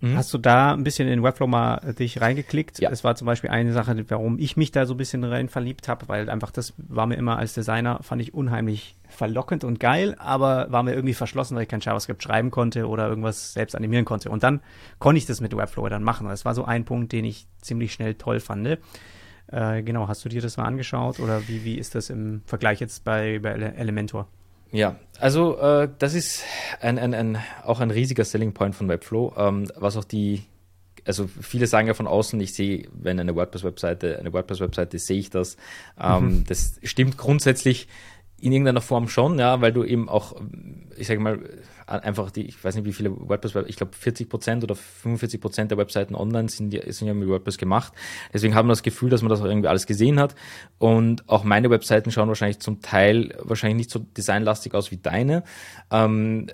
Mhm. 0.00 0.16
Hast 0.16 0.32
du 0.32 0.38
da 0.38 0.74
ein 0.74 0.84
bisschen 0.84 1.08
in 1.08 1.22
Webflow 1.22 1.48
mal 1.48 1.78
äh, 1.78 1.92
dich 1.92 2.20
reingeklickt? 2.20 2.78
Ja. 2.78 2.88
Das 2.88 3.02
war 3.02 3.16
zum 3.16 3.26
Beispiel 3.26 3.50
eine 3.50 3.72
Sache, 3.72 4.04
warum 4.08 4.38
ich 4.38 4.56
mich 4.56 4.70
da 4.70 4.86
so 4.86 4.94
ein 4.94 4.96
bisschen 4.96 5.24
rein 5.24 5.48
verliebt 5.48 5.88
habe, 5.88 6.08
weil 6.08 6.30
einfach 6.30 6.52
das 6.52 6.74
war 6.76 7.06
mir 7.06 7.16
immer 7.16 7.38
als 7.38 7.54
Designer, 7.54 7.98
fand 8.02 8.22
ich 8.22 8.32
unheimlich 8.32 8.94
verlockend 9.08 9.64
und 9.64 9.80
geil, 9.80 10.14
aber 10.18 10.70
war 10.70 10.84
mir 10.84 10.94
irgendwie 10.94 11.14
verschlossen, 11.14 11.56
weil 11.56 11.64
ich 11.64 11.68
kein 11.68 11.80
JavaScript 11.80 12.22
schreiben 12.22 12.50
konnte 12.50 12.86
oder 12.86 13.08
irgendwas 13.08 13.52
selbst 13.54 13.74
animieren 13.74 14.04
konnte. 14.04 14.30
Und 14.30 14.44
dann 14.44 14.60
konnte 15.00 15.18
ich 15.18 15.26
das 15.26 15.40
mit 15.40 15.56
Webflow 15.56 15.88
dann 15.88 16.04
machen. 16.04 16.28
Das 16.28 16.44
war 16.44 16.54
so 16.54 16.64
ein 16.64 16.84
Punkt, 16.84 17.10
den 17.12 17.24
ich 17.24 17.48
ziemlich 17.60 17.92
schnell 17.92 18.14
toll 18.14 18.38
fand. 18.38 18.78
Äh, 19.48 19.82
genau, 19.82 20.06
hast 20.06 20.24
du 20.24 20.28
dir 20.28 20.42
das 20.42 20.58
mal 20.58 20.64
angeschaut 20.64 21.18
oder 21.18 21.48
wie, 21.48 21.64
wie 21.64 21.76
ist 21.76 21.96
das 21.96 22.10
im 22.10 22.42
Vergleich 22.46 22.80
jetzt 22.80 23.02
bei, 23.02 23.40
bei 23.40 23.50
Elementor? 23.50 24.28
Ja, 24.72 24.96
also 25.18 25.58
äh, 25.58 25.88
das 25.98 26.14
ist 26.14 26.42
ein, 26.80 26.98
ein, 26.98 27.14
ein, 27.14 27.38
auch 27.64 27.80
ein 27.80 27.90
riesiger 27.90 28.24
Selling 28.24 28.52
Point 28.52 28.74
von 28.74 28.88
Webflow, 28.88 29.34
ähm, 29.36 29.70
was 29.76 29.96
auch 29.96 30.04
die, 30.04 30.42
also 31.04 31.26
viele 31.26 31.66
sagen 31.66 31.88
ja 31.88 31.94
von 31.94 32.06
außen, 32.06 32.38
ich 32.40 32.54
sehe, 32.54 32.88
wenn 32.92 33.18
eine 33.18 33.34
WordPress-Webseite, 33.34 34.18
eine 34.18 34.32
WordPress-Webseite 34.32 34.98
sehe 34.98 35.18
ich 35.18 35.30
das. 35.30 35.56
Ähm, 35.98 36.24
mhm. 36.24 36.44
Das 36.46 36.78
stimmt 36.82 37.16
grundsätzlich 37.16 37.88
in 38.40 38.52
irgendeiner 38.52 38.80
Form 38.80 39.08
schon, 39.08 39.38
ja, 39.38 39.60
weil 39.60 39.72
du 39.72 39.84
eben 39.84 40.08
auch, 40.08 40.36
ich 40.96 41.06
sage 41.06 41.20
mal, 41.20 41.40
einfach 41.88 42.30
die, 42.30 42.46
ich 42.46 42.62
weiß 42.62 42.74
nicht 42.74 42.84
wie 42.84 42.92
viele 42.92 43.10
WordPress, 43.10 43.54
ich 43.66 43.76
glaube 43.76 43.92
40 43.94 44.28
Prozent 44.28 44.64
oder 44.64 44.74
45 44.74 45.40
Prozent 45.40 45.70
der 45.70 45.78
Webseiten 45.78 46.14
online 46.14 46.48
sind, 46.48 46.72
sind 46.72 47.08
ja 47.08 47.14
mit 47.14 47.28
WordPress 47.28 47.58
gemacht. 47.58 47.92
Deswegen 48.32 48.54
haben 48.54 48.68
wir 48.68 48.72
das 48.72 48.82
Gefühl, 48.82 49.10
dass 49.10 49.22
man 49.22 49.30
das 49.30 49.40
auch 49.40 49.46
irgendwie 49.46 49.68
alles 49.68 49.86
gesehen 49.86 50.20
hat. 50.20 50.34
Und 50.78 51.28
auch 51.28 51.44
meine 51.44 51.70
Webseiten 51.70 52.10
schauen 52.10 52.28
wahrscheinlich 52.28 52.60
zum 52.60 52.82
Teil 52.82 53.36
wahrscheinlich 53.42 53.76
nicht 53.76 53.90
so 53.90 53.98
designlastig 53.98 54.74
aus 54.74 54.90
wie 54.90 54.98
deine. 54.98 55.44
Ähm, 55.90 56.48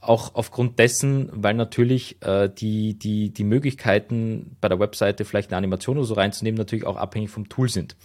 auch 0.00 0.34
aufgrund 0.34 0.78
dessen, 0.78 1.28
weil 1.32 1.54
natürlich 1.54 2.22
äh, 2.22 2.48
die, 2.48 2.98
die, 2.98 3.30
die 3.30 3.44
Möglichkeiten 3.44 4.56
bei 4.60 4.68
der 4.68 4.80
Webseite 4.80 5.24
vielleicht 5.24 5.50
eine 5.50 5.58
Animation 5.58 5.98
oder 5.98 6.06
so 6.06 6.14
reinzunehmen, 6.14 6.58
natürlich 6.58 6.86
auch 6.86 6.96
abhängig 6.96 7.30
vom 7.30 7.48
Tool 7.48 7.68
sind. 7.68 7.96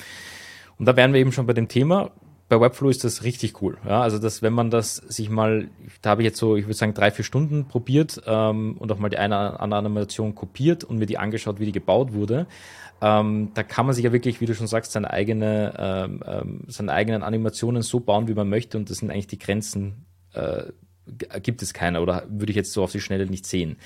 Und 0.77 0.85
da 0.87 0.95
wären 0.97 1.13
wir 1.13 1.21
eben 1.21 1.31
schon 1.31 1.45
bei 1.45 1.53
dem 1.53 1.69
Thema 1.69 2.11
bei 2.47 2.59
Webflow 2.59 2.89
ist 2.89 3.03
das 3.03 3.23
richtig 3.23 3.61
cool. 3.61 3.77
Ja, 3.85 4.01
also 4.01 4.19
dass 4.19 4.41
wenn 4.41 4.53
man 4.53 4.69
das 4.69 4.97
sich 4.97 5.29
mal, 5.29 5.69
da 6.01 6.11
habe 6.11 6.21
ich 6.21 6.25
jetzt 6.25 6.37
so, 6.37 6.55
ich 6.55 6.65
würde 6.65 6.75
sagen, 6.75 6.93
drei, 6.93 7.09
vier 7.09 7.25
Stunden 7.25 7.67
probiert 7.67 8.21
ähm, 8.27 8.77
und 8.77 8.91
auch 8.91 8.99
mal 8.99 9.09
die 9.09 9.17
eine 9.17 9.59
andere 9.59 9.79
Animation 9.79 10.35
kopiert 10.35 10.83
und 10.83 10.97
mir 10.97 11.07
die 11.07 11.17
angeschaut, 11.17 11.59
wie 11.59 11.65
die 11.65 11.71
gebaut 11.71 12.13
wurde. 12.13 12.45
Ähm, 13.01 13.51
da 13.55 13.63
kann 13.63 13.87
man 13.87 13.95
sich 13.95 14.05
ja 14.05 14.13
wirklich, 14.13 14.41
wie 14.41 14.45
du 14.45 14.53
schon 14.53 14.67
sagst, 14.67 14.91
seine 14.91 15.11
eigene, 15.11 15.73
ähm, 15.77 16.23
ähm 16.25 16.61
seine 16.67 16.93
eigenen 16.93 17.23
Animationen 17.23 17.81
so 17.81 17.99
bauen, 17.99 18.27
wie 18.27 18.35
man 18.35 18.47
möchte 18.47 18.77
und 18.77 18.89
das 18.89 18.99
sind 18.99 19.09
eigentlich 19.09 19.27
die 19.27 19.39
Grenzen, 19.39 20.05
äh, 20.33 20.65
gibt 21.41 21.61
es 21.61 21.73
keine 21.73 22.01
oder 22.01 22.25
würde 22.29 22.51
ich 22.51 22.55
jetzt 22.55 22.73
so 22.73 22.83
auf 22.83 22.91
die 22.91 23.01
Schnelle 23.01 23.25
nicht 23.25 23.45
sehen. 23.45 23.77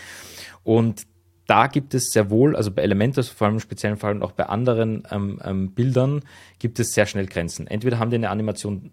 Und 0.64 1.06
da 1.50 1.66
gibt 1.66 1.96
es 1.96 2.12
sehr 2.12 2.30
wohl, 2.30 2.56
also 2.56 2.70
bei 2.70 2.84
Elementor, 2.84 3.24
vor 3.24 3.48
allem 3.48 3.56
im 3.56 3.60
speziellen 3.60 3.98
Fall 3.98 4.14
und 4.14 4.22
auch 4.22 4.34
bei 4.34 4.46
anderen 4.46 5.04
ähm, 5.10 5.42
ähm, 5.44 5.72
Bildern, 5.72 6.22
gibt 6.60 6.80
es 6.80 6.94
sehr 6.94 7.08
schnell 7.08 7.26
Grenzen. 7.26 7.66
Entweder 7.66 7.98
haben 7.98 8.12
die 8.12 8.18
eine 8.18 8.30
Animation 8.30 8.92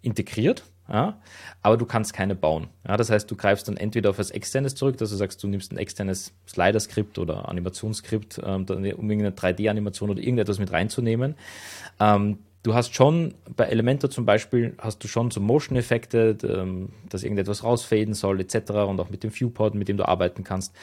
integriert, 0.00 0.64
ja, 0.90 1.20
aber 1.60 1.76
du 1.76 1.84
kannst 1.84 2.14
keine 2.14 2.34
bauen. 2.34 2.68
Ja, 2.86 2.96
das 2.96 3.10
heißt, 3.10 3.30
du 3.30 3.36
greifst 3.36 3.68
dann 3.68 3.76
entweder 3.76 4.08
auf 4.08 4.18
was 4.18 4.30
Externes 4.30 4.74
zurück, 4.74 4.96
dass 4.96 5.10
du 5.10 5.16
sagst, 5.16 5.42
du 5.42 5.48
nimmst 5.48 5.70
ein 5.70 5.76
externes 5.76 6.32
Slider-Skript 6.48 7.18
oder 7.18 7.46
Animationsskript, 7.46 8.40
ähm, 8.42 8.64
um 8.70 8.84
irgendeine 8.84 9.32
3D-Animation 9.32 10.08
oder 10.08 10.20
irgendetwas 10.20 10.58
mit 10.58 10.72
reinzunehmen. 10.72 11.34
Ähm, 12.00 12.38
du 12.62 12.74
hast 12.74 12.94
schon 12.94 13.34
bei 13.56 13.64
Elementor 13.64 14.10
zum 14.10 14.24
Beispiel 14.24 14.74
hast 14.78 15.02
du 15.02 15.08
schon 15.08 15.30
so 15.30 15.40
Motion-Effekte, 15.40 16.36
ähm, 16.42 16.90
dass 17.08 17.22
irgendetwas 17.22 17.64
rausfaden 17.64 18.14
soll 18.14 18.40
etc. 18.40 18.70
und 18.70 19.00
auch 19.00 19.10
mit 19.10 19.22
dem 19.22 19.30
Viewport, 19.32 19.74
mit 19.74 19.88
dem 19.88 19.96
du 19.96 20.06
arbeiten 20.06 20.44
kannst. 20.44 20.74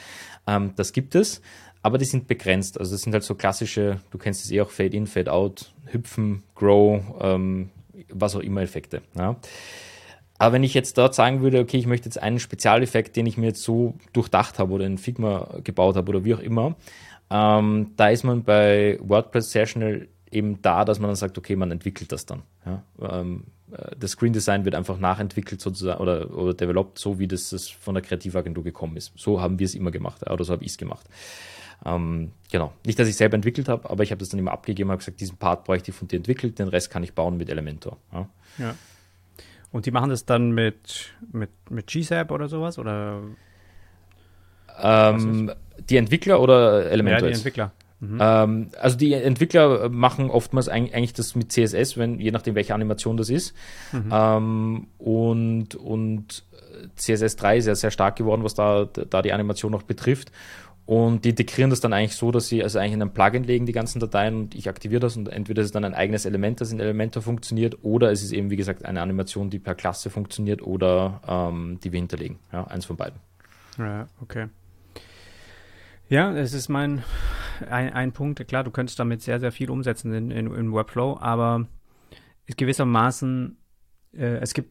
Ähm, 0.46 0.72
das 0.76 0.92
gibt 0.92 1.14
es, 1.14 1.42
aber 1.82 1.98
die 1.98 2.04
sind 2.04 2.26
begrenzt. 2.26 2.80
Also 2.80 2.92
das 2.92 3.02
sind 3.02 3.12
halt 3.12 3.24
so 3.24 3.34
klassische, 3.34 4.00
du 4.10 4.18
kennst 4.18 4.44
es 4.44 4.50
eh 4.50 4.60
auch 4.60 4.70
Fade-in, 4.70 5.06
Fade-out, 5.06 5.72
Hüpfen, 5.86 6.42
Grow, 6.54 7.02
ähm, 7.20 7.70
was 8.10 8.34
auch 8.34 8.40
immer 8.40 8.62
Effekte. 8.62 9.02
Aber 10.38 10.52
wenn 10.52 10.64
ich 10.64 10.74
jetzt 10.74 10.98
dort 10.98 11.14
sagen 11.14 11.40
würde, 11.40 11.60
okay, 11.60 11.78
ich 11.78 11.86
möchte 11.86 12.08
jetzt 12.08 12.22
einen 12.22 12.38
Spezialeffekt, 12.40 13.16
den 13.16 13.26
ich 13.26 13.38
mir 13.38 13.46
jetzt 13.46 13.62
so 13.62 13.94
durchdacht 14.12 14.58
habe 14.58 14.72
oder 14.72 14.84
in 14.84 14.98
Figma 14.98 15.60
gebaut 15.64 15.96
habe 15.96 16.10
oder 16.10 16.24
wie 16.24 16.34
auch 16.34 16.40
immer, 16.40 16.76
ähm, 17.30 17.92
da 17.96 18.08
ist 18.08 18.24
man 18.24 18.44
bei 18.44 18.98
WordPress 19.00 19.50
sehr 19.50 19.66
schnell 19.66 20.08
eben 20.36 20.60
da, 20.62 20.84
dass 20.84 20.98
man 20.98 21.08
dann 21.08 21.16
sagt, 21.16 21.38
okay, 21.38 21.56
man 21.56 21.70
entwickelt 21.70 22.12
das 22.12 22.26
dann. 22.26 22.42
Ja? 22.64 22.82
Ähm, 23.00 23.44
äh, 23.72 23.96
das 23.98 24.12
Screen 24.12 24.32
Design 24.32 24.64
wird 24.64 24.74
einfach 24.74 24.98
nachentwickelt 24.98 25.60
sozusagen 25.60 26.00
oder, 26.00 26.36
oder 26.36 26.54
developed, 26.54 26.98
so 26.98 27.18
wie 27.18 27.26
das, 27.26 27.50
das 27.50 27.68
von 27.68 27.94
der 27.94 28.02
Kreativagentur 28.02 28.62
gekommen 28.62 28.96
ist. 28.96 29.12
So 29.16 29.40
haben 29.40 29.58
wir 29.58 29.64
es 29.64 29.74
immer 29.74 29.90
gemacht 29.90 30.28
oder 30.28 30.44
so 30.44 30.52
habe 30.52 30.64
ich 30.64 30.72
es 30.72 30.78
gemacht. 30.78 31.06
Ähm, 31.84 32.32
genau. 32.50 32.72
Nicht, 32.84 32.98
dass 32.98 33.08
ich 33.08 33.16
selber 33.16 33.34
entwickelt 33.34 33.68
habe, 33.68 33.88
aber 33.88 34.02
ich 34.02 34.10
habe 34.10 34.18
das 34.18 34.28
dann 34.28 34.38
immer 34.38 34.52
abgegeben, 34.52 34.90
habe 34.90 34.98
gesagt, 34.98 35.20
diesen 35.20 35.36
Part 35.36 35.64
bräuchte 35.64 35.90
ich 35.90 35.96
von 35.96 36.08
dir 36.08 36.16
entwickelt, 36.16 36.58
den 36.58 36.68
Rest 36.68 36.90
kann 36.90 37.02
ich 37.02 37.14
bauen 37.14 37.36
mit 37.36 37.48
Elementor. 37.48 37.98
Ja. 38.12 38.28
ja. 38.58 38.74
Und 39.72 39.86
die 39.86 39.90
machen 39.90 40.10
das 40.10 40.24
dann 40.24 40.52
mit, 40.52 41.14
mit, 41.32 41.50
mit 41.70 41.86
GSAP 41.86 42.30
oder 42.30 42.48
sowas? 42.48 42.78
Oder? 42.78 43.22
Ähm, 44.78 45.52
die 45.90 45.96
Entwickler 45.96 46.40
oder 46.40 46.90
Elementor? 46.90 47.28
Ja, 47.28 47.32
die 47.32 47.38
Entwickler. 47.38 47.72
Mhm. 48.00 48.18
Ähm, 48.20 48.68
also 48.80 48.96
die 48.96 49.12
Entwickler 49.14 49.88
machen 49.88 50.30
oftmals 50.30 50.68
eigentlich 50.68 51.14
das 51.14 51.34
mit 51.34 51.52
CSS, 51.52 51.96
wenn, 51.96 52.20
je 52.20 52.30
nachdem 52.30 52.54
welche 52.54 52.74
Animation 52.74 53.16
das 53.16 53.30
ist. 53.30 53.54
Mhm. 53.92 54.10
Ähm, 54.12 54.86
und, 54.98 55.74
und 55.74 56.44
CSS 56.96 57.36
3 57.36 57.58
ist 57.58 57.66
ja 57.66 57.74
sehr 57.74 57.90
stark 57.90 58.16
geworden, 58.16 58.44
was 58.44 58.54
da, 58.54 58.84
da 58.84 59.22
die 59.22 59.32
Animation 59.32 59.72
noch 59.72 59.82
betrifft. 59.82 60.30
Und 60.84 61.24
die 61.24 61.30
integrieren 61.30 61.70
das 61.70 61.80
dann 61.80 61.92
eigentlich 61.92 62.14
so, 62.14 62.30
dass 62.30 62.46
sie 62.46 62.62
also 62.62 62.78
eigentlich 62.78 62.92
in 62.92 63.02
ein 63.02 63.12
Plugin 63.12 63.42
legen, 63.42 63.66
die 63.66 63.72
ganzen 63.72 63.98
Dateien, 63.98 64.36
und 64.36 64.54
ich 64.54 64.68
aktiviere 64.68 65.00
das 65.00 65.16
und 65.16 65.28
entweder 65.28 65.60
ist 65.60 65.66
es 65.66 65.72
dann 65.72 65.84
ein 65.84 65.94
eigenes 65.94 66.26
Element, 66.26 66.60
das 66.60 66.70
in 66.70 66.78
Elementor 66.78 67.22
funktioniert, 67.22 67.78
oder 67.82 68.12
es 68.12 68.22
ist 68.22 68.30
eben, 68.30 68.50
wie 68.50 68.56
gesagt, 68.56 68.84
eine 68.84 69.02
Animation, 69.02 69.50
die 69.50 69.58
per 69.58 69.74
Klasse 69.74 70.10
funktioniert 70.10 70.62
oder 70.62 71.20
ähm, 71.26 71.80
die 71.82 71.90
wir 71.90 71.98
hinterlegen. 71.98 72.38
Ja, 72.52 72.68
eins 72.68 72.84
von 72.84 72.96
beiden. 72.96 73.18
Ja, 73.78 74.06
okay. 74.22 74.46
Ja, 76.08 76.32
es 76.32 76.52
ist 76.52 76.68
mein 76.68 77.02
ein, 77.68 77.92
ein 77.92 78.12
Punkt. 78.12 78.46
Klar, 78.46 78.62
du 78.62 78.70
könntest 78.70 78.98
damit 78.98 79.22
sehr, 79.22 79.40
sehr 79.40 79.50
viel 79.50 79.70
umsetzen 79.70 80.12
in, 80.12 80.30
in, 80.30 80.54
in 80.54 80.72
Workflow, 80.72 81.18
aber 81.20 81.66
gewissermaßen, 82.46 83.56
äh, 84.12 84.36
es 84.36 84.54
gibt 84.54 84.70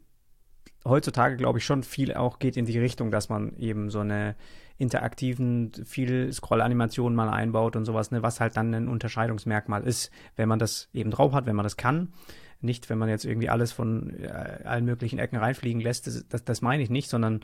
heutzutage, 0.86 1.36
glaube 1.36 1.60
ich, 1.60 1.66
schon 1.66 1.84
viel 1.84 2.14
auch 2.14 2.40
geht 2.40 2.56
in 2.56 2.66
die 2.66 2.80
Richtung, 2.80 3.12
dass 3.12 3.28
man 3.28 3.56
eben 3.58 3.90
so 3.90 4.00
eine 4.00 4.36
interaktiven, 4.78 5.72
viel 5.86 6.32
Scroll-Animationen 6.32 7.16
mal 7.16 7.30
einbaut 7.30 7.76
und 7.76 7.86
sowas, 7.86 8.12
ne, 8.12 8.22
was 8.22 8.40
halt 8.40 8.56
dann 8.56 8.74
ein 8.74 8.88
Unterscheidungsmerkmal 8.88 9.84
ist, 9.84 10.12
wenn 10.36 10.48
man 10.48 10.60
das 10.60 10.90
eben 10.94 11.12
drauf 11.12 11.34
hat, 11.34 11.46
wenn 11.46 11.56
man 11.56 11.64
das 11.64 11.78
kann. 11.78 12.14
Nicht, 12.62 12.90
wenn 12.90 12.98
man 12.98 13.10
jetzt 13.10 13.26
irgendwie 13.26 13.50
alles 13.50 13.74
von 13.74 14.18
äh, 14.22 14.28
allen 14.64 14.86
möglichen 14.86 15.20
Ecken 15.20 15.38
reinfliegen 15.38 15.82
lässt, 15.82 16.08
das, 16.08 16.26
das, 16.30 16.46
das 16.46 16.62
meine 16.62 16.82
ich 16.82 16.90
nicht, 16.90 17.10
sondern 17.10 17.42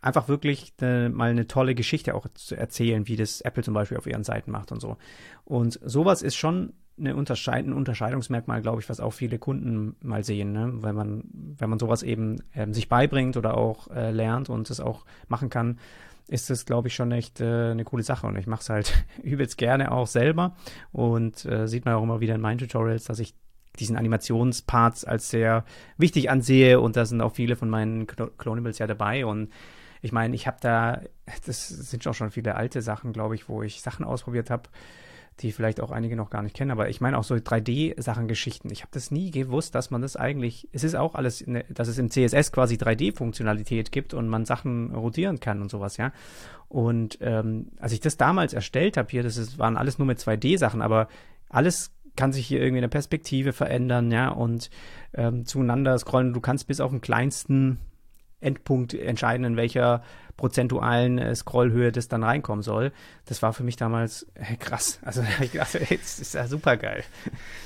einfach 0.00 0.28
wirklich 0.28 0.74
äh, 0.80 1.08
mal 1.08 1.30
eine 1.30 1.46
tolle 1.46 1.74
Geschichte 1.74 2.14
auch 2.14 2.26
zu 2.34 2.54
erzählen, 2.54 3.08
wie 3.08 3.16
das 3.16 3.40
Apple 3.40 3.62
zum 3.62 3.74
Beispiel 3.74 3.98
auf 3.98 4.06
ihren 4.06 4.24
Seiten 4.24 4.50
macht 4.50 4.72
und 4.72 4.80
so. 4.80 4.96
Und 5.44 5.78
sowas 5.84 6.22
ist 6.22 6.36
schon 6.36 6.72
eine 6.98 7.14
Unterscheid 7.14 7.64
ein 7.64 7.72
Unterscheidungsmerkmal, 7.72 8.60
glaube 8.60 8.80
ich, 8.80 8.88
was 8.88 9.00
auch 9.00 9.12
viele 9.12 9.38
Kunden 9.38 9.96
mal 10.00 10.24
sehen, 10.24 10.52
ne? 10.52 10.72
wenn 10.82 10.94
man, 10.94 11.24
wenn 11.32 11.70
man 11.70 11.78
sowas 11.78 12.02
eben 12.02 12.42
ähm, 12.54 12.74
sich 12.74 12.88
beibringt 12.88 13.36
oder 13.36 13.56
auch 13.56 13.88
äh, 13.90 14.10
lernt 14.10 14.48
und 14.48 14.68
es 14.70 14.80
auch 14.80 15.04
machen 15.28 15.48
kann, 15.48 15.78
ist 16.28 16.50
das, 16.50 16.66
glaube 16.66 16.88
ich, 16.88 16.94
schon 16.94 17.10
echt 17.10 17.40
äh, 17.40 17.70
eine 17.70 17.84
coole 17.84 18.02
Sache. 18.02 18.26
Und 18.26 18.36
ich 18.36 18.46
mache 18.46 18.60
es 18.60 18.68
halt 18.68 19.04
übelst 19.22 19.58
gerne 19.58 19.90
auch 19.90 20.06
selber. 20.06 20.54
Und 20.92 21.44
äh, 21.46 21.66
sieht 21.66 21.84
man 21.84 21.94
auch 21.94 22.02
immer 22.02 22.20
wieder 22.20 22.34
in 22.34 22.40
meinen 22.40 22.58
Tutorials, 22.58 23.04
dass 23.04 23.18
ich 23.18 23.34
diesen 23.78 23.96
Animationsparts 23.96 25.04
als 25.04 25.30
sehr 25.30 25.64
wichtig 25.96 26.30
ansehe. 26.30 26.80
Und 26.80 26.96
da 26.96 27.06
sind 27.06 27.22
auch 27.22 27.32
viele 27.32 27.56
von 27.56 27.70
meinen 27.70 28.06
Clonables 28.06 28.78
ja 28.78 28.86
dabei. 28.86 29.24
Und 29.24 29.48
ich 30.02 30.12
meine, 30.12 30.34
ich 30.34 30.46
habe 30.46 30.58
da, 30.60 31.00
das 31.46 31.68
sind 31.68 32.06
auch 32.06 32.14
schon 32.14 32.30
viele 32.30 32.54
alte 32.54 32.82
Sachen, 32.82 33.12
glaube 33.12 33.34
ich, 33.34 33.48
wo 33.48 33.62
ich 33.62 33.80
Sachen 33.80 34.04
ausprobiert 34.04 34.50
habe 34.50 34.68
die 35.40 35.52
vielleicht 35.52 35.80
auch 35.80 35.90
einige 35.90 36.16
noch 36.16 36.30
gar 36.30 36.42
nicht 36.42 36.56
kennen, 36.56 36.70
aber 36.70 36.88
ich 36.88 37.00
meine 37.00 37.16
auch 37.16 37.24
so 37.24 37.34
3D-Sachen, 37.34 38.28
Geschichten. 38.28 38.70
Ich 38.72 38.80
habe 38.80 38.90
das 38.92 39.10
nie 39.10 39.30
gewusst, 39.30 39.74
dass 39.74 39.90
man 39.90 40.02
das 40.02 40.16
eigentlich, 40.16 40.68
es 40.72 40.84
ist 40.84 40.96
auch 40.96 41.14
alles, 41.14 41.46
ne, 41.46 41.64
dass 41.68 41.88
es 41.88 41.98
im 41.98 42.10
CSS 42.10 42.52
quasi 42.52 42.74
3D-Funktionalität 42.74 43.92
gibt 43.92 44.14
und 44.14 44.28
man 44.28 44.44
Sachen 44.44 44.94
rotieren 44.94 45.40
kann 45.40 45.62
und 45.62 45.70
sowas, 45.70 45.96
ja. 45.96 46.12
Und 46.68 47.18
ähm, 47.20 47.68
als 47.78 47.92
ich 47.92 48.00
das 48.00 48.16
damals 48.16 48.52
erstellt 48.52 48.96
habe 48.96 49.08
hier, 49.10 49.22
das 49.22 49.36
ist, 49.36 49.58
waren 49.58 49.76
alles 49.76 49.98
nur 49.98 50.06
mit 50.06 50.18
2D-Sachen, 50.18 50.82
aber 50.82 51.08
alles 51.48 51.92
kann 52.16 52.32
sich 52.32 52.46
hier 52.46 52.60
irgendwie 52.60 52.78
in 52.78 52.82
der 52.82 52.88
Perspektive 52.88 53.52
verändern, 53.52 54.10
ja, 54.10 54.30
und 54.30 54.70
ähm, 55.14 55.46
zueinander 55.46 55.96
scrollen. 55.98 56.32
Du 56.32 56.40
kannst 56.40 56.66
bis 56.66 56.80
auf 56.80 56.90
den 56.90 57.00
kleinsten 57.00 57.78
Endpunkt 58.40 58.94
entscheiden, 58.94 59.44
in 59.44 59.56
welcher 59.56 60.02
prozentualen 60.38 61.18
äh, 61.18 61.34
Scrollhöhe 61.34 61.92
das 61.92 62.08
dann 62.08 62.22
reinkommen 62.24 62.62
soll. 62.62 62.92
Das 63.26 63.42
war 63.42 63.52
für 63.52 63.64
mich 63.64 63.76
damals 63.76 64.26
äh, 64.34 64.56
krass. 64.56 65.00
Also 65.02 65.22
ich 65.42 65.50
dachte, 65.50 65.80
das 65.80 66.18
ist 66.18 66.34
ja 66.34 66.46
super 66.46 66.78
geil. 66.78 67.04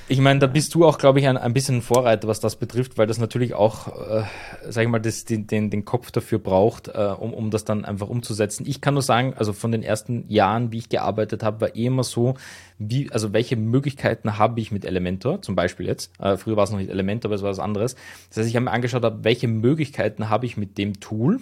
Ich 0.09 0.18
meine, 0.18 0.41
da 0.41 0.49
bist 0.49 0.75
du 0.75 0.85
auch, 0.85 0.99
glaube 0.99 1.20
ich, 1.20 1.29
ein, 1.29 1.37
ein 1.37 1.53
bisschen 1.53 1.83
Vorreiter, 1.83 2.27
was 2.27 2.41
das 2.41 2.57
betrifft, 2.57 2.99
weil 2.99 3.07
das 3.07 3.18
natürlich 3.18 3.55
auch, 3.55 3.89
äh, 3.89 4.25
sag 4.68 4.83
ich 4.83 4.89
mal, 4.89 4.99
das, 4.99 5.25
den, 5.25 5.47
den, 5.47 5.70
den 5.70 5.85
Kopf 5.85 6.11
dafür 6.11 6.41
braucht, 6.41 6.89
äh, 6.89 7.14
um, 7.18 7.33
um 7.33 7.51
das 7.51 7.64
dann 7.64 7.85
einfach 7.85 8.09
umzusetzen. 8.09 8.64
Ich 8.66 8.81
kann 8.81 8.95
nur 8.95 9.03
sagen, 9.03 9.35
also 9.37 9.53
von 9.53 9.70
den 9.70 9.83
ersten 9.83 10.25
Jahren, 10.29 10.73
wie 10.73 10.79
ich 10.79 10.89
gearbeitet 10.89 11.43
habe, 11.43 11.61
war 11.61 11.77
eh 11.77 11.87
immer 11.87 12.05
so, 12.05 12.35
wie, 12.79 13.12
also 13.12 13.35
welche 13.35 13.57
Möglichkeiten 13.57 14.39
habe 14.39 14.61
ich 14.61 14.73
mit 14.73 14.87
Elementor, 14.87 15.43
zum 15.43 15.55
Beispiel 15.55 15.87
jetzt. 15.87 16.11
Äh, 16.18 16.39
früher 16.39 16.57
war 16.57 16.64
es 16.64 16.70
noch 16.70 16.79
nicht 16.79 16.91
Elementor, 16.91 17.29
aber 17.29 17.37
es 17.37 17.43
war 17.43 17.51
was 17.51 17.59
anderes. 17.59 17.97
Das 18.31 18.39
heißt, 18.39 18.49
ich 18.49 18.57
habe 18.57 18.64
mir 18.64 18.70
angeschaut, 18.70 19.05
welche 19.23 19.47
Möglichkeiten 19.47 20.31
habe 20.31 20.47
ich 20.47 20.57
mit 20.57 20.79
dem 20.79 20.99
Tool, 20.99 21.39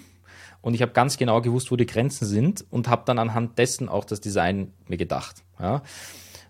und 0.63 0.75
ich 0.75 0.83
habe 0.83 0.93
ganz 0.93 1.17
genau 1.17 1.41
gewusst, 1.41 1.71
wo 1.71 1.77
die 1.77 1.87
Grenzen 1.87 2.27
sind 2.27 2.65
und 2.71 2.89
habe 2.89 3.03
dann 3.07 3.19
anhand 3.19 3.59
dessen 3.59 3.89
auch 3.89 4.05
das 4.05 4.21
Design 4.21 4.73
mir 4.87 4.97
gedacht. 4.97 5.43
Ja. 5.59 5.83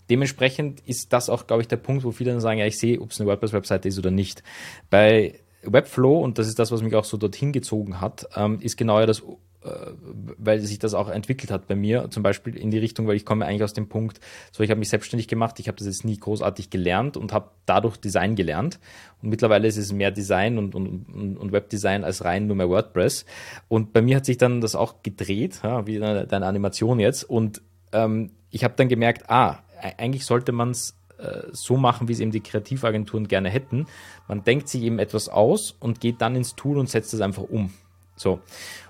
Dementsprechend 0.08 0.80
ist 0.80 1.12
das 1.12 1.30
auch, 1.30 1.46
glaube 1.46 1.62
ich, 1.62 1.68
der 1.68 1.76
Punkt, 1.76 2.02
wo 2.02 2.11
viele 2.11 2.32
dann 2.32 2.40
sagen, 2.40 2.58
ja, 2.58 2.66
ich 2.66 2.78
sehe, 2.78 3.00
ob 3.00 3.12
es 3.12 3.20
eine 3.20 3.30
WordPress-Webseite 3.30 3.88
ist 3.88 3.98
oder 3.98 4.11
nicht. 4.11 4.42
Bei 4.90 5.40
Webflow, 5.62 6.20
und 6.20 6.38
das 6.38 6.48
ist 6.48 6.58
das, 6.58 6.72
was 6.72 6.82
mich 6.82 6.94
auch 6.96 7.04
so 7.04 7.16
dorthin 7.16 7.52
gezogen 7.52 8.00
hat, 8.00 8.26
ähm, 8.34 8.58
ist 8.61 8.76
genau 8.76 8.98
ja 8.98 9.06
das 9.06 9.22
weil 9.62 10.61
sich 10.61 10.78
das 10.78 10.94
auch 10.94 11.11
entwickelt 11.11 11.50
hat 11.50 11.66
bei 11.66 11.76
mir, 11.76 12.11
zum 12.11 12.22
Beispiel 12.22 12.56
in 12.56 12.70
die 12.70 12.78
Richtung, 12.78 13.06
weil 13.06 13.16
ich 13.16 13.26
komme 13.26 13.44
eigentlich 13.44 13.62
aus 13.62 13.74
dem 13.74 13.88
Punkt, 13.88 14.18
so 14.52 14.62
ich 14.62 14.70
habe 14.70 14.78
mich 14.78 14.88
selbstständig 14.88 15.28
gemacht, 15.28 15.61
ich 15.61 15.68
habe 15.68 15.76
das 15.76 15.86
jetzt 15.86 16.04
nie 16.04 16.16
großartig 16.16 16.70
gelernt 16.70 17.18
und 17.18 17.34
habe 17.34 17.50
dadurch 17.66 17.98
Design 17.98 18.36
gelernt 18.36 18.80
und 19.20 19.28
mittlerweile 19.28 19.68
ist 19.68 19.76
es 19.76 19.92
mehr 19.92 20.12
Design 20.12 20.56
und, 20.56 20.74
und, 20.74 21.36
und 21.36 21.52
Webdesign 21.52 22.04
als 22.04 22.24
rein 22.24 22.46
nur 22.46 22.56
mehr 22.56 22.70
WordPress 22.70 23.26
und 23.68 23.92
bei 23.92 24.00
mir 24.00 24.16
hat 24.16 24.24
sich 24.24 24.38
dann 24.38 24.62
das 24.62 24.74
auch 24.74 25.02
gedreht, 25.02 25.61
ja, 25.62 25.86
wie 25.86 25.98
deine, 25.98 26.26
deine 26.26 26.46
Animation 26.46 26.98
jetzt 26.98 27.24
und 27.24 27.61
ähm, 27.92 28.30
ich 28.50 28.64
habe 28.64 28.74
dann 28.76 28.88
gemerkt, 28.88 29.28
ah, 29.28 29.58
e-, 29.82 29.92
eigentlich 29.98 30.24
sollte 30.24 30.52
man 30.52 30.70
es 30.70 30.96
äh, 31.18 31.48
so 31.52 31.76
machen, 31.76 32.08
wie 32.08 32.12
es 32.12 32.20
eben 32.20 32.30
die 32.30 32.40
Kreativagenturen 32.40 33.28
gerne 33.28 33.50
hätten. 33.50 33.86
Man 34.26 34.42
denkt 34.42 34.68
sich 34.68 34.82
eben 34.82 34.98
etwas 34.98 35.28
aus 35.28 35.76
und 35.78 36.00
geht 36.00 36.22
dann 36.22 36.34
ins 36.34 36.56
Tool 36.56 36.78
und 36.78 36.88
setzt 36.88 37.12
es 37.12 37.20
einfach 37.20 37.42
um. 37.42 37.72
So. 38.16 38.40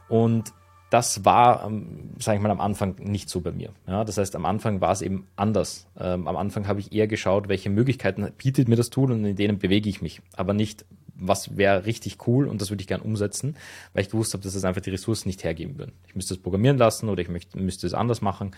Und 0.09 0.53
das 0.91 1.25
war, 1.25 1.65
ähm, 1.65 2.11
sage 2.19 2.37
ich 2.37 2.43
mal, 2.43 2.51
am 2.51 2.61
Anfang 2.61 2.97
nicht 2.99 3.31
so 3.31 3.41
bei 3.41 3.53
mir. 3.53 3.71
Ja, 3.87 4.05
das 4.05 4.19
heißt, 4.19 4.35
am 4.35 4.45
Anfang 4.45 4.81
war 4.81 4.91
es 4.91 5.03
eben 5.03 5.27
anders. 5.37 5.87
Ähm, 5.99 6.27
am 6.27 6.37
Anfang 6.37 6.67
habe 6.67 6.81
ich 6.81 6.93
eher 6.93 7.07
geschaut, 7.07 7.49
welche 7.49 7.71
Möglichkeiten 7.71 8.29
bietet 8.37 8.69
mir 8.69 8.77
das 8.77 8.91
Tool 8.91 9.13
und 9.13 9.25
in 9.25 9.37
denen 9.37 9.59
bewege 9.59 9.89
ich 9.89 10.03
mich. 10.03 10.21
Aber 10.35 10.53
nicht, 10.53 10.85
was 11.15 11.57
wäre 11.57 11.87
richtig 11.87 12.27
cool 12.27 12.49
und 12.49 12.61
das 12.61 12.71
würde 12.71 12.81
ich 12.81 12.89
gern 12.89 13.01
umsetzen, 13.01 13.57
weil 13.93 14.03
ich 14.03 14.11
gewusst 14.11 14.35
habe, 14.35 14.43
dass 14.43 14.55
das 14.55 14.65
einfach 14.65 14.81
die 14.81 14.91
Ressourcen 14.91 15.29
nicht 15.29 15.45
hergeben 15.45 15.79
würden. 15.79 15.93
Ich 16.09 16.17
müsste 16.17 16.35
es 16.35 16.43
programmieren 16.43 16.77
lassen 16.77 17.09
oder 17.09 17.23
ich 17.23 17.29
möchte, 17.29 17.59
müsste 17.59 17.87
es 17.87 17.95
anders 17.95 18.21
machen. 18.21 18.51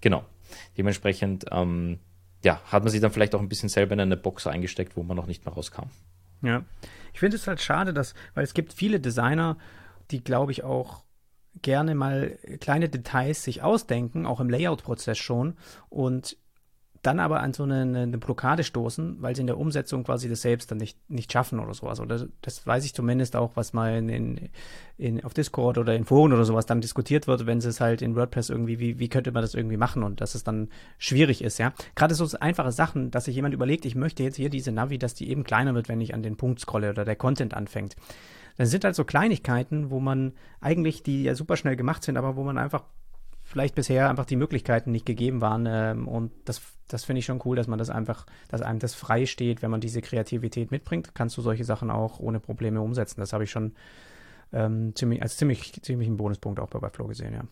Genau. 0.00 0.24
Dementsprechend, 0.78 1.46
ähm, 1.50 1.98
ja, 2.44 2.60
hat 2.66 2.84
man 2.84 2.92
sich 2.92 3.00
dann 3.00 3.10
vielleicht 3.10 3.34
auch 3.34 3.40
ein 3.40 3.48
bisschen 3.48 3.68
selber 3.68 3.94
in 3.94 4.00
eine 4.00 4.16
Box 4.16 4.46
eingesteckt, 4.46 4.96
wo 4.96 5.02
man 5.02 5.16
noch 5.16 5.26
nicht 5.26 5.44
mehr 5.44 5.54
rauskam. 5.54 5.88
Ja, 6.42 6.62
ich 7.12 7.20
finde 7.20 7.36
es 7.36 7.48
halt 7.48 7.60
schade, 7.60 7.92
dass, 7.92 8.14
weil 8.34 8.44
es 8.44 8.54
gibt 8.54 8.74
viele 8.74 9.00
Designer, 9.00 9.56
die, 10.10 10.22
glaube 10.22 10.52
ich, 10.52 10.62
auch 10.62 11.02
gerne 11.62 11.94
mal 11.94 12.38
kleine 12.60 12.88
Details 12.88 13.42
sich 13.44 13.62
ausdenken, 13.62 14.26
auch 14.26 14.40
im 14.40 14.50
Layout-Prozess 14.50 15.18
schon, 15.18 15.56
und 15.88 16.36
dann 17.04 17.20
aber 17.20 17.40
an 17.40 17.52
so 17.52 17.64
eine, 17.64 17.82
eine, 17.82 18.18
Blockade 18.18 18.64
stoßen, 18.64 19.20
weil 19.20 19.36
sie 19.36 19.42
in 19.42 19.46
der 19.46 19.58
Umsetzung 19.58 20.04
quasi 20.04 20.28
das 20.28 20.42
selbst 20.42 20.70
dann 20.70 20.78
nicht, 20.78 20.98
nicht 21.10 21.30
schaffen 21.30 21.60
oder 21.60 21.74
sowas. 21.74 22.00
Oder 22.00 22.26
das 22.40 22.66
weiß 22.66 22.84
ich 22.84 22.94
zumindest 22.94 23.36
auch, 23.36 23.52
was 23.56 23.74
mal 23.74 23.96
in, 23.96 24.48
in, 24.96 25.22
auf 25.22 25.34
Discord 25.34 25.76
oder 25.76 25.94
in 25.94 26.04
Foren 26.04 26.32
oder 26.32 26.44
sowas 26.44 26.66
dann 26.66 26.80
diskutiert 26.80 27.26
wird, 27.26 27.46
wenn 27.46 27.58
es 27.58 27.80
halt 27.80 28.00
in 28.00 28.16
WordPress 28.16 28.48
irgendwie, 28.48 28.78
wie, 28.78 28.98
wie 28.98 29.08
könnte 29.08 29.32
man 29.32 29.42
das 29.42 29.54
irgendwie 29.54 29.76
machen 29.76 30.02
und 30.02 30.20
dass 30.20 30.34
es 30.34 30.44
dann 30.44 30.68
schwierig 30.98 31.44
ist, 31.44 31.58
ja. 31.58 31.74
Gerade 31.94 32.14
so 32.14 32.26
einfache 32.38 32.72
Sachen, 32.72 33.10
dass 33.10 33.26
sich 33.26 33.34
jemand 33.34 33.54
überlegt, 33.54 33.84
ich 33.84 33.94
möchte 33.94 34.22
jetzt 34.22 34.36
hier 34.36 34.48
diese 34.48 34.72
Navi, 34.72 34.98
dass 34.98 35.14
die 35.14 35.28
eben 35.28 35.44
kleiner 35.44 35.74
wird, 35.74 35.88
wenn 35.88 36.00
ich 36.00 36.14
an 36.14 36.22
den 36.22 36.36
Punkt 36.36 36.60
scrolle 36.60 36.90
oder 36.90 37.04
der 37.04 37.16
Content 37.16 37.52
anfängt. 37.52 37.96
Das 38.56 38.70
sind 38.70 38.84
halt 38.84 38.94
so 38.94 39.04
Kleinigkeiten, 39.04 39.90
wo 39.90 40.00
man 40.00 40.32
eigentlich, 40.60 41.02
die 41.02 41.24
ja 41.24 41.34
super 41.34 41.56
schnell 41.56 41.76
gemacht 41.76 42.02
sind, 42.04 42.16
aber 42.16 42.36
wo 42.36 42.44
man 42.44 42.58
einfach 42.58 42.84
vielleicht 43.42 43.74
bisher 43.74 44.08
einfach 44.08 44.24
die 44.24 44.36
Möglichkeiten 44.36 44.90
nicht 44.90 45.06
gegeben 45.06 45.40
waren. 45.40 45.66
Ähm, 45.68 46.08
und 46.08 46.32
das, 46.44 46.62
das 46.88 47.04
finde 47.04 47.20
ich 47.20 47.26
schon 47.26 47.40
cool, 47.44 47.56
dass 47.56 47.68
man 47.68 47.78
das 47.78 47.90
einfach, 47.90 48.26
dass 48.48 48.62
einem 48.62 48.78
das 48.78 48.94
frei 48.94 49.26
steht, 49.26 49.62
wenn 49.62 49.70
man 49.70 49.80
diese 49.80 50.00
Kreativität 50.00 50.70
mitbringt, 50.70 51.14
kannst 51.14 51.36
du 51.36 51.42
solche 51.42 51.64
Sachen 51.64 51.90
auch 51.90 52.20
ohne 52.20 52.40
Probleme 52.40 52.80
umsetzen. 52.80 53.20
Das 53.20 53.32
habe 53.32 53.44
ich 53.44 53.50
schon 53.50 53.74
ähm, 54.52 54.94
ziemlich, 54.94 55.22
als 55.22 55.36
ziemlich, 55.36 55.72
ziemlich 55.82 56.08
einen 56.08 56.16
Bonuspunkt 56.16 56.58
auch 56.58 56.68
bei 56.68 56.80
Webflow 56.80 57.06
gesehen, 57.06 57.34
ja. 57.34 57.44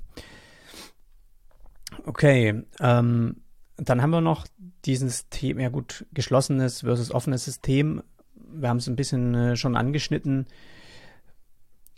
Okay, 2.07 2.63
ähm, 2.81 3.43
dann 3.77 4.01
haben 4.01 4.11
wir 4.11 4.23
noch 4.23 4.47
dieses 4.87 5.29
Thema, 5.29 5.61
ja 5.63 5.69
gut, 5.69 6.07
geschlossenes 6.13 6.81
versus 6.81 7.13
offenes 7.13 7.45
System. 7.45 8.03
Wir 8.35 8.71
haben 8.71 8.79
es 8.79 8.89
ein 8.89 8.97
bisschen 8.97 9.35
äh, 9.35 9.57
schon 9.57 9.77
angeschnitten 9.77 10.47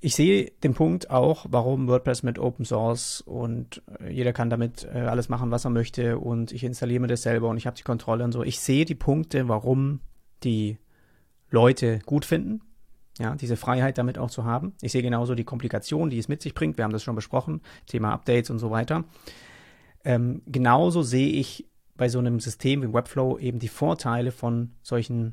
ich 0.04 0.14
sehe 0.14 0.52
den 0.62 0.74
Punkt 0.74 1.08
auch, 1.08 1.46
warum 1.48 1.88
WordPress 1.88 2.22
mit 2.22 2.38
Open 2.38 2.66
Source 2.66 3.22
und 3.22 3.82
äh, 4.00 4.12
jeder 4.12 4.34
kann 4.34 4.50
damit 4.50 4.84
äh, 4.84 4.98
alles 4.98 5.30
machen, 5.30 5.50
was 5.50 5.64
er 5.64 5.70
möchte 5.70 6.18
und 6.18 6.52
ich 6.52 6.62
installiere 6.62 7.00
mir 7.00 7.06
das 7.06 7.22
selber 7.22 7.48
und 7.48 7.56
ich 7.56 7.66
habe 7.66 7.76
die 7.76 7.84
Kontrolle 7.84 8.22
und 8.22 8.32
so. 8.32 8.42
Ich 8.42 8.60
sehe 8.60 8.84
die 8.84 8.94
Punkte, 8.94 9.48
warum 9.48 10.00
die 10.42 10.76
Leute 11.48 12.00
gut 12.04 12.26
finden, 12.26 12.60
ja, 13.18 13.34
diese 13.34 13.56
Freiheit 13.56 13.96
damit 13.96 14.18
auch 14.18 14.30
zu 14.30 14.44
haben. 14.44 14.74
Ich 14.82 14.92
sehe 14.92 15.00
genauso 15.00 15.34
die 15.34 15.44
Komplikationen, 15.44 16.10
die 16.10 16.18
es 16.18 16.28
mit 16.28 16.42
sich 16.42 16.52
bringt. 16.52 16.76
Wir 16.76 16.84
haben 16.84 16.92
das 16.92 17.02
schon 17.02 17.16
besprochen, 17.16 17.62
Thema 17.86 18.12
Updates 18.12 18.50
und 18.50 18.58
so 18.58 18.70
weiter. 18.70 19.04
Ähm, 20.04 20.42
genauso 20.44 21.00
sehe 21.00 21.30
ich 21.30 21.66
bei 21.96 22.10
so 22.10 22.18
einem 22.18 22.40
System 22.40 22.82
wie 22.82 22.92
Webflow 22.92 23.38
eben 23.38 23.58
die 23.58 23.68
Vorteile 23.68 24.32
von 24.32 24.72
solchen 24.82 25.32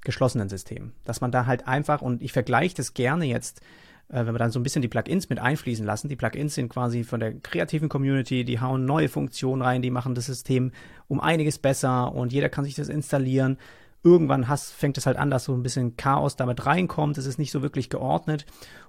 geschlossenen 0.00 0.48
Systemen. 0.48 0.94
Dass 1.04 1.20
man 1.20 1.32
da 1.32 1.44
halt 1.44 1.68
einfach, 1.68 2.00
und 2.00 2.22
ich 2.22 2.32
vergleiche 2.32 2.76
das 2.76 2.94
gerne 2.94 3.26
jetzt 3.26 3.60
wenn 4.08 4.34
wir 4.34 4.38
dann 4.38 4.50
so 4.50 4.60
ein 4.60 4.62
bisschen 4.62 4.82
die 4.82 4.88
Plugins 4.88 5.28
mit 5.28 5.38
einfließen 5.38 5.84
lassen. 5.84 6.08
Die 6.08 6.16
Plugins 6.16 6.54
sind 6.54 6.68
quasi 6.68 7.04
von 7.04 7.20
der 7.20 7.34
kreativen 7.34 7.88
Community, 7.88 8.44
die 8.44 8.60
hauen 8.60 8.84
neue 8.84 9.08
Funktionen 9.08 9.62
rein, 9.62 9.82
die 9.82 9.90
machen 9.90 10.14
das 10.14 10.26
System 10.26 10.72
um 11.08 11.20
einiges 11.20 11.58
besser 11.58 12.12
und 12.12 12.32
jeder 12.32 12.48
kann 12.48 12.64
sich 12.64 12.74
das 12.74 12.88
installieren. 12.88 13.58
Irgendwann 14.04 14.48
hast, 14.48 14.72
fängt 14.72 14.98
es 14.98 15.06
halt 15.06 15.16
an, 15.16 15.30
dass 15.30 15.44
so 15.44 15.54
ein 15.54 15.62
bisschen 15.62 15.96
Chaos 15.96 16.36
damit 16.36 16.66
reinkommt. 16.66 17.18
Es 17.18 17.26
ist 17.26 17.38
nicht 17.38 17.50
so 17.50 17.62
wirklich 17.62 17.90
geordnet 17.90 18.46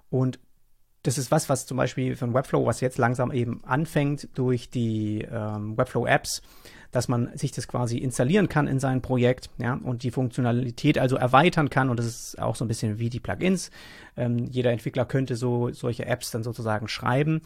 und 0.10 0.40
das 1.04 1.18
ist 1.18 1.32
was, 1.32 1.48
was 1.48 1.66
zum 1.66 1.78
Beispiel 1.78 2.16
von 2.16 2.34
Webflow, 2.34 2.66
was 2.66 2.82
jetzt 2.82 2.98
langsam 2.98 3.32
eben 3.32 3.64
anfängt 3.64 4.28
durch 4.38 4.70
die 4.70 5.26
ähm, 5.32 5.78
Webflow-Apps, 5.78 6.42
dass 6.92 7.08
man 7.08 7.36
sich 7.38 7.52
das 7.52 7.68
quasi 7.68 7.98
installieren 7.98 8.50
kann 8.50 8.68
in 8.68 8.80
sein 8.80 9.02
Projekt, 9.02 9.50
ja, 9.58 9.74
und 9.74 10.04
die 10.04 10.12
Funktionalität 10.12 10.98
also 10.98 11.16
erweitern 11.16 11.70
kann. 11.70 11.90
Und 11.90 11.98
das 12.00 12.06
ist 12.06 12.40
auch 12.40 12.56
so 12.56 12.66
ein 12.66 12.68
bisschen 12.68 13.00
wie 13.00 13.10
die 13.10 13.20
Plugins. 13.20 13.72
Ähm, 14.16 14.46
jeder 14.46 14.72
Entwickler 14.72 15.06
könnte 15.06 15.36
so 15.36 15.72
solche 15.72 16.06
Apps 16.06 16.32
dann 16.32 16.44
sozusagen 16.44 16.88
schreiben. 16.88 17.42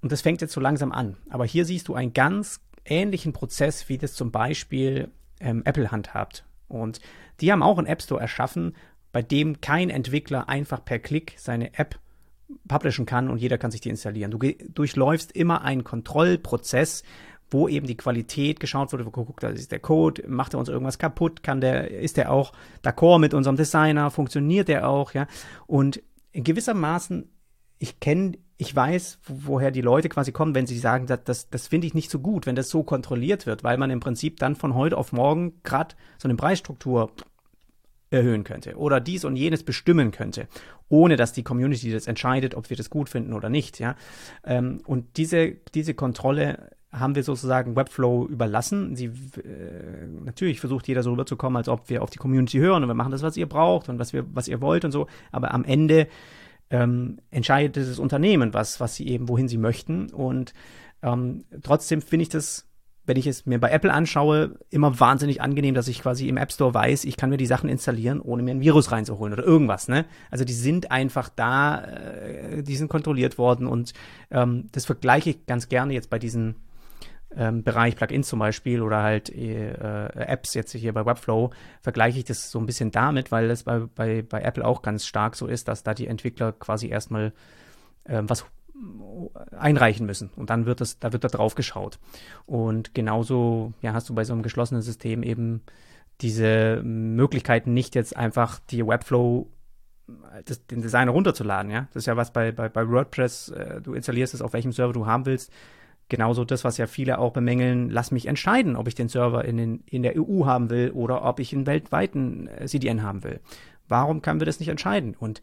Und 0.00 0.12
das 0.12 0.20
fängt 0.20 0.40
jetzt 0.40 0.52
so 0.52 0.60
langsam 0.60 0.92
an. 0.92 1.16
Aber 1.28 1.44
hier 1.44 1.64
siehst 1.64 1.88
du 1.88 1.94
einen 1.94 2.12
ganz 2.12 2.60
ähnlichen 2.84 3.32
Prozess, 3.32 3.88
wie 3.88 3.98
das 3.98 4.14
zum 4.14 4.30
Beispiel 4.30 5.10
ähm, 5.40 5.62
Apple 5.64 5.90
handhabt. 5.90 6.44
Und 6.68 7.00
die 7.40 7.52
haben 7.52 7.62
auch 7.62 7.78
einen 7.78 7.86
App 7.86 8.02
Store 8.02 8.20
erschaffen, 8.20 8.74
bei 9.12 9.22
dem 9.22 9.60
kein 9.60 9.90
Entwickler 9.90 10.48
einfach 10.48 10.84
per 10.84 10.98
Klick 10.98 11.34
seine 11.36 11.78
App 11.78 11.98
publishen 12.66 13.06
kann 13.06 13.28
und 13.28 13.38
jeder 13.38 13.58
kann 13.58 13.70
sich 13.70 13.80
die 13.80 13.90
installieren. 13.90 14.30
Du 14.30 14.38
durchläufst 14.38 15.32
immer 15.32 15.62
einen 15.62 15.84
Kontrollprozess, 15.84 17.02
wo 17.50 17.68
eben 17.68 17.86
die 17.86 17.96
Qualität 17.96 18.60
geschaut 18.60 18.92
wurde, 18.92 19.06
wo 19.06 19.10
guckt, 19.10 19.42
da 19.42 19.48
ist 19.48 19.72
der 19.72 19.80
Code, 19.80 20.24
macht 20.26 20.54
er 20.54 20.60
uns 20.60 20.68
irgendwas 20.68 20.98
kaputt, 20.98 21.42
kann 21.42 21.60
der, 21.60 21.90
ist 21.90 22.16
der 22.16 22.30
auch 22.32 22.52
d'accord 22.84 23.18
mit 23.18 23.34
unserem 23.34 23.56
Designer, 23.56 24.10
funktioniert 24.10 24.68
der 24.68 24.88
auch, 24.88 25.14
ja? 25.14 25.26
Und 25.66 26.02
in 26.32 26.44
gewissermaßen, 26.44 27.30
ich 27.78 28.00
kenne, 28.00 28.32
ich 28.58 28.74
weiß, 28.74 29.20
woher 29.26 29.70
die 29.70 29.80
Leute 29.80 30.08
quasi 30.08 30.32
kommen, 30.32 30.54
wenn 30.54 30.66
sie 30.66 30.78
sagen, 30.78 31.06
das, 31.06 31.24
das, 31.24 31.48
das 31.48 31.68
finde 31.68 31.86
ich 31.86 31.94
nicht 31.94 32.10
so 32.10 32.18
gut, 32.18 32.44
wenn 32.44 32.56
das 32.56 32.68
so 32.68 32.82
kontrolliert 32.82 33.46
wird, 33.46 33.64
weil 33.64 33.78
man 33.78 33.90
im 33.90 34.00
Prinzip 34.00 34.38
dann 34.38 34.56
von 34.56 34.74
heute 34.74 34.98
auf 34.98 35.12
morgen 35.12 35.62
gerade 35.62 35.94
so 36.18 36.28
eine 36.28 36.36
Preisstruktur 36.36 37.12
erhöhen 38.10 38.42
könnte 38.42 38.76
oder 38.76 39.00
dies 39.00 39.24
und 39.24 39.36
jenes 39.36 39.62
bestimmen 39.62 40.10
könnte, 40.10 40.48
ohne 40.88 41.16
dass 41.16 41.32
die 41.32 41.42
Community 41.42 41.92
das 41.92 42.06
entscheidet, 42.06 42.54
ob 42.54 42.70
wir 42.70 42.76
das 42.76 42.90
gut 42.90 43.08
finden 43.08 43.32
oder 43.32 43.48
nicht, 43.48 43.78
ja. 43.78 43.96
Ähm, 44.44 44.80
und 44.86 45.16
diese, 45.16 45.52
diese 45.74 45.94
Kontrolle 45.94 46.70
haben 46.90 47.14
wir 47.14 47.22
sozusagen 47.22 47.76
Webflow 47.76 48.26
überlassen. 48.26 48.96
Sie, 48.96 49.06
äh, 49.06 50.06
natürlich 50.24 50.60
versucht 50.60 50.88
jeder 50.88 51.02
so 51.02 51.10
rüberzukommen, 51.10 51.56
als 51.56 51.68
ob 51.68 51.90
wir 51.90 52.02
auf 52.02 52.10
die 52.10 52.18
Community 52.18 52.58
hören 52.58 52.82
und 52.82 52.88
wir 52.88 52.94
machen 52.94 53.12
das, 53.12 53.22
was 53.22 53.36
ihr 53.36 53.48
braucht 53.48 53.88
und 53.88 53.98
was 53.98 54.12
wir, 54.12 54.24
was 54.34 54.48
ihr 54.48 54.60
wollt 54.60 54.84
und 54.84 54.92
so. 54.92 55.06
Aber 55.30 55.52
am 55.52 55.64
Ende 55.64 56.08
ähm, 56.70 57.18
entscheidet 57.30 57.76
das 57.76 57.98
Unternehmen, 57.98 58.54
was, 58.54 58.80
was 58.80 58.94
sie 58.94 59.08
eben, 59.08 59.28
wohin 59.28 59.48
sie 59.48 59.58
möchten. 59.58 60.10
Und 60.10 60.54
ähm, 61.02 61.44
trotzdem 61.62 62.00
finde 62.00 62.22
ich 62.22 62.28
das, 62.30 62.66
wenn 63.04 63.16
ich 63.16 63.26
es 63.26 63.46
mir 63.46 63.58
bei 63.58 63.70
Apple 63.70 63.92
anschaue, 63.92 64.58
immer 64.70 64.98
wahnsinnig 65.00 65.40
angenehm, 65.40 65.74
dass 65.74 65.88
ich 65.88 66.00
quasi 66.02 66.28
im 66.28 66.36
App 66.36 66.52
Store 66.52 66.74
weiß, 66.74 67.04
ich 67.04 67.16
kann 67.16 67.30
mir 67.30 67.38
die 67.38 67.46
Sachen 67.46 67.68
installieren, 67.68 68.20
ohne 68.20 68.42
mir 68.42 68.50
ein 68.50 68.60
Virus 68.60 68.92
reinzuholen 68.92 69.32
oder 69.32 69.44
irgendwas. 69.44 69.88
Ne? 69.88 70.04
Also 70.30 70.44
die 70.44 70.52
sind 70.52 70.90
einfach 70.90 71.28
da, 71.28 71.82
äh, 71.84 72.62
die 72.62 72.76
sind 72.76 72.88
kontrolliert 72.88 73.38
worden 73.38 73.66
und 73.66 73.92
ähm, 74.30 74.68
das 74.72 74.84
vergleiche 74.84 75.30
ich 75.30 75.46
ganz 75.46 75.68
gerne 75.68 75.94
jetzt 75.94 76.10
bei 76.10 76.18
diesen 76.18 76.56
ähm, 77.38 77.62
Bereich 77.62 77.94
Plugins 77.94 78.28
zum 78.28 78.40
Beispiel 78.40 78.82
oder 78.82 79.02
halt 79.02 79.30
äh, 79.30 80.08
Apps 80.14 80.54
jetzt 80.54 80.72
hier 80.72 80.92
bei 80.92 81.06
Webflow, 81.06 81.50
vergleiche 81.80 82.18
ich 82.18 82.24
das 82.24 82.50
so 82.50 82.58
ein 82.58 82.66
bisschen 82.66 82.90
damit, 82.90 83.30
weil 83.30 83.50
es 83.50 83.62
bei, 83.62 83.78
bei, 83.94 84.22
bei 84.22 84.42
Apple 84.42 84.66
auch 84.66 84.82
ganz 84.82 85.06
stark 85.06 85.36
so 85.36 85.46
ist, 85.46 85.68
dass 85.68 85.84
da 85.84 85.94
die 85.94 86.08
Entwickler 86.08 86.52
quasi 86.52 86.88
erstmal 86.88 87.32
äh, 88.04 88.22
was 88.24 88.44
einreichen 89.56 90.06
müssen 90.06 90.30
und 90.36 90.50
dann 90.50 90.66
wird 90.66 90.80
das, 90.80 90.98
da 90.98 91.12
wird 91.12 91.24
da 91.24 91.28
drauf 91.28 91.54
geschaut. 91.54 91.98
Und 92.46 92.94
genauso 92.94 93.72
ja, 93.82 93.92
hast 93.92 94.08
du 94.08 94.14
bei 94.14 94.24
so 94.24 94.32
einem 94.32 94.42
geschlossenen 94.42 94.82
System 94.82 95.22
eben 95.22 95.62
diese 96.20 96.82
Möglichkeiten 96.82 97.72
nicht 97.72 97.94
jetzt 97.94 98.16
einfach 98.16 98.58
die 98.70 98.86
Webflow 98.86 99.48
das, 100.44 100.66
den 100.66 100.80
Designer 100.80 101.12
runterzuladen, 101.12 101.70
ja. 101.70 101.88
Das 101.92 102.02
ist 102.02 102.06
ja 102.06 102.16
was 102.16 102.32
bei, 102.32 102.50
bei, 102.50 102.68
bei 102.68 102.88
WordPress, 102.88 103.50
äh, 103.50 103.80
du 103.80 103.94
installierst 103.94 104.34
es 104.34 104.42
auf 104.42 104.52
welchem 104.52 104.72
Server 104.72 104.92
du 104.92 105.06
haben 105.06 105.26
willst, 105.26 105.52
genauso 106.08 106.44
das, 106.44 106.64
was 106.64 106.78
ja 106.78 106.86
viele 106.86 107.18
auch 107.18 107.32
bemängeln, 107.32 107.90
lass 107.90 108.10
mich 108.10 108.26
entscheiden, 108.26 108.76
ob 108.76 108.88
ich 108.88 108.94
den 108.94 109.08
Server 109.08 109.44
in, 109.44 109.56
den, 109.56 109.82
in 109.86 110.02
der 110.02 110.14
EU 110.16 110.46
haben 110.46 110.70
will 110.70 110.90
oder 110.90 111.24
ob 111.24 111.40
ich 111.40 111.54
einen 111.54 111.66
weltweiten 111.66 112.48
äh, 112.48 112.66
CDN 112.66 113.02
haben 113.02 113.24
will. 113.24 113.40
Warum 113.88 114.22
können 114.22 114.40
wir 114.40 114.46
das 114.46 114.60
nicht 114.60 114.68
entscheiden? 114.68 115.14
Und 115.18 115.40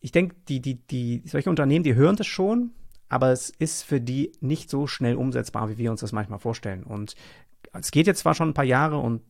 ich 0.00 0.12
denke, 0.12 0.36
die, 0.48 0.60
die, 0.60 0.76
die, 0.86 1.22
solche 1.26 1.50
Unternehmen, 1.50 1.84
die 1.84 1.94
hören 1.94 2.16
das 2.16 2.26
schon, 2.26 2.72
aber 3.08 3.30
es 3.30 3.50
ist 3.50 3.82
für 3.82 4.00
die 4.00 4.32
nicht 4.40 4.70
so 4.70 4.86
schnell 4.86 5.16
umsetzbar, 5.16 5.68
wie 5.68 5.78
wir 5.78 5.90
uns 5.90 6.00
das 6.00 6.12
manchmal 6.12 6.38
vorstellen. 6.38 6.82
Und 6.82 7.14
es 7.72 7.90
geht 7.90 8.06
jetzt 8.06 8.20
zwar 8.20 8.34
schon 8.34 8.50
ein 8.50 8.54
paar 8.54 8.64
Jahre 8.64 8.98
und 8.98 9.22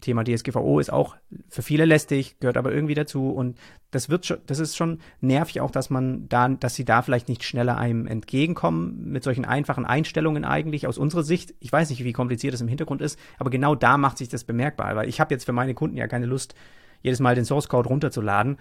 Thema 0.00 0.24
DSGVO 0.24 0.80
ist 0.80 0.92
auch 0.92 1.16
für 1.48 1.62
viele 1.62 1.84
lästig, 1.84 2.38
gehört 2.40 2.56
aber 2.56 2.72
irgendwie 2.72 2.94
dazu. 2.94 3.30
Und 3.30 3.58
das 3.90 4.08
wird 4.08 4.26
schon, 4.26 4.38
das 4.46 4.58
ist 4.58 4.76
schon 4.76 5.00
nervig 5.20 5.60
auch, 5.60 5.70
dass 5.70 5.90
man 5.90 6.28
da, 6.28 6.48
dass 6.48 6.74
sie 6.74 6.84
da 6.84 7.02
vielleicht 7.02 7.28
nicht 7.28 7.44
schneller 7.44 7.78
einem 7.78 8.06
entgegenkommen 8.06 9.10
mit 9.10 9.24
solchen 9.24 9.44
einfachen 9.44 9.86
Einstellungen 9.86 10.44
eigentlich 10.44 10.86
aus 10.86 10.98
unserer 10.98 11.22
Sicht. 11.22 11.54
Ich 11.60 11.72
weiß 11.72 11.90
nicht, 11.90 12.04
wie 12.04 12.12
kompliziert 12.12 12.54
das 12.54 12.60
im 12.60 12.68
Hintergrund 12.68 13.00
ist, 13.00 13.18
aber 13.38 13.50
genau 13.50 13.74
da 13.74 13.96
macht 13.96 14.18
sich 14.18 14.28
das 14.28 14.44
bemerkbar, 14.44 14.94
weil 14.96 15.08
ich 15.08 15.20
habe 15.20 15.32
jetzt 15.32 15.44
für 15.44 15.52
meine 15.52 15.74
Kunden 15.74 15.96
ja 15.96 16.06
keine 16.06 16.26
Lust, 16.26 16.54
jedes 17.02 17.20
Mal 17.20 17.34
den 17.34 17.44
Source 17.44 17.68
Code 17.68 17.88
runterzuladen, 17.88 18.58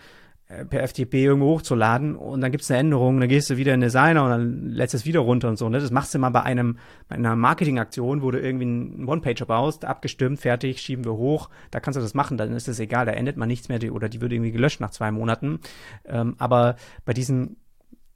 per 0.69 0.87
FTP 0.87 1.15
irgendwo 1.15 1.47
hochzuladen 1.47 2.15
und 2.15 2.41
dann 2.41 2.51
gibt 2.51 2.63
es 2.63 2.71
eine 2.71 2.81
Änderung, 2.81 3.19
dann 3.19 3.29
gehst 3.29 3.49
du 3.49 3.57
wieder 3.57 3.73
in 3.73 3.81
Designer 3.81 4.23
und 4.23 4.29
dann 4.29 4.69
lässt 4.69 4.93
es 4.93 5.05
wieder 5.05 5.21
runter 5.21 5.49
und 5.49 5.57
so. 5.57 5.67
Ne? 5.69 5.79
Das 5.79 5.89
machst 5.89 6.13
du 6.13 6.19
mal 6.19 6.29
bei 6.29 6.43
einem 6.43 6.77
bei 7.07 7.15
einer 7.15 7.35
Marketingaktion, 7.35 8.21
wo 8.21 8.29
du 8.29 8.39
irgendwie 8.39 8.65
einen 8.65 9.07
One-Pager 9.07 9.45
baust, 9.45 9.85
abgestimmt, 9.85 10.39
fertig, 10.39 10.81
schieben 10.81 11.05
wir 11.05 11.13
hoch, 11.13 11.49
da 11.71 11.79
kannst 11.79 11.97
du 11.97 12.01
das 12.01 12.13
machen, 12.13 12.37
dann 12.37 12.53
ist 12.53 12.67
es 12.67 12.79
egal, 12.79 13.05
da 13.05 13.13
endet 13.13 13.37
man 13.37 13.47
nichts 13.47 13.69
mehr 13.69 13.79
oder 13.91 14.09
die 14.09 14.21
wird 14.21 14.31
irgendwie 14.31 14.51
gelöscht 14.51 14.79
nach 14.79 14.91
zwei 14.91 15.11
Monaten. 15.11 15.59
Ähm, 16.05 16.35
aber 16.37 16.75
bei 17.05 17.13
diesen 17.13 17.57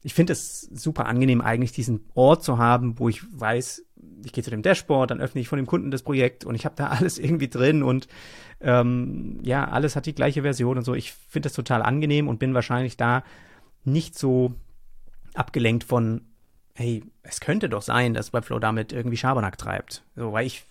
ich 0.04 0.14
finde 0.14 0.34
es 0.34 0.62
super 0.62 1.08
angenehm, 1.08 1.42
eigentlich 1.42 1.72
diesen 1.72 2.06
Ort 2.14 2.44
zu 2.44 2.58
haben, 2.60 3.00
wo 3.00 3.10
ich 3.10 3.24
weiß, 3.38 3.87
ich 4.24 4.34
gehe 4.34 4.44
zu 4.44 4.50
dem 4.50 4.62
Dashboard, 4.62 5.12
dann 5.12 5.22
öffne 5.22 5.42
ich 5.42 5.48
von 5.48 5.58
dem 5.58 5.66
Kunden 5.66 5.92
das 5.92 6.04
Projekt 6.04 6.46
und 6.46 6.56
ich 6.56 6.66
habe 6.66 6.76
da 6.76 6.88
alles 6.88 7.20
irgendwie 7.20 7.50
drin 7.50 7.84
und 7.84 8.08
ähm, 8.62 9.40
ja, 9.44 9.68
alles 9.68 9.96
hat 9.96 10.06
die 10.06 10.16
gleiche 10.16 10.42
Version 10.42 10.78
und 10.78 10.84
so. 10.84 10.96
Ich 10.96 11.14
finde 11.14 11.48
das 11.48 11.54
total 11.54 11.84
angenehm 11.84 12.28
und 12.28 12.40
bin 12.40 12.54
wahrscheinlich 12.54 12.98
da 12.98 13.24
nicht 13.84 14.18
so 14.18 14.54
abgelenkt 15.34 15.84
von, 15.84 16.22
hey, 16.74 17.04
es 17.24 17.40
könnte 17.40 17.70
doch 17.70 17.82
sein, 17.82 18.14
dass 18.14 18.34
Webflow 18.34 18.60
damit 18.60 18.94
irgendwie 18.94 19.18
Schabernack 19.18 19.58
treibt. 19.58 20.04
So, 20.16 20.34
weil 20.34 20.46
ich, 20.46 20.64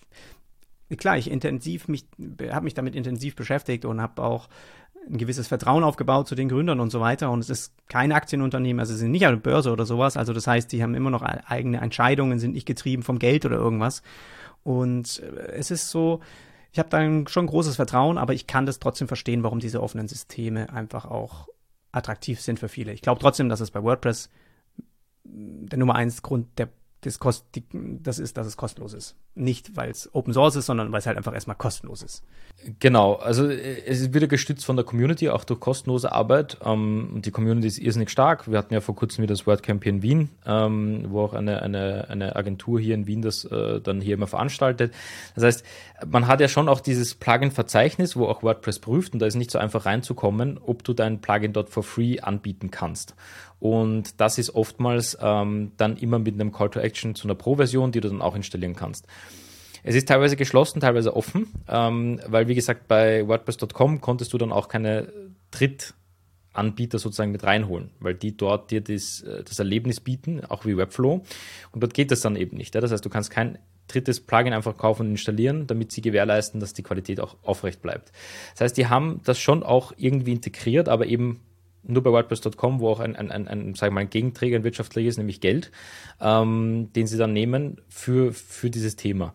klar, 0.97 1.17
ich 1.17 1.29
intensiv 1.29 1.87
mich, 1.87 2.05
habe 2.51 2.65
mich 2.65 2.73
damit 2.73 2.95
intensiv 2.95 3.35
beschäftigt 3.35 3.85
und 3.85 4.01
habe 4.01 4.21
auch 4.21 4.49
ein 5.09 5.17
gewisses 5.17 5.47
Vertrauen 5.47 5.83
aufgebaut 5.83 6.27
zu 6.27 6.35
den 6.35 6.49
Gründern 6.49 6.79
und 6.79 6.91
so 6.91 6.99
weiter. 6.99 7.31
Und 7.31 7.39
es 7.39 7.49
ist 7.49 7.73
kein 7.87 8.11
Aktienunternehmen, 8.11 8.79
also 8.79 8.93
sie 8.93 8.99
sind 8.99 9.11
nicht 9.11 9.25
eine 9.25 9.37
Börse 9.37 9.71
oder 9.71 9.85
sowas. 9.85 10.17
Also 10.17 10.33
das 10.33 10.47
heißt, 10.47 10.71
die 10.71 10.83
haben 10.83 10.95
immer 10.95 11.09
noch 11.09 11.21
eigene 11.21 11.79
Entscheidungen, 11.79 12.39
sind 12.39 12.53
nicht 12.53 12.65
getrieben 12.65 13.03
vom 13.03 13.19
Geld 13.19 13.45
oder 13.45 13.55
irgendwas. 13.55 14.01
Und 14.63 15.21
äh, 15.21 15.51
es 15.53 15.71
ist 15.71 15.89
so, 15.89 16.19
ich 16.71 16.79
habe 16.79 16.89
da 16.89 17.29
schon 17.29 17.47
großes 17.47 17.75
Vertrauen, 17.75 18.17
aber 18.17 18.33
ich 18.33 18.47
kann 18.47 18.65
das 18.65 18.79
trotzdem 18.79 19.07
verstehen, 19.07 19.43
warum 19.43 19.59
diese 19.59 19.81
offenen 19.81 20.07
Systeme 20.07 20.71
einfach 20.73 21.05
auch 21.05 21.47
attraktiv 21.91 22.41
sind 22.41 22.59
für 22.59 22.69
viele. 22.69 22.91
Ich 22.91 23.01
glaube 23.01 23.21
trotzdem, 23.21 23.49
dass 23.49 23.61
es 23.61 23.71
bei 23.71 23.81
WordPress 23.81 24.29
der 25.23 25.79
Nummer 25.79 25.95
eins 25.95 26.21
Grund 26.21 26.47
der 26.57 26.69
das, 27.07 27.19
kost, 27.19 27.45
die, 27.55 27.63
das 27.71 28.19
ist, 28.19 28.37
dass 28.37 28.45
es 28.45 28.57
kostenlos 28.57 28.93
ist. 28.93 29.15
Nicht, 29.33 29.75
weil 29.77 29.89
es 29.89 30.13
Open 30.13 30.33
Source 30.33 30.57
ist, 30.57 30.65
sondern 30.65 30.91
weil 30.91 30.99
es 30.99 31.05
halt 31.05 31.17
einfach 31.17 31.33
erstmal 31.33 31.55
kostenlos 31.55 32.03
ist. 32.03 32.23
Genau, 32.79 33.13
also 33.13 33.47
äh, 33.49 33.83
es 33.85 34.01
ist 34.01 34.13
wieder 34.13 34.27
gestützt 34.27 34.65
von 34.65 34.75
der 34.75 34.83
Community, 34.83 35.29
auch 35.29 35.45
durch 35.45 35.59
kostenlose 35.59 36.11
Arbeit. 36.11 36.57
Ähm, 36.65 37.21
die 37.23 37.31
Community 37.31 37.67
ist 37.67 37.77
irrsinnig 37.79 38.09
stark. 38.09 38.51
Wir 38.51 38.57
hatten 38.57 38.73
ja 38.73 38.81
vor 38.81 38.95
kurzem 38.95 39.23
wieder 39.23 39.33
das 39.33 39.47
WordCamp 39.47 39.83
hier 39.83 39.93
in 39.93 40.01
Wien, 40.01 40.29
ähm, 40.45 41.05
wo 41.07 41.21
auch 41.21 41.33
eine, 41.33 41.61
eine, 41.61 42.09
eine 42.09 42.35
Agentur 42.35 42.79
hier 42.79 42.95
in 42.95 43.07
Wien 43.07 43.21
das 43.21 43.45
äh, 43.45 43.79
dann 43.79 44.01
hier 44.01 44.15
immer 44.15 44.27
veranstaltet. 44.27 44.93
Das 45.35 45.45
heißt, 45.45 45.65
man 46.05 46.27
hat 46.27 46.41
ja 46.41 46.49
schon 46.49 46.67
auch 46.67 46.81
dieses 46.81 47.15
Plugin-Verzeichnis, 47.15 48.17
wo 48.17 48.25
auch 48.25 48.43
WordPress 48.43 48.79
prüft 48.79 49.13
und 49.13 49.19
da 49.19 49.27
ist 49.27 49.35
nicht 49.35 49.51
so 49.51 49.59
einfach 49.59 49.85
reinzukommen, 49.85 50.57
ob 50.57 50.83
du 50.83 50.93
dein 50.93 51.21
Plugin 51.21 51.53
dort 51.53 51.69
for 51.69 51.83
free 51.83 52.19
anbieten 52.19 52.69
kannst. 52.69 53.15
Und 53.59 54.19
das 54.21 54.37
ist 54.37 54.53
oftmals 54.53 55.17
ähm, 55.19 55.71
dann 55.77 55.97
immer 55.97 56.19
mit 56.19 56.35
einem 56.35 56.51
Call 56.51 56.69
to 56.69 56.79
Action 56.79 57.15
zu 57.15 57.27
einer 57.27 57.35
Pro-Version, 57.35 57.91
die 57.91 58.01
du 58.01 58.09
dann 58.09 58.21
auch 58.21 58.35
installieren 58.35 58.75
kannst. 58.75 59.07
Es 59.83 59.95
ist 59.95 60.07
teilweise 60.07 60.35
geschlossen, 60.35 60.79
teilweise 60.79 61.15
offen, 61.15 61.47
ähm, 61.67 62.19
weil 62.27 62.47
wie 62.47 62.55
gesagt 62.55 62.87
bei 62.87 63.27
WordPress.com 63.27 64.01
konntest 64.01 64.33
du 64.33 64.37
dann 64.37 64.51
auch 64.51 64.67
keine 64.67 65.11
Drittanbieter 65.51 66.99
sozusagen 66.99 67.31
mit 67.31 67.43
reinholen, 67.43 67.91
weil 67.99 68.13
die 68.13 68.35
dort 68.35 68.71
dir 68.71 68.81
das, 68.81 69.21
äh, 69.21 69.43
das 69.43 69.59
Erlebnis 69.59 70.01
bieten, 70.01 70.43
auch 70.45 70.65
wie 70.65 70.77
Webflow. 70.77 71.23
Und 71.71 71.83
dort 71.83 71.93
geht 71.93 72.11
das 72.11 72.21
dann 72.21 72.35
eben 72.35 72.57
nicht. 72.57 72.75
Ja? 72.75 72.81
Das 72.81 72.91
heißt, 72.91 73.05
du 73.05 73.09
kannst 73.09 73.31
kein 73.31 73.59
drittes 73.87 74.19
Plugin 74.19 74.53
einfach 74.53 74.77
kaufen 74.77 75.03
und 75.03 75.11
installieren, 75.11 75.67
damit 75.67 75.91
sie 75.91 76.01
gewährleisten, 76.01 76.59
dass 76.59 76.73
die 76.73 76.83
Qualität 76.83 77.19
auch 77.19 77.37
aufrecht 77.43 77.81
bleibt. 77.81 78.11
Das 78.53 78.61
heißt, 78.61 78.77
die 78.77 78.87
haben 78.87 79.21
das 79.23 79.39
schon 79.39 79.63
auch 79.63 79.93
irgendwie 79.95 80.33
integriert, 80.33 80.89
aber 80.89 81.05
eben 81.05 81.39
nur 81.87 82.03
bei 82.03 82.11
WordPress.com, 82.11 82.79
wo 82.79 82.89
auch 82.89 82.99
ein, 82.99 83.15
ein, 83.15 83.31
ein, 83.31 83.47
ein, 83.47 83.73
sag 83.75 83.91
mal, 83.91 84.01
ein 84.01 84.09
Gegenträger, 84.09 84.57
ein 84.57 84.63
wirtschaftliches, 84.63 85.17
nämlich 85.17 85.41
Geld, 85.41 85.71
ähm, 86.21 86.89
den 86.95 87.07
sie 87.07 87.17
dann 87.17 87.33
nehmen 87.33 87.81
für, 87.89 88.33
für 88.33 88.69
dieses 88.69 88.95
Thema. 88.95 89.33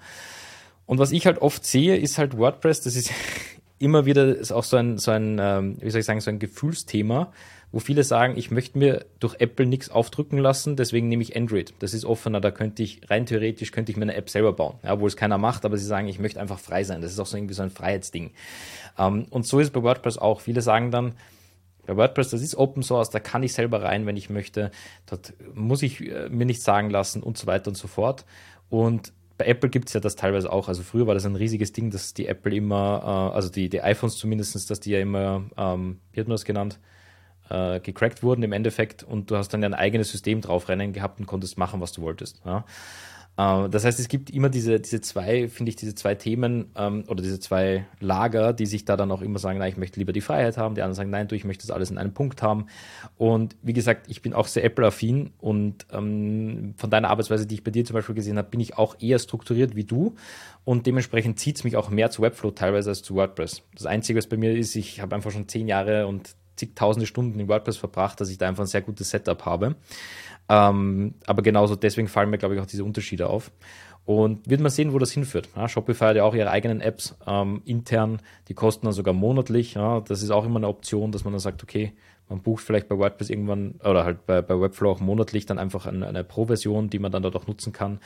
Und 0.86 0.98
was 0.98 1.12
ich 1.12 1.26
halt 1.26 1.38
oft 1.38 1.64
sehe, 1.64 1.96
ist 1.96 2.18
halt 2.18 2.36
WordPress, 2.36 2.82
das 2.82 2.96
ist 2.96 3.10
immer 3.78 4.06
wieder 4.06 4.36
ist 4.36 4.52
auch 4.52 4.64
so 4.64 4.76
ein, 4.76 4.98
so 4.98 5.10
ein 5.10 5.38
ähm, 5.40 5.76
wie 5.80 5.90
soll 5.90 6.00
ich 6.00 6.06
sagen, 6.06 6.20
so 6.20 6.30
ein 6.30 6.38
Gefühlsthema, 6.38 7.32
wo 7.72 7.80
viele 7.80 8.04
sagen, 8.04 8.34
ich 8.36 8.50
möchte 8.50 8.78
mir 8.78 9.06
durch 9.18 9.36
Apple 9.40 9.66
nichts 9.66 9.90
aufdrücken 9.90 10.38
lassen, 10.38 10.76
deswegen 10.76 11.08
nehme 11.08 11.22
ich 11.22 11.34
Android. 11.34 11.72
Das 11.78 11.94
ist 11.94 12.04
offener, 12.04 12.40
da 12.40 12.50
könnte 12.50 12.82
ich, 12.82 13.00
rein 13.08 13.24
theoretisch 13.24 13.72
könnte 13.72 13.90
ich 13.90 13.96
mir 13.96 14.02
eine 14.02 14.14
App 14.14 14.28
selber 14.28 14.52
bauen, 14.52 14.74
ja, 14.84 15.00
wo 15.00 15.06
es 15.06 15.16
keiner 15.16 15.38
macht, 15.38 15.64
aber 15.64 15.78
sie 15.78 15.86
sagen, 15.86 16.06
ich 16.06 16.18
möchte 16.18 16.38
einfach 16.38 16.58
frei 16.58 16.84
sein. 16.84 17.00
Das 17.00 17.10
ist 17.10 17.18
auch 17.18 17.26
so 17.26 17.36
irgendwie 17.36 17.54
so 17.54 17.62
ein 17.62 17.70
Freiheitsding. 17.70 18.32
Ähm, 18.98 19.26
und 19.30 19.46
so 19.46 19.58
ist 19.58 19.72
bei 19.72 19.82
WordPress 19.82 20.18
auch. 20.18 20.42
Viele 20.42 20.60
sagen 20.60 20.90
dann, 20.90 21.14
bei 21.94 22.02
WordPress, 22.02 22.30
das 22.30 22.42
ist 22.42 22.56
Open 22.56 22.82
Source, 22.82 23.10
da 23.10 23.20
kann 23.20 23.42
ich 23.42 23.52
selber 23.52 23.82
rein, 23.82 24.06
wenn 24.06 24.16
ich 24.16 24.30
möchte. 24.30 24.70
Dort 25.06 25.34
muss 25.54 25.82
ich 25.82 26.00
äh, 26.00 26.28
mir 26.28 26.46
nichts 26.46 26.64
sagen 26.64 26.90
lassen 26.90 27.22
und 27.22 27.38
so 27.38 27.46
weiter 27.46 27.68
und 27.68 27.76
so 27.76 27.88
fort. 27.88 28.24
Und 28.70 29.12
bei 29.38 29.46
Apple 29.46 29.70
gibt 29.70 29.88
es 29.88 29.94
ja 29.94 30.00
das 30.00 30.16
teilweise 30.16 30.52
auch. 30.52 30.68
Also 30.68 30.82
früher 30.82 31.06
war 31.06 31.14
das 31.14 31.26
ein 31.26 31.36
riesiges 31.36 31.72
Ding, 31.72 31.90
dass 31.90 32.14
die 32.14 32.26
Apple 32.26 32.54
immer, 32.54 33.30
äh, 33.32 33.34
also 33.34 33.50
die, 33.50 33.68
die 33.68 33.82
iPhones 33.82 34.16
zumindest, 34.16 34.70
dass 34.70 34.80
die 34.80 34.90
ja 34.90 35.00
immer, 35.00 35.44
ähm, 35.56 35.98
wie 36.12 36.20
hat 36.20 36.28
man 36.28 36.34
das 36.34 36.44
genannt? 36.44 36.78
äh, 37.52 37.80
gecrackt 37.80 38.22
wurden 38.22 38.42
im 38.42 38.52
Endeffekt 38.52 39.02
und 39.02 39.30
du 39.30 39.36
hast 39.36 39.50
dann 39.50 39.62
ein 39.62 39.74
eigenes 39.74 40.10
System 40.10 40.40
draufrennen 40.40 40.92
gehabt 40.92 41.20
und 41.20 41.26
konntest 41.26 41.58
machen, 41.58 41.80
was 41.80 41.92
du 41.92 42.02
wolltest. 42.02 42.40
Ja. 42.44 42.64
Äh, 43.36 43.68
das 43.68 43.84
heißt, 43.84 43.98
es 43.98 44.08
gibt 44.08 44.30
immer 44.30 44.48
diese, 44.48 44.80
diese 44.80 45.00
zwei, 45.00 45.48
finde 45.48 45.70
ich, 45.70 45.76
diese 45.76 45.94
zwei 45.94 46.14
Themen 46.14 46.70
ähm, 46.76 47.04
oder 47.08 47.22
diese 47.22 47.40
zwei 47.40 47.86
Lager, 48.00 48.52
die 48.52 48.66
sich 48.66 48.84
da 48.84 48.96
dann 48.96 49.10
auch 49.10 49.22
immer 49.22 49.38
sagen, 49.38 49.58
na, 49.58 49.68
ich 49.68 49.76
möchte 49.76 49.98
lieber 49.98 50.12
die 50.12 50.20
Freiheit 50.20 50.56
haben, 50.58 50.74
die 50.74 50.82
anderen 50.82 50.94
sagen, 50.94 51.10
nein, 51.10 51.28
du, 51.28 51.34
ich 51.34 51.44
möchte 51.44 51.66
das 51.66 51.74
alles 51.74 51.90
in 51.90 51.98
einem 51.98 52.14
Punkt 52.14 52.42
haben. 52.42 52.66
Und 53.16 53.56
wie 53.62 53.72
gesagt, 53.72 54.06
ich 54.08 54.22
bin 54.22 54.32
auch 54.32 54.46
sehr 54.46 54.64
Apple-affin 54.64 55.30
und 55.38 55.86
ähm, 55.92 56.74
von 56.76 56.90
deiner 56.90 57.10
Arbeitsweise, 57.10 57.46
die 57.46 57.56
ich 57.56 57.64
bei 57.64 57.70
dir 57.70 57.84
zum 57.84 57.94
Beispiel 57.94 58.14
gesehen 58.14 58.38
habe, 58.38 58.48
bin 58.48 58.60
ich 58.60 58.76
auch 58.76 58.96
eher 59.00 59.18
strukturiert 59.18 59.76
wie 59.76 59.84
du 59.84 60.14
und 60.64 60.86
dementsprechend 60.86 61.38
zieht 61.38 61.56
es 61.56 61.64
mich 61.64 61.76
auch 61.76 61.90
mehr 61.90 62.10
zu 62.10 62.22
Webflow 62.22 62.50
teilweise 62.52 62.90
als 62.90 63.02
zu 63.02 63.14
WordPress. 63.14 63.62
Das 63.74 63.86
Einzige, 63.86 64.18
was 64.18 64.26
bei 64.26 64.36
mir 64.36 64.52
ist, 64.52 64.76
ich 64.76 65.00
habe 65.00 65.14
einfach 65.14 65.30
schon 65.30 65.48
zehn 65.48 65.68
Jahre 65.68 66.06
und 66.06 66.34
zigtausende 66.56 67.06
Stunden 67.06 67.40
in 67.40 67.48
WordPress 67.48 67.76
verbracht, 67.76 68.20
dass 68.20 68.28
ich 68.28 68.38
da 68.38 68.48
einfach 68.48 68.64
ein 68.64 68.68
sehr 68.68 68.82
gutes 68.82 69.10
Setup 69.10 69.44
habe. 69.44 69.74
Ähm, 70.52 71.14
aber 71.26 71.40
genauso 71.40 71.76
deswegen 71.76 72.08
fallen 72.08 72.28
mir, 72.28 72.36
glaube 72.36 72.54
ich, 72.54 72.60
auch 72.60 72.66
diese 72.66 72.84
Unterschiede 72.84 73.28
auf. 73.28 73.50
Und 74.04 74.50
wird 74.50 74.60
man 74.60 74.70
sehen, 74.70 74.92
wo 74.92 74.98
das 74.98 75.12
hinführt. 75.12 75.48
Ja, 75.56 75.66
Shopify 75.66 76.06
hat 76.06 76.16
ja 76.16 76.24
auch 76.24 76.34
ihre 76.34 76.50
eigenen 76.50 76.82
Apps 76.82 77.16
ähm, 77.26 77.62
intern, 77.64 78.20
die 78.48 78.54
kosten 78.54 78.84
dann 78.84 78.92
sogar 78.92 79.14
monatlich. 79.14 79.74
Ja, 79.74 80.00
das 80.00 80.22
ist 80.22 80.30
auch 80.30 80.44
immer 80.44 80.56
eine 80.56 80.68
Option, 80.68 81.10
dass 81.10 81.24
man 81.24 81.32
dann 81.32 81.40
sagt, 81.40 81.62
okay, 81.62 81.92
man 82.28 82.42
bucht 82.42 82.64
vielleicht 82.64 82.88
bei 82.88 82.98
WordPress 82.98 83.30
irgendwann 83.30 83.76
oder 83.82 84.04
halt 84.04 84.26
bei, 84.26 84.42
bei 84.42 84.60
Webflow 84.60 84.90
auch 84.90 85.00
monatlich 85.00 85.46
dann 85.46 85.58
einfach 85.58 85.86
eine, 85.86 86.06
eine 86.06 86.24
Pro-Version, 86.24 86.90
die 86.90 86.98
man 86.98 87.12
dann 87.12 87.22
dort 87.22 87.36
auch 87.36 87.46
nutzen 87.46 87.72
kann. 87.72 88.00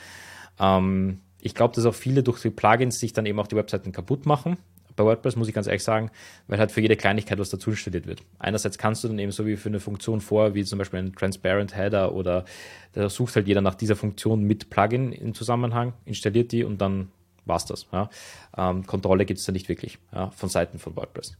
Ähm, 0.57 1.19
ich 1.41 1.53
glaube, 1.53 1.75
dass 1.75 1.85
auch 1.85 1.95
viele 1.95 2.23
durch 2.23 2.41
die 2.41 2.49
Plugins 2.49 2.99
sich 2.99 3.11
dann 3.11 3.25
eben 3.25 3.39
auch 3.39 3.47
die 3.47 3.57
Webseiten 3.57 3.91
kaputt 3.91 4.25
machen 4.25 4.57
bei 4.97 5.05
WordPress, 5.05 5.37
muss 5.37 5.47
ich 5.47 5.53
ganz 5.53 5.67
ehrlich 5.67 5.83
sagen, 5.83 6.11
weil 6.47 6.59
halt 6.59 6.73
für 6.73 6.81
jede 6.81 6.97
Kleinigkeit 6.97 7.39
was 7.39 7.49
dazu 7.49 7.69
installiert 7.69 8.07
wird. 8.07 8.23
Einerseits 8.39 8.77
kannst 8.77 9.03
du 9.03 9.07
dann 9.07 9.19
eben 9.19 9.31
so 9.31 9.45
wie 9.45 9.55
für 9.55 9.69
eine 9.69 9.79
Funktion 9.79 10.19
vor, 10.19 10.53
wie 10.53 10.65
zum 10.65 10.79
Beispiel 10.79 10.99
ein 10.99 11.13
Transparent 11.13 11.75
Header 11.75 12.13
oder 12.13 12.43
da 12.91 13.09
sucht 13.09 13.35
halt 13.37 13.47
jeder 13.47 13.61
nach 13.61 13.75
dieser 13.75 13.95
Funktion 13.95 14.43
mit 14.43 14.69
Plugin 14.69 15.13
im 15.13 15.33
Zusammenhang, 15.33 15.93
installiert 16.03 16.51
die 16.51 16.65
und 16.65 16.81
dann 16.81 17.09
war's 17.45 17.65
das. 17.65 17.87
Ja. 17.93 18.09
Ähm, 18.57 18.85
Kontrolle 18.85 19.25
gibt 19.25 19.39
es 19.39 19.45
da 19.45 19.53
nicht 19.53 19.69
wirklich 19.69 19.99
ja, 20.11 20.31
von 20.31 20.49
Seiten 20.49 20.79
von 20.79 20.95
WordPress. 20.95 21.37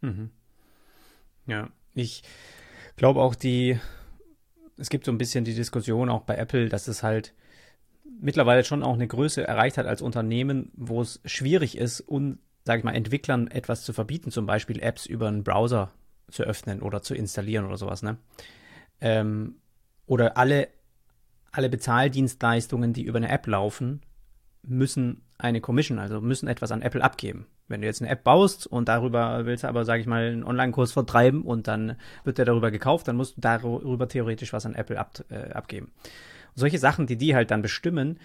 Mhm. 0.00 0.30
Ja, 1.46 1.68
ich 1.94 2.22
glaube 2.96 3.20
auch 3.20 3.34
die, 3.34 3.78
es 4.76 4.88
gibt 4.88 5.04
so 5.04 5.12
ein 5.12 5.18
bisschen 5.18 5.44
die 5.44 5.54
Diskussion 5.54 6.08
auch 6.08 6.22
bei 6.22 6.36
Apple, 6.36 6.68
dass 6.68 6.88
es 6.88 7.02
halt 7.02 7.34
mittlerweile 8.20 8.64
schon 8.64 8.82
auch 8.82 8.94
eine 8.94 9.06
Größe 9.06 9.46
erreicht 9.46 9.78
hat 9.78 9.86
als 9.86 10.02
Unternehmen, 10.02 10.70
wo 10.74 11.00
es 11.00 11.20
schwierig 11.24 11.76
ist, 11.76 12.00
um, 12.00 12.38
sage 12.64 12.78
ich 12.78 12.84
mal, 12.84 12.94
Entwicklern 12.94 13.48
etwas 13.48 13.84
zu 13.84 13.92
verbieten, 13.92 14.30
zum 14.30 14.46
Beispiel 14.46 14.80
Apps 14.80 15.06
über 15.06 15.28
einen 15.28 15.44
Browser 15.44 15.90
zu 16.30 16.42
öffnen 16.42 16.82
oder 16.82 17.02
zu 17.02 17.14
installieren 17.14 17.64
oder 17.64 17.76
sowas, 17.76 18.02
ne? 18.02 18.18
Ähm, 19.00 19.56
oder 20.06 20.36
alle, 20.36 20.68
alle 21.52 21.68
Bezahldienstleistungen, 21.68 22.92
die 22.92 23.04
über 23.04 23.18
eine 23.18 23.30
App 23.30 23.46
laufen, 23.46 24.02
müssen 24.62 25.22
eine 25.38 25.60
Commission, 25.60 25.98
also 25.98 26.20
müssen 26.20 26.48
etwas 26.48 26.72
an 26.72 26.82
Apple 26.82 27.02
abgeben. 27.02 27.46
Wenn 27.68 27.82
du 27.82 27.86
jetzt 27.86 28.02
eine 28.02 28.10
App 28.10 28.24
baust 28.24 28.66
und 28.66 28.88
darüber 28.88 29.44
willst 29.44 29.62
du 29.62 29.68
aber, 29.68 29.84
sage 29.84 30.00
ich 30.00 30.06
mal, 30.06 30.26
einen 30.26 30.42
Online-Kurs 30.42 30.92
vertreiben 30.92 31.42
und 31.42 31.68
dann 31.68 31.96
wird 32.24 32.38
der 32.38 32.46
darüber 32.46 32.70
gekauft, 32.70 33.06
dann 33.06 33.16
musst 33.16 33.36
du 33.36 33.40
darüber 33.40 34.08
theoretisch 34.08 34.52
was 34.52 34.66
an 34.66 34.74
Apple 34.74 34.98
ab, 34.98 35.22
äh, 35.28 35.52
abgeben 35.52 35.92
solche 36.58 36.78
Sachen, 36.78 37.06
die 37.06 37.16
die 37.16 37.34
halt 37.34 37.50
dann 37.50 37.62
bestimmen, 37.62 38.18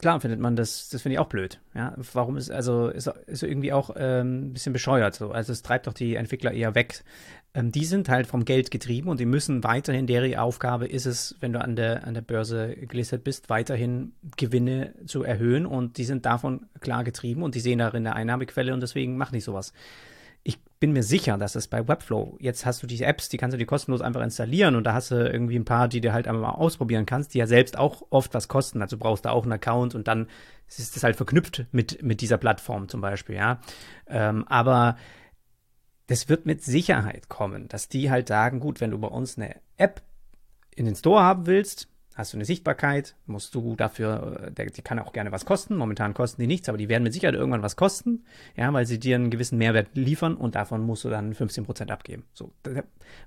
klar 0.00 0.20
findet 0.20 0.40
man 0.40 0.56
das, 0.56 0.88
das 0.88 1.02
finde 1.02 1.14
ich 1.14 1.18
auch 1.18 1.28
blöd. 1.28 1.60
Ja, 1.74 1.94
warum 2.12 2.36
ist, 2.36 2.50
also, 2.50 2.88
ist, 2.88 3.06
ist 3.26 3.42
irgendwie 3.42 3.72
auch 3.72 3.90
ähm, 3.96 4.48
ein 4.48 4.52
bisschen 4.52 4.72
bescheuert 4.72 5.14
so. 5.14 5.30
Also 5.30 5.52
es 5.52 5.62
treibt 5.62 5.86
doch 5.86 5.92
die 5.92 6.16
Entwickler 6.16 6.52
eher 6.52 6.74
weg. 6.74 7.04
Ähm, 7.52 7.72
die 7.72 7.84
sind 7.84 8.08
halt 8.08 8.26
vom 8.26 8.44
Geld 8.44 8.70
getrieben 8.70 9.08
und 9.08 9.20
die 9.20 9.26
müssen 9.26 9.64
weiterhin, 9.64 10.06
deren 10.06 10.34
Aufgabe 10.36 10.86
ist 10.86 11.06
es, 11.06 11.36
wenn 11.40 11.52
du 11.52 11.60
an 11.60 11.76
der, 11.76 12.06
an 12.06 12.14
der 12.14 12.22
Börse 12.22 12.74
gelistet 12.76 13.24
bist, 13.24 13.50
weiterhin 13.50 14.12
Gewinne 14.36 14.94
zu 15.06 15.22
erhöhen 15.22 15.66
und 15.66 15.98
die 15.98 16.04
sind 16.04 16.26
davon 16.26 16.66
klar 16.80 17.04
getrieben 17.04 17.42
und 17.42 17.54
die 17.54 17.60
sehen 17.60 17.78
darin 17.78 18.06
eine 18.06 18.16
Einnahmequelle 18.16 18.72
und 18.72 18.80
deswegen 18.80 19.16
machen 19.16 19.34
die 19.34 19.40
sowas 19.40 19.72
ich 20.42 20.58
bin 20.80 20.92
mir 20.92 21.02
sicher, 21.02 21.36
dass 21.36 21.54
es 21.54 21.68
bei 21.68 21.86
Webflow, 21.86 22.36
jetzt 22.40 22.64
hast 22.64 22.82
du 22.82 22.86
diese 22.86 23.04
Apps, 23.04 23.28
die 23.28 23.36
kannst 23.36 23.54
du 23.54 23.58
dir 23.58 23.66
kostenlos 23.66 24.00
einfach 24.00 24.22
installieren 24.22 24.76
und 24.76 24.84
da 24.84 24.94
hast 24.94 25.10
du 25.10 25.16
irgendwie 25.16 25.58
ein 25.58 25.64
paar, 25.64 25.88
die 25.88 26.00
du 26.00 26.12
halt 26.12 26.26
einmal 26.26 26.52
ausprobieren 26.52 27.06
kannst, 27.06 27.34
die 27.34 27.38
ja 27.38 27.46
selbst 27.46 27.78
auch 27.78 28.02
oft 28.10 28.32
was 28.32 28.48
kosten. 28.48 28.80
Also 28.80 28.96
brauchst 28.96 29.26
du 29.26 29.30
auch 29.30 29.42
einen 29.42 29.52
Account 29.52 29.94
und 29.94 30.08
dann 30.08 30.28
ist 30.68 30.96
das 30.96 31.02
halt 31.02 31.16
verknüpft 31.16 31.66
mit, 31.72 32.02
mit 32.02 32.20
dieser 32.20 32.38
Plattform 32.38 32.88
zum 32.88 33.00
Beispiel, 33.00 33.36
ja. 33.36 33.60
Ähm, 34.06 34.46
aber 34.48 34.96
das 36.06 36.28
wird 36.28 36.46
mit 36.46 36.62
Sicherheit 36.62 37.28
kommen, 37.28 37.68
dass 37.68 37.88
die 37.88 38.10
halt 38.10 38.28
sagen, 38.28 38.60
gut, 38.60 38.80
wenn 38.80 38.90
du 38.90 38.98
bei 38.98 39.08
uns 39.08 39.36
eine 39.36 39.56
App 39.76 40.02
in 40.74 40.86
den 40.86 40.96
Store 40.96 41.22
haben 41.22 41.46
willst, 41.46 41.88
hast 42.20 42.32
du 42.32 42.36
eine 42.36 42.44
Sichtbarkeit, 42.44 43.16
musst 43.26 43.54
du 43.54 43.74
dafür, 43.74 44.52
äh, 44.56 44.66
die 44.70 44.82
kann 44.82 44.98
auch 44.98 45.12
gerne 45.12 45.32
was 45.32 45.44
kosten. 45.44 45.76
Momentan 45.76 46.14
kosten 46.14 46.40
die 46.40 46.46
nichts, 46.46 46.68
aber 46.68 46.78
die 46.78 46.88
werden 46.88 47.02
mit 47.02 47.12
Sicherheit 47.12 47.34
irgendwann 47.34 47.62
was 47.62 47.76
kosten, 47.76 48.24
ja, 48.56 48.72
weil 48.72 48.86
sie 48.86 49.00
dir 49.00 49.16
einen 49.16 49.30
gewissen 49.30 49.58
Mehrwert 49.58 49.88
liefern 49.94 50.36
und 50.36 50.54
davon 50.54 50.82
musst 50.82 51.04
du 51.04 51.10
dann 51.10 51.34
15% 51.34 51.90
abgeben. 51.90 52.24
So, 52.32 52.52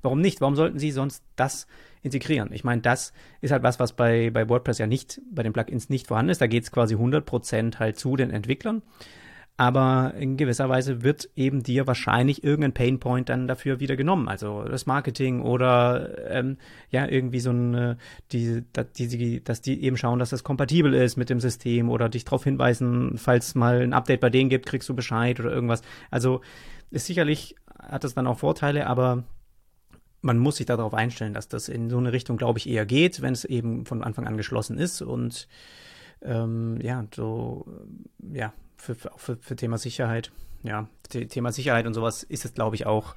warum 0.01 0.21
nicht? 0.21 0.39
Warum 0.41 0.55
sollten 0.55 0.79
sie 0.79 0.91
sonst 0.91 1.23
das 1.35 1.67
integrieren? 2.01 2.53
Ich 2.53 2.63
meine, 2.63 2.81
das 2.81 3.13
ist 3.41 3.51
halt 3.51 3.63
was, 3.63 3.79
was 3.79 3.93
bei, 3.93 4.29
bei 4.29 4.47
WordPress 4.47 4.77
ja 4.77 4.87
nicht, 4.87 5.21
bei 5.31 5.43
den 5.43 5.53
Plugins 5.53 5.89
nicht 5.89 6.07
vorhanden 6.07 6.29
ist. 6.29 6.41
Da 6.41 6.47
geht 6.47 6.63
es 6.63 6.71
quasi 6.71 6.95
100% 6.95 7.79
halt 7.79 7.99
zu 7.99 8.15
den 8.15 8.29
Entwicklern 8.29 8.81
aber 9.55 10.15
in 10.17 10.35
gewisser 10.35 10.67
Weise 10.67 11.03
wird 11.03 11.29
eben 11.35 11.61
dir 11.61 11.85
wahrscheinlich 11.85 12.43
irgendein 12.43 12.73
Painpoint 12.73 13.29
dann 13.29 13.47
dafür 13.47 13.79
wieder 13.79 13.95
genommen. 13.95 14.27
Also 14.27 14.63
das 14.63 14.87
Marketing 14.87 15.41
oder 15.41 16.31
ähm, 16.31 16.57
ja, 16.89 17.07
irgendwie 17.07 17.39
so 17.39 17.51
ein, 17.51 17.97
die, 18.31 18.63
die, 18.97 19.07
die, 19.07 19.43
dass 19.43 19.61
die 19.61 19.83
eben 19.83 19.95
schauen, 19.95 20.17
dass 20.17 20.31
das 20.31 20.43
kompatibel 20.43 20.95
ist 20.95 21.17
mit 21.17 21.29
dem 21.29 21.39
System 21.39 21.89
oder 21.89 22.09
dich 22.09 22.25
darauf 22.25 22.43
hinweisen, 22.43 23.17
falls 23.17 23.53
mal 23.53 23.81
ein 23.81 23.93
Update 23.93 24.21
bei 24.21 24.31
denen 24.31 24.49
gibt, 24.49 24.65
kriegst 24.65 24.89
du 24.89 24.95
Bescheid 24.95 25.39
oder 25.39 25.51
irgendwas. 25.51 25.83
Also 26.09 26.41
ist 26.89 27.05
sicherlich, 27.05 27.55
hat 27.77 28.03
das 28.03 28.15
dann 28.15 28.27
auch 28.27 28.39
Vorteile, 28.39 28.87
aber 28.87 29.23
man 30.21 30.39
muss 30.39 30.55
sich 30.55 30.65
darauf 30.65 30.95
einstellen, 30.95 31.33
dass 31.33 31.47
das 31.47 31.69
in 31.69 31.91
so 31.91 31.97
eine 31.97 32.11
Richtung, 32.11 32.37
glaube 32.37 32.57
ich, 32.57 32.67
eher 32.67 32.87
geht, 32.87 33.21
wenn 33.21 33.33
es 33.33 33.45
eben 33.45 33.85
von 33.85 34.03
Anfang 34.03 34.25
an 34.25 34.37
geschlossen 34.37 34.79
ist 34.79 35.03
und 35.03 35.47
ähm, 36.23 36.79
ja, 36.81 37.05
so, 37.13 37.67
ja, 38.33 38.53
für, 38.77 38.95
für, 38.95 39.37
für 39.37 39.55
Thema 39.55 39.77
Sicherheit. 39.77 40.31
Ja, 40.63 40.87
Thema 41.09 41.51
Sicherheit 41.51 41.85
und 41.85 41.93
sowas 41.93 42.23
ist 42.23 42.45
es, 42.45 42.53
glaube 42.53 42.75
ich, 42.75 42.85
auch 42.85 43.15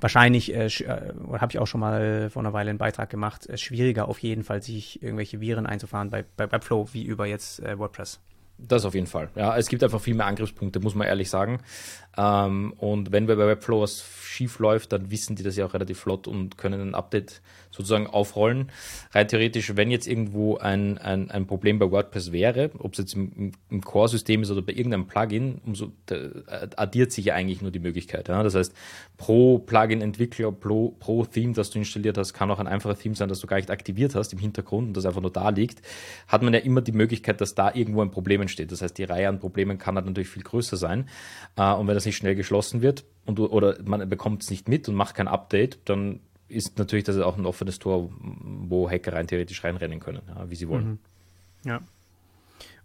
wahrscheinlich, 0.00 0.54
äh, 0.54 0.66
äh 0.66 1.12
habe 1.38 1.52
ich 1.52 1.58
auch 1.58 1.66
schon 1.66 1.80
mal 1.80 2.30
vor 2.30 2.40
einer 2.40 2.52
Weile 2.52 2.70
einen 2.70 2.78
Beitrag 2.78 3.10
gemacht, 3.10 3.46
äh, 3.48 3.58
schwieriger 3.58 4.08
auf 4.08 4.18
jeden 4.20 4.44
Fall, 4.44 4.62
sich 4.62 5.02
irgendwelche 5.02 5.40
Viren 5.40 5.66
einzufahren 5.66 6.10
bei, 6.10 6.24
bei 6.36 6.50
Webflow 6.50 6.88
wie 6.92 7.04
über 7.04 7.26
jetzt 7.26 7.60
äh, 7.60 7.78
WordPress. 7.78 8.20
Das 8.56 8.84
auf 8.84 8.94
jeden 8.94 9.08
Fall. 9.08 9.30
Ja, 9.34 9.56
es 9.56 9.68
gibt 9.68 9.82
einfach 9.82 10.00
viel 10.00 10.14
mehr 10.14 10.26
Angriffspunkte, 10.26 10.78
muss 10.78 10.94
man 10.94 11.08
ehrlich 11.08 11.28
sagen. 11.28 11.60
Ähm, 12.16 12.72
und 12.78 13.10
wenn 13.10 13.26
bei 13.26 13.36
Webflow 13.36 13.82
was 13.82 14.04
schief 14.22 14.60
läuft, 14.60 14.92
dann 14.92 15.10
wissen 15.10 15.34
die 15.34 15.42
das 15.42 15.56
ja 15.56 15.66
auch 15.66 15.74
relativ 15.74 15.98
flott 15.98 16.28
und 16.28 16.56
können 16.56 16.80
ein 16.80 16.94
Update 16.94 17.42
sozusagen 17.74 18.06
aufrollen. 18.06 18.70
Rein 19.12 19.26
theoretisch, 19.26 19.76
wenn 19.76 19.90
jetzt 19.90 20.06
irgendwo 20.06 20.56
ein, 20.58 20.96
ein, 20.98 21.30
ein 21.30 21.46
Problem 21.46 21.78
bei 21.78 21.90
WordPress 21.90 22.30
wäre, 22.30 22.70
ob 22.78 22.92
es 22.92 22.98
jetzt 22.98 23.14
im, 23.14 23.52
im 23.68 23.80
Core-System 23.82 24.42
ist 24.42 24.50
oder 24.50 24.62
bei 24.62 24.72
irgendeinem 24.72 25.06
Plugin, 25.06 25.60
umso 25.66 25.92
addiert 26.76 27.10
sich 27.10 27.26
ja 27.26 27.34
eigentlich 27.34 27.62
nur 27.62 27.72
die 27.72 27.80
Möglichkeit. 27.80 28.28
Ja? 28.28 28.42
Das 28.42 28.54
heißt, 28.54 28.72
pro 29.16 29.58
Plugin-Entwickler, 29.58 30.52
pro, 30.52 30.90
pro 31.00 31.24
Theme, 31.24 31.52
das 31.52 31.70
du 31.70 31.78
installiert 31.78 32.16
hast, 32.16 32.32
kann 32.32 32.50
auch 32.50 32.60
ein 32.60 32.68
einfacher 32.68 32.96
Theme 32.96 33.16
sein, 33.16 33.28
das 33.28 33.40
du 33.40 33.48
gar 33.48 33.56
nicht 33.56 33.70
aktiviert 33.70 34.14
hast 34.14 34.32
im 34.32 34.38
Hintergrund 34.38 34.88
und 34.88 34.96
das 34.96 35.04
einfach 35.04 35.20
nur 35.20 35.32
da 35.32 35.48
liegt, 35.48 35.82
hat 36.28 36.42
man 36.42 36.54
ja 36.54 36.60
immer 36.60 36.80
die 36.80 36.92
Möglichkeit, 36.92 37.40
dass 37.40 37.56
da 37.56 37.74
irgendwo 37.74 38.02
ein 38.02 38.12
Problem 38.12 38.40
entsteht. 38.40 38.70
Das 38.70 38.82
heißt, 38.82 38.96
die 38.96 39.04
Reihe 39.04 39.28
an 39.28 39.40
Problemen 39.40 39.78
kann 39.78 39.96
halt 39.96 40.06
natürlich 40.06 40.28
viel 40.28 40.44
größer 40.44 40.76
sein. 40.76 41.08
Äh, 41.56 41.72
und 41.72 41.88
wenn 41.88 41.94
das 41.94 42.06
nicht 42.06 42.16
schnell 42.16 42.36
geschlossen 42.36 42.82
wird 42.82 43.04
und 43.26 43.40
oder 43.40 43.76
man 43.84 44.08
bekommt 44.08 44.42
es 44.42 44.50
nicht 44.50 44.68
mit 44.68 44.88
und 44.88 44.94
macht 44.94 45.16
kein 45.16 45.28
Update, 45.28 45.78
dann 45.86 46.20
ist 46.54 46.78
natürlich 46.78 47.04
das 47.04 47.18
auch 47.18 47.36
ein 47.36 47.46
offenes 47.46 47.78
Tor, 47.78 48.10
wo 48.20 48.90
Hacker 48.90 49.12
rein 49.12 49.26
theoretisch 49.26 49.62
reinrennen 49.64 50.00
können, 50.00 50.22
ja, 50.28 50.48
wie 50.48 50.56
sie 50.56 50.68
wollen. 50.68 51.00
Mhm. 51.64 51.70
Ja. 51.70 51.80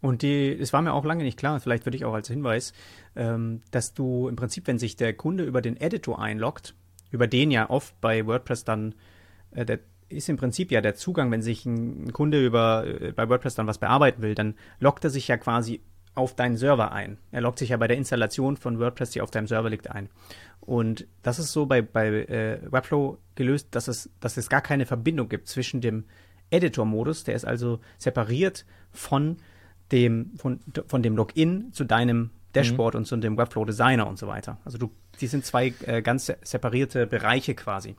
Und 0.01 0.21
die, 0.21 0.51
es 0.51 0.71
war 0.73 0.81
mir 0.81 0.93
auch 0.93 1.05
lange 1.05 1.23
nicht 1.23 1.37
klar, 1.37 1.59
vielleicht 1.59 1.83
für 1.83 1.91
dich 1.91 2.05
auch 2.05 2.13
als 2.13 2.27
Hinweis, 2.29 2.73
ähm, 3.15 3.61
dass 3.71 3.93
du 3.93 4.27
im 4.27 4.35
Prinzip, 4.35 4.67
wenn 4.67 4.79
sich 4.79 4.95
der 4.95 5.13
Kunde 5.13 5.43
über 5.43 5.61
den 5.61 5.77
Editor 5.77 6.19
einloggt, 6.19 6.73
über 7.11 7.27
den 7.27 7.51
ja 7.51 7.69
oft 7.69 7.99
bei 7.99 8.25
WordPress 8.25 8.63
dann, 8.63 8.95
äh, 9.51 9.65
der 9.65 9.79
ist 10.07 10.29
im 10.29 10.37
Prinzip 10.37 10.71
ja 10.71 10.81
der 10.81 10.95
Zugang, 10.95 11.31
wenn 11.31 11.41
sich 11.41 11.65
ein 11.65 12.11
Kunde 12.13 12.43
über, 12.43 12.85
äh, 12.85 13.11
bei 13.11 13.29
WordPress 13.29 13.55
dann 13.55 13.67
was 13.67 13.77
bearbeiten 13.77 14.21
will, 14.21 14.35
dann 14.35 14.55
loggt 14.79 15.03
er 15.03 15.09
sich 15.09 15.27
ja 15.27 15.37
quasi 15.37 15.81
auf 16.15 16.35
deinen 16.35 16.57
Server 16.57 16.91
ein. 16.91 17.17
Er 17.31 17.41
loggt 17.41 17.59
sich 17.59 17.69
ja 17.69 17.77
bei 17.77 17.87
der 17.87 17.97
Installation 17.97 18.57
von 18.57 18.79
WordPress, 18.79 19.11
die 19.11 19.21
auf 19.21 19.31
deinem 19.31 19.47
Server 19.47 19.69
liegt, 19.69 19.91
ein. 19.91 20.09
Und 20.69 21.07
das 21.23 21.39
ist 21.39 21.51
so 21.51 21.65
bei, 21.65 21.81
bei 21.81 22.09
äh, 22.09 22.59
Webflow 22.71 23.17
gelöst, 23.33 23.69
dass 23.71 23.87
es, 23.87 24.07
dass 24.19 24.37
es 24.37 24.49
gar 24.49 24.61
keine 24.61 24.85
Verbindung 24.85 25.27
gibt 25.27 25.47
zwischen 25.47 25.81
dem 25.81 26.03
Editor-Modus, 26.51 27.23
der 27.23 27.33
ist 27.33 27.43
also 27.43 27.79
separiert 27.97 28.67
von 28.91 29.37
dem, 29.91 30.29
von, 30.35 30.59
von 30.85 31.01
dem 31.01 31.15
Login 31.15 31.73
zu 31.73 31.85
deinem 31.85 32.29
Dashboard 32.53 32.93
mhm. 32.93 32.99
und 32.99 33.05
zu 33.05 33.17
dem 33.17 33.35
Webflow 33.35 33.65
Designer 33.65 34.05
und 34.05 34.19
so 34.19 34.27
weiter. 34.27 34.59
Also 34.63 34.77
du, 34.77 34.91
die 35.19 35.25
sind 35.25 35.43
zwei 35.43 35.73
äh, 35.87 36.03
ganz 36.03 36.31
separierte 36.43 37.07
Bereiche 37.07 37.55
quasi. 37.55 37.95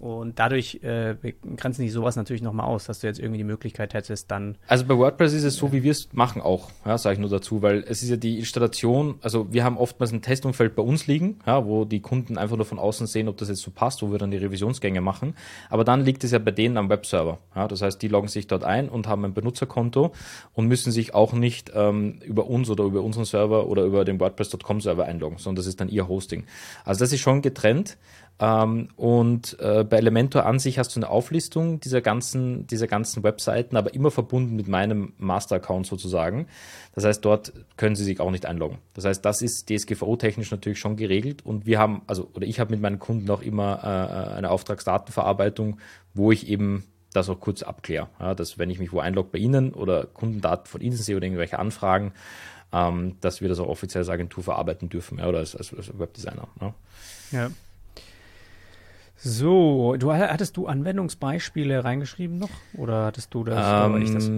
Und 0.00 0.38
dadurch 0.38 0.80
äh, 0.82 1.16
grenzen 1.56 1.82
die 1.82 1.88
sowas 1.88 2.16
natürlich 2.16 2.42
nochmal 2.42 2.66
aus, 2.66 2.84
dass 2.84 3.00
du 3.00 3.06
jetzt 3.06 3.18
irgendwie 3.18 3.38
die 3.38 3.44
Möglichkeit 3.44 3.94
hättest, 3.94 4.30
dann. 4.30 4.56
Also 4.66 4.84
bei 4.84 4.96
WordPress 4.96 5.32
ist 5.32 5.44
es 5.44 5.56
so, 5.56 5.72
wie 5.72 5.82
wir 5.82 5.90
es 5.90 6.08
machen 6.12 6.40
auch, 6.40 6.70
ja, 6.86 6.96
sage 6.98 7.14
ich 7.14 7.20
nur 7.20 7.30
dazu, 7.30 7.62
weil 7.62 7.84
es 7.88 8.02
ist 8.02 8.10
ja 8.10 8.16
die 8.16 8.38
Installation, 8.38 9.16
also 9.22 9.52
wir 9.52 9.64
haben 9.64 9.76
oftmals 9.76 10.12
ein 10.12 10.22
Testumfeld 10.22 10.76
bei 10.76 10.82
uns 10.82 11.06
liegen, 11.06 11.40
ja, 11.46 11.64
wo 11.66 11.84
die 11.84 12.00
Kunden 12.00 12.38
einfach 12.38 12.56
nur 12.56 12.66
von 12.66 12.78
außen 12.78 13.06
sehen, 13.06 13.28
ob 13.28 13.36
das 13.38 13.48
jetzt 13.48 13.62
so 13.62 13.70
passt, 13.70 14.02
wo 14.02 14.10
wir 14.12 14.18
dann 14.18 14.30
die 14.30 14.36
Revisionsgänge 14.36 15.00
machen. 15.00 15.34
Aber 15.68 15.84
dann 15.84 16.04
liegt 16.04 16.22
es 16.24 16.30
ja 16.30 16.38
bei 16.38 16.50
denen 16.50 16.76
am 16.76 16.88
Webserver. 16.88 17.38
Ja, 17.56 17.66
das 17.66 17.82
heißt, 17.82 18.00
die 18.00 18.08
loggen 18.08 18.28
sich 18.28 18.46
dort 18.46 18.64
ein 18.64 18.88
und 18.88 19.08
haben 19.08 19.24
ein 19.24 19.34
Benutzerkonto 19.34 20.12
und 20.54 20.66
müssen 20.66 20.92
sich 20.92 21.14
auch 21.14 21.32
nicht 21.32 21.72
ähm, 21.74 22.20
über 22.24 22.46
uns 22.46 22.70
oder 22.70 22.84
über 22.84 23.02
unseren 23.02 23.24
Server 23.24 23.66
oder 23.66 23.84
über 23.84 24.04
den 24.04 24.20
WordPress.com 24.20 24.80
Server 24.80 25.04
einloggen, 25.04 25.38
sondern 25.38 25.56
das 25.56 25.66
ist 25.66 25.80
dann 25.80 25.88
ihr 25.88 26.08
Hosting. 26.08 26.44
Also 26.84 27.04
das 27.04 27.12
ist 27.12 27.20
schon 27.20 27.42
getrennt. 27.42 27.98
Ähm, 28.40 28.88
und 28.96 29.58
äh, 29.58 29.84
bei 29.84 29.96
Elementor 29.96 30.46
an 30.46 30.58
sich 30.58 30.78
hast 30.78 30.94
du 30.94 31.00
eine 31.00 31.10
Auflistung 31.10 31.80
dieser 31.80 32.00
ganzen, 32.00 32.66
dieser 32.68 32.86
ganzen 32.86 33.22
Webseiten, 33.24 33.76
aber 33.76 33.94
immer 33.94 34.10
verbunden 34.10 34.54
mit 34.54 34.68
meinem 34.68 35.12
Master-Account 35.18 35.86
sozusagen. 35.86 36.46
Das 36.94 37.04
heißt, 37.04 37.24
dort 37.24 37.52
können 37.76 37.96
sie 37.96 38.04
sich 38.04 38.20
auch 38.20 38.30
nicht 38.30 38.46
einloggen. 38.46 38.78
Das 38.94 39.04
heißt, 39.04 39.24
das 39.24 39.42
ist 39.42 39.68
DSGVO-technisch 39.68 40.50
natürlich 40.50 40.78
schon 40.78 40.96
geregelt 40.96 41.44
und 41.44 41.66
wir 41.66 41.78
haben, 41.78 42.02
also, 42.06 42.30
oder 42.34 42.46
ich 42.46 42.60
habe 42.60 42.70
mit 42.70 42.80
meinen 42.80 43.00
Kunden 43.00 43.28
auch 43.30 43.42
immer 43.42 43.80
äh, 43.82 44.36
eine 44.36 44.50
Auftragsdatenverarbeitung, 44.50 45.78
wo 46.14 46.30
ich 46.30 46.48
eben 46.48 46.84
das 47.12 47.28
auch 47.28 47.40
kurz 47.40 47.62
abkläre. 47.62 48.08
Ja, 48.20 48.34
dass 48.34 48.58
wenn 48.58 48.70
ich 48.70 48.78
mich 48.78 48.92
wo 48.92 49.00
einlogge 49.00 49.30
bei 49.32 49.38
Ihnen 49.38 49.72
oder 49.72 50.06
Kundendaten 50.06 50.66
von 50.66 50.80
Ihnen 50.80 50.96
sehe 50.96 51.16
oder 51.16 51.26
irgendwelche 51.26 51.58
Anfragen, 51.58 52.12
ähm, 52.72 53.16
dass 53.20 53.40
wir 53.40 53.48
das 53.48 53.58
auch 53.58 53.68
offiziell 53.68 54.02
als 54.02 54.10
Agentur 54.10 54.44
verarbeiten 54.44 54.88
dürfen 54.88 55.18
ja, 55.18 55.26
oder 55.26 55.38
als, 55.38 55.56
als, 55.56 55.74
als 55.74 55.98
Webdesigner. 55.98 56.46
Ja. 56.60 56.74
ja. 57.32 57.50
So, 59.20 59.96
du 59.98 60.12
hattest 60.12 60.56
du 60.56 60.68
Anwendungsbeispiele 60.68 61.82
reingeschrieben 61.82 62.38
noch? 62.38 62.50
Oder 62.74 63.06
hattest 63.06 63.34
du 63.34 63.42
das? 63.42 63.90
Ähm, 63.90 64.00
ich, 64.00 64.12
das? 64.12 64.30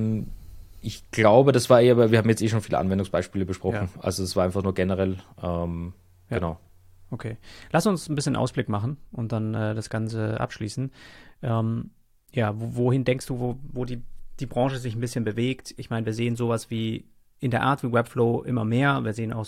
ich 0.80 1.10
glaube, 1.10 1.52
das 1.52 1.68
war 1.68 1.82
eher, 1.82 1.98
weil 1.98 2.10
wir 2.10 2.18
haben 2.18 2.28
jetzt 2.30 2.40
eh 2.40 2.48
schon 2.48 2.62
viele 2.62 2.78
Anwendungsbeispiele 2.78 3.44
besprochen. 3.44 3.90
Ja. 3.94 4.00
Also 4.02 4.22
es 4.22 4.36
war 4.36 4.44
einfach 4.44 4.62
nur 4.62 4.74
generell, 4.74 5.18
ähm, 5.42 5.92
ja. 6.30 6.38
genau. 6.38 6.58
Okay. 7.10 7.36
Lass 7.72 7.86
uns 7.86 8.08
ein 8.08 8.14
bisschen 8.14 8.36
Ausblick 8.36 8.70
machen 8.70 8.96
und 9.12 9.32
dann 9.32 9.52
äh, 9.52 9.74
das 9.74 9.90
Ganze 9.90 10.40
abschließen. 10.40 10.90
Ähm, 11.42 11.90
ja, 12.32 12.54
wohin 12.56 13.04
denkst 13.04 13.26
du, 13.26 13.38
wo, 13.38 13.58
wo 13.72 13.84
die, 13.84 14.02
die 14.38 14.46
Branche 14.46 14.78
sich 14.78 14.94
ein 14.94 15.00
bisschen 15.00 15.24
bewegt? 15.24 15.74
Ich 15.76 15.90
meine, 15.90 16.06
wir 16.06 16.14
sehen 16.14 16.36
sowas 16.36 16.70
wie 16.70 17.04
in 17.38 17.50
der 17.50 17.62
Art 17.62 17.82
wie 17.82 17.92
Webflow 17.92 18.44
immer 18.44 18.64
mehr. 18.64 19.04
Wir 19.04 19.12
sehen 19.12 19.32
auch 19.32 19.46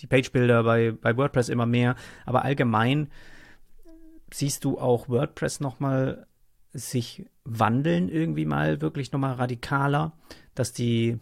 die 0.00 0.06
Page-Builder 0.06 0.62
bei, 0.62 0.92
bei 0.92 1.16
WordPress 1.16 1.50
immer 1.50 1.66
mehr. 1.66 1.96
Aber 2.24 2.44
allgemein 2.44 3.08
siehst 4.34 4.64
du 4.64 4.80
auch 4.80 5.08
WordPress 5.08 5.60
nochmal 5.60 6.26
sich 6.72 7.24
wandeln 7.44 8.08
irgendwie 8.08 8.46
mal 8.46 8.80
wirklich 8.80 9.12
nochmal 9.12 9.34
radikaler, 9.34 10.12
dass 10.56 10.72
die 10.72 11.20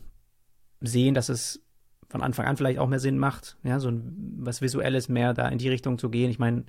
sehen, 0.81 1.13
dass 1.13 1.29
es 1.29 1.63
von 2.09 2.23
Anfang 2.23 2.47
an 2.47 2.57
vielleicht 2.57 2.79
auch 2.79 2.89
mehr 2.89 3.01
Sinn 3.01 3.19
macht, 3.19 3.59
ja, 3.65 3.81
so 3.81 3.91
ein, 3.91 4.37
was 4.39 4.63
Visuelles 4.63 5.11
mehr 5.11 5.35
da 5.35 5.49
in 5.49 5.59
die 5.59 5.69
Richtung 5.69 5.99
zu 5.99 6.09
gehen. 6.09 6.31
Ich 6.31 6.39
meine, 6.39 6.65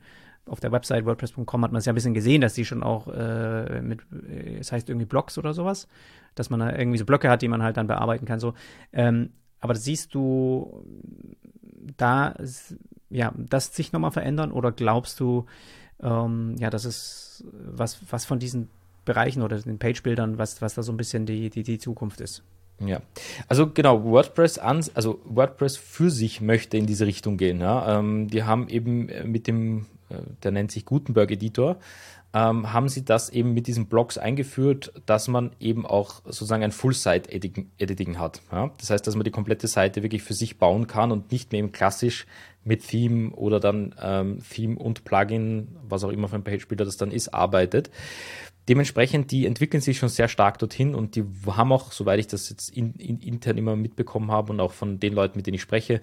auf 0.45 0.59
der 0.59 0.73
Website 0.73 1.05
WordPress.com 1.05 1.63
hat 1.63 1.71
man 1.71 1.79
es 1.79 1.85
ja 1.85 1.93
ein 1.93 1.95
bisschen 1.95 2.13
gesehen, 2.13 2.41
dass 2.41 2.55
die 2.55 2.65
schon 2.65 2.83
auch 2.83 3.07
äh, 3.07 3.81
mit, 3.81 4.01
äh, 4.11 4.57
es 4.59 4.73
heißt 4.73 4.89
irgendwie 4.89 5.05
Blocks 5.05 5.37
oder 5.37 5.53
sowas, 5.53 5.87
dass 6.35 6.49
man 6.49 6.59
da 6.59 6.75
irgendwie 6.75 6.97
so 6.97 7.05
Blöcke 7.05 7.29
hat, 7.29 7.41
die 7.41 7.47
man 7.47 7.63
halt 7.63 7.77
dann 7.77 7.87
bearbeiten 7.87 8.25
kann. 8.25 8.41
So, 8.41 8.53
ähm, 8.91 9.29
aber 9.61 9.75
siehst 9.75 10.13
du 10.13 10.85
da, 11.95 12.35
ja, 13.09 13.33
das 13.37 13.73
sich 13.73 13.93
nochmal 13.93 14.11
verändern 14.11 14.51
oder 14.51 14.73
glaubst 14.73 15.21
du, 15.21 15.45
ähm, 16.03 16.55
ja, 16.59 16.69
das 16.69 16.85
ist 16.85 17.45
was, 17.51 17.99
was 18.09 18.25
von 18.25 18.39
diesen 18.39 18.69
Bereichen 19.05 19.41
oder 19.41 19.59
den 19.59 19.79
Page-Bildern, 19.79 20.37
was, 20.37 20.61
was 20.61 20.75
da 20.75 20.83
so 20.83 20.91
ein 20.91 20.97
bisschen 20.97 21.25
die, 21.25 21.49
die, 21.49 21.63
die 21.63 21.77
Zukunft 21.77 22.21
ist. 22.21 22.43
Ja, 22.79 23.01
also 23.47 23.69
genau, 23.69 24.03
WordPress 24.03 24.57
an, 24.57 24.83
also 24.93 25.19
WordPress 25.25 25.77
für 25.77 26.09
sich 26.09 26.41
möchte 26.41 26.77
in 26.77 26.85
diese 26.85 27.05
Richtung 27.05 27.37
gehen. 27.37 27.61
Ja. 27.61 27.99
Ähm, 27.99 28.27
die 28.27 28.43
haben 28.43 28.67
eben 28.67 29.09
mit 29.25 29.47
dem, 29.47 29.85
äh, 30.09 30.15
der 30.41 30.51
nennt 30.51 30.71
sich 30.71 30.85
Gutenberg 30.85 31.31
Editor, 31.31 31.77
ähm, 32.33 32.73
haben 32.73 32.89
sie 32.89 33.05
das 33.05 33.29
eben 33.29 33.53
mit 33.53 33.67
diesen 33.67 33.85
Blogs 33.85 34.17
eingeführt, 34.17 34.91
dass 35.05 35.27
man 35.27 35.51
eben 35.59 35.85
auch 35.85 36.21
sozusagen 36.25 36.63
ein 36.63 36.71
Full-Site-Editing 36.71 38.17
hat. 38.17 38.41
Ja? 38.51 38.71
Das 38.79 38.89
heißt, 38.89 39.05
dass 39.05 39.15
man 39.15 39.23
die 39.23 39.31
komplette 39.31 39.67
Seite 39.67 40.01
wirklich 40.01 40.23
für 40.23 40.33
sich 40.33 40.57
bauen 40.57 40.87
kann 40.87 41.11
und 41.11 41.31
nicht 41.31 41.51
mehr 41.51 41.59
eben 41.59 41.71
klassisch 41.71 42.25
mit 42.63 42.87
Theme 42.87 43.31
oder 43.31 43.59
dann 43.59 43.95
ähm, 44.01 44.39
Theme 44.49 44.77
und 44.77 45.03
Plugin, 45.03 45.75
was 45.87 46.03
auch 46.03 46.11
immer 46.11 46.27
für 46.27 46.35
ein 46.35 46.43
Page-Builder 46.43 46.85
das 46.85 46.97
dann 46.97 47.11
ist, 47.11 47.33
arbeitet. 47.33 47.89
Dementsprechend, 48.69 49.31
die 49.31 49.45
entwickeln 49.45 49.81
sich 49.81 49.97
schon 49.97 50.07
sehr 50.07 50.29
stark 50.29 50.57
dorthin 50.57 50.95
und 50.95 51.15
die 51.15 51.25
haben 51.47 51.73
auch, 51.73 51.91
soweit 51.91 52.19
ich 52.19 52.27
das 52.27 52.49
jetzt 52.49 52.69
in, 52.69 52.93
in, 52.93 53.19
intern 53.19 53.57
immer 53.57 53.75
mitbekommen 53.75 54.31
habe 54.31 54.53
und 54.53 54.61
auch 54.61 54.71
von 54.71 55.01
den 55.01 55.13
Leuten, 55.13 55.37
mit 55.37 55.47
denen 55.47 55.55
ich 55.55 55.61
spreche 55.61 55.99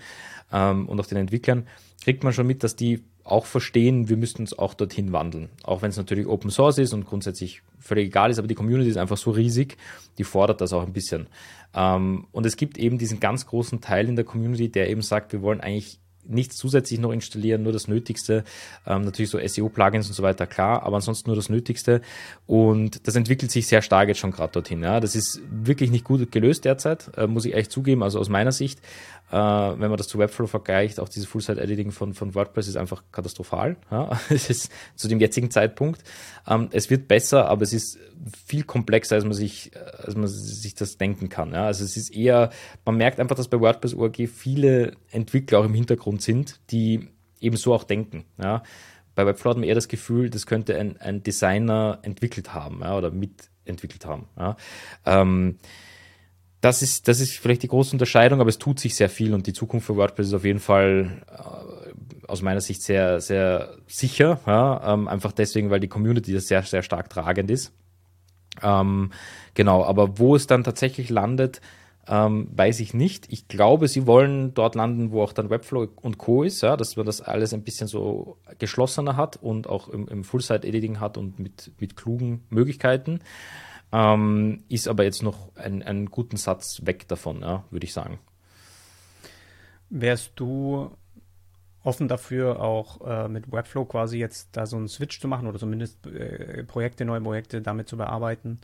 ähm, 0.53 0.87
und 0.87 1.01
auch 1.01 1.07
den 1.07 1.17
Entwicklern, 1.17 1.67
kriegt 2.05 2.23
man 2.23 2.35
schon 2.35 2.47
mit, 2.47 2.63
dass 2.63 2.77
die 2.77 3.03
auch 3.25 3.47
verstehen, 3.47 4.09
wir 4.09 4.17
müssten 4.17 4.43
uns 4.43 4.59
auch 4.59 4.75
dorthin 4.75 5.13
wandeln. 5.13 5.49
Auch 5.63 5.81
wenn 5.81 5.91
es 5.91 5.97
natürlich 5.97 6.27
Open 6.27 6.51
Source 6.51 6.79
ist 6.79 6.93
und 6.93 7.07
grundsätzlich 7.07 7.63
völlig 7.79 8.09
egal 8.09 8.31
ist, 8.31 8.39
aber 8.39 8.49
die 8.49 8.55
Community 8.55 8.91
ist 8.91 8.97
einfach 8.97 9.17
so 9.17 9.31
riesig, 9.31 9.77
die 10.19 10.25
fordert 10.25 10.61
das 10.61 10.73
auch 10.73 10.83
ein 10.83 10.93
bisschen. 10.93 11.29
Ähm, 11.75 12.27
und 12.33 12.45
es 12.45 12.57
gibt 12.57 12.77
eben 12.77 12.99
diesen 12.99 13.21
ganz 13.21 13.47
großen 13.47 13.81
Teil 13.81 14.09
in 14.09 14.17
der 14.17 14.25
Community, 14.25 14.71
der 14.71 14.91
eben 14.91 15.03
sagt, 15.03 15.33
wir 15.33 15.41
wollen 15.41 15.61
eigentlich 15.61 15.99
nichts 16.25 16.57
zusätzlich 16.57 17.01
noch 17.01 17.13
installieren, 17.13 17.63
nur 17.63 17.73
das 17.73 17.89
Nötigste. 17.89 18.45
Ähm, 18.87 19.03
natürlich 19.03 19.31
so 19.31 19.39
SEO-Plugins 19.39 20.09
und 20.09 20.15
so 20.15 20.23
weiter, 20.23 20.47
klar, 20.47 20.83
aber 20.83 20.97
ansonsten 20.97 21.31
nur 21.31 21.37
das 21.37 21.49
Nötigste. 21.49 22.01
Und 22.47 23.07
das 23.07 23.17
entwickelt 23.17 23.51
sich 23.51 23.67
sehr 23.67 23.83
stark 23.83 24.09
jetzt 24.09 24.19
schon 24.19 24.31
gerade 24.31 24.53
dorthin. 24.53 24.83
Ja. 24.83 25.01
Das 25.01 25.15
ist 25.15 25.41
wirklich 25.51 25.91
nicht 25.91 26.05
gut 26.05 26.31
gelöst 26.33 26.65
derzeit, 26.65 27.11
äh, 27.17 27.27
muss 27.27 27.45
ich 27.45 27.55
echt 27.55 27.73
zugeben, 27.73 28.03
also 28.03 28.19
aus 28.19 28.29
meiner 28.29 28.53
Sicht. 28.53 28.81
Äh, 29.31 29.37
wenn 29.37 29.91
man 29.91 29.97
das 29.97 30.09
zu 30.09 30.19
Webflow 30.19 30.47
vergleicht, 30.47 30.99
auch 30.99 31.09
dieses 31.09 31.29
Full-Site-Editing 31.29 31.93
von, 31.93 32.15
von 32.15 32.35
WordPress 32.35 32.67
ist 32.67 32.77
einfach 32.77 33.05
katastrophal. 33.13 33.77
Ja. 33.91 34.19
Es 34.31 34.51
ist 34.51 34.71
zu 34.97 35.09
dem 35.09 35.21
jetzigen 35.21 35.51
Zeitpunkt. 35.51 36.03
Ähm, 36.49 36.69
es 36.73 36.91
wird 36.91 37.07
besser, 37.07 37.49
aber 37.49 37.63
es 37.63 37.73
ist 37.73 37.99
viel 38.47 38.65
komplexer, 38.65 39.15
als 39.15 39.25
man 39.25 39.33
sich, 39.33 39.71
als 39.99 40.17
man 40.17 40.27
sich 40.27 40.75
das 40.75 40.99
denken 40.99 41.29
kann. 41.29 41.53
Ja. 41.53 41.67
Also 41.67 41.85
es 41.85 41.97
ist 41.97 42.11
eher, 42.11 42.51
man 42.85 42.97
merkt 42.97 43.21
einfach, 43.21 43.37
dass 43.37 43.49
bei 43.49 43.61
WordPress.org 43.61 44.17
viele 44.29 44.93
Entwickler 45.11 45.61
auch 45.61 45.65
im 45.65 45.75
Hintergrund 45.75 46.23
sind, 46.23 46.61
die 46.71 47.09
eben 47.41 47.57
so 47.57 47.73
auch 47.73 47.85
denken. 47.85 48.25
Ja. 48.43 48.65
Bei 49.15 49.27
Webflow 49.27 49.51
hat 49.51 49.59
man 49.59 49.69
eher 49.69 49.75
das 49.75 49.89
Gefühl, 49.89 50.31
das 50.31 50.47
könnte 50.47 50.77
ein, 50.77 50.97
ein 50.97 51.23
Designer 51.23 51.99
entwickelt 52.03 52.53
haben 52.53 52.81
ja, 52.81 52.97
oder 52.97 53.11
mitentwickelt 53.11 54.07
haben. 54.07 54.27
Ja. 54.37 54.57
Ähm, 55.07 55.59
das 56.61 56.83
ist, 56.83 57.09
das 57.09 57.21
ist 57.21 57.39
vielleicht 57.39 57.63
die 57.63 57.69
große 57.69 57.93
Unterscheidung, 57.93 58.41
aber 58.41 58.51
es 58.51 58.59
tut 58.59 58.79
sich 58.81 58.95
sehr 58.95 59.09
viel 59.09 59.35
und 59.35 59.47
die 59.47 59.53
Zukunft 59.53 59.87
für 59.87 59.97
WordPress 59.97 60.29
ist 60.29 60.35
auf 60.35 60.45
jeden 60.45 60.61
Fall 60.61 61.23
äh, 61.31 62.27
aus 62.29 62.43
meiner 62.43 62.61
Sicht 62.61 62.83
sehr, 62.83 63.21
sehr 63.21 63.77
sicher. 63.87 64.41
Ja? 64.47 64.95
Ähm, 64.95 65.09
einfach 65.09 65.33
deswegen, 65.33 65.71
weil 65.71 65.81
die 65.81 65.89
Community 65.89 66.33
das 66.33 66.49
sehr, 66.49 66.63
sehr 66.63 66.83
stark 66.83 67.09
tragend 67.09 67.51
ist. 67.51 67.73
Ähm, 68.63 69.11
genau, 69.55 69.85
aber 69.85 70.19
wo 70.19 70.37
es 70.37 70.47
dann 70.47 70.65
tatsächlich 70.65 71.09
landet, 71.09 71.61
ähm, 72.07 72.49
weiß 72.55 72.81
ich 72.81 72.93
nicht. 72.93 73.33
Ich 73.33 73.49
glaube, 73.49 73.89
sie 73.89 74.07
wollen 74.07 74.53
dort 74.53 74.75
landen, 74.75 75.13
wo 75.13 75.23
auch 75.23 75.33
dann 75.33 75.49
Webflow 75.49 75.89
und 76.03 76.19
Co. 76.19 76.43
ist, 76.43 76.61
ja, 76.61 76.77
dass 76.77 76.97
man 76.97 77.07
das 77.07 77.21
alles 77.21 77.55
ein 77.55 77.63
bisschen 77.63 77.87
so 77.87 78.37
geschlossener 78.59 79.17
hat 79.17 79.37
und 79.41 79.67
auch 79.69 79.89
im, 79.89 80.09
im 80.09 80.25
Full-Site-Editing 80.25 81.01
hat 81.01 81.17
und 81.17 81.39
mit, 81.39 81.73
mit 81.79 81.97
klugen 81.97 82.45
Möglichkeiten. 82.51 83.21
Ähm, 83.93 84.65
ist 84.69 84.89
aber 84.89 85.05
jetzt 85.05 85.23
noch 85.23 85.55
ein, 85.57 85.83
einen 85.83 86.07
guten 86.07 86.37
Satz 86.37 86.81
weg 86.85 87.09
davon, 87.09 87.43
ja, 87.43 87.65
würde 87.71 87.85
ich 87.85 87.93
sagen. 87.93 88.19
Wärst 89.89 90.33
du 90.37 90.97
offen 91.83 92.09
dafür, 92.09 92.61
auch 92.61 93.01
äh, 93.07 93.29
mit 93.29 93.51
Webflow 93.51 93.85
quasi 93.85 94.19
jetzt 94.19 94.51
da 94.53 94.67
so 94.67 94.77
einen 94.77 94.89
Switch 94.89 95.21
zu 95.21 95.29
machen 95.29 95.49
oder 95.49 95.59
zumindest 95.59 96.07
äh, 96.07 96.63
Projekte, 96.65 97.05
neue 97.05 97.21
Projekte 97.21 97.63
damit 97.63 97.89
zu 97.89 97.97
bearbeiten? 97.97 98.61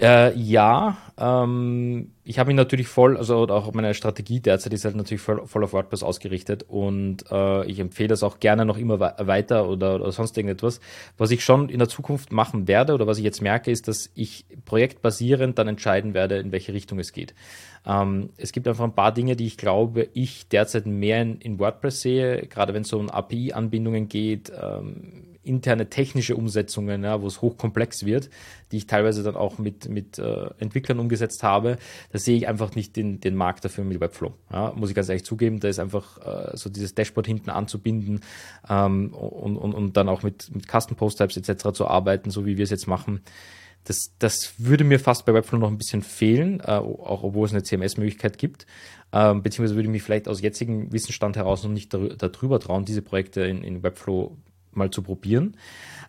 Äh, 0.00 0.36
ja, 0.36 0.96
ähm, 1.16 2.12
ich 2.24 2.38
habe 2.38 2.48
mich 2.48 2.56
natürlich 2.56 2.88
voll, 2.88 3.16
also 3.16 3.46
auch 3.48 3.72
meine 3.72 3.94
Strategie 3.94 4.40
derzeit 4.40 4.72
ist 4.72 4.84
halt 4.84 4.96
natürlich 4.96 5.20
voll, 5.20 5.46
voll 5.46 5.62
auf 5.62 5.72
WordPress 5.72 6.02
ausgerichtet 6.02 6.64
und 6.66 7.24
äh, 7.30 7.64
ich 7.66 7.78
empfehle 7.78 8.08
das 8.08 8.24
auch 8.24 8.40
gerne 8.40 8.64
noch 8.64 8.78
immer 8.78 8.98
weiter 8.98 9.68
oder, 9.68 9.96
oder 9.96 10.10
sonst 10.10 10.36
irgendetwas. 10.36 10.80
Was 11.18 11.30
ich 11.30 11.44
schon 11.44 11.68
in 11.68 11.78
der 11.78 11.88
Zukunft 11.88 12.32
machen 12.32 12.66
werde 12.66 12.94
oder 12.94 13.06
was 13.06 13.18
ich 13.18 13.24
jetzt 13.24 13.42
merke, 13.42 13.70
ist, 13.70 13.86
dass 13.86 14.10
ich 14.14 14.46
projektbasierend 14.64 15.58
dann 15.58 15.68
entscheiden 15.68 16.14
werde, 16.14 16.38
in 16.38 16.50
welche 16.50 16.72
Richtung 16.72 16.98
es 16.98 17.12
geht. 17.12 17.34
Ähm, 17.86 18.30
es 18.36 18.50
gibt 18.50 18.66
einfach 18.66 18.84
ein 18.84 18.94
paar 18.94 19.12
Dinge, 19.12 19.36
die 19.36 19.46
ich 19.46 19.56
glaube, 19.56 20.08
ich 20.14 20.48
derzeit 20.48 20.86
mehr 20.86 21.22
in, 21.22 21.38
in 21.38 21.58
WordPress 21.60 22.00
sehe, 22.00 22.46
gerade 22.48 22.74
wenn 22.74 22.82
es 22.82 22.92
um 22.92 23.08
API-Anbindungen 23.08 24.08
geht. 24.08 24.50
Ähm, 24.60 25.31
interne 25.44 25.90
technische 25.90 26.36
Umsetzungen, 26.36 27.04
ja, 27.04 27.20
wo 27.20 27.26
es 27.26 27.42
hochkomplex 27.42 28.04
wird, 28.04 28.30
die 28.70 28.76
ich 28.78 28.86
teilweise 28.86 29.22
dann 29.22 29.36
auch 29.36 29.58
mit, 29.58 29.88
mit 29.88 30.18
äh, 30.18 30.50
Entwicklern 30.58 30.98
umgesetzt 30.98 31.42
habe, 31.42 31.78
da 32.12 32.18
sehe 32.18 32.36
ich 32.36 32.48
einfach 32.48 32.74
nicht 32.74 32.96
den, 32.96 33.20
den 33.20 33.34
Markt 33.34 33.64
dafür 33.64 33.84
mit 33.84 34.00
Webflow. 34.00 34.32
Ja, 34.52 34.72
muss 34.76 34.90
ich 34.90 34.94
ganz 34.94 35.08
ehrlich 35.08 35.24
zugeben, 35.24 35.60
da 35.60 35.68
ist 35.68 35.78
einfach 35.78 36.18
äh, 36.18 36.56
so 36.56 36.70
dieses 36.70 36.94
Dashboard 36.94 37.26
hinten 37.26 37.50
anzubinden 37.50 38.20
ähm, 38.68 39.12
und, 39.12 39.56
und, 39.56 39.74
und 39.74 39.96
dann 39.96 40.08
auch 40.08 40.22
mit, 40.22 40.54
mit 40.54 40.66
Custom 40.68 40.96
Post 40.96 41.18
Types 41.18 41.36
etc. 41.36 41.72
zu 41.72 41.86
arbeiten, 41.86 42.30
so 42.30 42.46
wie 42.46 42.56
wir 42.56 42.64
es 42.64 42.70
jetzt 42.70 42.86
machen. 42.86 43.20
Das, 43.84 44.14
das 44.20 44.54
würde 44.58 44.84
mir 44.84 45.00
fast 45.00 45.26
bei 45.26 45.34
Webflow 45.34 45.58
noch 45.58 45.68
ein 45.68 45.78
bisschen 45.78 46.02
fehlen, 46.02 46.60
äh, 46.60 46.70
auch 46.70 47.24
obwohl 47.24 47.46
es 47.46 47.52
eine 47.52 47.64
CMS-Möglichkeit 47.64 48.38
gibt. 48.38 48.66
Ähm, 49.12 49.42
beziehungsweise 49.42 49.74
würde 49.74 49.88
ich 49.88 49.92
mich 49.92 50.02
vielleicht 50.02 50.28
aus 50.28 50.40
jetzigem 50.40 50.92
Wissensstand 50.92 51.36
heraus 51.36 51.64
noch 51.64 51.70
nicht 51.70 51.92
darüber 51.92 52.60
trauen, 52.60 52.84
diese 52.84 53.02
Projekte 53.02 53.42
in, 53.42 53.64
in 53.64 53.82
Webflow 53.82 54.36
mal 54.76 54.90
zu 54.90 55.02
probieren. 55.02 55.56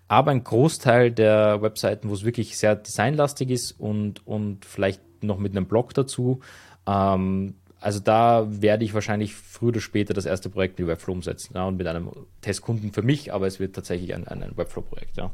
Aber 0.08 0.32
ein 0.32 0.44
Großteil 0.44 1.12
der 1.12 1.62
Webseiten, 1.62 2.10
wo 2.10 2.14
es 2.14 2.24
wirklich 2.24 2.58
sehr 2.58 2.76
designlastig 2.76 3.50
ist 3.50 3.80
und, 3.80 4.26
und 4.28 4.66
vielleicht 4.66 5.02
noch 5.24 5.38
mit 5.40 5.56
einem 5.56 5.66
Blog 5.66 5.94
dazu, 5.94 6.42
ähm, 6.86 7.56
also 7.80 8.00
da 8.00 8.46
werde 8.50 8.86
ich 8.86 8.94
wahrscheinlich 8.94 9.36
früher 9.36 9.70
oder 9.70 9.82
später 9.82 10.14
das 10.14 10.26
erste 10.26 10.50
Projekt 10.50 10.80
mit 10.80 10.88
Webflow 10.88 11.12
umsetzen. 11.12 11.54
Ja, 11.56 11.66
und 11.66 11.76
mit 11.76 11.86
einem 11.86 12.10
Testkunden 12.42 12.94
für 12.94 13.02
mich, 13.02 13.34
aber 13.34 13.46
es 13.46 13.60
wird 13.60 13.76
tatsächlich 13.76 14.16
ein, 14.16 14.26
ein 14.28 14.56
Webflow-Projekt, 14.56 15.18
ja. 15.18 15.32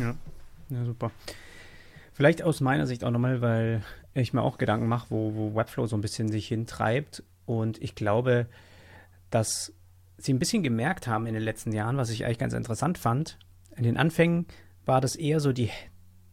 ja. 0.00 0.14
Ja, 0.68 0.84
super. 0.84 1.12
Vielleicht 2.12 2.42
aus 2.42 2.60
meiner 2.60 2.86
Sicht 2.86 3.04
auch 3.04 3.10
nochmal, 3.10 3.40
weil 3.40 3.82
ich 4.14 4.32
mir 4.32 4.42
auch 4.42 4.58
Gedanken 4.58 4.88
mache, 4.88 5.06
wo, 5.10 5.34
wo 5.34 5.54
Webflow 5.54 5.86
so 5.86 5.96
ein 5.96 6.00
bisschen 6.00 6.28
sich 6.28 6.48
hintreibt. 6.48 7.22
Und 7.46 7.80
ich 7.80 7.94
glaube, 7.94 8.46
dass 9.30 9.72
sie 10.24 10.32
ein 10.32 10.38
bisschen 10.38 10.62
gemerkt 10.62 11.06
haben 11.06 11.26
in 11.26 11.34
den 11.34 11.42
letzten 11.42 11.72
Jahren, 11.72 11.96
was 11.96 12.10
ich 12.10 12.24
eigentlich 12.24 12.38
ganz 12.38 12.52
interessant 12.52 12.98
fand. 12.98 13.38
In 13.76 13.84
den 13.84 13.96
Anfängen 13.96 14.46
war 14.84 15.00
das 15.00 15.16
eher 15.16 15.40
so 15.40 15.52
die, 15.52 15.70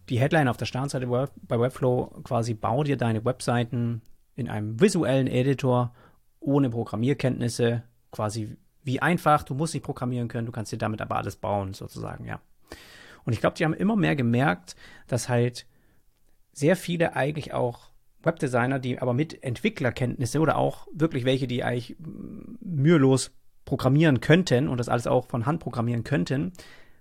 die 0.09 0.19
Headline 0.19 0.47
auf 0.47 0.57
der 0.57 0.65
Startseite 0.65 1.07
bei 1.07 1.59
Webflow 1.59 2.21
quasi, 2.23 2.53
bau 2.53 2.83
dir 2.83 2.97
deine 2.97 3.25
Webseiten 3.25 4.01
in 4.35 4.49
einem 4.49 4.79
visuellen 4.79 5.27
Editor 5.27 5.93
ohne 6.39 6.69
Programmierkenntnisse, 6.69 7.83
quasi 8.11 8.57
wie 8.83 9.01
einfach, 9.01 9.43
du 9.43 9.53
musst 9.53 9.73
nicht 9.73 9.83
programmieren 9.83 10.29
können, 10.29 10.45
du 10.45 10.51
kannst 10.51 10.71
dir 10.71 10.77
damit 10.77 11.01
aber 11.01 11.17
alles 11.17 11.35
bauen, 11.35 11.73
sozusagen, 11.73 12.25
ja. 12.25 12.39
Und 13.25 13.33
ich 13.33 13.41
glaube, 13.41 13.55
die 13.57 13.65
haben 13.65 13.73
immer 13.73 13.95
mehr 13.95 14.15
gemerkt, 14.15 14.75
dass 15.07 15.29
halt 15.29 15.67
sehr 16.53 16.75
viele 16.75 17.15
eigentlich 17.15 17.53
auch 17.53 17.89
Webdesigner, 18.23 18.79
die 18.79 18.99
aber 18.99 19.13
mit 19.13 19.43
Entwicklerkenntnisse 19.43 20.39
oder 20.39 20.57
auch 20.57 20.87
wirklich 20.93 21.25
welche, 21.25 21.47
die 21.47 21.63
eigentlich 21.63 21.95
mühelos 21.99 23.31
programmieren 23.69 24.19
könnten 24.19 24.67
und 24.67 24.79
das 24.79 24.89
alles 24.89 25.05
auch 25.05 25.27
von 25.27 25.45
Hand 25.45 25.59
programmieren 25.59 26.03
könnten, 26.03 26.53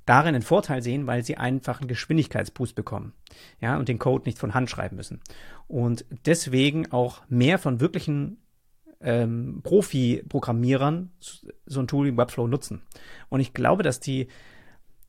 darin 0.04 0.34
einen 0.34 0.42
Vorteil 0.42 0.82
sehen, 0.82 1.06
weil 1.06 1.24
sie 1.24 1.38
einfach 1.38 1.80
einen 1.80 1.88
Geschwindigkeitsboost 1.88 2.74
bekommen. 2.74 3.14
Ja, 3.60 3.78
und 3.78 3.88
den 3.88 3.98
Code 3.98 4.24
nicht 4.26 4.38
von 4.38 4.52
Hand 4.52 4.68
schreiben 4.68 4.96
müssen. 4.96 5.20
Und 5.66 6.04
deswegen 6.26 6.92
auch 6.92 7.22
mehr 7.28 7.58
von 7.58 7.80
wirklichen 7.80 8.36
ähm, 9.00 9.60
Profi-Programmierern 9.62 11.10
so 11.64 11.80
ein 11.80 11.88
Tool 11.88 12.06
wie 12.06 12.16
Webflow 12.16 12.46
nutzen. 12.46 12.82
Und 13.30 13.40
ich 13.40 13.54
glaube, 13.54 13.82
dass 13.82 13.98
die 13.98 14.28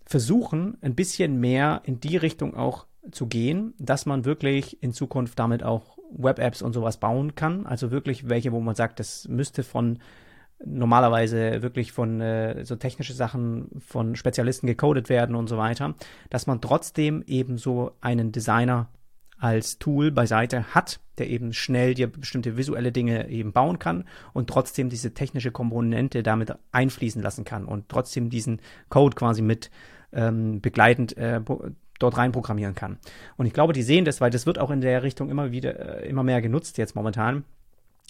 versuchen, 0.06 0.77
ein 0.81 0.95
bisschen 0.95 1.40
mehr 1.40 1.81
in 1.84 1.99
die 1.99 2.18
Richtung 2.18 2.56
auch 2.56 2.86
zu 3.11 3.27
gehen, 3.27 3.73
dass 3.80 4.06
man 4.06 4.23
wirklich 4.23 4.81
in 4.81 4.94
Zukunft 4.94 5.38
damit 5.38 5.64
auch 5.64 5.98
Web-Apps 6.11 6.61
und 6.61 6.73
sowas 6.73 6.98
bauen 6.98 7.36
kann. 7.36 7.65
Also 7.65 7.91
wirklich 7.91 8.30
welche, 8.30 8.53
wo 8.53 8.61
man 8.61 8.76
sagt, 8.76 8.99
das 8.99 9.27
müsste 9.27 9.64
von 9.64 9.99
normalerweise 10.65 11.61
wirklich 11.61 11.91
von 11.91 12.22
äh, 12.22 12.65
so 12.65 12.76
technische 12.76 13.14
Sachen 13.14 13.69
von 13.80 14.15
Spezialisten 14.15 14.68
gecodet 14.68 15.10
werden 15.10 15.36
und 15.36 15.48
so 15.48 15.57
weiter, 15.57 15.95
dass 16.30 16.48
man 16.48 16.61
trotzdem 16.61 17.23
eben 17.27 17.57
so 17.57 17.91
einen 18.02 18.31
Designer 18.31 18.90
als 19.40 19.80
Tool 19.80 20.11
beiseite 20.11 20.76
hat, 20.76 20.99
der 21.18 21.30
eben 21.30 21.53
schnell 21.53 21.94
dir 21.94 22.11
bestimmte 22.11 22.57
visuelle 22.57 22.91
Dinge 22.91 23.30
eben 23.30 23.53
bauen 23.53 23.80
kann 23.80 24.03
und 24.34 24.49
trotzdem 24.49 24.90
diese 24.90 25.14
technische 25.14 25.52
Komponente 25.52 26.23
damit 26.23 26.53
einfließen 26.72 27.22
lassen 27.22 27.45
kann 27.45 27.65
und 27.65 27.88
trotzdem 27.88 28.30
diesen 28.30 28.61
Code 28.90 29.15
quasi 29.15 29.41
mit 29.41 29.72
ähm, 30.11 30.60
begleitend 30.60 31.15
äh, 31.18 31.41
dort 31.99 32.18
rein 32.18 32.31
programmieren 32.31 32.76
kann. 32.76 32.98
Und 33.38 33.45
ich 33.45 33.53
glaube, 33.53 33.73
die 33.73 33.84
sehen 33.84 34.06
das, 34.06 34.19
weil 34.19 34.31
das 34.31 34.45
wird 34.45 34.60
auch 34.60 34.72
in 34.72 34.81
der 34.81 35.03
Richtung 35.03 35.30
immer 35.30 35.52
wieder, 35.52 36.02
äh, 36.03 36.10
immer 36.10 36.23
mehr 36.23 36.41
genutzt 36.41 36.77
jetzt 36.77 36.95
momentan, 36.95 37.44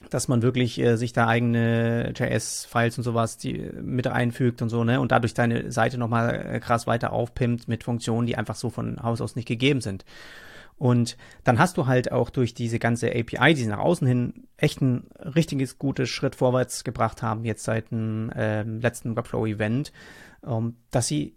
dass 0.10 0.28
man 0.28 0.42
wirklich 0.42 0.80
äh, 0.80 0.96
sich 0.96 1.14
da 1.14 1.28
eigene 1.28 2.14
JS-Files 2.16 2.98
und 2.98 3.04
sowas 3.04 3.38
die 3.38 3.70
mit 3.82 4.08
einfügt 4.08 4.62
und 4.62 4.70
so, 4.70 4.84
ne, 4.84 5.02
und 5.02 5.12
dadurch 5.12 5.34
deine 5.34 5.72
Seite 5.72 5.98
nochmal 5.98 6.54
äh, 6.54 6.60
krass 6.60 6.88
weiter 6.88 7.12
aufpimpt 7.12 7.68
mit 7.68 7.84
Funktionen, 7.84 8.26
die 8.26 8.38
einfach 8.38 8.56
so 8.56 8.70
von 8.70 9.02
Haus 9.04 9.22
aus 9.22 9.36
nicht 9.36 9.48
gegeben 9.48 9.82
sind. 9.82 10.06
Und 10.78 11.18
dann 11.44 11.60
hast 11.60 11.76
du 11.76 11.88
halt 11.88 12.14
auch 12.14 12.30
durch 12.30 12.54
diese 12.54 12.80
ganze 12.80 13.10
API, 13.10 13.54
die 13.54 13.64
sie 13.64 13.68
nach 13.68 13.80
außen 13.80 14.08
hin 14.08 14.48
echt 14.56 14.82
ein 14.82 15.10
richtiges, 15.20 15.78
gutes 15.78 16.08
Schritt 16.10 16.36
vorwärts 16.36 16.86
gebracht 16.86 17.22
haben, 17.22 17.44
jetzt 17.44 17.66
seit 17.66 17.92
dem 17.92 18.30
äh, 18.30 18.64
letzten 18.64 19.18
Webflow-Event, 19.18 19.92
ähm, 20.48 20.78
dass 20.90 21.08
sie 21.08 21.36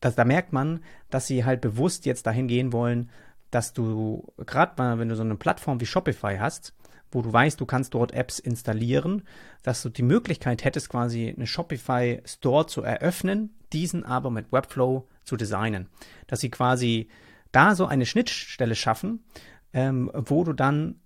das, 0.00 0.14
da 0.14 0.24
merkt 0.24 0.54
man, 0.54 0.80
dass 1.10 1.26
sie 1.26 1.44
halt 1.44 1.60
bewusst 1.60 2.06
jetzt 2.06 2.26
dahin 2.26 2.48
gehen 2.48 2.72
wollen, 2.72 3.10
dass 3.50 3.74
du 3.74 4.32
gerade 4.38 4.98
wenn 4.98 5.10
du 5.10 5.16
so 5.16 5.22
eine 5.22 5.36
Plattform 5.36 5.78
wie 5.80 5.86
Shopify 5.86 6.38
hast, 6.38 6.72
wo 7.12 7.22
du 7.22 7.32
weißt, 7.32 7.60
du 7.60 7.66
kannst 7.66 7.94
dort 7.94 8.12
Apps 8.12 8.38
installieren, 8.38 9.22
dass 9.62 9.82
du 9.82 9.88
die 9.88 10.02
Möglichkeit 10.02 10.64
hättest, 10.64 10.88
quasi 10.88 11.34
eine 11.34 11.46
Shopify 11.46 12.22
Store 12.24 12.66
zu 12.66 12.82
eröffnen, 12.82 13.54
diesen 13.72 14.04
aber 14.04 14.30
mit 14.30 14.52
Webflow 14.52 15.08
zu 15.24 15.36
designen. 15.36 15.88
Dass 16.26 16.40
sie 16.40 16.50
quasi 16.50 17.08
da 17.52 17.74
so 17.74 17.86
eine 17.86 18.06
Schnittstelle 18.06 18.74
schaffen, 18.74 19.24
ähm, 19.72 20.10
wo 20.14 20.44
du 20.44 20.52
dann 20.52 21.00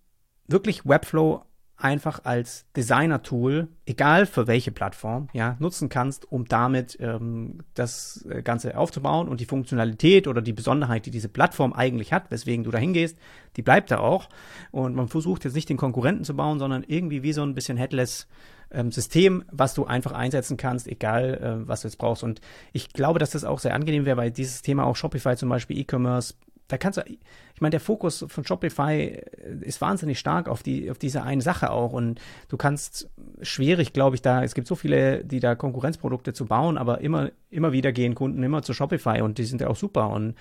wirklich 0.46 0.86
Webflow 0.86 1.44
einfach 1.84 2.24
als 2.24 2.64
Designer-Tool, 2.76 3.68
egal 3.84 4.24
für 4.24 4.46
welche 4.46 4.72
Plattform, 4.72 5.28
ja, 5.34 5.56
nutzen 5.58 5.90
kannst, 5.90 6.32
um 6.32 6.46
damit 6.46 6.96
ähm, 6.98 7.58
das 7.74 8.24
äh, 8.30 8.42
Ganze 8.42 8.78
aufzubauen 8.78 9.28
und 9.28 9.40
die 9.40 9.44
Funktionalität 9.44 10.26
oder 10.26 10.40
die 10.40 10.54
Besonderheit, 10.54 11.04
die 11.04 11.10
diese 11.10 11.28
Plattform 11.28 11.74
eigentlich 11.74 12.10
hat, 12.10 12.30
weswegen 12.30 12.64
du 12.64 12.70
da 12.70 12.78
hingehst, 12.78 13.18
die 13.56 13.62
bleibt 13.62 13.90
da 13.90 13.98
auch. 13.98 14.30
Und 14.70 14.96
man 14.96 15.08
versucht 15.08 15.44
jetzt 15.44 15.54
nicht 15.54 15.68
den 15.68 15.76
Konkurrenten 15.76 16.24
zu 16.24 16.34
bauen, 16.34 16.58
sondern 16.58 16.84
irgendwie 16.86 17.22
wie 17.22 17.34
so 17.34 17.42
ein 17.42 17.54
bisschen 17.54 17.76
headless 17.76 18.28
ähm, 18.70 18.90
System, 18.90 19.44
was 19.52 19.74
du 19.74 19.84
einfach 19.84 20.12
einsetzen 20.12 20.56
kannst, 20.56 20.88
egal 20.88 21.34
äh, 21.34 21.68
was 21.68 21.82
du 21.82 21.88
jetzt 21.88 21.98
brauchst. 21.98 22.24
Und 22.24 22.40
ich 22.72 22.94
glaube, 22.94 23.18
dass 23.18 23.30
das 23.30 23.44
auch 23.44 23.58
sehr 23.58 23.74
angenehm 23.74 24.06
wäre, 24.06 24.16
weil 24.16 24.30
dieses 24.30 24.62
Thema 24.62 24.84
auch 24.84 24.96
Shopify 24.96 25.36
zum 25.36 25.50
Beispiel 25.50 25.78
E-Commerce 25.78 26.32
da 26.68 26.78
kannst 26.78 26.98
du, 26.98 27.02
ich 27.06 27.60
meine, 27.60 27.72
der 27.72 27.80
Fokus 27.80 28.24
von 28.26 28.44
Shopify 28.44 29.20
ist 29.60 29.80
wahnsinnig 29.80 30.18
stark 30.18 30.48
auf 30.48 30.62
die, 30.62 30.90
auf 30.90 30.98
diese 30.98 31.22
eine 31.22 31.42
Sache 31.42 31.70
auch. 31.70 31.92
Und 31.92 32.20
du 32.48 32.56
kannst 32.56 33.10
schwierig, 33.42 33.92
glaube 33.92 34.16
ich, 34.16 34.22
da, 34.22 34.42
es 34.42 34.54
gibt 34.54 34.66
so 34.66 34.74
viele, 34.74 35.24
die 35.24 35.40
da 35.40 35.54
Konkurrenzprodukte 35.54 36.32
zu 36.32 36.46
bauen, 36.46 36.78
aber 36.78 37.00
immer, 37.00 37.30
immer 37.50 37.72
wieder 37.72 37.92
gehen 37.92 38.14
Kunden 38.14 38.42
immer 38.42 38.62
zu 38.62 38.72
Shopify 38.72 39.20
und 39.20 39.38
die 39.38 39.44
sind 39.44 39.60
ja 39.60 39.68
auch 39.68 39.76
super. 39.76 40.10
Und 40.10 40.36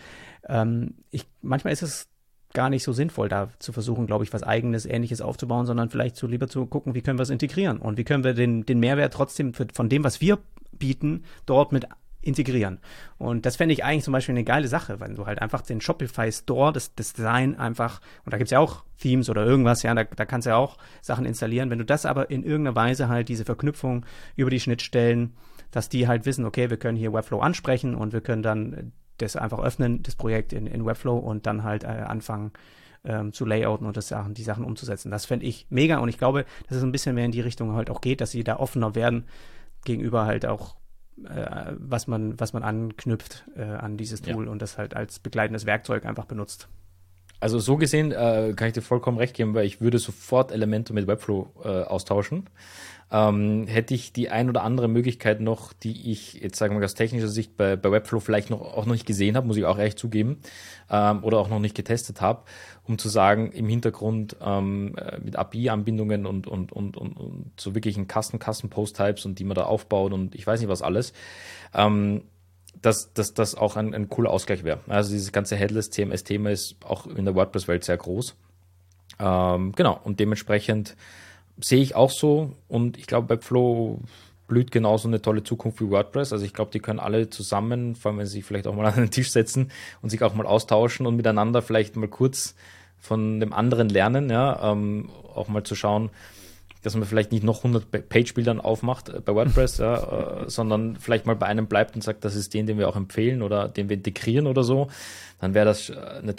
ähm, 0.47 0.95
ich, 1.11 1.25
manchmal 1.41 1.73
ist 1.73 1.81
es 1.81 2.07
gar 2.53 2.69
nicht 2.69 2.83
so 2.83 2.93
sinnvoll, 2.93 3.29
da 3.29 3.49
zu 3.59 3.73
versuchen, 3.73 4.07
glaube 4.07 4.23
ich, 4.23 4.31
was 4.31 4.43
eigenes, 4.43 4.85
ähnliches 4.85 5.21
aufzubauen, 5.21 5.65
sondern 5.65 5.89
vielleicht 5.89 6.15
so 6.15 6.27
lieber 6.27 6.47
zu 6.47 6.65
gucken, 6.67 6.93
wie 6.93 7.01
können 7.01 7.19
wir 7.19 7.23
es 7.23 7.31
integrieren 7.31 7.79
und 7.79 7.97
wie 7.97 8.03
können 8.03 8.23
wir 8.23 8.33
den, 8.33 8.65
den 8.65 8.79
Mehrwert 8.79 9.13
trotzdem 9.13 9.53
für, 9.53 9.67
von 9.73 9.89
dem, 9.89 10.03
was 10.03 10.21
wir 10.21 10.37
bieten, 10.71 11.23
dort 11.45 11.71
mit 11.71 11.87
integrieren. 12.23 12.79
Und 13.17 13.45
das 13.45 13.57
fände 13.57 13.73
ich 13.73 13.83
eigentlich 13.83 14.03
zum 14.03 14.13
Beispiel 14.13 14.33
eine 14.33 14.43
geile 14.43 14.67
Sache, 14.67 14.99
wenn 14.99 15.15
du 15.15 15.25
halt 15.25 15.41
einfach 15.41 15.61
den 15.61 15.81
Shopify 15.81 16.31
Store, 16.31 16.71
das, 16.71 16.95
das 16.95 17.13
Design 17.13 17.55
einfach, 17.55 18.01
und 18.25 18.33
da 18.33 18.37
gibt's 18.37 18.51
ja 18.51 18.59
auch 18.59 18.83
Themes 18.99 19.29
oder 19.29 19.45
irgendwas, 19.45 19.83
ja, 19.83 19.93
da, 19.93 20.03
da 20.03 20.25
kannst 20.25 20.45
du 20.45 20.51
ja 20.51 20.57
auch 20.57 20.77
Sachen 21.01 21.25
installieren. 21.25 21.69
Wenn 21.69 21.79
du 21.79 21.85
das 21.85 22.05
aber 22.05 22.29
in 22.29 22.43
irgendeiner 22.43 22.75
Weise 22.75 23.09
halt 23.09 23.29
diese 23.29 23.45
Verknüpfung 23.45 24.05
über 24.35 24.49
die 24.49 24.59
Schnittstellen, 24.59 25.33
dass 25.71 25.89
die 25.89 26.07
halt 26.07 26.25
wissen, 26.25 26.45
okay, 26.45 26.69
wir 26.69 26.77
können 26.77 26.97
hier 26.97 27.13
Webflow 27.13 27.39
ansprechen 27.39 27.95
und 27.95 28.13
wir 28.13 28.21
können 28.21 28.43
dann 28.43 28.93
das 29.17 29.35
einfach 29.35 29.59
öffnen, 29.59 30.03
das 30.03 30.15
Projekt 30.15 30.53
in, 30.53 30.67
in 30.67 30.85
Webflow 30.85 31.17
und 31.17 31.45
dann 31.45 31.63
halt 31.63 31.83
äh, 31.83 31.87
anfangen, 31.87 32.51
ähm, 33.05 33.33
zu 33.33 33.45
layouten 33.45 33.85
und 33.85 33.97
das 33.97 34.07
Sachen, 34.07 34.33
die 34.33 34.43
Sachen 34.43 34.63
umzusetzen. 34.63 35.11
Das 35.11 35.25
fände 35.25 35.45
ich 35.45 35.67
mega 35.69 35.97
und 35.97 36.09
ich 36.09 36.17
glaube, 36.17 36.45
dass 36.67 36.77
es 36.77 36.83
ein 36.83 36.91
bisschen 36.91 37.15
mehr 37.15 37.25
in 37.25 37.31
die 37.31 37.41
Richtung 37.41 37.73
halt 37.73 37.89
auch 37.89 38.01
geht, 38.01 38.21
dass 38.21 38.31
sie 38.31 38.43
da 38.43 38.57
offener 38.57 38.95
werden 38.95 39.25
gegenüber 39.83 40.25
halt 40.25 40.45
auch 40.45 40.75
äh, 41.23 41.73
was 41.77 42.07
man, 42.07 42.40
was 42.40 42.53
man 42.53 42.64
anknüpft 42.64 43.45
äh, 43.56 43.64
an 43.64 43.98
dieses 43.98 44.22
Tool 44.22 44.45
ja. 44.45 44.52
und 44.52 44.61
das 44.61 44.77
halt 44.77 44.95
als 44.95 45.19
begleitendes 45.19 45.65
Werkzeug 45.65 46.06
einfach 46.06 46.26
benutzt. 46.26 46.68
Also 47.40 47.60
so 47.60 47.76
gesehen 47.76 48.14
äh, 48.14 48.53
kann 48.56 48.68
ich 48.68 48.73
dir 48.73 48.81
vollkommen 48.81 49.18
recht 49.18 49.35
geben, 49.35 49.53
weil 49.53 49.65
ich 49.65 49.81
würde 49.81 49.99
sofort 49.99 50.52
Elemente 50.52 50.94
mit 50.94 51.07
Webflow 51.07 51.52
äh, 51.64 51.68
austauschen. 51.68 52.49
Ähm, 53.14 53.68
hätte 53.68 53.94
ich 53.94 54.11
die 54.11 54.31
ein 54.31 54.49
oder 54.49 54.64
andere 54.64 54.88
Möglichkeit 54.88 55.40
noch, 55.40 55.72
die 55.72 56.11
ich 56.11 56.34
jetzt 56.34 56.57
sagen 56.57 56.80
wir 56.80 56.84
aus 56.84 56.95
technischer 56.95 57.27
Sicht 57.27 57.56
bei, 57.56 57.76
bei 57.76 57.91
Webflow 57.91 58.19
vielleicht 58.19 58.49
noch 58.49 58.61
auch 58.61 58.88
noch 58.88 58.94
nicht 58.94 59.06
gesehen 59.06 59.38
habe, 59.38 59.45
muss 59.45 59.56
ich 59.56 59.65
auch 59.65 59.77
ehrlich 59.77 59.98
zugeben, 59.98 60.40
ähm, 60.90 61.23
oder 61.23 61.38
auch 61.38 61.48
noch 61.48 61.60
nicht 61.60 61.76
getestet 61.76 62.22
habe, 62.22 62.41
um 62.85 62.98
zu 62.98 63.10
sagen, 63.10 63.52
im 63.52 63.69
Hintergrund 63.69 64.35
ähm, 64.41 64.95
äh, 64.98 65.19
mit 65.19 65.35
API-Anbindungen 65.35 66.26
und, 66.26 66.48
und, 66.48 66.72
und, 66.72 66.98
und, 66.98 67.15
und 67.15 67.52
so 67.56 67.76
wirklichen 67.76 68.07
Custom, 68.07 68.40
Custom 68.40 68.72
Post-Types 68.72 69.27
und 69.27 69.38
die 69.38 69.44
man 69.44 69.53
da 69.53 69.65
aufbaut 69.65 70.11
und 70.11 70.34
ich 70.34 70.48
weiß 70.48 70.60
nicht 70.60 70.69
was 70.69 70.81
alles. 70.81 71.14
Ähm, 71.76 72.23
dass, 72.81 73.14
dass 73.14 73.35
das 73.35 73.53
auch 73.53 73.76
ein, 73.76 73.94
ein 73.94 74.10
cooler 74.10 74.31
Ausgleich 74.31 74.64
wäre. 74.64 74.80
Also 74.88 75.11
dieses 75.11 75.31
ganze 75.31 75.56
Headless 75.56 75.91
CMS-Thema 75.91 76.49
ist 76.49 76.77
auch 76.84 77.06
in 77.06 77.26
der 77.26 77.35
WordPress-Welt 77.35 77.84
sehr 77.84 77.98
groß. 77.98 78.35
Ähm, 79.19 79.72
genau, 79.73 79.99
und 80.03 80.19
dementsprechend 80.19 80.95
sehe 81.61 81.81
ich 81.81 81.95
auch 81.95 82.11
so 82.11 82.55
und 82.67 82.97
ich 82.97 83.07
glaube, 83.07 83.30
Webflow 83.30 83.99
blüht 84.47 84.71
genauso 84.71 85.07
eine 85.07 85.21
tolle 85.21 85.43
Zukunft 85.43 85.81
wie 85.81 85.89
WordPress. 85.89 86.34
Also 86.34 86.45
ich 86.45 86.53
glaube, 86.53 86.71
die 86.71 86.80
können 86.80 86.99
alle 86.99 87.30
zusammen, 87.30 87.95
vor 87.95 88.11
allem 88.11 88.19
wenn 88.19 88.25
sie 88.25 88.34
sich 88.34 88.45
vielleicht 88.45 88.67
auch 88.67 88.75
mal 88.75 88.85
an 88.91 88.95
den 88.95 89.11
Tisch 89.11 89.31
setzen 89.31 89.71
und 90.01 90.09
sich 90.09 90.21
auch 90.23 90.35
mal 90.35 90.45
austauschen 90.45 91.05
und 91.05 91.15
miteinander 91.15 91.61
vielleicht 91.61 91.95
mal 91.95 92.07
kurz 92.07 92.55
von 92.99 93.39
dem 93.39 93.51
anderen 93.51 93.89
lernen, 93.89 94.30
ja, 94.30 94.71
ähm, 94.71 95.09
auch 95.35 95.47
mal 95.47 95.63
zu 95.63 95.75
schauen, 95.75 96.09
dass 96.84 96.95
man 96.95 97.05
vielleicht 97.05 97.31
nicht 97.31 97.43
noch 97.43 97.57
100 97.64 98.10
Page-Bildern 98.10 98.61
aufmacht 98.61 99.10
äh, 99.10 99.19
bei 99.19 99.34
WordPress, 99.34 99.80
ja, 99.80 100.43
äh, 100.43 100.49
sondern 100.49 100.97
vielleicht 100.97 101.26
mal 101.26 101.35
bei 101.35 101.47
einem 101.47 101.68
bleibt 101.68 101.95
und 101.95 102.03
sagt, 102.03 102.23
das 102.23 102.35
ist 102.35 102.53
den, 102.53 102.68
den 102.68 102.77
wir 102.77 102.88
auch 102.88 102.95
empfehlen 102.95 103.41
oder 103.41 103.68
den 103.68 103.89
wir 103.89 103.97
integrieren 103.97 104.45
oder 104.45 104.64
so, 104.64 104.89
dann 105.39 105.53
wäre 105.53 105.65
das 105.65 105.89
äh, 105.89 105.95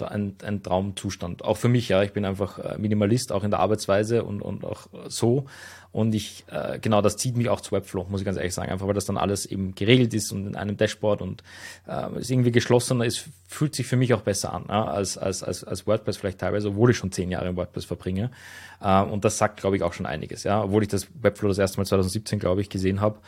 ein, 0.09 0.37
ein 0.43 0.63
Traumzustand. 0.63 1.45
Auch 1.45 1.57
für 1.57 1.69
mich, 1.69 1.89
ja, 1.89 2.03
ich 2.03 2.13
bin 2.13 2.25
einfach 2.25 2.59
äh, 2.59 2.79
Minimalist, 2.79 3.33
auch 3.33 3.43
in 3.43 3.51
der 3.51 3.61
Arbeitsweise 3.61 4.23
und, 4.23 4.41
und 4.43 4.65
auch 4.65 4.87
so. 5.09 5.47
Und 5.95 6.13
ich, 6.13 6.45
äh, 6.51 6.81
genau, 6.81 7.03
das 7.03 7.17
zieht 7.17 7.37
mich 7.37 7.49
auch 7.49 7.61
zu 7.61 7.71
Webflow, 7.71 8.05
muss 8.11 8.21
ich 8.21 8.25
ganz 8.25 8.37
ehrlich 8.37 8.53
sagen. 8.53 8.73
Einfach 8.73 8.89
weil 8.89 8.95
das 8.95 9.05
dann 9.05 9.17
alles 9.17 9.47
eben 9.47 9.77
geregelt 9.77 10.13
ist 10.13 10.33
und 10.33 10.45
in 10.45 10.57
einem 10.57 10.77
Dashboard 10.77 11.23
und 11.23 11.45
äh, 11.87 12.19
ist 12.19 12.33
irgendwie 12.33 12.51
geschlossener 12.51 13.05
ist, 13.05 13.29
fühlt 13.47 13.77
sich 13.77 13.87
für 13.87 13.97
mich 13.97 14.13
auch 14.13 14.23
besser 14.23 14.53
an, 14.53 14.65
ja, 14.69 14.87
als, 14.87 15.17
als, 15.17 15.45
als, 15.45 15.63
als 15.63 15.87
WordPress 15.87 16.17
vielleicht 16.17 16.41
teilweise, 16.41 16.71
obwohl 16.71 16.91
ich 16.91 16.97
schon 16.97 17.13
zehn 17.13 17.31
Jahre 17.31 17.49
in 17.49 17.55
WordPress 17.55 17.85
verbringe. 17.85 18.33
Äh, 18.81 19.03
und 19.03 19.25
das 19.25 19.39
sagt, 19.39 19.61
glaube 19.61 19.77
ich, 19.77 19.85
auch 19.85 19.93
schon 19.93 20.05
einiges, 20.05 20.43
ja. 20.43 20.65
Obwohl 20.65 20.83
ich 20.83 20.89
das 20.89 21.07
Webflow 21.23 21.47
das 21.47 21.59
erste 21.59 21.79
Mal 21.79 21.85
2017, 21.85 22.41
glaube 22.41 22.61
ich, 22.61 22.71
gesehen 22.71 23.01
habe 23.01 23.21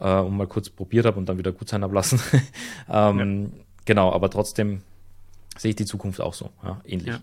äh, 0.00 0.18
und 0.18 0.34
mal 0.34 0.46
kurz 0.46 0.70
probiert 0.70 1.04
habe 1.04 1.18
und 1.18 1.28
dann 1.28 1.36
wieder 1.36 1.52
gut 1.52 1.68
sein 1.68 1.82
habe 1.82 1.94
lassen. 1.94 2.18
ähm, 2.90 3.42
ja. 3.44 3.60
Genau, 3.84 4.10
aber 4.10 4.30
trotzdem 4.30 4.80
sehe 5.58 5.68
ich 5.68 5.76
die 5.76 5.84
Zukunft 5.84 6.22
auch 6.22 6.32
so, 6.32 6.48
ja, 6.62 6.80
ähnlich. 6.86 7.08
Ja. 7.08 7.20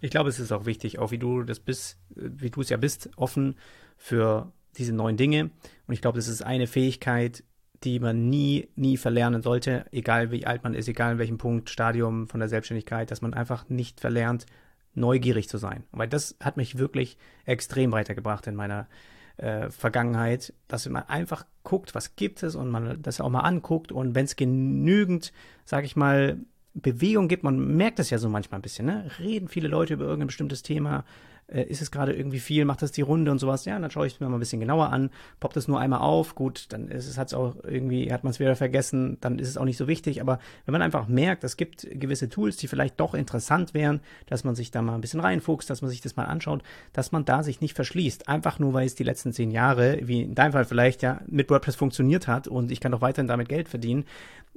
Ich 0.00 0.10
glaube, 0.10 0.28
es 0.28 0.40
ist 0.40 0.50
auch 0.50 0.66
wichtig, 0.66 0.98
auch 0.98 1.12
wie 1.12 1.18
du 1.18 1.44
das 1.44 1.60
bist, 1.60 1.98
wie 2.16 2.50
du 2.50 2.62
es 2.62 2.68
ja 2.68 2.76
bist, 2.76 3.10
offen 3.14 3.54
für 3.98 4.52
diese 4.78 4.94
neuen 4.94 5.18
Dinge. 5.18 5.50
Und 5.86 5.94
ich 5.94 6.00
glaube, 6.00 6.16
das 6.16 6.28
ist 6.28 6.42
eine 6.42 6.66
Fähigkeit, 6.66 7.44
die 7.84 8.00
man 8.00 8.28
nie, 8.28 8.68
nie 8.74 8.96
verlernen 8.96 9.42
sollte, 9.42 9.84
egal 9.92 10.30
wie 10.32 10.46
alt 10.46 10.64
man 10.64 10.74
ist, 10.74 10.88
egal 10.88 11.12
in 11.12 11.18
welchem 11.18 11.38
Punkt, 11.38 11.70
Stadium 11.70 12.26
von 12.26 12.40
der 12.40 12.48
Selbstständigkeit, 12.48 13.10
dass 13.10 13.22
man 13.22 13.34
einfach 13.34 13.68
nicht 13.68 14.00
verlernt, 14.00 14.46
neugierig 14.94 15.48
zu 15.48 15.58
sein. 15.58 15.84
Weil 15.92 16.08
das 16.08 16.36
hat 16.40 16.56
mich 16.56 16.78
wirklich 16.78 17.18
extrem 17.44 17.92
weitergebracht 17.92 18.46
in 18.46 18.56
meiner 18.56 18.88
äh, 19.36 19.70
Vergangenheit, 19.70 20.52
dass 20.66 20.88
man 20.88 21.04
einfach 21.04 21.46
guckt, 21.62 21.94
was 21.94 22.16
gibt 22.16 22.42
es 22.42 22.56
und 22.56 22.70
man 22.70 23.00
das 23.02 23.20
auch 23.20 23.28
mal 23.28 23.40
anguckt 23.40 23.92
und 23.92 24.14
wenn 24.14 24.24
es 24.24 24.34
genügend, 24.34 25.32
sag 25.64 25.84
ich 25.84 25.94
mal, 25.94 26.38
Bewegung 26.74 27.28
gibt, 27.28 27.44
man 27.44 27.76
merkt 27.76 27.98
das 27.98 28.10
ja 28.10 28.18
so 28.18 28.28
manchmal 28.28 28.58
ein 28.58 28.62
bisschen, 28.62 28.86
ne? 28.86 29.10
Reden 29.18 29.48
viele 29.48 29.68
Leute 29.68 29.94
über 29.94 30.04
irgendein 30.04 30.28
bestimmtes 30.28 30.62
Thema, 30.62 31.04
äh, 31.48 31.62
ist 31.62 31.82
es 31.82 31.90
gerade 31.90 32.12
irgendwie 32.12 32.38
viel, 32.38 32.64
macht 32.64 32.82
das 32.82 32.92
die 32.92 33.02
Runde 33.02 33.30
und 33.30 33.38
sowas, 33.38 33.64
ja, 33.64 33.78
dann 33.78 33.90
schaue 33.90 34.06
ich 34.06 34.14
es 34.14 34.20
mir 34.20 34.28
mal 34.28 34.36
ein 34.36 34.40
bisschen 34.40 34.60
genauer 34.60 34.90
an, 34.90 35.10
poppt 35.40 35.56
es 35.56 35.68
nur 35.68 35.80
einmal 35.80 36.00
auf, 36.00 36.34
gut, 36.34 36.66
dann 36.70 36.88
ist 36.88 37.08
es, 37.08 37.18
hat 37.18 37.28
es 37.28 37.34
auch 37.34 37.56
irgendwie, 37.64 38.12
hat 38.12 38.24
man 38.24 38.30
es 38.30 38.40
wieder 38.40 38.56
vergessen, 38.56 39.18
dann 39.20 39.38
ist 39.38 39.48
es 39.48 39.56
auch 39.56 39.64
nicht 39.64 39.76
so 39.76 39.88
wichtig, 39.88 40.20
aber 40.20 40.38
wenn 40.66 40.72
man 40.72 40.82
einfach 40.82 41.08
merkt, 41.08 41.44
es 41.44 41.56
gibt 41.56 41.86
gewisse 41.90 42.28
Tools, 42.28 42.56
die 42.56 42.68
vielleicht 42.68 43.00
doch 43.00 43.14
interessant 43.14 43.74
wären, 43.74 44.00
dass 44.26 44.44
man 44.44 44.54
sich 44.54 44.70
da 44.70 44.82
mal 44.82 44.94
ein 44.94 45.00
bisschen 45.00 45.20
reinfuchst, 45.20 45.68
dass 45.70 45.82
man 45.82 45.90
sich 45.90 46.00
das 46.00 46.16
mal 46.16 46.24
anschaut, 46.24 46.62
dass 46.92 47.12
man 47.12 47.24
da 47.24 47.42
sich 47.42 47.60
nicht 47.60 47.74
verschließt, 47.74 48.28
einfach 48.28 48.58
nur, 48.58 48.74
weil 48.74 48.86
es 48.86 48.94
die 48.94 49.04
letzten 49.04 49.32
zehn 49.32 49.50
Jahre, 49.50 50.00
wie 50.02 50.22
in 50.22 50.34
deinem 50.34 50.52
Fall 50.52 50.64
vielleicht, 50.64 51.02
ja, 51.02 51.20
mit 51.26 51.50
WordPress 51.50 51.76
funktioniert 51.76 52.28
hat 52.28 52.48
und 52.48 52.70
ich 52.70 52.80
kann 52.80 52.92
doch 52.92 53.00
weiterhin 53.00 53.28
damit 53.28 53.48
Geld 53.48 53.68
verdienen, 53.68 54.04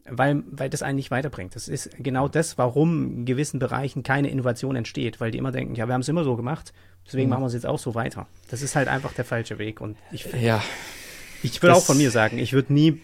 weil, 0.05 0.43
weil 0.49 0.69
das 0.69 0.81
einen 0.81 0.95
nicht 0.95 1.11
weiterbringt. 1.11 1.55
Das 1.55 1.67
ist 1.67 1.91
genau 1.97 2.27
das, 2.27 2.57
warum 2.57 3.19
in 3.19 3.25
gewissen 3.25 3.59
Bereichen 3.59 4.03
keine 4.03 4.29
Innovation 4.29 4.75
entsteht, 4.75 5.19
weil 5.19 5.31
die 5.31 5.37
immer 5.37 5.51
denken, 5.51 5.75
ja, 5.75 5.87
wir 5.87 5.93
haben 5.93 6.01
es 6.01 6.09
immer 6.09 6.23
so 6.23 6.35
gemacht, 6.35 6.73
deswegen 7.07 7.25
mhm. 7.25 7.31
machen 7.31 7.43
wir 7.43 7.47
es 7.47 7.53
jetzt 7.53 7.65
auch 7.65 7.79
so 7.79 7.95
weiter. 7.95 8.27
Das 8.49 8.61
ist 8.61 8.75
halt 8.75 8.87
einfach 8.87 9.13
der 9.13 9.25
falsche 9.25 9.57
Weg. 9.57 9.81
Und 9.81 9.97
ich, 10.11 10.25
ja. 10.41 10.63
ich 11.43 11.61
würde 11.61 11.75
auch 11.75 11.83
von 11.83 11.97
mir 11.97 12.11
sagen, 12.11 12.37
ich 12.37 12.53
würde 12.53 12.73
nie 12.73 13.01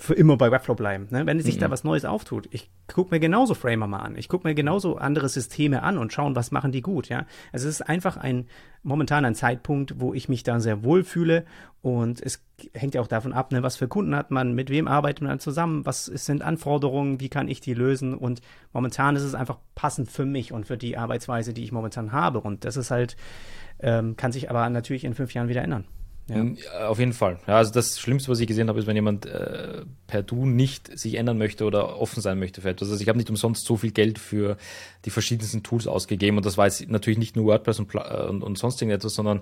für 0.00 0.14
immer 0.14 0.36
bei 0.36 0.50
Webflow 0.50 0.74
bleiben. 0.74 1.08
Ne? 1.10 1.26
Wenn 1.26 1.40
sich 1.40 1.56
mhm. 1.56 1.60
da 1.60 1.70
was 1.70 1.84
Neues 1.84 2.04
auftut, 2.04 2.48
ich 2.50 2.70
gucke 2.86 3.14
mir 3.14 3.20
genauso 3.20 3.54
Framer 3.54 3.86
mal 3.86 4.00
an. 4.00 4.16
Ich 4.16 4.28
gucke 4.28 4.46
mir 4.46 4.54
genauso 4.54 4.96
andere 4.96 5.28
Systeme 5.28 5.82
an 5.82 5.98
und 5.98 6.12
schauen, 6.12 6.36
was 6.36 6.50
machen 6.50 6.72
die 6.72 6.82
gut. 6.82 7.08
Ja, 7.08 7.26
also 7.52 7.68
es 7.68 7.80
ist 7.80 7.88
einfach 7.88 8.16
ein 8.16 8.46
momentan 8.82 9.24
ein 9.24 9.34
Zeitpunkt, 9.34 10.00
wo 10.00 10.14
ich 10.14 10.28
mich 10.28 10.44
da 10.44 10.60
sehr 10.60 10.84
wohl 10.84 11.04
fühle 11.04 11.44
und 11.82 12.22
es 12.22 12.44
hängt 12.74 12.94
ja 12.94 13.00
auch 13.00 13.08
davon 13.08 13.32
ab, 13.32 13.52
ne, 13.52 13.62
was 13.62 13.76
für 13.76 13.88
Kunden 13.88 14.14
hat 14.14 14.30
man, 14.30 14.54
mit 14.54 14.70
wem 14.70 14.86
arbeitet 14.88 15.22
man 15.22 15.40
zusammen, 15.40 15.84
was 15.84 16.06
sind 16.06 16.42
Anforderungen, 16.42 17.20
wie 17.20 17.28
kann 17.28 17.48
ich 17.48 17.60
die 17.60 17.74
lösen 17.74 18.14
und 18.14 18.40
momentan 18.72 19.16
ist 19.16 19.24
es 19.24 19.34
einfach 19.34 19.58
passend 19.74 20.10
für 20.10 20.24
mich 20.24 20.52
und 20.52 20.66
für 20.66 20.78
die 20.78 20.96
Arbeitsweise, 20.96 21.52
die 21.52 21.64
ich 21.64 21.72
momentan 21.72 22.12
habe 22.12 22.40
und 22.40 22.64
das 22.64 22.76
ist 22.76 22.90
halt 22.90 23.16
ähm, 23.80 24.16
kann 24.16 24.32
sich 24.32 24.50
aber 24.50 24.68
natürlich 24.70 25.04
in 25.04 25.14
fünf 25.14 25.34
Jahren 25.34 25.48
wieder 25.48 25.62
ändern. 25.62 25.84
Ja. 26.28 26.88
Auf 26.88 26.98
jeden 26.98 27.14
Fall. 27.14 27.38
Ja, 27.46 27.56
also 27.56 27.72
das 27.72 27.98
Schlimmste, 27.98 28.30
was 28.30 28.40
ich 28.40 28.46
gesehen 28.46 28.68
habe, 28.68 28.78
ist, 28.78 28.86
wenn 28.86 28.96
jemand 28.96 29.24
äh, 29.24 29.82
per 30.06 30.22
Du 30.22 30.44
nicht 30.44 30.98
sich 30.98 31.14
ändern 31.14 31.38
möchte 31.38 31.64
oder 31.64 31.98
offen 31.98 32.20
sein 32.20 32.38
möchte 32.38 32.60
für 32.60 32.68
etwas. 32.68 32.90
Also 32.90 33.00
ich 33.00 33.08
habe 33.08 33.18
nicht 33.18 33.30
umsonst 33.30 33.64
so 33.64 33.76
viel 33.76 33.92
Geld 33.92 34.18
für 34.18 34.56
die 35.04 35.10
verschiedensten 35.10 35.62
Tools 35.62 35.86
ausgegeben 35.86 36.36
und 36.36 36.44
das 36.44 36.58
war 36.58 36.66
jetzt 36.66 36.86
natürlich 36.88 37.18
nicht 37.18 37.36
nur 37.36 37.46
WordPress 37.46 37.78
und, 37.78 37.94
äh, 37.94 38.26
und, 38.28 38.42
und 38.42 38.58
sonst 38.58 38.80
irgendetwas, 38.82 39.14
sondern 39.14 39.40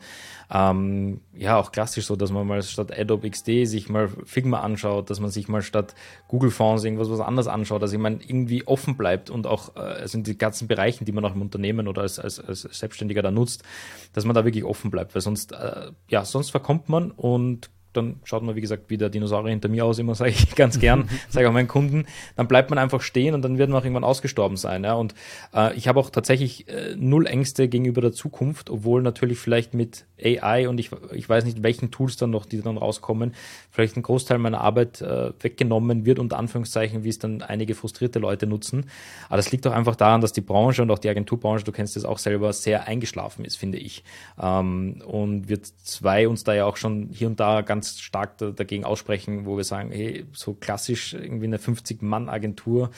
ähm, 0.50 1.20
ja 1.34 1.56
auch 1.56 1.72
klassisch 1.72 2.06
so, 2.06 2.14
dass 2.14 2.30
man 2.30 2.46
mal 2.46 2.62
statt 2.62 2.96
Adobe 2.96 3.30
XD 3.30 3.66
sich 3.66 3.88
mal 3.88 4.08
Figma 4.24 4.60
anschaut, 4.60 5.10
dass 5.10 5.18
man 5.18 5.30
sich 5.30 5.48
mal 5.48 5.62
statt 5.62 5.94
Google 6.28 6.50
Fonts 6.50 6.84
irgendwas 6.84 7.10
was 7.10 7.20
anderes 7.20 7.48
anschaut, 7.48 7.82
dass 7.82 7.92
ich 7.92 7.98
meine 7.98 8.18
irgendwie 8.22 8.66
offen 8.66 8.96
bleibt 8.96 9.30
und 9.30 9.46
auch 9.46 9.74
äh, 9.76 9.80
also 9.80 10.18
in 10.18 10.24
die 10.24 10.38
ganzen 10.38 10.68
Bereichen, 10.68 11.04
die 11.04 11.12
man 11.12 11.24
auch 11.24 11.34
im 11.34 11.42
Unternehmen 11.42 11.88
oder 11.88 12.02
als, 12.02 12.18
als, 12.18 12.38
als 12.38 12.62
Selbstständiger 12.62 13.22
da 13.22 13.30
nutzt, 13.30 13.64
dass 14.12 14.24
man 14.24 14.34
da 14.34 14.44
wirklich 14.44 14.64
offen 14.64 14.90
bleibt, 14.90 15.14
weil 15.14 15.22
sonst 15.22 15.52
äh, 15.52 15.90
ja 16.08 16.24
sonst 16.24 16.50
verkommt 16.50 16.75
man 16.88 17.10
und 17.10 17.70
dann 17.96 18.20
schaut 18.24 18.42
man, 18.42 18.56
wie 18.56 18.60
gesagt, 18.60 18.84
wie 18.88 18.96
der 18.96 19.08
Dinosaurier 19.08 19.50
hinter 19.50 19.68
mir 19.68 19.84
aus, 19.84 19.98
immer 19.98 20.14
sage 20.14 20.30
ich 20.30 20.54
ganz 20.56 20.78
gern, 20.78 21.08
sage 21.28 21.48
auch 21.48 21.52
meinen 21.52 21.68
Kunden, 21.68 22.06
dann 22.36 22.48
bleibt 22.48 22.70
man 22.70 22.78
einfach 22.78 23.00
stehen 23.00 23.34
und 23.34 23.42
dann 23.42 23.58
wird 23.58 23.70
man 23.70 23.80
auch 23.80 23.84
irgendwann 23.84 24.04
ausgestorben 24.04 24.56
sein. 24.56 24.84
Ja? 24.84 24.94
Und 24.94 25.14
äh, 25.54 25.74
ich 25.76 25.88
habe 25.88 26.00
auch 26.00 26.10
tatsächlich 26.10 26.68
äh, 26.68 26.94
null 26.96 27.26
Ängste 27.26 27.68
gegenüber 27.68 28.00
der 28.00 28.12
Zukunft, 28.12 28.70
obwohl 28.70 29.02
natürlich 29.02 29.38
vielleicht 29.38 29.74
mit 29.74 30.04
AI 30.22 30.68
und 30.68 30.78
ich, 30.78 30.90
ich 31.12 31.28
weiß 31.28 31.44
nicht, 31.44 31.62
welchen 31.62 31.90
Tools 31.90 32.16
dann 32.16 32.30
noch, 32.30 32.46
die 32.46 32.60
dann 32.62 32.78
rauskommen, 32.78 33.34
vielleicht 33.70 33.96
ein 33.96 34.02
Großteil 34.02 34.38
meiner 34.38 34.60
Arbeit 34.60 35.00
äh, 35.02 35.32
weggenommen 35.40 36.06
wird, 36.06 36.18
unter 36.18 36.38
Anführungszeichen, 36.38 37.04
wie 37.04 37.08
es 37.08 37.18
dann 37.18 37.42
einige 37.42 37.74
frustrierte 37.74 38.18
Leute 38.18 38.46
nutzen. 38.46 38.86
Aber 39.28 39.36
das 39.36 39.52
liegt 39.52 39.66
doch 39.66 39.72
einfach 39.72 39.96
daran, 39.96 40.20
dass 40.20 40.32
die 40.32 40.40
Branche 40.40 40.82
und 40.82 40.90
auch 40.90 40.98
die 40.98 41.08
Agenturbranche, 41.08 41.64
du 41.64 41.72
kennst 41.72 41.96
das 41.96 42.04
auch 42.04 42.18
selber, 42.18 42.52
sehr 42.52 42.86
eingeschlafen 42.86 43.44
ist, 43.44 43.56
finde 43.56 43.78
ich. 43.78 44.04
Ähm, 44.40 45.02
und 45.06 45.48
wir 45.48 45.62
zwei 45.62 46.28
uns 46.28 46.44
da 46.44 46.54
ja 46.54 46.64
auch 46.64 46.76
schon 46.76 47.08
hier 47.12 47.28
und 47.28 47.40
da 47.40 47.62
ganz 47.62 47.85
stark 47.88 48.38
da, 48.38 48.50
dagegen 48.50 48.84
aussprechen, 48.84 49.46
wo 49.46 49.56
wir 49.56 49.64
sagen, 49.64 49.90
hey, 49.90 50.26
so 50.32 50.54
klassisch 50.54 51.14
irgendwie 51.14 51.46
eine 51.46 51.58
50-Mann-Agentur, 51.58 52.90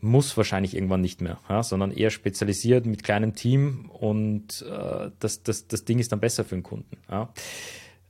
muss 0.00 0.36
wahrscheinlich 0.36 0.74
irgendwann 0.74 1.00
nicht 1.00 1.20
mehr, 1.20 1.38
ja, 1.48 1.62
sondern 1.62 1.90
eher 1.90 2.10
spezialisiert 2.10 2.86
mit 2.86 3.02
kleinem 3.02 3.34
Team 3.34 3.90
und 3.90 4.62
äh, 4.62 5.10
das, 5.18 5.42
das, 5.42 5.68
das 5.68 5.84
Ding 5.84 5.98
ist 5.98 6.12
dann 6.12 6.20
besser 6.20 6.44
für 6.44 6.54
den 6.54 6.62
Kunden. 6.62 6.98
Ja. 7.10 7.30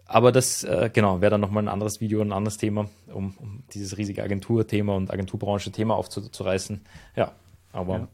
Aber 0.06 0.30
das, 0.30 0.62
äh, 0.62 0.90
genau, 0.92 1.20
wäre 1.20 1.30
dann 1.30 1.40
nochmal 1.40 1.64
ein 1.64 1.68
anderes 1.68 2.00
Video, 2.00 2.20
ein 2.20 2.32
anderes 2.32 2.58
Thema, 2.58 2.88
um, 3.12 3.34
um 3.38 3.64
dieses 3.74 3.98
riesige 3.98 4.22
Agenturthema 4.22 4.94
und 4.94 5.12
Agenturbranche-Thema 5.12 5.94
aufzureißen. 5.94 6.80
Ja, 7.16 7.32
aber. 7.72 7.98
Ja. 7.98 8.08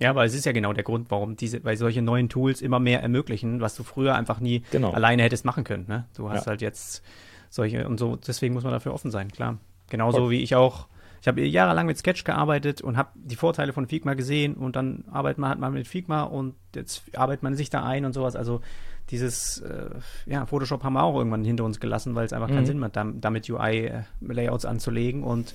Ja, 0.00 0.10
aber 0.10 0.24
es 0.24 0.34
ist 0.34 0.46
ja 0.46 0.52
genau 0.52 0.72
der 0.72 0.82
Grund, 0.82 1.12
warum 1.12 1.36
diese, 1.36 1.62
weil 1.62 1.76
solche 1.76 2.02
neuen 2.02 2.28
Tools 2.28 2.60
immer 2.60 2.80
mehr 2.80 3.02
ermöglichen, 3.02 3.60
was 3.60 3.76
du 3.76 3.84
früher 3.84 4.16
einfach 4.16 4.40
nie 4.40 4.64
genau. 4.72 4.90
alleine 4.90 5.22
hättest 5.22 5.44
machen 5.44 5.62
können. 5.62 5.84
Ne? 5.86 6.06
Du 6.16 6.28
hast 6.28 6.46
ja. 6.46 6.50
halt 6.50 6.60
jetzt 6.60 7.04
solche 7.52 7.86
und 7.86 7.98
so, 7.98 8.16
deswegen 8.16 8.54
muss 8.54 8.64
man 8.64 8.72
dafür 8.72 8.94
offen 8.94 9.10
sein, 9.10 9.30
klar. 9.30 9.58
Genauso 9.88 10.30
wie 10.30 10.42
ich 10.42 10.54
auch 10.56 10.88
ich 11.22 11.28
habe 11.28 11.40
jahrelang 11.46 11.86
mit 11.86 11.96
Sketch 11.96 12.24
gearbeitet 12.24 12.80
und 12.80 12.96
habe 12.96 13.10
die 13.14 13.36
Vorteile 13.36 13.72
von 13.72 13.86
Figma 13.86 14.14
gesehen 14.14 14.54
und 14.54 14.74
dann 14.74 15.04
arbeitet 15.12 15.38
man 15.38 15.50
halt 15.50 15.60
mal 15.60 15.70
mit 15.70 15.86
Figma 15.86 16.24
und 16.24 16.56
jetzt 16.74 17.04
arbeitet 17.16 17.44
man 17.44 17.54
sich 17.54 17.70
da 17.70 17.84
ein 17.84 18.04
und 18.04 18.12
sowas. 18.12 18.34
Also 18.34 18.60
dieses, 19.08 19.60
äh, 19.60 19.90
ja, 20.26 20.46
Photoshop 20.46 20.82
haben 20.82 20.94
wir 20.94 21.04
auch 21.04 21.16
irgendwann 21.16 21.44
hinter 21.44 21.62
uns 21.62 21.78
gelassen, 21.78 22.16
weil 22.16 22.26
es 22.26 22.32
einfach 22.32 22.48
mhm. 22.48 22.54
keinen 22.54 22.66
Sinn 22.66 22.78
macht, 22.80 22.96
damit 22.96 23.48
UI-Layouts 23.48 24.64
anzulegen 24.64 25.22
und 25.22 25.54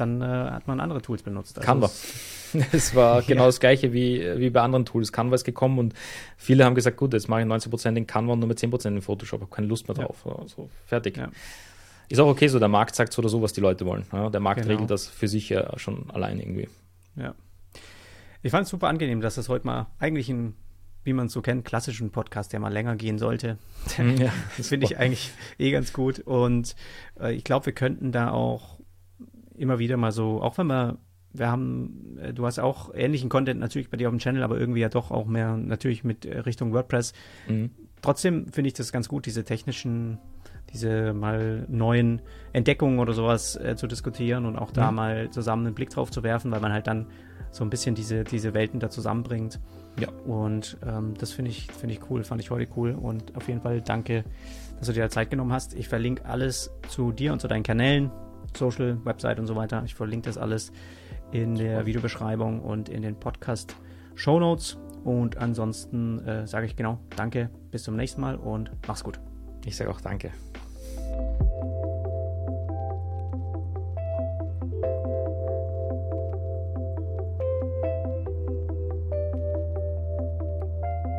dann 0.00 0.20
äh, 0.20 0.24
hat 0.24 0.66
man 0.66 0.80
andere 0.80 1.02
Tools 1.02 1.22
benutzt. 1.22 1.58
Also 1.58 1.66
Canva. 1.66 1.90
Es 2.72 2.94
war 2.94 3.22
genau 3.26 3.42
ja. 3.42 3.46
das 3.46 3.60
gleiche 3.60 3.92
wie, 3.92 4.24
wie 4.36 4.50
bei 4.50 4.60
anderen 4.60 4.84
Tools. 4.84 5.12
Canva 5.12 5.34
ist 5.34 5.44
gekommen 5.44 5.78
und 5.78 5.94
viele 6.36 6.64
haben 6.64 6.74
gesagt, 6.74 6.96
gut, 6.96 7.12
jetzt 7.12 7.28
mache 7.28 7.42
ich 7.42 7.46
19% 7.46 7.96
in 7.96 8.06
Canva 8.06 8.32
und 8.32 8.40
nur 8.40 8.48
mit 8.48 8.58
10% 8.58 8.88
in 8.88 9.02
Photoshop, 9.02 9.40
habe 9.40 9.54
keine 9.54 9.66
Lust 9.66 9.88
mehr 9.88 9.94
drauf. 9.94 10.24
Ja. 10.24 10.36
Also 10.36 10.68
fertig. 10.86 11.16
Ja. 11.16 11.30
Ist 12.08 12.20
auch 12.20 12.28
okay 12.28 12.48
so, 12.48 12.58
der 12.58 12.68
Markt 12.68 12.94
sagt 12.94 13.12
so 13.12 13.20
oder 13.20 13.28
so, 13.28 13.42
was 13.42 13.52
die 13.52 13.60
Leute 13.60 13.86
wollen. 13.86 14.04
Der 14.12 14.40
Markt 14.40 14.62
genau. 14.62 14.74
regelt 14.74 14.90
das 14.90 15.06
für 15.06 15.28
sich 15.28 15.48
ja 15.48 15.78
schon 15.78 16.10
allein 16.10 16.38
irgendwie. 16.38 16.68
Ja. 17.16 17.34
Ich 18.42 18.50
fand 18.50 18.64
es 18.64 18.70
super 18.70 18.88
angenehm, 18.88 19.20
dass 19.22 19.36
das 19.36 19.48
heute 19.48 19.66
mal 19.66 19.86
eigentlich 19.98 20.28
ein, 20.28 20.54
wie 21.02 21.14
man 21.14 21.26
es 21.26 21.32
so 21.32 21.40
kennt, 21.40 21.64
klassischen 21.64 22.10
Podcast, 22.10 22.52
der 22.52 22.60
mal 22.60 22.72
länger 22.72 22.94
gehen 22.96 23.18
sollte. 23.18 23.56
Mhm, 23.96 24.16
ja. 24.18 24.32
Das 24.58 24.68
finde 24.68 24.86
ich 24.86 24.98
eigentlich 24.98 25.30
eh 25.58 25.70
ganz 25.70 25.94
gut. 25.94 26.20
Und 26.20 26.76
äh, 27.18 27.32
ich 27.32 27.44
glaube, 27.44 27.66
wir 27.66 27.72
könnten 27.72 28.12
da 28.12 28.30
auch 28.32 28.73
immer 29.56 29.78
wieder 29.78 29.96
mal 29.96 30.12
so, 30.12 30.40
auch 30.42 30.58
wenn 30.58 30.66
wir, 30.66 30.98
wir 31.32 31.50
haben, 31.50 32.18
äh, 32.20 32.32
du 32.32 32.46
hast 32.46 32.58
auch 32.58 32.92
ähnlichen 32.94 33.28
Content 33.28 33.60
natürlich 33.60 33.90
bei 33.90 33.96
dir 33.96 34.08
auf 34.08 34.14
dem 34.14 34.18
Channel, 34.18 34.42
aber 34.42 34.58
irgendwie 34.58 34.80
ja 34.80 34.88
doch 34.88 35.10
auch 35.10 35.26
mehr 35.26 35.56
natürlich 35.56 36.04
mit 36.04 36.24
äh, 36.24 36.40
Richtung 36.40 36.72
WordPress. 36.72 37.12
Mhm. 37.48 37.70
Trotzdem 38.02 38.48
finde 38.48 38.68
ich 38.68 38.74
das 38.74 38.92
ganz 38.92 39.08
gut, 39.08 39.26
diese 39.26 39.44
technischen, 39.44 40.18
diese 40.72 41.14
mal 41.14 41.64
neuen 41.68 42.20
Entdeckungen 42.52 42.98
oder 42.98 43.14
sowas 43.14 43.56
äh, 43.56 43.76
zu 43.76 43.86
diskutieren 43.86 44.44
und 44.44 44.58
auch 44.58 44.70
da 44.70 44.90
mhm. 44.90 44.96
mal 44.96 45.30
zusammen 45.30 45.66
einen 45.66 45.74
Blick 45.74 45.90
drauf 45.90 46.10
zu 46.10 46.22
werfen, 46.22 46.50
weil 46.50 46.60
man 46.60 46.72
halt 46.72 46.86
dann 46.86 47.06
so 47.50 47.64
ein 47.64 47.70
bisschen 47.70 47.94
diese, 47.94 48.24
diese 48.24 48.52
Welten 48.52 48.80
da 48.80 48.90
zusammenbringt. 48.90 49.60
Ja. 49.98 50.08
Und 50.26 50.76
ähm, 50.84 51.14
das 51.18 51.32
finde 51.32 51.52
ich, 51.52 51.68
finde 51.70 51.94
ich 51.94 52.10
cool, 52.10 52.24
fand 52.24 52.40
ich 52.40 52.50
heute 52.50 52.70
cool 52.76 52.92
und 52.92 53.36
auf 53.36 53.48
jeden 53.48 53.60
Fall 53.60 53.80
danke, 53.80 54.24
dass 54.78 54.88
du 54.88 54.92
dir 54.92 55.08
Zeit 55.08 55.30
genommen 55.30 55.52
hast. 55.52 55.74
Ich 55.74 55.88
verlinke 55.88 56.24
alles 56.26 56.72
zu 56.88 57.12
dir 57.12 57.32
und 57.32 57.40
zu 57.40 57.46
deinen 57.46 57.62
Kanälen, 57.62 58.10
Social, 58.56 58.98
Website 59.04 59.38
und 59.38 59.46
so 59.46 59.56
weiter. 59.56 59.82
Ich 59.84 59.94
verlinke 59.94 60.26
das 60.26 60.38
alles 60.38 60.72
in 61.32 61.54
der 61.56 61.86
Videobeschreibung 61.86 62.60
und 62.60 62.88
in 62.88 63.02
den 63.02 63.18
Podcast 63.18 63.76
Show 64.14 64.38
Notes. 64.38 64.78
Und 65.04 65.36
ansonsten 65.36 66.18
äh, 66.26 66.46
sage 66.46 66.66
ich 66.66 66.76
genau, 66.76 66.98
danke, 67.16 67.50
bis 67.70 67.82
zum 67.82 67.96
nächsten 67.96 68.20
Mal 68.20 68.36
und 68.36 68.70
mach's 68.86 69.04
gut. 69.04 69.20
Ich 69.66 69.76
sage 69.76 69.90
auch 69.90 70.00
danke. 70.00 70.30